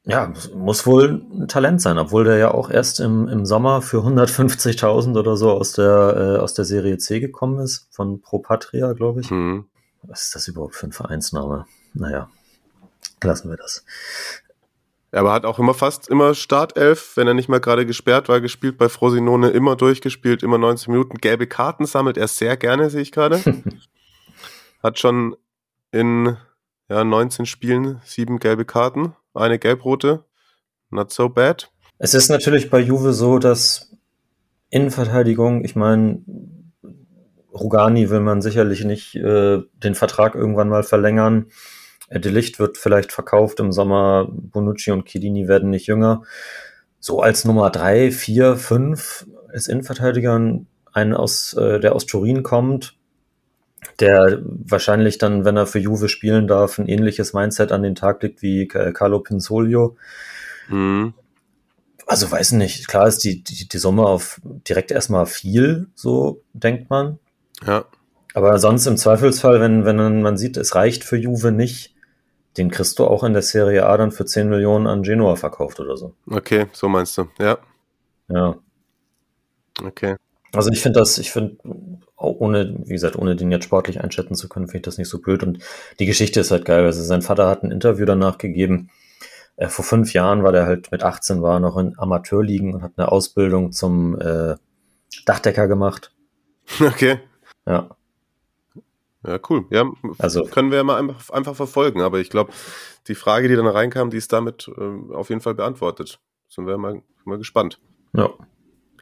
ja, 0.04 0.32
muss 0.54 0.86
wohl 0.86 1.22
ein 1.32 1.48
Talent 1.48 1.82
sein, 1.82 1.98
obwohl 1.98 2.24
der 2.24 2.36
ja 2.38 2.52
auch 2.52 2.70
erst 2.70 3.00
im, 3.00 3.26
im 3.28 3.44
Sommer 3.44 3.82
für 3.82 3.98
150.000 3.98 5.18
oder 5.18 5.36
so 5.36 5.50
aus 5.50 5.72
der, 5.72 6.36
äh, 6.38 6.40
aus 6.40 6.54
der 6.54 6.64
Serie 6.64 6.98
C 6.98 7.18
gekommen 7.20 7.58
ist, 7.58 7.88
von 7.90 8.22
Pro 8.22 8.38
Patria, 8.38 8.92
glaube 8.92 9.20
ich. 9.20 9.30
Mhm. 9.30 9.66
Was 10.02 10.26
ist 10.26 10.34
das 10.36 10.48
überhaupt 10.48 10.76
für 10.76 10.86
ein 10.86 10.92
Vereinsname? 10.92 11.66
Naja, 11.92 12.30
lassen 13.22 13.50
wir 13.50 13.56
das. 13.56 13.84
Aber 15.12 15.32
hat 15.32 15.44
auch 15.44 15.58
immer 15.58 15.74
fast 15.74 16.08
immer 16.08 16.34
Startelf, 16.34 17.16
wenn 17.16 17.26
er 17.26 17.34
nicht 17.34 17.48
mal 17.48 17.60
gerade 17.60 17.84
gesperrt 17.84 18.28
war, 18.28 18.40
gespielt 18.40 18.78
bei 18.78 18.88
Frosinone, 18.88 19.50
immer 19.50 19.74
durchgespielt, 19.74 20.42
immer 20.42 20.58
90 20.58 20.88
Minuten. 20.88 21.18
Gelbe 21.18 21.46
Karten 21.46 21.84
sammelt 21.84 22.16
er 22.16 22.28
sehr 22.28 22.56
gerne, 22.56 22.90
sehe 22.90 23.02
ich 23.02 23.10
gerade. 23.10 23.40
hat 24.82 24.98
schon 24.98 25.36
in 25.90 26.36
ja, 26.88 27.04
19 27.04 27.46
Spielen 27.46 28.00
sieben 28.04 28.38
gelbe 28.38 28.64
Karten, 28.64 29.14
eine 29.34 29.58
gelbrote. 29.58 30.24
Not 30.90 31.12
so 31.12 31.28
bad. 31.28 31.70
Es 31.98 32.14
ist 32.14 32.30
natürlich 32.30 32.70
bei 32.70 32.80
Juve 32.80 33.12
so, 33.12 33.38
dass 33.38 33.92
Innenverteidigung, 34.70 35.64
ich 35.64 35.76
meine, 35.76 36.22
Rugani 37.52 38.10
will 38.10 38.20
man 38.20 38.42
sicherlich 38.42 38.84
nicht 38.84 39.14
äh, 39.16 39.60
den 39.74 39.94
Vertrag 39.94 40.34
irgendwann 40.34 40.68
mal 40.68 40.82
verlängern. 40.82 41.46
De 42.10 42.32
Licht 42.32 42.58
wird 42.58 42.76
vielleicht 42.76 43.12
verkauft 43.12 43.60
im 43.60 43.72
Sommer. 43.72 44.28
Bonucci 44.30 44.90
und 44.90 45.06
Chiellini 45.06 45.46
werden 45.46 45.70
nicht 45.70 45.86
jünger. 45.86 46.22
So 46.98 47.20
als 47.20 47.44
Nummer 47.44 47.70
drei, 47.70 48.10
vier, 48.10 48.56
fünf 48.56 49.26
ist 49.52 49.68
Innenverteidiger 49.68 50.34
ein 50.92 51.14
aus, 51.14 51.54
äh, 51.54 51.78
der 51.80 51.94
aus 51.94 52.06
Turin 52.06 52.42
kommt, 52.42 52.96
der 54.00 54.40
wahrscheinlich 54.44 55.18
dann, 55.18 55.44
wenn 55.44 55.56
er 55.56 55.66
für 55.66 55.78
Juve 55.78 56.08
spielen 56.08 56.48
darf, 56.48 56.78
ein 56.78 56.88
ähnliches 56.88 57.32
Mindset 57.32 57.72
an 57.72 57.82
den 57.82 57.94
Tag 57.94 58.22
legt 58.22 58.42
wie 58.42 58.66
Carlo 58.66 59.20
Pinzolio. 59.20 59.96
Mhm. 60.68 61.14
Also 62.06 62.30
weiß 62.30 62.52
nicht, 62.52 62.88
klar 62.88 63.06
ist 63.06 63.22
die, 63.22 63.44
die, 63.44 63.68
die 63.68 63.78
Summe 63.78 64.04
auf 64.04 64.40
direkt 64.44 64.90
erstmal 64.90 65.26
viel, 65.26 65.86
so 65.94 66.42
denkt 66.54 66.90
man. 66.90 67.20
Ja. 67.64 67.84
Aber 68.34 68.58
sonst 68.58 68.86
im 68.86 68.96
Zweifelsfall, 68.96 69.60
wenn, 69.60 69.84
wenn 69.84 70.20
man 70.20 70.36
sieht, 70.36 70.56
es 70.56 70.74
reicht 70.74 71.04
für 71.04 71.16
Juve 71.16 71.52
nicht, 71.52 71.94
den 72.60 72.70
kriegst 72.70 72.98
du 72.98 73.06
auch 73.06 73.24
in 73.24 73.32
der 73.32 73.42
Serie 73.42 73.86
A 73.86 73.96
dann 73.96 74.12
für 74.12 74.26
10 74.26 74.50
Millionen 74.50 74.86
an 74.86 75.02
Genoa 75.02 75.36
verkauft 75.36 75.80
oder 75.80 75.96
so. 75.96 76.14
Okay, 76.30 76.66
so 76.72 76.88
meinst 76.90 77.16
du. 77.16 77.26
Ja. 77.38 77.58
Ja. 78.28 78.56
Okay. 79.82 80.16
Also 80.52 80.70
ich 80.70 80.80
finde 80.80 80.98
das, 80.98 81.16
ich 81.16 81.30
finde, 81.30 81.56
ohne, 82.16 82.76
wie 82.84 82.92
gesagt, 82.92 83.16
ohne 83.16 83.34
den 83.34 83.50
jetzt 83.50 83.64
sportlich 83.64 84.02
einschätzen 84.02 84.34
zu 84.34 84.48
können, 84.48 84.66
finde 84.66 84.78
ich 84.78 84.82
das 84.82 84.98
nicht 84.98 85.08
so 85.08 85.20
blöd. 85.20 85.42
Und 85.42 85.60
die 85.98 86.06
Geschichte 86.06 86.40
ist 86.40 86.50
halt 86.50 86.66
geil. 86.66 86.84
Also 86.84 87.02
sein 87.02 87.22
Vater 87.22 87.48
hat 87.48 87.62
ein 87.62 87.70
Interview 87.70 88.04
danach 88.04 88.36
gegeben. 88.36 88.90
Äh, 89.56 89.68
vor 89.68 89.84
fünf 89.84 90.12
Jahren 90.12 90.42
war 90.42 90.52
der 90.52 90.66
halt 90.66 90.92
mit 90.92 91.02
18, 91.02 91.40
war 91.40 91.60
noch 91.60 91.78
in 91.78 91.98
Amateurligen 91.98 92.74
und 92.74 92.82
hat 92.82 92.92
eine 92.96 93.10
Ausbildung 93.10 93.72
zum 93.72 94.20
äh, 94.20 94.56
Dachdecker 95.24 95.66
gemacht. 95.66 96.12
Okay. 96.80 97.18
Ja. 97.66 97.96
Ja, 99.26 99.38
cool. 99.50 99.66
Ja, 99.70 99.90
Also- 100.18 100.44
können 100.44 100.70
wir 100.70 100.78
ja 100.78 100.84
mal 100.84 100.98
einfach, 100.98 101.30
einfach 101.30 101.54
verfolgen. 101.54 102.00
Aber 102.00 102.18
ich 102.20 102.30
glaube, 102.30 102.52
die 103.06 103.14
Frage, 103.14 103.48
die 103.48 103.56
dann 103.56 103.66
reinkam, 103.66 104.10
die 104.10 104.16
ist 104.16 104.32
damit 104.32 104.70
ähm, 104.78 105.10
auf 105.12 105.28
jeden 105.28 105.40
Fall 105.40 105.54
beantwortet. 105.54 106.20
Sind 106.48 106.66
wir 106.66 106.78
mal, 106.78 107.02
mal 107.24 107.38
gespannt. 107.38 107.80
Ja. 108.12 108.30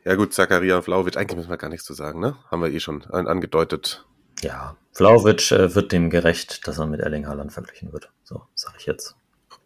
Ja 0.05 0.15
gut, 0.15 0.33
Zakaria 0.33 0.81
Vlaovic, 0.83 1.17
eigentlich 1.17 1.37
müssen 1.37 1.51
wir 1.51 1.57
gar 1.57 1.69
nichts 1.71 1.85
zu 1.87 1.93
sagen, 1.95 2.21
ne? 2.21 2.37
Haben 2.51 2.63
wir 2.63 2.71
eh 2.71 2.81
schon 2.81 3.05
an, 3.05 3.27
angedeutet. 3.27 4.07
Ja. 4.41 4.77
Vlaovic 4.93 5.51
äh, 5.53 5.75
wird 5.75 5.93
dem 5.93 6.11
gerecht, 6.11 6.67
dass 6.67 6.79
er 6.79 6.87
mit 6.87 7.01
Erling 7.01 7.27
Haaland 7.27 7.53
verglichen 7.53 7.93
wird. 7.93 8.11
So, 8.23 8.43
sag 8.55 8.75
ich 8.79 8.87
jetzt. 8.87 9.17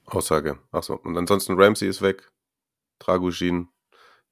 Aussage. 0.07 0.59
Achso. 0.73 0.95
Und 0.95 1.17
ansonsten 1.17 1.55
Ramsey 1.61 1.89
ist 1.89 2.03
weg. 2.03 2.31
Dragushin, 2.99 3.69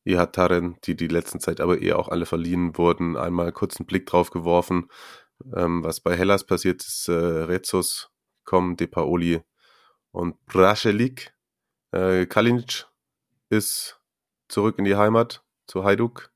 Ihataren, 0.04 0.76
die 0.84 0.96
die 0.96 1.08
letzten 1.08 1.40
Zeit 1.40 1.60
aber 1.60 1.80
eher 1.80 1.98
auch 1.98 2.08
alle 2.08 2.26
verliehen 2.26 2.76
wurden. 2.76 3.16
Einmal 3.16 3.52
kurz 3.52 3.78
einen 3.78 3.86
Blick 3.86 4.06
drauf 4.06 4.30
geworfen. 4.30 4.88
Ähm, 5.54 5.82
was 5.82 6.00
bei 6.00 6.16
Hellas 6.16 6.44
passiert 6.44 6.82
ist, 6.82 7.08
äh, 7.08 7.12
Rezos 7.12 8.10
kommen, 8.44 8.76
De 8.76 8.86
Paoli 8.86 9.42
und 10.12 10.44
Braschelik. 10.46 11.34
Äh, 11.92 12.26
Kalinic 12.26 12.86
ist 13.48 14.00
zurück 14.48 14.78
in 14.78 14.84
die 14.84 14.96
Heimat 14.96 15.42
zu 15.66 15.84
Hajduk. 15.84 16.30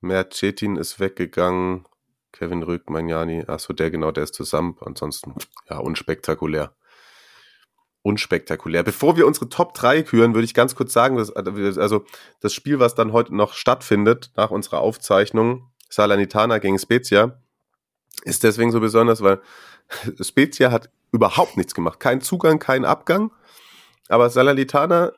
Mert 0.00 0.34
Cetin 0.34 0.76
ist 0.76 0.98
weggegangen. 1.00 1.86
Kevin 2.32 2.62
Rück, 2.62 2.88
Magnani, 2.88 3.44
achso, 3.46 3.74
der 3.74 3.90
genau, 3.90 4.10
der 4.10 4.24
ist 4.24 4.34
zusammen. 4.34 4.76
Ansonsten, 4.80 5.34
ja, 5.68 5.78
unspektakulär. 5.78 6.74
Unspektakulär. 8.00 8.82
Bevor 8.82 9.16
wir 9.16 9.26
unsere 9.26 9.48
Top 9.48 9.74
3 9.74 10.02
küren, 10.02 10.34
würde 10.34 10.46
ich 10.46 10.54
ganz 10.54 10.74
kurz 10.74 10.92
sagen, 10.92 11.16
dass, 11.16 11.30
also 11.30 12.04
das 12.40 12.52
Spiel, 12.52 12.78
was 12.78 12.94
dann 12.94 13.12
heute 13.12 13.36
noch 13.36 13.52
stattfindet, 13.52 14.32
nach 14.34 14.50
unserer 14.50 14.80
Aufzeichnung, 14.80 15.70
Salernitana 15.88 16.58
gegen 16.58 16.78
Spezia, 16.78 17.41
ist 18.24 18.44
deswegen 18.44 18.72
so 18.72 18.80
besonders, 18.80 19.22
weil 19.22 19.40
Spezia 20.20 20.70
hat 20.70 20.90
überhaupt 21.12 21.56
nichts 21.56 21.74
gemacht. 21.74 22.00
Kein 22.00 22.20
Zugang, 22.20 22.58
kein 22.58 22.84
Abgang. 22.84 23.30
Aber 24.08 24.30
Salernitana, 24.30 25.12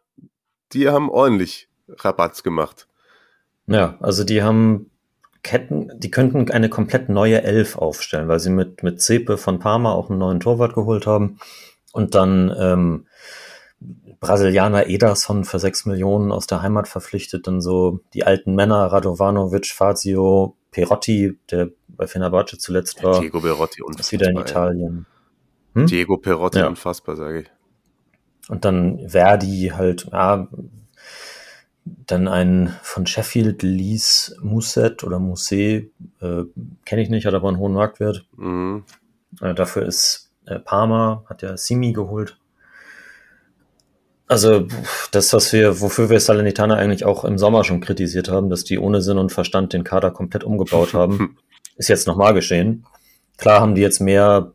die 0.72 0.88
haben 0.88 1.10
ordentlich 1.10 1.68
Rabatz 1.88 2.42
gemacht. 2.42 2.88
Ja, 3.66 3.96
also 4.00 4.24
die 4.24 4.42
haben 4.42 4.90
Ketten, 5.42 5.90
die 5.98 6.10
könnten 6.10 6.50
eine 6.50 6.68
komplett 6.68 7.08
neue 7.08 7.42
Elf 7.42 7.76
aufstellen, 7.76 8.28
weil 8.28 8.40
sie 8.40 8.50
mit, 8.50 8.82
mit 8.82 9.00
Zepe 9.00 9.36
von 9.36 9.58
Parma 9.58 9.92
auch 9.92 10.10
einen 10.10 10.18
neuen 10.18 10.40
Torwart 10.40 10.74
geholt 10.74 11.06
haben. 11.06 11.38
Und 11.92 12.14
dann 12.14 12.54
ähm, 12.58 13.06
Brasilianer 14.26 14.86
Ederson 14.88 15.44
für 15.44 15.58
6 15.58 15.86
Millionen 15.86 16.32
aus 16.32 16.46
der 16.46 16.62
Heimat 16.62 16.88
verpflichtet, 16.88 17.46
dann 17.46 17.60
so 17.60 18.00
die 18.14 18.24
alten 18.24 18.54
Männer, 18.54 18.86
Radovanovic, 18.86 19.66
Fazio, 19.66 20.56
Perotti, 20.70 21.38
der 21.50 21.68
bei 21.88 22.06
Fenerbahce 22.06 22.58
zuletzt 22.58 23.02
war, 23.02 23.20
Diego 23.20 23.40
Perotti 23.40 23.82
ist 23.98 24.12
wieder 24.12 24.30
in. 24.30 24.38
Italien. 24.38 25.06
Hm? 25.74 25.86
Diego 25.86 26.16
Perotti, 26.16 26.58
Ja. 26.58 26.66
unfassbar, 26.68 27.16
sage 27.16 27.40
ich. 27.42 27.50
Und 28.48 28.64
dann 28.64 29.08
Verdi 29.08 29.72
halt, 29.74 30.08
ja, 30.12 30.48
dann 31.84 32.28
ein 32.28 32.74
von 32.82 33.06
Sheffield 33.06 33.62
Lees 33.62 34.36
Musset 34.42 35.04
oder 35.04 35.18
Musset, 35.18 35.90
äh, 36.20 36.42
kenne 36.84 37.02
ich 37.02 37.10
nicht, 37.10 37.26
hat 37.26 37.34
aber 37.34 37.48
einen 37.48 37.58
hohen 37.58 37.72
Marktwert. 37.74 38.26
Mhm. 38.36 38.84
Äh, 39.40 39.54
dafür 39.54 39.84
ist 39.84 40.30
äh, 40.46 40.58
Parma, 40.58 41.24
hat 41.28 41.42
ja 41.42 41.56
Simi 41.56 41.92
geholt. 41.92 42.38
Also 44.26 44.66
das, 45.10 45.32
was 45.32 45.52
wir, 45.52 45.80
wofür 45.80 46.08
wir 46.08 46.18
Salernitana 46.18 46.76
eigentlich 46.76 47.04
auch 47.04 47.24
im 47.24 47.36
Sommer 47.36 47.62
schon 47.64 47.80
kritisiert 47.80 48.28
haben, 48.28 48.48
dass 48.48 48.64
die 48.64 48.78
ohne 48.78 49.02
Sinn 49.02 49.18
und 49.18 49.32
Verstand 49.32 49.72
den 49.72 49.84
Kader 49.84 50.10
komplett 50.10 50.44
umgebaut 50.44 50.92
haben, 50.94 51.38
ist 51.76 51.88
jetzt 51.88 52.06
nochmal 52.06 52.34
geschehen. 52.34 52.86
Klar 53.36 53.60
haben 53.60 53.74
die 53.74 53.82
jetzt 53.82 54.00
mehr 54.00 54.52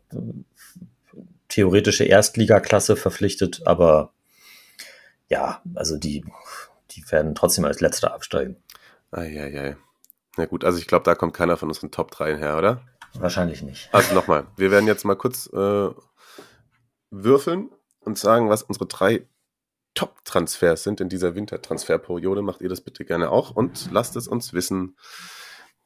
theoretische 1.48 2.04
Erstligaklasse 2.04 2.96
verpflichtet, 2.96 3.62
aber 3.66 4.12
ja, 5.28 5.60
also 5.74 5.96
die, 5.96 6.24
die 6.90 7.04
werden 7.10 7.34
trotzdem 7.34 7.64
als 7.64 7.80
Letzter 7.80 8.14
absteigen. 8.14 8.56
Eieiei. 9.10 9.76
Na 10.36 10.46
gut, 10.46 10.64
also 10.64 10.78
ich 10.78 10.86
glaube, 10.86 11.04
da 11.04 11.14
kommt 11.14 11.34
keiner 11.34 11.56
von 11.56 11.68
unseren 11.68 11.90
Top 11.90 12.10
3 12.10 12.38
her, 12.38 12.56
oder? 12.56 12.82
Wahrscheinlich 13.14 13.62
nicht. 13.62 13.88
Also 13.92 14.14
nochmal, 14.14 14.46
wir 14.56 14.70
werden 14.70 14.86
jetzt 14.86 15.04
mal 15.04 15.16
kurz 15.16 15.46
äh, 15.52 15.90
würfeln 17.10 17.70
und 18.00 18.18
sagen, 18.18 18.48
was 18.48 18.62
unsere 18.62 18.86
drei 18.86 19.26
Top-Transfers 19.94 20.82
sind 20.82 21.00
in 21.00 21.08
dieser 21.08 21.34
Wintertransferperiode. 21.34 22.42
Macht 22.42 22.60
ihr 22.60 22.68
das 22.68 22.80
bitte 22.80 23.04
gerne 23.04 23.30
auch 23.30 23.50
und 23.50 23.88
lasst 23.90 24.16
es 24.16 24.28
uns 24.28 24.52
wissen. 24.52 24.96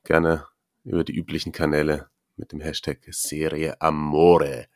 Gerne 0.05 0.47
über 0.85 1.05
die 1.05 1.14
üblichen 1.14 1.52
Kanäle 1.52 2.09
mit 2.36 2.52
dem 2.52 2.60
Hashtag 2.60 2.98
Serie 3.10 3.81
Amore. 3.81 4.66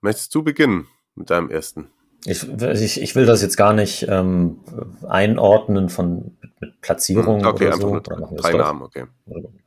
Möchtest 0.00 0.34
du 0.34 0.42
beginnen 0.42 0.86
mit 1.14 1.30
deinem 1.30 1.50
ersten? 1.50 1.90
Ich, 2.24 2.48
ich, 2.48 3.00
ich 3.00 3.14
will 3.14 3.26
das 3.26 3.42
jetzt 3.42 3.56
gar 3.56 3.72
nicht 3.72 4.06
ähm, 4.08 4.60
einordnen 5.06 5.88
von 5.88 6.36
mit, 6.60 6.80
Platzierung 6.80 7.40
Hm, 7.40 7.46
okay, 7.46 7.66
oder 7.68 7.76
so. 7.76 7.88
Oder 7.88 8.00
drei? 8.36 8.52
Namen, 8.52 8.82
okay. 8.82 9.06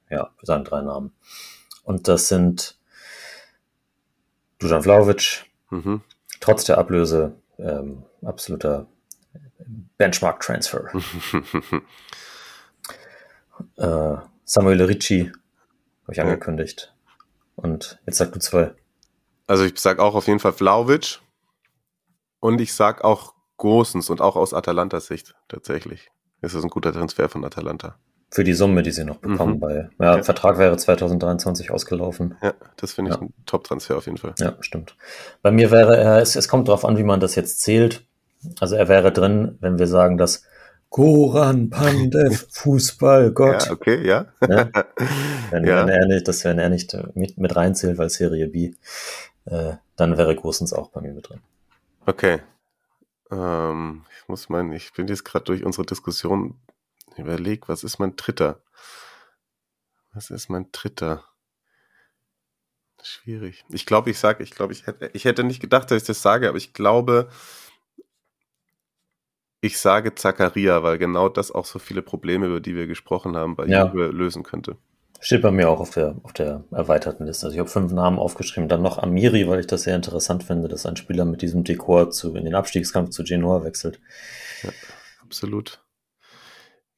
Ja, 0.10 0.30
wir 0.38 0.46
sagen 0.46 0.64
drei 0.66 0.82
Namen. 0.82 1.14
Und 1.84 2.08
das 2.08 2.28
sind 2.28 2.78
Dusan 4.60 4.84
Vlaovic, 4.84 5.46
Mhm. 5.70 6.02
trotz 6.42 6.66
der 6.66 6.78
Ablöse 6.78 7.41
ähm, 7.62 8.04
absoluter 8.24 8.88
Benchmark-Transfer. 9.98 10.92
äh, 13.78 14.16
Samuel 14.46 14.82
Ricci, 14.84 15.32
habe 16.04 16.12
ich 16.12 16.18
Ja. 16.18 16.24
angekündigt. 16.24 16.94
Und 17.56 18.00
jetzt 18.06 18.18
sag 18.18 18.32
du 18.32 18.40
zwei. 18.40 18.74
Also 19.48 19.64
ich 19.64 19.78
sag 19.80 20.00
auch 20.00 20.16
auf 20.16 20.28
jeden 20.28 20.40
Fall 20.40 20.54
Vlaovic. 20.54 21.20
Und 22.40 22.60
ich 22.60 22.74
sag 22.74 23.04
auch 23.04 23.36
Gosens 23.58 24.10
und 24.10 24.22
auch 24.22 24.36
aus 24.36 24.54
Atalantas 24.54 25.06
Sicht 25.08 25.36
tatsächlich. 25.48 26.10
Ist 26.42 26.56
das 26.56 26.64
ein 26.64 26.70
guter 26.72 26.92
Transfer 26.92 27.30
von 27.30 27.46
Atalanta. 27.46 28.00
Für 28.34 28.46
die 28.46 28.54
Summe, 28.54 28.82
die 28.82 28.92
sie 28.92 29.04
noch 29.04 29.18
bekommen, 29.18 29.56
Mhm. 29.58 29.62
weil 29.62 29.90
ja, 30.00 30.16
Ja. 30.18 30.24
Vertrag 30.24 30.58
wäre 30.58 30.78
2023 30.78 31.70
ausgelaufen. 31.70 32.36
Ja, 32.42 32.54
das 32.78 32.94
finde 32.94 33.12
ich 33.12 33.18
Ja. 33.18 33.24
ein 33.24 33.34
Top-Transfer 33.46 33.98
auf 33.98 34.06
jeden 34.06 34.18
Fall. 34.18 34.34
Ja, 34.40 34.56
stimmt. 34.62 34.96
Bei 35.42 35.52
mir 35.52 35.70
wäre 35.70 35.98
er, 35.98 36.18
es, 36.22 36.36
es 36.38 36.48
kommt 36.48 36.70
darauf 36.70 36.86
an, 36.86 36.98
wie 36.98 37.04
man 37.04 37.20
das 37.20 37.36
jetzt 37.36 37.60
zählt. 37.62 38.06
Also 38.62 38.76
er 38.76 38.88
wäre 38.88 39.12
drin, 39.12 39.58
wenn 39.60 39.78
wir 39.80 39.88
sagen, 39.88 40.18
dass 40.18 40.46
Goran 40.90 41.70
Pandev, 41.70 42.48
Fußballgott. 42.52 43.66
Ja, 43.66 43.72
okay, 43.72 44.06
ja. 44.08 44.26
Ne? 44.48 44.72
Wenn, 45.52 45.66
Ja. 45.66 45.86
wenn 45.86 45.90
er 45.90 46.06
nicht, 46.08 46.28
das 46.30 46.44
wenn 46.46 46.58
er 46.60 46.70
nicht 46.70 46.96
mit, 47.14 47.38
mit 47.38 47.56
reinzählt, 47.56 47.98
weil 47.98 48.10
Serie 48.10 48.48
B, 48.48 48.74
äh, 49.46 49.74
dann 49.98 50.18
wäre 50.18 50.34
Großens 50.36 50.72
auch 50.74 50.90
bei 50.90 51.02
mir 51.02 51.14
mit 51.14 51.28
drin. 51.30 51.40
Okay. 52.06 52.40
Ähm, 53.30 54.04
ich 54.18 54.28
muss 54.30 54.48
meinen, 54.50 54.72
ich 54.72 54.94
bin 54.94 55.08
jetzt 55.08 55.24
gerade 55.26 55.46
durch 55.46 55.64
unsere 55.66 55.86
Diskussion 55.86 56.56
überlegt, 57.18 57.70
was 57.70 57.84
ist 57.84 58.00
mein 58.00 58.16
dritter? 58.16 58.62
Was 60.14 60.30
ist 60.30 60.50
mein 60.50 60.68
dritter? 60.72 61.24
Schwierig. 63.04 63.64
Ich 63.70 63.86
glaube, 63.86 64.12
ich 64.12 64.20
sage, 64.20 64.44
ich 64.44 64.52
glaube, 64.52 64.74
ich 64.74 64.86
hätte, 64.86 65.10
ich 65.14 65.26
hätte 65.26 65.44
nicht 65.44 65.60
gedacht, 65.60 65.90
dass 65.90 66.02
ich 66.02 66.08
das 66.08 66.22
sage, 66.22 66.48
aber 66.50 66.58
ich 66.58 66.74
glaube, 66.74 67.30
ich 69.62 69.80
sage 69.80 70.16
Zakaria, 70.16 70.84
weil 70.84 70.98
genau 70.98 71.30
das 71.30 71.52
auch 71.52 71.66
so 71.66 71.80
viele 71.80 72.02
Probleme, 72.02 72.48
über 72.48 72.60
die 72.60 72.76
wir 72.76 72.88
gesprochen 72.88 73.36
haben, 73.36 73.56
bei 73.56 73.66
Ja. 73.66 73.88
Juve 73.88 74.08
lösen 74.08 74.44
könnte. 74.44 74.78
Steht 75.20 75.44
bei 75.44 75.52
mir 75.52 75.70
auch 75.70 75.80
auf 75.80 75.92
der, 75.92 76.16
auf 76.24 76.34
der 76.34 76.64
erweiterten 76.72 77.26
Liste. 77.26 77.46
Also 77.46 77.54
ich 77.54 77.60
habe 77.60 77.70
fünf 77.70 77.92
Namen 77.92 78.18
aufgeschrieben, 78.18 78.68
dann 78.68 78.82
noch 78.82 78.98
Amiri, 78.98 79.48
weil 79.48 79.60
ich 79.60 79.68
das 79.68 79.84
sehr 79.84 79.96
interessant 79.96 80.44
finde, 80.44 80.68
dass 80.68 80.88
ein 80.88 80.96
Spieler 80.96 81.26
mit 81.26 81.44
diesem 81.44 81.64
Dekor 81.64 82.10
zu, 82.10 82.36
in 82.36 82.46
den 82.46 82.56
Abstiegskampf 82.56 83.12
zu 83.12 83.24
Genoa 83.24 83.64
wechselt. 83.64 84.00
Absolut. 85.22 85.81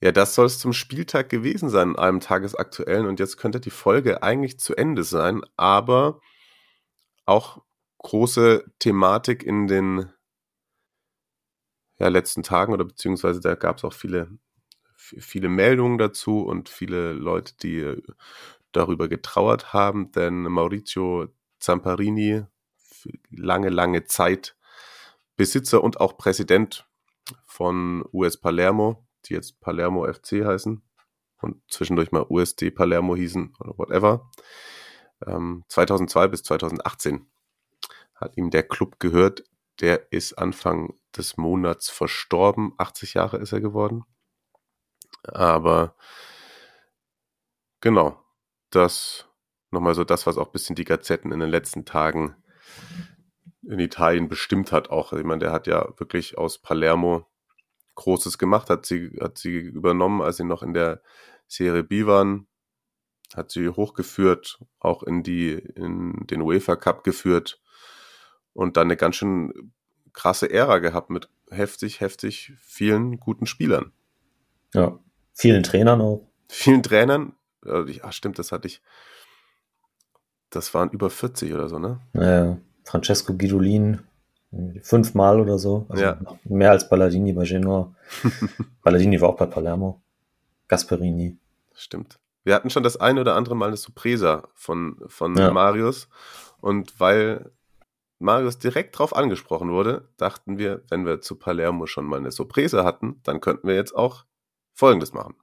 Ja, 0.03 0.11
das 0.11 0.35
soll 0.35 0.47
es 0.47 0.59
zum 0.59 0.73
Spieltag 0.73 1.29
gewesen 1.29 1.69
sein, 1.69 1.91
in 1.91 1.95
einem 1.95 2.19
tagesaktuellen. 2.19 3.05
Und 3.05 3.21
jetzt 3.21 3.37
könnte 3.37 3.61
die 3.61 3.69
Folge 3.69 4.21
eigentlich 4.21 4.59
zu 4.59 4.75
Ende 4.75 5.05
sein, 5.05 5.43
aber 5.55 6.19
auch 7.25 7.63
große 7.99 8.65
Thematik 8.79 9.43
in 9.43 9.67
den 9.67 10.11
ja, 11.99 12.09
letzten 12.09 12.43
Tagen 12.43 12.73
oder 12.73 12.83
beziehungsweise 12.83 13.39
da 13.39 13.55
gab 13.55 13.77
es 13.77 13.85
auch 13.85 13.93
viele, 13.93 14.37
viele 14.97 15.47
Meldungen 15.47 15.97
dazu 15.97 16.41
und 16.41 16.67
viele 16.67 17.13
Leute, 17.13 17.53
die 17.61 17.79
äh, 17.79 18.01
darüber 18.73 19.07
getrauert 19.07 19.71
haben, 19.71 20.11
denn 20.11 20.41
Maurizio 20.41 21.29
Zamparini, 21.59 22.43
lange, 23.29 23.69
lange 23.69 24.03
Zeit 24.03 24.57
Besitzer 25.37 25.81
und 25.81 26.01
auch 26.01 26.17
Präsident 26.17 26.85
von 27.45 28.03
US 28.11 28.35
Palermo, 28.35 29.07
die 29.23 29.33
jetzt 29.33 29.59
Palermo 29.59 30.11
FC 30.11 30.45
heißen 30.45 30.81
und 31.41 31.61
zwischendurch 31.69 32.11
mal 32.11 32.25
USD 32.29 32.71
Palermo 32.71 33.15
hießen 33.15 33.55
oder 33.59 33.77
whatever. 33.77 34.31
Ähm, 35.25 35.63
2002 35.67 36.27
bis 36.27 36.43
2018 36.43 37.27
hat 38.15 38.37
ihm 38.37 38.49
der 38.49 38.63
Club 38.63 38.99
gehört. 38.99 39.43
Der 39.81 40.11
ist 40.11 40.33
Anfang 40.33 40.93
des 41.15 41.37
Monats 41.37 41.89
verstorben. 41.89 42.73
80 42.77 43.15
Jahre 43.15 43.37
ist 43.37 43.51
er 43.51 43.61
geworden. 43.61 44.03
Aber 45.23 45.95
genau, 47.81 48.19
das 48.69 49.27
nochmal 49.71 49.95
so 49.95 50.03
das, 50.03 50.25
was 50.27 50.37
auch 50.37 50.47
ein 50.47 50.51
bisschen 50.51 50.75
die 50.75 50.85
Gazetten 50.85 51.31
in 51.31 51.39
den 51.39 51.49
letzten 51.49 51.85
Tagen 51.85 52.35
in 53.63 53.79
Italien 53.79 54.27
bestimmt 54.27 54.71
hat 54.71 54.89
auch. 54.89 55.13
Ich 55.13 55.23
meine, 55.23 55.39
der 55.39 55.51
hat 55.51 55.67
ja 55.67 55.87
wirklich 55.97 56.37
aus 56.37 56.59
Palermo 56.59 57.25
Großes 57.95 58.37
gemacht, 58.37 58.69
hat 58.69 58.85
sie, 58.85 59.17
hat 59.21 59.37
sie 59.37 59.57
übernommen, 59.57 60.21
als 60.21 60.37
sie 60.37 60.43
noch 60.43 60.63
in 60.63 60.73
der 60.73 61.01
Serie 61.47 61.83
B 61.83 62.05
waren, 62.05 62.47
hat 63.35 63.51
sie 63.51 63.69
hochgeführt, 63.69 64.59
auch 64.79 65.03
in 65.03 65.23
die, 65.23 65.51
in 65.51 66.25
den 66.27 66.41
UEFA 66.41 66.75
Cup 66.75 67.03
geführt 67.03 67.61
und 68.53 68.77
dann 68.77 68.87
eine 68.87 68.97
ganz 68.97 69.15
schön 69.17 69.73
krasse 70.13 70.49
Ära 70.49 70.79
gehabt 70.79 71.09
mit 71.09 71.29
heftig, 71.49 72.01
heftig 72.01 72.53
vielen 72.59 73.19
guten 73.19 73.45
Spielern. 73.45 73.91
Ja. 74.73 74.99
Vielen 75.33 75.63
Trainern 75.63 76.01
auch. 76.01 76.27
Vielen 76.47 76.83
Trainern, 76.83 77.33
äh, 77.65 77.89
ja 77.91 78.11
stimmt, 78.11 78.37
das 78.37 78.51
hatte 78.51 78.67
ich, 78.67 78.81
das 80.49 80.73
waren 80.73 80.91
über 80.91 81.09
40 81.09 81.53
oder 81.53 81.67
so, 81.69 81.79
ne? 81.79 81.99
Äh, 82.13 82.55
Francesco 82.87 83.33
Guidolin, 83.33 84.01
fünfmal 84.81 85.39
oder 85.39 85.57
so. 85.57 85.85
Also 85.89 86.03
Ja. 86.03 86.17
Mehr 86.45 86.71
als 86.71 86.87
Balladini 86.89 87.33
bei 87.33 87.43
Genoa. 87.45 87.93
Balladini 88.83 89.19
war 89.21 89.29
auch 89.29 89.37
bei 89.37 89.45
Palermo. 89.45 90.01
Gasperini. 90.67 91.37
Stimmt. 91.73 92.19
Wir 92.43 92.55
hatten 92.55 92.69
schon 92.69 92.83
das 92.83 92.97
eine 92.97 93.21
oder 93.21 93.35
andere 93.35 93.55
Mal 93.55 93.67
eine 93.67 93.77
Surpresa 93.77 94.43
von, 94.53 94.97
von 95.07 95.35
Ja. 95.37 95.51
Marius. 95.51 96.07
Und 96.59 96.99
weil 96.99 97.51
Marius 98.19 98.57
direkt 98.57 98.97
drauf 98.97 99.15
angesprochen 99.15 99.71
wurde, 99.71 100.07
dachten 100.17 100.57
wir, 100.57 100.83
wenn 100.89 101.05
wir 101.05 101.21
zu 101.21 101.35
Palermo 101.35 101.85
schon 101.87 102.05
mal 102.05 102.17
eine 102.19 102.31
Surpresa 102.31 102.83
hatten, 102.83 103.19
dann 103.23 103.41
könnten 103.41 103.67
wir 103.67 103.75
jetzt 103.75 103.95
auch 103.95 104.25
Folgendes 104.73 105.13
machen. 105.13 105.35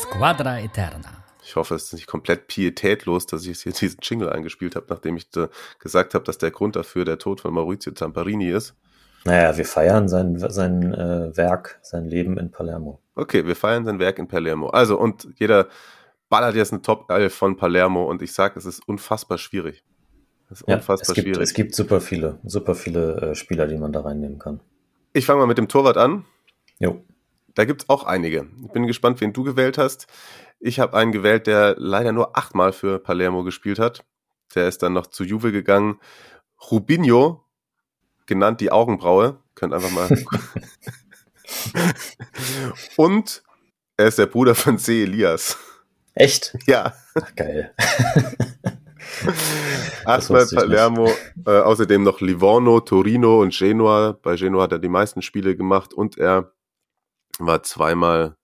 Squadra 0.00 0.58
Eterna. 0.60 1.24
Ich 1.44 1.56
hoffe, 1.56 1.74
es 1.74 1.84
ist 1.84 1.92
nicht 1.92 2.06
komplett 2.06 2.46
pietätlos, 2.46 3.26
dass 3.26 3.42
ich 3.42 3.48
jetzt 3.48 3.62
hier 3.62 3.72
diesen 3.72 3.98
Jingle 4.02 4.30
eingespielt 4.30 4.76
habe, 4.76 4.86
nachdem 4.88 5.16
ich 5.16 5.28
da 5.30 5.48
gesagt 5.78 6.14
habe, 6.14 6.24
dass 6.24 6.38
der 6.38 6.50
Grund 6.50 6.74
dafür 6.76 7.04
der 7.04 7.18
Tod 7.18 7.40
von 7.42 7.52
Maurizio 7.52 7.92
Zamparini 7.92 8.48
ist. 8.50 8.74
Naja, 9.24 9.56
wir 9.58 9.66
feiern 9.66 10.08
sein, 10.08 10.38
sein 10.38 10.94
äh, 10.94 11.36
Werk, 11.36 11.78
sein 11.82 12.06
Leben 12.06 12.38
in 12.38 12.50
Palermo. 12.50 13.00
Okay, 13.14 13.46
wir 13.46 13.56
feiern 13.56 13.84
sein 13.84 13.98
Werk 13.98 14.18
in 14.18 14.26
Palermo. 14.28 14.68
Also, 14.68 14.98
und 14.98 15.28
jeder 15.36 15.68
ballert 16.30 16.54
jetzt 16.54 16.72
eine 16.72 16.80
Top 16.80 17.10
11 17.10 17.34
von 17.34 17.56
Palermo 17.56 18.04
und 18.08 18.22
ich 18.22 18.32
sage, 18.32 18.58
es 18.58 18.64
ist 18.64 18.86
unfassbar 18.88 19.36
schwierig. 19.36 19.84
Es 20.50 20.62
ist 20.62 20.68
Ja, 20.68 20.76
unfassbar 20.76 21.10
es 21.10 21.14
gibt, 21.14 21.26
schwierig. 21.26 21.42
es 21.42 21.52
gibt 21.52 21.74
super 21.74 22.00
viele, 22.00 22.38
super 22.44 22.74
viele 22.74 23.16
äh, 23.20 23.34
Spieler, 23.34 23.66
die 23.66 23.76
man 23.76 23.92
da 23.92 24.00
reinnehmen 24.00 24.38
kann. 24.38 24.60
Ich 25.12 25.26
fange 25.26 25.40
mal 25.40 25.46
mit 25.46 25.58
dem 25.58 25.68
Torwart 25.68 25.98
an. 25.98 26.24
Jo. 26.78 27.04
Da 27.54 27.64
gibt 27.64 27.82
es 27.82 27.88
auch 27.88 28.04
einige. 28.04 28.48
Ich 28.62 28.72
bin 28.72 28.86
gespannt, 28.86 29.20
wen 29.20 29.32
du 29.32 29.42
gewählt 29.42 29.78
hast. 29.78 30.06
Ich 30.58 30.78
habe 30.78 30.96
einen 30.96 31.12
gewählt, 31.12 31.46
der 31.46 31.74
leider 31.78 32.12
nur 32.12 32.36
achtmal 32.36 32.72
für 32.72 32.98
Palermo 32.98 33.42
gespielt 33.42 33.78
hat. 33.78 34.04
Der 34.54 34.68
ist 34.68 34.82
dann 34.82 34.92
noch 34.92 35.06
zu 35.06 35.24
Juve 35.24 35.52
gegangen. 35.52 35.98
Rubinho, 36.70 37.44
genannt 38.26 38.60
die 38.60 38.70
Augenbraue. 38.70 39.38
Könnt 39.54 39.72
einfach 39.72 39.90
mal. 39.90 40.08
Und 42.96 43.42
er 43.96 44.06
ist 44.06 44.18
der 44.18 44.26
Bruder 44.26 44.54
von 44.54 44.78
C. 44.78 45.02
Elias. 45.02 45.58
Echt? 46.14 46.56
Ja, 46.66 46.94
Ach, 47.14 47.34
geil. 47.34 47.74
achtmal 50.04 50.46
Palermo. 50.46 51.10
Äh, 51.46 51.60
außerdem 51.60 52.02
noch 52.02 52.20
Livorno, 52.20 52.80
Torino 52.80 53.40
und 53.40 53.56
Genua. 53.56 54.18
Bei 54.22 54.36
Genua 54.36 54.64
hat 54.64 54.72
er 54.72 54.78
die 54.78 54.88
meisten 54.88 55.22
Spiele 55.22 55.56
gemacht 55.56 55.94
und 55.94 56.18
er 56.18 56.52
war 57.46 57.62
zweimal, 57.62 58.36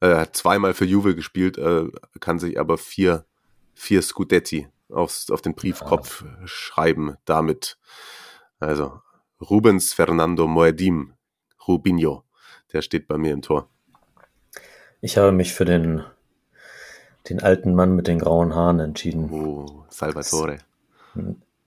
äh, 0.00 0.14
hat 0.14 0.36
zweimal 0.36 0.74
für 0.74 0.84
Juve 0.84 1.14
gespielt, 1.14 1.58
äh, 1.58 1.86
kann 2.20 2.38
sich 2.38 2.58
aber 2.58 2.78
vier, 2.78 3.24
vier 3.74 4.02
Scudetti 4.02 4.68
aufs, 4.90 5.30
auf 5.30 5.42
den 5.42 5.54
Briefkopf 5.54 6.24
schreiben 6.44 7.16
damit. 7.24 7.78
Also 8.60 9.00
Rubens 9.40 9.92
Fernando 9.92 10.46
Moedim, 10.46 11.14
Rubinho, 11.66 12.24
der 12.72 12.82
steht 12.82 13.06
bei 13.06 13.18
mir 13.18 13.32
im 13.32 13.42
Tor. 13.42 13.68
Ich 15.00 15.16
habe 15.16 15.30
mich 15.32 15.54
für 15.54 15.64
den, 15.64 16.04
den 17.28 17.40
alten 17.40 17.74
Mann 17.74 17.94
mit 17.94 18.08
den 18.08 18.18
grauen 18.18 18.54
Haaren 18.54 18.80
entschieden. 18.80 19.30
Oh, 19.30 19.84
Salvatore. 19.90 20.58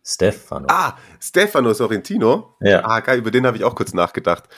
Stefano. 0.04 0.68
Ah, 0.70 0.98
Stefano 1.20 1.74
Sorrentino. 1.74 2.56
Ja. 2.60 2.84
Ah, 2.84 3.00
geil, 3.00 3.20
über 3.20 3.32
den 3.32 3.46
habe 3.46 3.58
ich 3.58 3.64
auch 3.64 3.76
kurz 3.76 3.94
nachgedacht. 3.94 4.50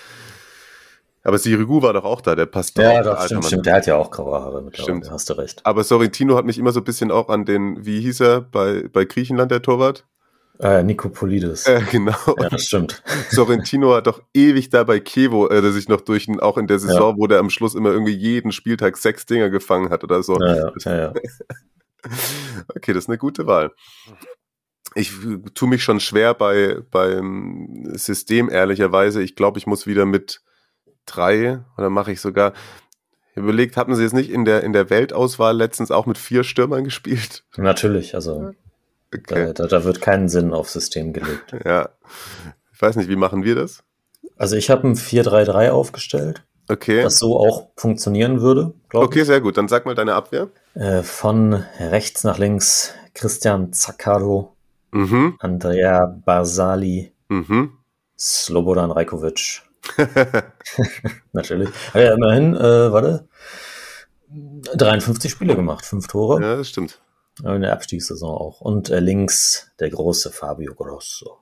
Aber 1.26 1.38
Sirigu 1.38 1.82
war 1.82 1.94
doch 1.94 2.04
auch 2.04 2.20
da, 2.20 2.36
der 2.36 2.46
passt 2.46 2.78
ja, 2.78 3.00
auch, 3.00 3.04
doch, 3.04 3.22
stimmt, 3.24 3.42
Mann. 3.42 3.48
stimmt. 3.48 3.66
Der 3.66 3.76
hat 3.76 3.88
ja 3.88 3.96
auch 3.96 4.12
graue 4.12 4.42
Haare 4.42 4.62
mittlerweile. 4.62 4.84
Stimmt. 5.00 5.12
Hast 5.12 5.30
du 5.30 5.34
recht. 5.34 5.66
Aber 5.66 5.84
Sorrentino 5.84 6.36
hat 6.36 6.46
mich 6.46 6.58
immer 6.58 6.74
so 6.74 6.82
ein 6.82 6.84
bisschen 6.84 7.12
auch 7.12 7.30
an 7.30 7.46
den, 7.46 7.86
wie 7.86 8.02
hieß 8.02 8.20
er 8.20 8.42
bei, 8.42 8.90
bei 8.92 9.06
Griechenland, 9.06 9.50
der 9.50 9.62
Torwart? 9.62 10.06
Äh, 10.60 10.84
Nikopolidis. 10.84 11.66
Äh, 11.66 11.82
genau. 11.90 12.16
Ja, 12.40 12.50
das 12.50 12.66
stimmt. 12.66 13.02
Sorrentino 13.30 13.96
hat 13.96 14.08
doch 14.08 14.22
ewig 14.34 14.70
da 14.70 14.84
bei 14.84 15.00
Kevo, 15.00 15.48
äh, 15.48 15.62
der 15.62 15.72
sich 15.72 15.88
noch 15.88 16.02
durch, 16.02 16.28
auch 16.42 16.58
in 16.58 16.68
der 16.68 16.80
Saison, 16.80 17.18
wo 17.18 17.26
der 17.26 17.40
am 17.40 17.50
Schluss 17.50 17.74
immer 17.74 17.92
irgendwie 17.92 18.14
jeden 18.14 18.52
Spieltag 18.52 18.98
sechs 18.98 19.26
Dinger 19.26 19.50
gefangen 19.50 19.90
hat 19.90 20.04
oder 20.04 20.22
so. 20.24 20.38
Ja, 20.40 20.56
ja, 20.56 20.72
ja, 20.78 20.96
ja. 20.96 21.14
Okay, 22.76 22.92
das 22.92 23.06
ist 23.06 23.10
eine 23.10 23.18
gute 23.18 23.48
Wahl. 23.48 23.72
ich 24.94 25.14
tue 25.54 25.70
mich 25.70 25.84
schon 25.84 26.02
schwer 26.02 26.34
bei 26.34 26.82
beim 26.92 27.94
System, 27.94 28.50
ehrlicherweise. 28.50 29.24
Ich 29.24 29.38
glaube, 29.38 29.58
ich 29.58 29.68
muss 29.68 29.88
wieder 29.88 30.06
mit 30.06 30.43
drei 31.06 31.60
oder 31.78 31.90
mache 31.90 32.12
ich 32.12 32.22
sogar. 32.22 32.54
Überlegt, 33.36 33.78
hatten 33.78 33.96
Sie 33.96 34.04
jetzt 34.04 34.14
nicht 34.14 34.30
in 34.30 34.46
der, 34.46 34.64
in 34.64 34.74
der 34.74 34.90
Weltauswahl 34.92 35.56
letztens 35.58 35.90
auch 35.90 36.06
mit 36.06 36.18
vier 36.20 36.44
Stürmern 36.44 36.84
gespielt? 36.84 37.44
Natürlich, 37.58 38.14
also 38.16 38.52
Okay. 39.16 39.54
da, 39.54 39.68
da, 39.68 39.84
wird 39.84 40.02
kein 40.02 40.28
Sinn 40.28 40.54
auf 40.54 40.70
System 40.70 41.14
gelegt. 41.14 41.54
Ja. 41.66 41.90
Ich 42.74 42.82
weiß 42.82 42.96
nicht, 42.96 43.10
wie 43.10 43.16
machen 43.16 43.44
wir 43.44 43.56
das? 43.56 43.84
Also 44.38 44.56
ich 44.56 44.70
habe 44.72 44.88
ein 44.88 44.96
4-3-3 44.96 45.70
aufgestellt, 45.70 46.44
Okay. 46.70 47.04
das 47.04 47.20
so 47.20 47.40
auch 47.40 47.70
funktionieren 47.78 48.42
würde, 48.42 48.74
glaube 48.90 49.06
Okay, 49.06 49.24
sehr 49.24 49.40
gut. 49.42 49.58
Dann 49.58 49.68
sag 49.68 49.86
mal 49.86 49.94
deine 49.96 50.16
Abwehr. 50.16 50.50
ich. 50.76 50.82
Äh, 50.82 51.04
von 51.04 51.54
rechts 51.80 52.24
nach 52.24 52.40
links 52.40 52.94
Christian 53.14 53.72
Zaccaro, 53.74 54.56
Mhm. 54.92 55.36
Andrea 55.40 56.06
Barzali, 56.26 57.14
Mhm. 57.30 57.78
Slobodan 58.18 58.92
Rajkovic. 58.92 59.62
Natürlich. 61.34 61.70
Hat 61.94 62.02
ja 62.02 62.14
immerhin, 62.14 62.56
äh, 62.56 62.92
warte, 62.92 63.28
53 64.76 65.32
Spiele 65.32 65.56
gemacht, 65.56 65.86
fünf 65.86 66.08
Tore. 66.08 66.42
ja, 66.42 66.56
das 66.56 66.70
stimmt. 66.70 67.00
In 67.44 67.62
der 67.62 67.74
Abstiegssaison 67.74 68.36
auch. 68.36 68.62
Und 68.62 68.90
äh, 68.90 69.00
links 69.00 69.72
der 69.80 69.90
große 69.90 70.32
Fabio 70.32 70.76
Grosso. 70.76 71.40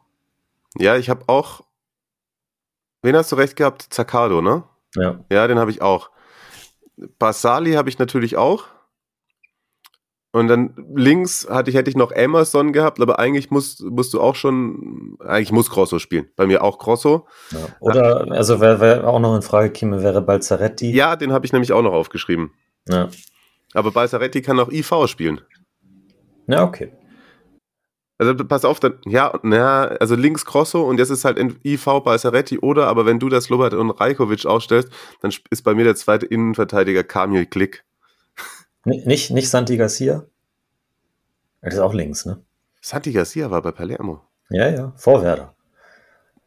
Ja, 0.77 0.95
ich 0.95 1.09
habe 1.09 1.23
auch. 1.27 1.61
Wen 3.01 3.15
hast 3.15 3.31
du 3.31 3.35
recht 3.35 3.55
gehabt? 3.57 3.87
Zaccardo, 3.89 4.41
ne? 4.41 4.63
Ja, 4.95 5.19
Ja, 5.29 5.47
den 5.47 5.59
habe 5.59 5.71
ich 5.71 5.81
auch. 5.81 6.09
Basali 7.19 7.73
habe 7.73 7.89
ich 7.89 7.99
natürlich 7.99 8.37
auch. 8.37 8.65
Und 10.33 10.47
dann 10.47 10.73
links 10.95 11.47
hatte 11.49 11.69
ich, 11.69 11.75
hätte 11.75 11.89
ich 11.89 11.97
noch 11.97 12.11
Emerson 12.11 12.71
gehabt, 12.71 13.01
aber 13.01 13.19
eigentlich 13.19 13.51
musst, 13.51 13.83
musst 13.83 14.13
du 14.13 14.21
auch 14.21 14.35
schon, 14.35 15.17
eigentlich 15.19 15.51
muss 15.51 15.69
Grosso 15.69 15.99
spielen. 15.99 16.29
Bei 16.37 16.47
mir 16.47 16.63
auch 16.63 16.79
Grosso. 16.79 17.27
ja. 17.51 17.59
Oder, 17.81 18.31
also 18.31 18.61
wer, 18.61 18.79
wer 18.79 19.07
auch 19.07 19.19
noch 19.19 19.35
in 19.35 19.41
Frage 19.41 19.71
käme, 19.71 20.03
wäre 20.03 20.21
Balzaretti. 20.21 20.91
Ja, 20.93 21.17
den 21.17 21.33
habe 21.33 21.45
ich 21.45 21.51
nämlich 21.51 21.73
auch 21.73 21.81
noch 21.81 21.91
aufgeschrieben. 21.91 22.51
Ja, 22.87 23.09
Aber 23.73 23.91
Balzaretti 23.91 24.41
kann 24.41 24.59
auch 24.59 24.71
IV 24.71 25.07
spielen. 25.07 25.41
ja 26.47 26.63
okay. 26.63 26.93
Also 28.17 28.35
pass 28.35 28.65
auf, 28.65 28.79
dann, 28.79 28.99
ja, 29.05 29.37
na, 29.41 29.85
also 29.99 30.15
links 30.15 30.45
Grosso 30.45 30.83
und 30.83 30.99
jetzt 30.99 31.09
ist 31.09 31.25
halt 31.25 31.39
in 31.39 31.57
IV 31.65 31.83
Balzaretti 32.05 32.59
oder, 32.59 32.87
aber 32.87 33.05
wenn 33.05 33.19
du 33.19 33.29
das 33.29 33.49
Lobert 33.49 33.73
und 33.73 33.89
Rajkovic 33.89 34.45
ausstellst, 34.45 34.89
dann 35.21 35.33
ist 35.49 35.63
bei 35.63 35.73
mir 35.73 35.85
der 35.85 35.95
zweite 35.95 36.27
Innenverteidiger 36.27 37.03
Kamil 37.03 37.47
Klick. 37.47 37.83
N 38.85 39.03
nicht, 39.05 39.31
nicht 39.31 39.49
Santi 39.49 39.77
Garcia? 39.77 40.25
Das 41.61 41.75
ist 41.75 41.79
auch 41.79 41.93
links, 41.93 42.25
ne? 42.25 42.43
Santi 42.81 43.11
Garcia 43.11 43.51
war 43.51 43.61
bei 43.61 43.71
Palermo. 43.71 44.21
Ja, 44.49 44.69
ja, 44.69 44.93
Vorwerder. 44.95 45.55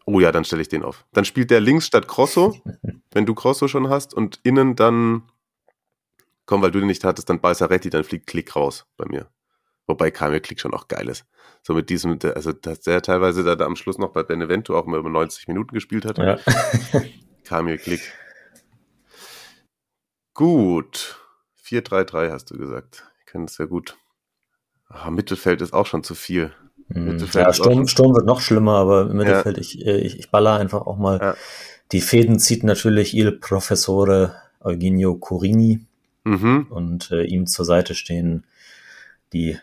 Oh 0.07 0.21
ja, 0.21 0.33
dann 0.33 0.45
stelle 0.45 0.63
ich 0.63 0.69
den 0.69 0.83
auf. 0.83 1.07
Dann 1.13 1.25
spielt 1.25 1.51
der 1.51 1.61
links 1.61 1.87
statt 1.87 2.09
Grosso, 2.09 2.57
wenn 3.13 3.25
du 3.25 3.35
Grosso 3.35 3.69
schon 3.69 3.89
hast 3.89 4.13
und 4.13 4.41
innen 4.43 4.77
dann, 4.77 5.23
komm, 6.47 6.61
weil 6.61 6.71
du 6.71 6.81
den 6.81 6.89
nicht 6.89 7.05
hattest, 7.05 7.31
dann 7.31 7.41
Balzaretti, 7.41 7.89
dann 7.89 8.05
fliegt 8.05 8.27
Klick 8.27 8.55
raus 8.57 8.87
bei 8.97 9.07
mir. 9.09 9.29
Wobei 9.87 10.11
Kamil 10.11 10.41
Klick 10.41 10.61
schon 10.61 10.75
auch 10.75 10.89
geil 10.89 11.09
ist. 11.09 11.27
So 11.63 11.75
mit 11.75 11.91
diesem, 11.91 12.19
also 12.35 12.53
dass 12.53 12.81
der 12.81 13.03
teilweise 13.03 13.45
da, 13.45 13.55
da 13.55 13.67
am 13.67 13.77
Schluss 13.77 13.99
noch 13.99 14.13
bei 14.13 14.23
Benevento 14.23 14.79
auch 14.79 14.87
mal 14.87 14.99
über 14.99 15.11
90 15.11 15.47
Minuten 15.49 15.75
gespielt 15.75 16.05
hat. 16.05 16.19
Ja. 16.19 16.39
Kamil 17.45 17.79
Klick. 17.79 18.01
Gut. 20.33 21.24
4-3-3 21.67 22.31
hast 22.31 22.51
du 22.51 22.59
gesagt. 22.59 23.05
Ich 23.21 23.27
kenne 23.27 23.45
es 23.47 23.55
sehr 23.55 23.67
gut. 23.67 23.97
Ah, 24.89 25.11
Mittelfeld 25.11 25.61
ist 25.63 25.73
auch 25.73 25.87
schon 25.87 26.05
zu 26.05 26.15
viel. 26.15 26.53
Hm. 26.93 27.07
Mittelfeld 27.07 27.47
Ja, 27.47 27.53
Sturm, 27.53 27.89
Sturm 27.89 28.15
wird 28.15 28.27
noch 28.27 28.41
schlimmer, 28.41 28.75
aber 28.77 29.03
im 29.11 29.17
Mittelfeld, 29.17 29.59
ich, 29.59 29.85
äh, 29.85 29.99
ich, 29.99 30.19
ich 30.19 30.31
baller 30.31 30.55
einfach 30.59 30.83
auch 30.87 30.99
mal. 30.99 31.19
Ja. 31.21 31.35
Die 31.93 32.01
Fäden 32.01 32.39
zieht 32.39 32.65
natürlich 32.65 33.15
Il 33.15 33.33
Professore 33.33 34.35
Eugenio 34.61 35.15
Corini 35.17 35.87
Mhm. 36.27 36.69
und 36.71 37.11
äh, 37.11 37.23
ihm 37.25 37.47
zur 37.47 37.67
Seite 37.67 37.95
stehen 37.95 38.47
die, 39.35 39.59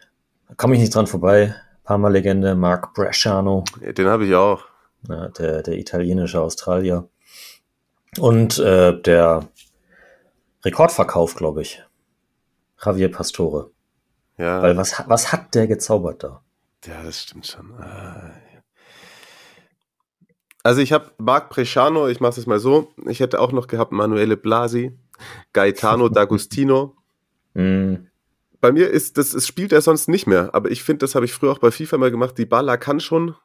da 0.48 0.53
komme 0.53 0.76
ich 0.76 0.80
nicht 0.82 0.94
dran 0.94 1.07
vorbei, 1.07 1.56
Parma-Legende 1.86 2.53
Mark 2.53 2.94
Bresciano, 2.94 3.64
Den 3.82 4.07
habe 4.07 4.26
ich 4.28 4.36
auch. 4.36 4.65
ja, 5.10 5.30
der, 5.30 5.64
der 5.64 5.80
italienische 5.80 6.40
Australier. 6.40 7.07
Und 8.19 8.60
äh, 8.60 9.02
der 9.02 9.48
Rekordverkauf, 10.64 11.34
glaube 11.34 11.64
ich. 11.64 11.84
Javier 12.84 13.12
Pastore. 13.12 13.72
Ja. 14.38 14.62
Weil 14.62 14.78
was, 14.78 15.03
was 15.08 15.32
hat 15.32 15.53
der 15.56 15.68
gezaubert 15.68 16.24
da? 16.24 16.41
Ja, 16.86 17.03
das 17.03 17.22
stimmt 17.22 17.45
schon. 17.48 17.74
Ah, 17.76 18.32
ja. 18.53 18.62
Also 20.64 20.82
ich 20.82 20.91
habe 20.94 21.12
Marc 21.18 21.49
Bresciano, 21.49 22.08
ich 22.08 22.20
mache 22.20 22.40
es 22.40 22.45
mal 22.48 22.60
so. 22.60 22.94
Ich 23.08 23.20
hätte 23.20 23.40
auch 23.40 23.52
noch 23.52 23.68
gehabt 23.68 23.91
Manuele 23.91 24.38
Blasi, 24.38 24.98
Gaetano 25.53 26.06
D'Agostino. 26.08 26.94
Hm, 27.53 28.08
Bei 28.62 28.72
mir 28.72 28.90
ist 28.90 29.18
das, 29.18 29.34
es 29.34 29.45
spielt 29.45 29.74
er 29.74 29.82
sonst 29.82 30.08
nicht 30.08 30.26
mehr, 30.26 30.56
aber 30.56 30.72
ich 30.72 30.84
finde, 30.84 30.99
das 30.99 31.16
habe 31.16 31.26
ich 31.26 31.34
früher 31.34 31.52
auch 31.52 31.60
bei 31.60 31.70
FIFA 31.70 31.98
mal 31.98 32.12
gemacht. 32.12 32.38
Die 32.38 32.45
Balla 32.45 32.78
kann 32.78 33.02
schon 33.02 33.36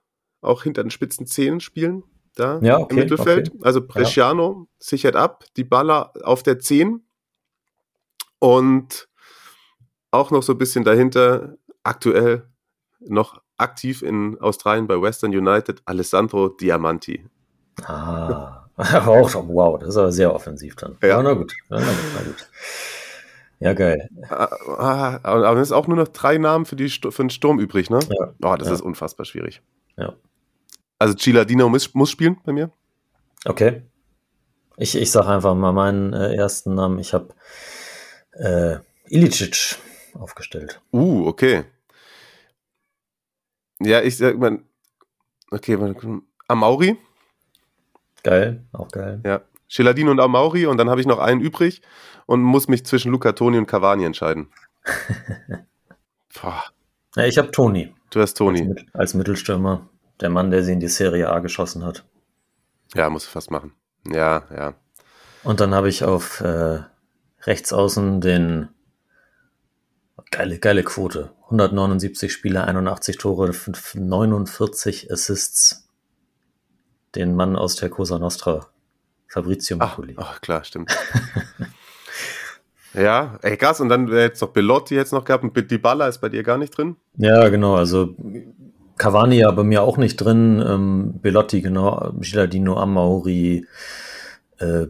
auch 0.40 0.62
hinter 0.62 0.84
den 0.84 0.92
spitzen 0.92 1.26
Zehen 1.26 1.58
spielen, 1.58 2.04
da 2.36 2.60
Ja, 2.62 2.78
okay, 2.78 2.94
im 2.94 3.00
Mittelfeld. 3.00 3.48
okay. 3.48 3.58
Also 3.64 3.84
Bresciano 3.84 4.68
sichert 4.78 5.16
ab, 5.16 5.44
die 5.56 5.64
Balla 5.64 6.12
auf 6.22 6.44
der 6.44 6.60
10 6.60 7.04
und 8.38 9.08
auch 10.10 10.30
noch 10.30 10.42
so 10.42 10.52
ein 10.52 10.58
bisschen 10.58 10.84
dahinter 10.84 11.54
aktuell 11.82 12.44
noch 13.00 13.40
aktiv 13.58 14.02
in 14.02 14.38
Australien 14.40 14.86
bei 14.86 15.00
Western 15.00 15.30
United 15.34 15.82
Alessandro 15.84 16.48
Diamanti. 16.48 17.24
Ah, 17.84 18.68
auch 18.78 19.28
schon, 19.30 19.48
wow, 19.48 19.78
das 19.78 19.90
ist 19.90 19.96
aber 19.96 20.12
sehr 20.12 20.34
offensiv 20.34 20.76
dann. 20.76 20.96
Ja. 21.02 21.08
Ja, 21.08 21.22
na 21.22 21.34
gut, 21.34 21.52
ja, 21.70 21.78
na 21.78 21.86
gut, 21.86 21.96
na 22.16 22.22
gut. 22.22 22.48
Ja, 23.58 23.72
geil. 23.72 24.10
Ah, 24.28 24.48
ah, 24.76 25.20
aber 25.22 25.56
es 25.60 25.68
ist 25.68 25.72
auch 25.72 25.86
nur 25.86 25.96
noch 25.96 26.08
drei 26.08 26.36
Namen 26.36 26.66
für, 26.66 26.76
die, 26.76 26.90
für 26.90 27.10
den 27.10 27.30
Sturm 27.30 27.58
übrig, 27.58 27.88
ne? 27.88 28.00
Ja. 28.10 28.34
Oh, 28.42 28.56
das 28.56 28.68
Ja. 28.68 28.74
ist 28.74 28.82
unfassbar 28.82 29.24
schwierig. 29.24 29.62
Ja. 29.96 30.12
Also 30.98 31.14
Ciladino 31.14 31.68
muss, 31.70 31.94
muss 31.94 32.10
spielen 32.10 32.36
bei 32.44 32.52
mir. 32.52 32.70
Okay. 33.46 33.82
Ich, 34.76 34.94
ich 34.94 35.10
sage 35.10 35.28
einfach 35.28 35.54
mal 35.54 35.72
meinen 35.72 36.12
äh, 36.12 36.34
ersten 36.34 36.74
Namen. 36.74 36.98
Ich 36.98 37.14
habe 37.14 37.28
äh, 38.32 38.76
Ilicic 39.08 39.76
aufgestellt. 40.20 40.80
Uh, 40.92 41.26
okay. 41.26 41.64
Ja, 43.80 44.00
ich 44.02 44.16
sag 44.16 44.38
mal, 44.38 44.60
okay, 45.50 45.76
mal- 45.76 45.94
Amauri, 46.48 46.96
Geil, 48.22 48.64
auch 48.72 48.88
geil. 48.88 49.20
ja. 49.24 49.42
Ciladino 49.68 50.10
und 50.12 50.20
Amauri 50.20 50.66
und 50.66 50.78
dann 50.78 50.88
habe 50.88 51.00
ich 51.00 51.06
noch 51.08 51.18
einen 51.18 51.40
übrig 51.40 51.82
und 52.26 52.40
muss 52.40 52.68
mich 52.68 52.86
zwischen 52.86 53.10
Luca 53.10 53.32
Toni 53.32 53.58
und 53.58 53.66
Cavani 53.66 54.04
entscheiden. 54.04 54.48
Boah, 56.40 56.62
Ja, 57.16 57.24
ich 57.24 57.36
habe 57.38 57.50
Toni 57.50 57.92
du 58.10 58.20
hast 58.20 58.30
als, 58.30 58.34
Toni. 58.34 58.62
Mit- 58.62 58.86
als 58.94 59.14
Mittelstürmer. 59.14 59.88
Der 60.20 60.30
Mann, 60.30 60.50
der 60.50 60.62
sie 60.62 60.72
in 60.72 60.80
die 60.80 60.88
Serie 60.88 61.28
A 61.30 61.40
geschossen 61.40 61.84
hat. 61.84 62.04
Ja, 62.94 63.10
muss 63.10 63.26
fast 63.26 63.50
machen. 63.50 63.74
Ja, 64.08 64.44
ja. 64.54 64.74
Und 65.44 65.60
dann 65.60 65.74
habe 65.74 65.88
ich 65.90 66.04
auf 66.04 66.40
äh, 66.40 66.80
rechts 67.42 67.72
außen 67.72 68.20
den 68.20 68.68
geile, 70.30 70.58
geile 70.58 70.82
Quote. 70.82 71.30
179 71.44 72.32
Spiele, 72.32 72.64
81 72.64 73.18
Tore, 73.18 73.52
5, 73.52 73.94
49 73.94 75.10
Assists. 75.12 75.88
Den 77.14 77.34
Mann 77.34 77.56
aus 77.56 77.76
der 77.76 77.88
Cosa 77.88 78.18
Nostra, 78.18 78.66
Fabrizio 79.28 79.78
Ach, 79.80 79.96
Miccoli. 79.96 80.14
ach 80.18 80.40
klar, 80.40 80.64
stimmt. 80.64 80.94
ja, 82.94 83.38
ey, 83.42 83.56
krass. 83.56 83.80
Und 83.80 83.88
dann 83.88 84.10
wäre 84.10 84.22
jetzt 84.22 84.42
noch 84.42 84.50
Belotti 84.50 84.94
jetzt 84.94 85.12
noch 85.12 85.24
gehabt 85.24 85.44
und 85.44 85.70
Dybala 85.70 86.08
ist 86.08 86.18
bei 86.18 86.28
dir 86.28 86.42
gar 86.42 86.58
nicht 86.58 86.76
drin. 86.76 86.96
Ja, 87.16 87.48
genau. 87.48 87.76
Also 87.76 88.14
Cavani 88.98 89.36
ja 89.38 89.50
bei 89.50 89.62
mir 89.62 89.82
auch 89.82 89.96
nicht 89.96 90.16
drin. 90.16 90.62
Ähm, 90.66 91.20
Belotti, 91.22 91.62
genau. 91.62 92.12
Gilardino 92.20 92.76
Amauri. 92.76 93.66
Äh, 94.58 94.86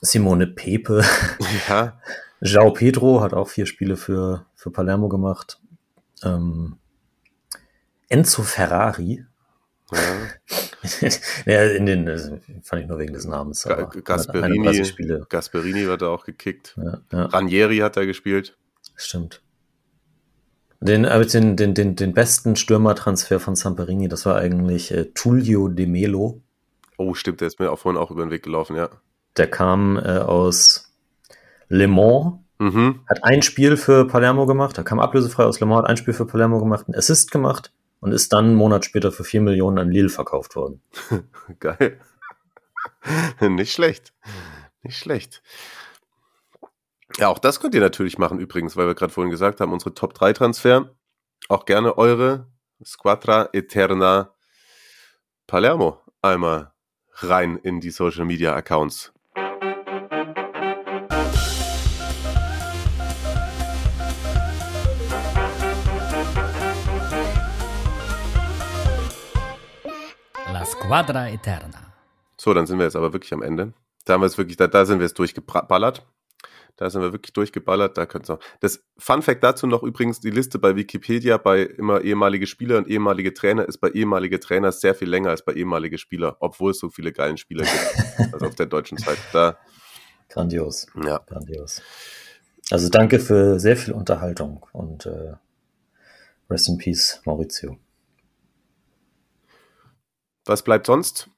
Simone 0.00 0.48
Pepe. 0.48 1.04
Ja, 1.68 2.00
João 2.42 2.72
Pedro 2.72 3.20
hat 3.20 3.34
auch 3.34 3.48
vier 3.48 3.66
Spiele 3.66 3.96
für, 3.96 4.46
für 4.54 4.70
Palermo 4.70 5.08
gemacht. 5.08 5.60
Ähm, 6.24 6.76
Enzo 8.08 8.42
Ferrari. 8.42 9.24
ja. 9.92 9.98
ja, 11.46 11.62
in 11.64 11.86
den, 11.86 12.06
das 12.06 12.30
fand 12.62 12.82
ich 12.82 12.88
nur 12.88 12.98
wegen 12.98 13.12
des 13.12 13.24
Namens. 13.24 13.62
Ga- 13.62 13.74
aber 13.74 13.92
31 13.92 14.04
Gasperini, 14.04 14.84
Spiele. 14.84 15.26
Gasperini 15.28 15.86
wird 15.86 16.02
da 16.02 16.08
auch 16.08 16.24
gekickt. 16.24 16.76
Ja, 16.76 17.00
ja, 17.12 17.26
Ranieri 17.26 17.78
hat 17.78 17.96
da 17.96 18.04
gespielt. 18.04 18.56
stimmt. 18.96 19.40
Den, 20.80 21.06
aber 21.06 21.24
den, 21.24 21.56
den, 21.56 21.74
den, 21.74 21.94
den 21.94 22.12
besten 22.12 22.56
Stürmertransfer 22.56 23.38
von 23.38 23.54
Samperini, 23.54 24.08
das 24.08 24.26
war 24.26 24.34
eigentlich 24.36 24.90
äh, 24.90 25.04
Tullio 25.14 25.68
De 25.68 25.86
Melo. 25.86 26.42
Oh, 26.98 27.14
stimmt, 27.14 27.40
der 27.40 27.46
ist 27.46 27.60
mir 27.60 27.70
auch 27.70 27.78
vorhin 27.78 28.00
auch 28.00 28.10
über 28.10 28.24
den 28.24 28.32
Weg 28.32 28.42
gelaufen, 28.42 28.74
ja. 28.74 28.90
Der 29.36 29.48
kam 29.48 29.96
äh, 29.96 30.18
aus 30.18 30.91
Le 31.72 31.88
Mans 31.88 32.42
Mhm. 32.58 33.04
Hat 33.08 33.24
ein 33.24 33.42
Spiel 33.42 33.76
für 33.76 34.06
Palermo 34.06 34.46
gemacht, 34.46 34.78
er 34.78 34.84
kam 34.84 35.00
ablösefrei 35.00 35.44
aus 35.44 35.58
Le 35.58 35.66
Mans, 35.66 35.82
hat 35.82 35.90
ein 35.90 35.96
Spiel 35.96 36.14
für 36.14 36.26
Palermo 36.26 36.60
gemacht, 36.60 36.86
einen 36.86 36.94
Assist 36.94 37.32
gemacht 37.32 37.72
und 37.98 38.12
ist 38.12 38.32
dann 38.32 38.44
einen 38.44 38.54
Monat 38.54 38.84
später 38.84 39.10
für 39.10 39.24
4 39.24 39.40
Millionen 39.40 39.78
an 39.78 39.90
Lille 39.90 40.10
verkauft 40.10 40.54
worden. 40.54 40.80
Geil. 41.58 41.98
Nicht 43.40 43.72
schlecht. 43.72 44.12
Nicht 44.82 44.96
schlecht. 44.96 45.42
Ja, 47.18 47.28
auch 47.28 47.40
das 47.40 47.58
könnt 47.58 47.74
ihr 47.74 47.80
natürlich 47.80 48.16
machen 48.16 48.38
übrigens, 48.38 48.76
weil 48.76 48.86
wir 48.86 48.94
gerade 48.94 49.12
vorhin 49.12 49.32
gesagt 49.32 49.60
haben, 49.60 49.72
unsere 49.72 49.94
Top 49.94 50.14
3 50.14 50.32
Transfer. 50.32 50.94
Auch 51.48 51.64
gerne 51.64 51.98
eure 51.98 52.46
Squadra 52.84 53.48
Eterna 53.52 54.34
Palermo 55.48 55.98
einmal 56.22 56.72
rein 57.14 57.56
in 57.56 57.80
die 57.80 57.90
Social 57.90 58.24
Media 58.24 58.54
Accounts. 58.54 59.12
La 70.82 70.88
Squadra 70.88 71.28
Eterna. 71.28 71.92
So, 72.36 72.52
dann 72.54 72.66
sind 72.66 72.78
wir 72.78 72.84
jetzt 72.84 72.96
aber 72.96 73.12
wirklich 73.12 73.32
am 73.32 73.42
Ende. 73.42 73.72
Da 74.04 74.14
haben 74.14 74.22
wir 74.22 74.26
es 74.26 74.36
wirklich, 74.36 74.56
da, 74.56 74.66
da 74.66 74.84
sind 74.84 74.98
wir 74.98 75.06
jetzt 75.06 75.18
durchgeballert. 75.18 76.04
Da 76.76 76.90
sind 76.90 77.02
wir 77.02 77.12
wirklich 77.12 77.32
durchgeballert. 77.32 77.96
Da 77.96 78.04
könnt's 78.04 78.28
noch. 78.28 78.40
Das 78.60 78.82
Fun 78.98 79.22
Fact 79.22 79.44
dazu 79.44 79.68
noch 79.68 79.84
übrigens 79.84 80.18
die 80.18 80.30
Liste 80.30 80.58
bei 80.58 80.74
Wikipedia 80.74 81.36
bei 81.36 81.62
immer 81.62 82.00
ehemalige 82.00 82.48
Spieler 82.48 82.78
und 82.78 82.88
ehemalige 82.88 83.32
Trainer 83.32 83.66
ist 83.66 83.78
bei 83.78 83.90
ehemalige 83.90 84.40
Trainer 84.40 84.72
sehr 84.72 84.94
viel 84.94 85.08
länger 85.08 85.30
als 85.30 85.44
bei 85.44 85.52
ehemalige 85.52 85.98
Spieler, 85.98 86.36
obwohl 86.40 86.72
es 86.72 86.78
so 86.80 86.90
viele 86.90 87.12
geilen 87.12 87.36
Spieler 87.36 87.64
gibt. 87.64 88.32
also 88.32 88.46
auf 88.46 88.54
der 88.56 88.66
deutschen 88.66 88.98
Seite. 88.98 89.20
Da, 89.32 89.58
Grandios, 90.28 90.88
ja. 91.04 91.18
grandios. 91.18 91.80
Also 92.70 92.88
danke 92.88 93.20
für 93.20 93.60
sehr 93.60 93.76
viel 93.76 93.92
Unterhaltung 93.92 94.66
und 94.72 95.06
äh, 95.06 95.34
Rest 96.50 96.68
in 96.68 96.78
Peace, 96.78 97.20
Maurizio. 97.24 97.78
Was 100.44 100.62
bleibt 100.62 100.86
sonst? 100.86 101.28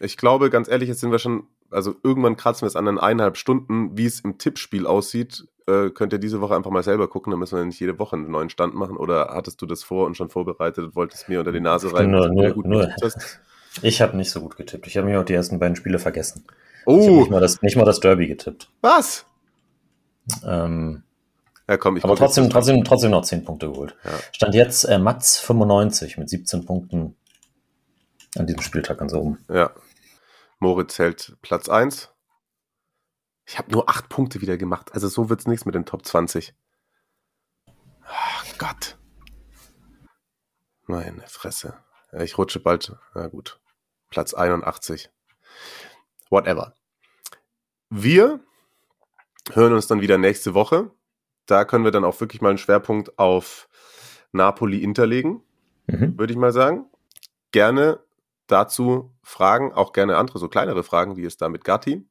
Ich 0.00 0.16
glaube, 0.16 0.50
ganz 0.50 0.68
ehrlich, 0.68 0.88
jetzt 0.88 1.00
sind 1.00 1.12
wir 1.12 1.18
schon, 1.18 1.44
also 1.70 1.94
irgendwann 2.02 2.36
kratzen 2.36 2.62
wir 2.62 2.68
es 2.68 2.76
an 2.76 2.84
den 2.86 2.98
eineinhalb 2.98 3.36
Stunden. 3.36 3.96
Wie 3.96 4.06
es 4.06 4.20
im 4.20 4.38
Tippspiel 4.38 4.86
aussieht, 4.86 5.46
äh, 5.66 5.90
könnt 5.90 6.12
ihr 6.12 6.18
diese 6.18 6.40
Woche 6.40 6.54
einfach 6.56 6.70
mal 6.70 6.82
selber 6.82 7.08
gucken. 7.08 7.30
Da 7.30 7.36
müssen 7.36 7.56
wir 7.56 7.64
nicht 7.64 7.80
jede 7.80 7.98
Woche 7.98 8.16
einen 8.16 8.30
neuen 8.30 8.50
Stand 8.50 8.74
machen. 8.74 8.96
Oder 8.96 9.28
hattest 9.32 9.62
du 9.62 9.66
das 9.66 9.82
vor 9.82 10.06
und 10.06 10.16
schon 10.16 10.28
vorbereitet 10.30 10.84
und 10.84 10.96
wolltest 10.96 11.28
mir 11.28 11.38
unter 11.38 11.52
die 11.52 11.60
Nase 11.60 11.92
rein? 11.94 12.10
Nur, 12.10 12.28
nur, 12.28 12.50
gut 12.50 12.66
nur. 12.66 12.90
Ich 13.82 14.00
habe 14.00 14.16
nicht 14.16 14.30
so 14.30 14.40
gut 14.40 14.56
getippt. 14.56 14.86
Ich 14.86 14.96
habe 14.96 15.08
mir 15.08 15.18
auch 15.20 15.24
die 15.24 15.32
ersten 15.34 15.58
beiden 15.58 15.74
Spiele 15.74 15.98
vergessen. 15.98 16.44
Ich 16.46 16.86
habe 16.86 16.96
Oh, 17.00 17.16
nicht, 17.18 17.30
mal 17.32 17.40
das- 17.40 17.60
nicht 17.60 17.74
mal 17.76 17.84
das 17.84 17.98
Derby 17.98 18.28
getippt. 18.28 18.68
was? 18.82 19.26
Ähm, 20.46 21.02
Ja, 21.68 21.76
komm, 21.76 21.96
ich 21.96 22.04
aber 22.04 22.14
trotzdem, 22.14 22.48
trotzdem, 22.50 22.84
trotzdem 22.84 23.10
noch 23.10 23.24
10 23.24 23.44
Punkte 23.44 23.68
geholt. 23.70 23.96
Ja. 24.04 24.10
Stand 24.32 24.54
jetzt 24.54 24.84
äh, 24.84 24.98
Mats 24.98 25.40
95 25.40 26.18
mit 26.18 26.28
17 26.28 26.64
Punkten 26.66 27.16
an 28.36 28.46
diesem 28.46 28.62
Spieltag 28.62 28.98
ganz 28.98 29.12
oben. 29.12 29.44
Ja. 29.48 29.72
Moritz 30.58 30.98
hält 30.98 31.36
Platz 31.42 31.68
1. 31.68 32.10
Ich 33.46 33.58
habe 33.58 33.70
nur 33.72 33.88
acht 33.88 34.08
Punkte 34.08 34.40
wieder 34.40 34.56
gemacht. 34.56 34.92
Also 34.94 35.08
so 35.08 35.28
wird's 35.28 35.46
nichts 35.46 35.66
mit 35.66 35.74
den 35.74 35.84
Top 35.84 36.04
20. 36.04 36.54
Ach 38.06 38.58
Gott. 38.58 38.98
Meine 40.86 41.26
Fresse. 41.26 41.78
Ich 42.12 42.38
rutsche 42.38 42.60
bald. 42.60 42.94
Na 43.14 43.26
gut. 43.28 43.60
Platz 44.10 44.34
81. 44.34 45.10
Whatever. 46.30 46.74
Wir 47.90 48.40
hören 49.52 49.72
uns 49.74 49.86
dann 49.86 50.00
wieder 50.00 50.18
nächste 50.18 50.54
Woche. 50.54 50.90
Da 51.46 51.64
können 51.64 51.84
wir 51.84 51.90
dann 51.90 52.04
auch 52.04 52.18
wirklich 52.20 52.40
mal 52.40 52.48
einen 52.48 52.58
Schwerpunkt 52.58 53.18
auf 53.18 53.68
Napoli 54.32 54.82
interlegen 54.82 55.42
Mhm. 55.86 56.18
würde 56.18 56.32
ich 56.32 56.38
mal 56.38 56.52
sagen. 56.52 56.86
Gerne 57.52 58.00
dazu 58.46 59.14
Fragen, 59.22 59.72
auch 59.72 59.92
gerne 59.92 60.16
andere, 60.16 60.38
so 60.38 60.48
kleinere 60.48 60.82
Fragen, 60.82 61.16
wie 61.16 61.24
es 61.24 61.36
da 61.36 61.48
mit 61.48 61.64
Gatti, 61.64 62.06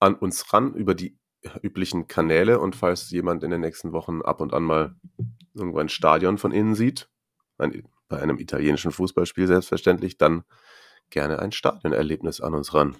an 0.00 0.14
uns 0.14 0.52
ran 0.52 0.74
über 0.74 0.94
die 0.94 1.18
üblichen 1.62 2.08
Kanäle 2.08 2.58
und 2.58 2.74
falls 2.74 3.10
jemand 3.10 3.44
in 3.44 3.50
den 3.50 3.60
nächsten 3.60 3.92
Wochen 3.92 4.22
ab 4.22 4.40
und 4.40 4.52
an 4.52 4.64
mal 4.64 4.96
irgendwo 5.54 5.78
ein 5.78 5.88
Stadion 5.88 6.38
von 6.38 6.52
innen 6.52 6.74
sieht, 6.74 7.08
ein, 7.58 7.84
bei 8.08 8.20
einem 8.20 8.38
italienischen 8.38 8.90
Fußballspiel 8.90 9.46
selbstverständlich, 9.46 10.18
dann 10.18 10.44
gerne 11.10 11.38
ein 11.38 11.52
Stadionerlebnis 11.52 12.40
an 12.40 12.54
uns 12.54 12.74
ran. 12.74 12.96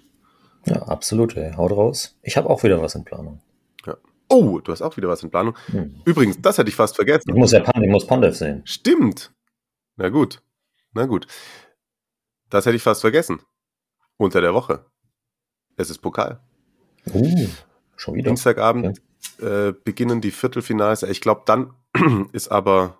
Ja, 0.65 0.83
absolut. 0.83 1.35
Ey. 1.35 1.53
Haut 1.53 1.71
raus. 1.71 2.17
Ich 2.21 2.37
habe 2.37 2.49
auch 2.49 2.63
wieder 2.63 2.81
was 2.81 2.95
in 2.95 3.03
Planung. 3.05 3.41
Oh, 4.29 4.59
du 4.59 4.73
hast 4.73 4.81
auch 4.81 4.97
wieder 4.97 5.07
was 5.07 5.23
in 5.23 5.29
Planung. 5.29 5.55
Hm. 5.67 6.01
Übrigens, 6.03 6.41
das 6.41 6.57
hätte 6.57 6.69
ich 6.69 6.75
fast 6.75 6.97
vergessen. 6.97 7.29
Ich 7.29 7.35
muss 7.35 7.53
ja 7.53 7.61
Pan- 7.61 7.81
ich 7.81 7.89
muss 7.89 8.05
Pandev 8.05 8.35
sehen. 8.35 8.61
Stimmt. 8.65 9.31
Na 9.95 10.09
gut. 10.09 10.41
Na 10.93 11.05
gut. 11.05 11.27
Das 12.49 12.65
hätte 12.65 12.75
ich 12.75 12.83
fast 12.83 13.01
vergessen. 13.01 13.41
Unter 14.17 14.41
der 14.41 14.53
Woche. 14.53 14.85
Es 15.75 15.89
ist 15.89 15.99
Pokal. 15.99 16.41
Uh, 17.13 17.47
schon 17.95 18.15
wieder. 18.15 18.29
Dienstagabend 18.29 19.01
äh, 19.39 19.73
beginnen 19.83 20.21
die 20.21 20.31
Viertelfinals. 20.31 21.03
Ich 21.03 21.21
glaube, 21.21 21.43
dann 21.45 21.73
ist 22.31 22.49
aber, 22.49 22.99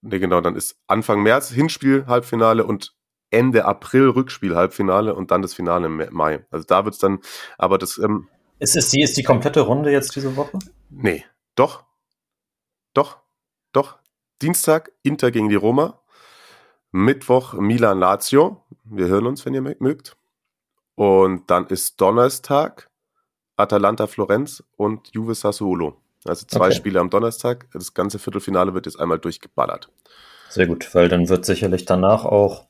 ne 0.00 0.18
genau, 0.20 0.40
dann 0.40 0.56
ist 0.56 0.76
Anfang 0.86 1.22
März 1.22 1.50
Hinspiel, 1.50 2.06
Halbfinale 2.06 2.64
und 2.64 2.94
Ende 3.30 3.64
April 3.64 4.08
Rückspiel, 4.10 4.54
Halbfinale 4.54 5.14
und 5.14 5.30
dann 5.30 5.42
das 5.42 5.54
Finale 5.54 5.86
im 5.86 6.06
Mai. 6.10 6.46
Also 6.50 6.64
da 6.66 6.84
wird's 6.84 6.98
dann, 6.98 7.20
aber 7.58 7.78
das, 7.78 7.98
ähm, 7.98 8.28
Ist, 8.58 8.76
es 8.76 8.90
die, 8.90 9.02
ist 9.02 9.16
die 9.16 9.24
komplette 9.24 9.60
Runde 9.60 9.90
jetzt 9.90 10.14
diese 10.14 10.36
Woche? 10.36 10.58
nee, 10.88 11.24
doch, 11.56 11.84
doch, 12.94 13.18
doch. 13.72 13.98
Dienstag 14.40 14.92
Inter 15.02 15.30
gegen 15.30 15.48
die 15.48 15.54
Roma. 15.54 16.00
Mittwoch 16.94 17.54
Milan 17.54 17.98
Lazio. 17.98 18.62
Wir 18.84 19.08
hören 19.08 19.26
uns, 19.26 19.44
wenn 19.44 19.52
ihr 19.52 19.62
mö- 19.62 19.74
mögt. 19.80 20.16
Und 20.94 21.50
dann 21.50 21.66
ist 21.66 22.00
Donnerstag 22.00 22.88
Atalanta 23.56 24.06
Florenz 24.06 24.62
und 24.76 25.08
Juve 25.12 25.34
Sassuolo. 25.34 25.96
Also 26.24 26.46
zwei 26.46 26.66
Okay. 26.66 26.76
Spiele 26.76 27.00
am 27.00 27.10
Donnerstag. 27.10 27.66
Das 27.72 27.94
ganze 27.94 28.20
Viertelfinale 28.20 28.74
wird 28.74 28.86
jetzt 28.86 29.00
einmal 29.00 29.18
durchgeballert. 29.18 29.90
Sehr 30.50 30.68
gut, 30.68 30.94
weil 30.94 31.08
dann 31.08 31.28
wird 31.28 31.44
sicherlich 31.44 31.84
danach 31.84 32.24
auch 32.24 32.68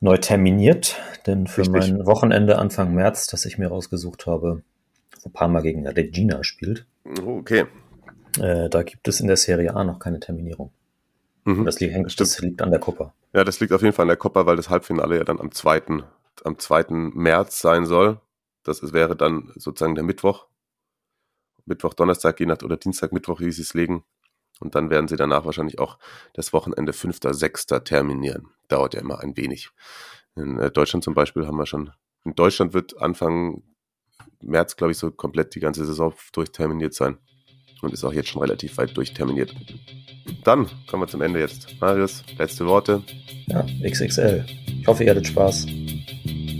neu 0.00 0.18
terminiert, 0.18 0.98
denn 1.26 1.46
für 1.46 1.62
Richtig. 1.62 1.92
mein 1.94 2.04
Wochenende 2.06 2.58
Anfang 2.58 2.92
März, 2.94 3.26
das 3.26 3.46
ich 3.46 3.56
mir 3.56 3.68
rausgesucht 3.68 4.26
habe, 4.26 4.62
wo 5.22 5.30
Parma 5.30 5.60
gegen 5.62 5.86
Regina 5.86 6.44
spielt, 6.44 6.86
Oh, 7.24 7.38
Okay. 7.38 7.64
äh, 8.38 8.68
da 8.68 8.82
gibt 8.82 9.08
es 9.08 9.20
in 9.20 9.28
der 9.28 9.38
Serie 9.38 9.74
A 9.74 9.82
noch 9.82 9.98
keine 9.98 10.20
Terminierung. 10.20 10.72
Mhm. 11.44 11.64
Das, 11.64 11.80
liegt, 11.80 12.20
das 12.20 12.38
liegt 12.40 12.62
an 12.62 12.70
der 12.70 12.80
Coppa. 12.80 13.14
Ja, 13.32 13.44
das 13.44 13.60
liegt 13.60 13.72
auf 13.72 13.82
jeden 13.82 13.94
Fall 13.94 14.04
an 14.04 14.08
der 14.08 14.16
Coppa, 14.16 14.46
weil 14.46 14.56
das 14.56 14.68
Halbfinale 14.68 15.16
ja 15.16 15.24
dann 15.24 15.40
am 15.40 15.52
2. 15.52 16.02
am 16.44 16.58
2. 16.58 16.86
März 16.88 17.60
sein 17.60 17.86
soll. 17.86 18.20
Das 18.62 18.80
ist, 18.80 18.92
wäre 18.92 19.16
dann 19.16 19.52
sozusagen 19.56 19.94
der 19.94 20.04
Mittwoch. 20.04 20.46
Mittwoch, 21.64 21.94
Donnerstag, 21.94 22.40
je 22.40 22.46
nach, 22.46 22.60
oder 22.62 22.76
Dienstag, 22.76 23.12
Mittwoch, 23.12 23.40
wie 23.40 23.52
sie 23.52 23.62
es 23.62 23.74
legen. 23.74 24.04
Und 24.60 24.74
dann 24.74 24.90
werden 24.90 25.08
sie 25.08 25.16
danach 25.16 25.44
wahrscheinlich 25.46 25.78
auch 25.78 25.98
das 26.34 26.52
Wochenende 26.52 26.92
5., 26.92 27.18
6. 27.22 27.66
terminieren. 27.84 28.48
Dauert 28.68 28.94
ja 28.94 29.00
immer 29.00 29.20
ein 29.20 29.36
wenig. 29.36 29.70
In 30.36 30.58
äh, 30.58 30.70
Deutschland 30.70 31.02
zum 31.02 31.14
Beispiel 31.14 31.46
haben 31.46 31.56
wir 31.56 31.66
schon, 31.66 31.90
in 32.24 32.34
Deutschland 32.34 32.74
wird 32.74 33.00
Anfang 33.00 33.62
März, 34.42 34.76
glaube 34.76 34.92
ich, 34.92 34.98
so 34.98 35.10
komplett 35.10 35.54
die 35.54 35.60
ganze 35.60 35.84
Saison 35.84 36.12
durchterminiert 36.32 36.94
sein. 36.94 37.18
Und 37.82 37.92
ist 37.92 38.04
auch 38.04 38.12
jetzt 38.12 38.28
schon 38.28 38.42
relativ 38.42 38.76
weit 38.78 38.96
durchterminiert. 38.96 39.54
Dann 40.44 40.66
kommen 40.86 41.02
wir 41.02 41.08
zum 41.08 41.22
Ende 41.22 41.40
jetzt. 41.40 41.68
Marius, 41.80 42.22
letzte 42.38 42.66
Worte. 42.66 43.02
Ja, 43.46 43.64
XXL. 43.82 44.44
Ich 44.80 44.86
hoffe, 44.86 45.04
ihr 45.04 45.10
hattet 45.10 45.26
Spaß. 45.26 45.66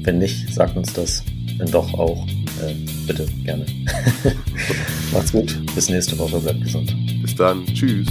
Wenn 0.02 0.18
nicht, 0.18 0.52
sagt 0.54 0.76
uns 0.76 0.92
das. 0.92 1.22
Wenn 1.58 1.70
doch 1.70 1.92
auch, 1.94 2.26
äh, 2.62 2.74
bitte 3.06 3.26
gerne. 3.44 3.66
Macht's 5.12 5.32
gut. 5.32 5.60
Bis 5.74 5.88
nächste 5.88 6.18
Woche. 6.18 6.38
Bleibt 6.40 6.62
gesund. 6.62 6.94
Bis 7.22 7.34
dann. 7.34 7.66
Tschüss. 7.66 8.08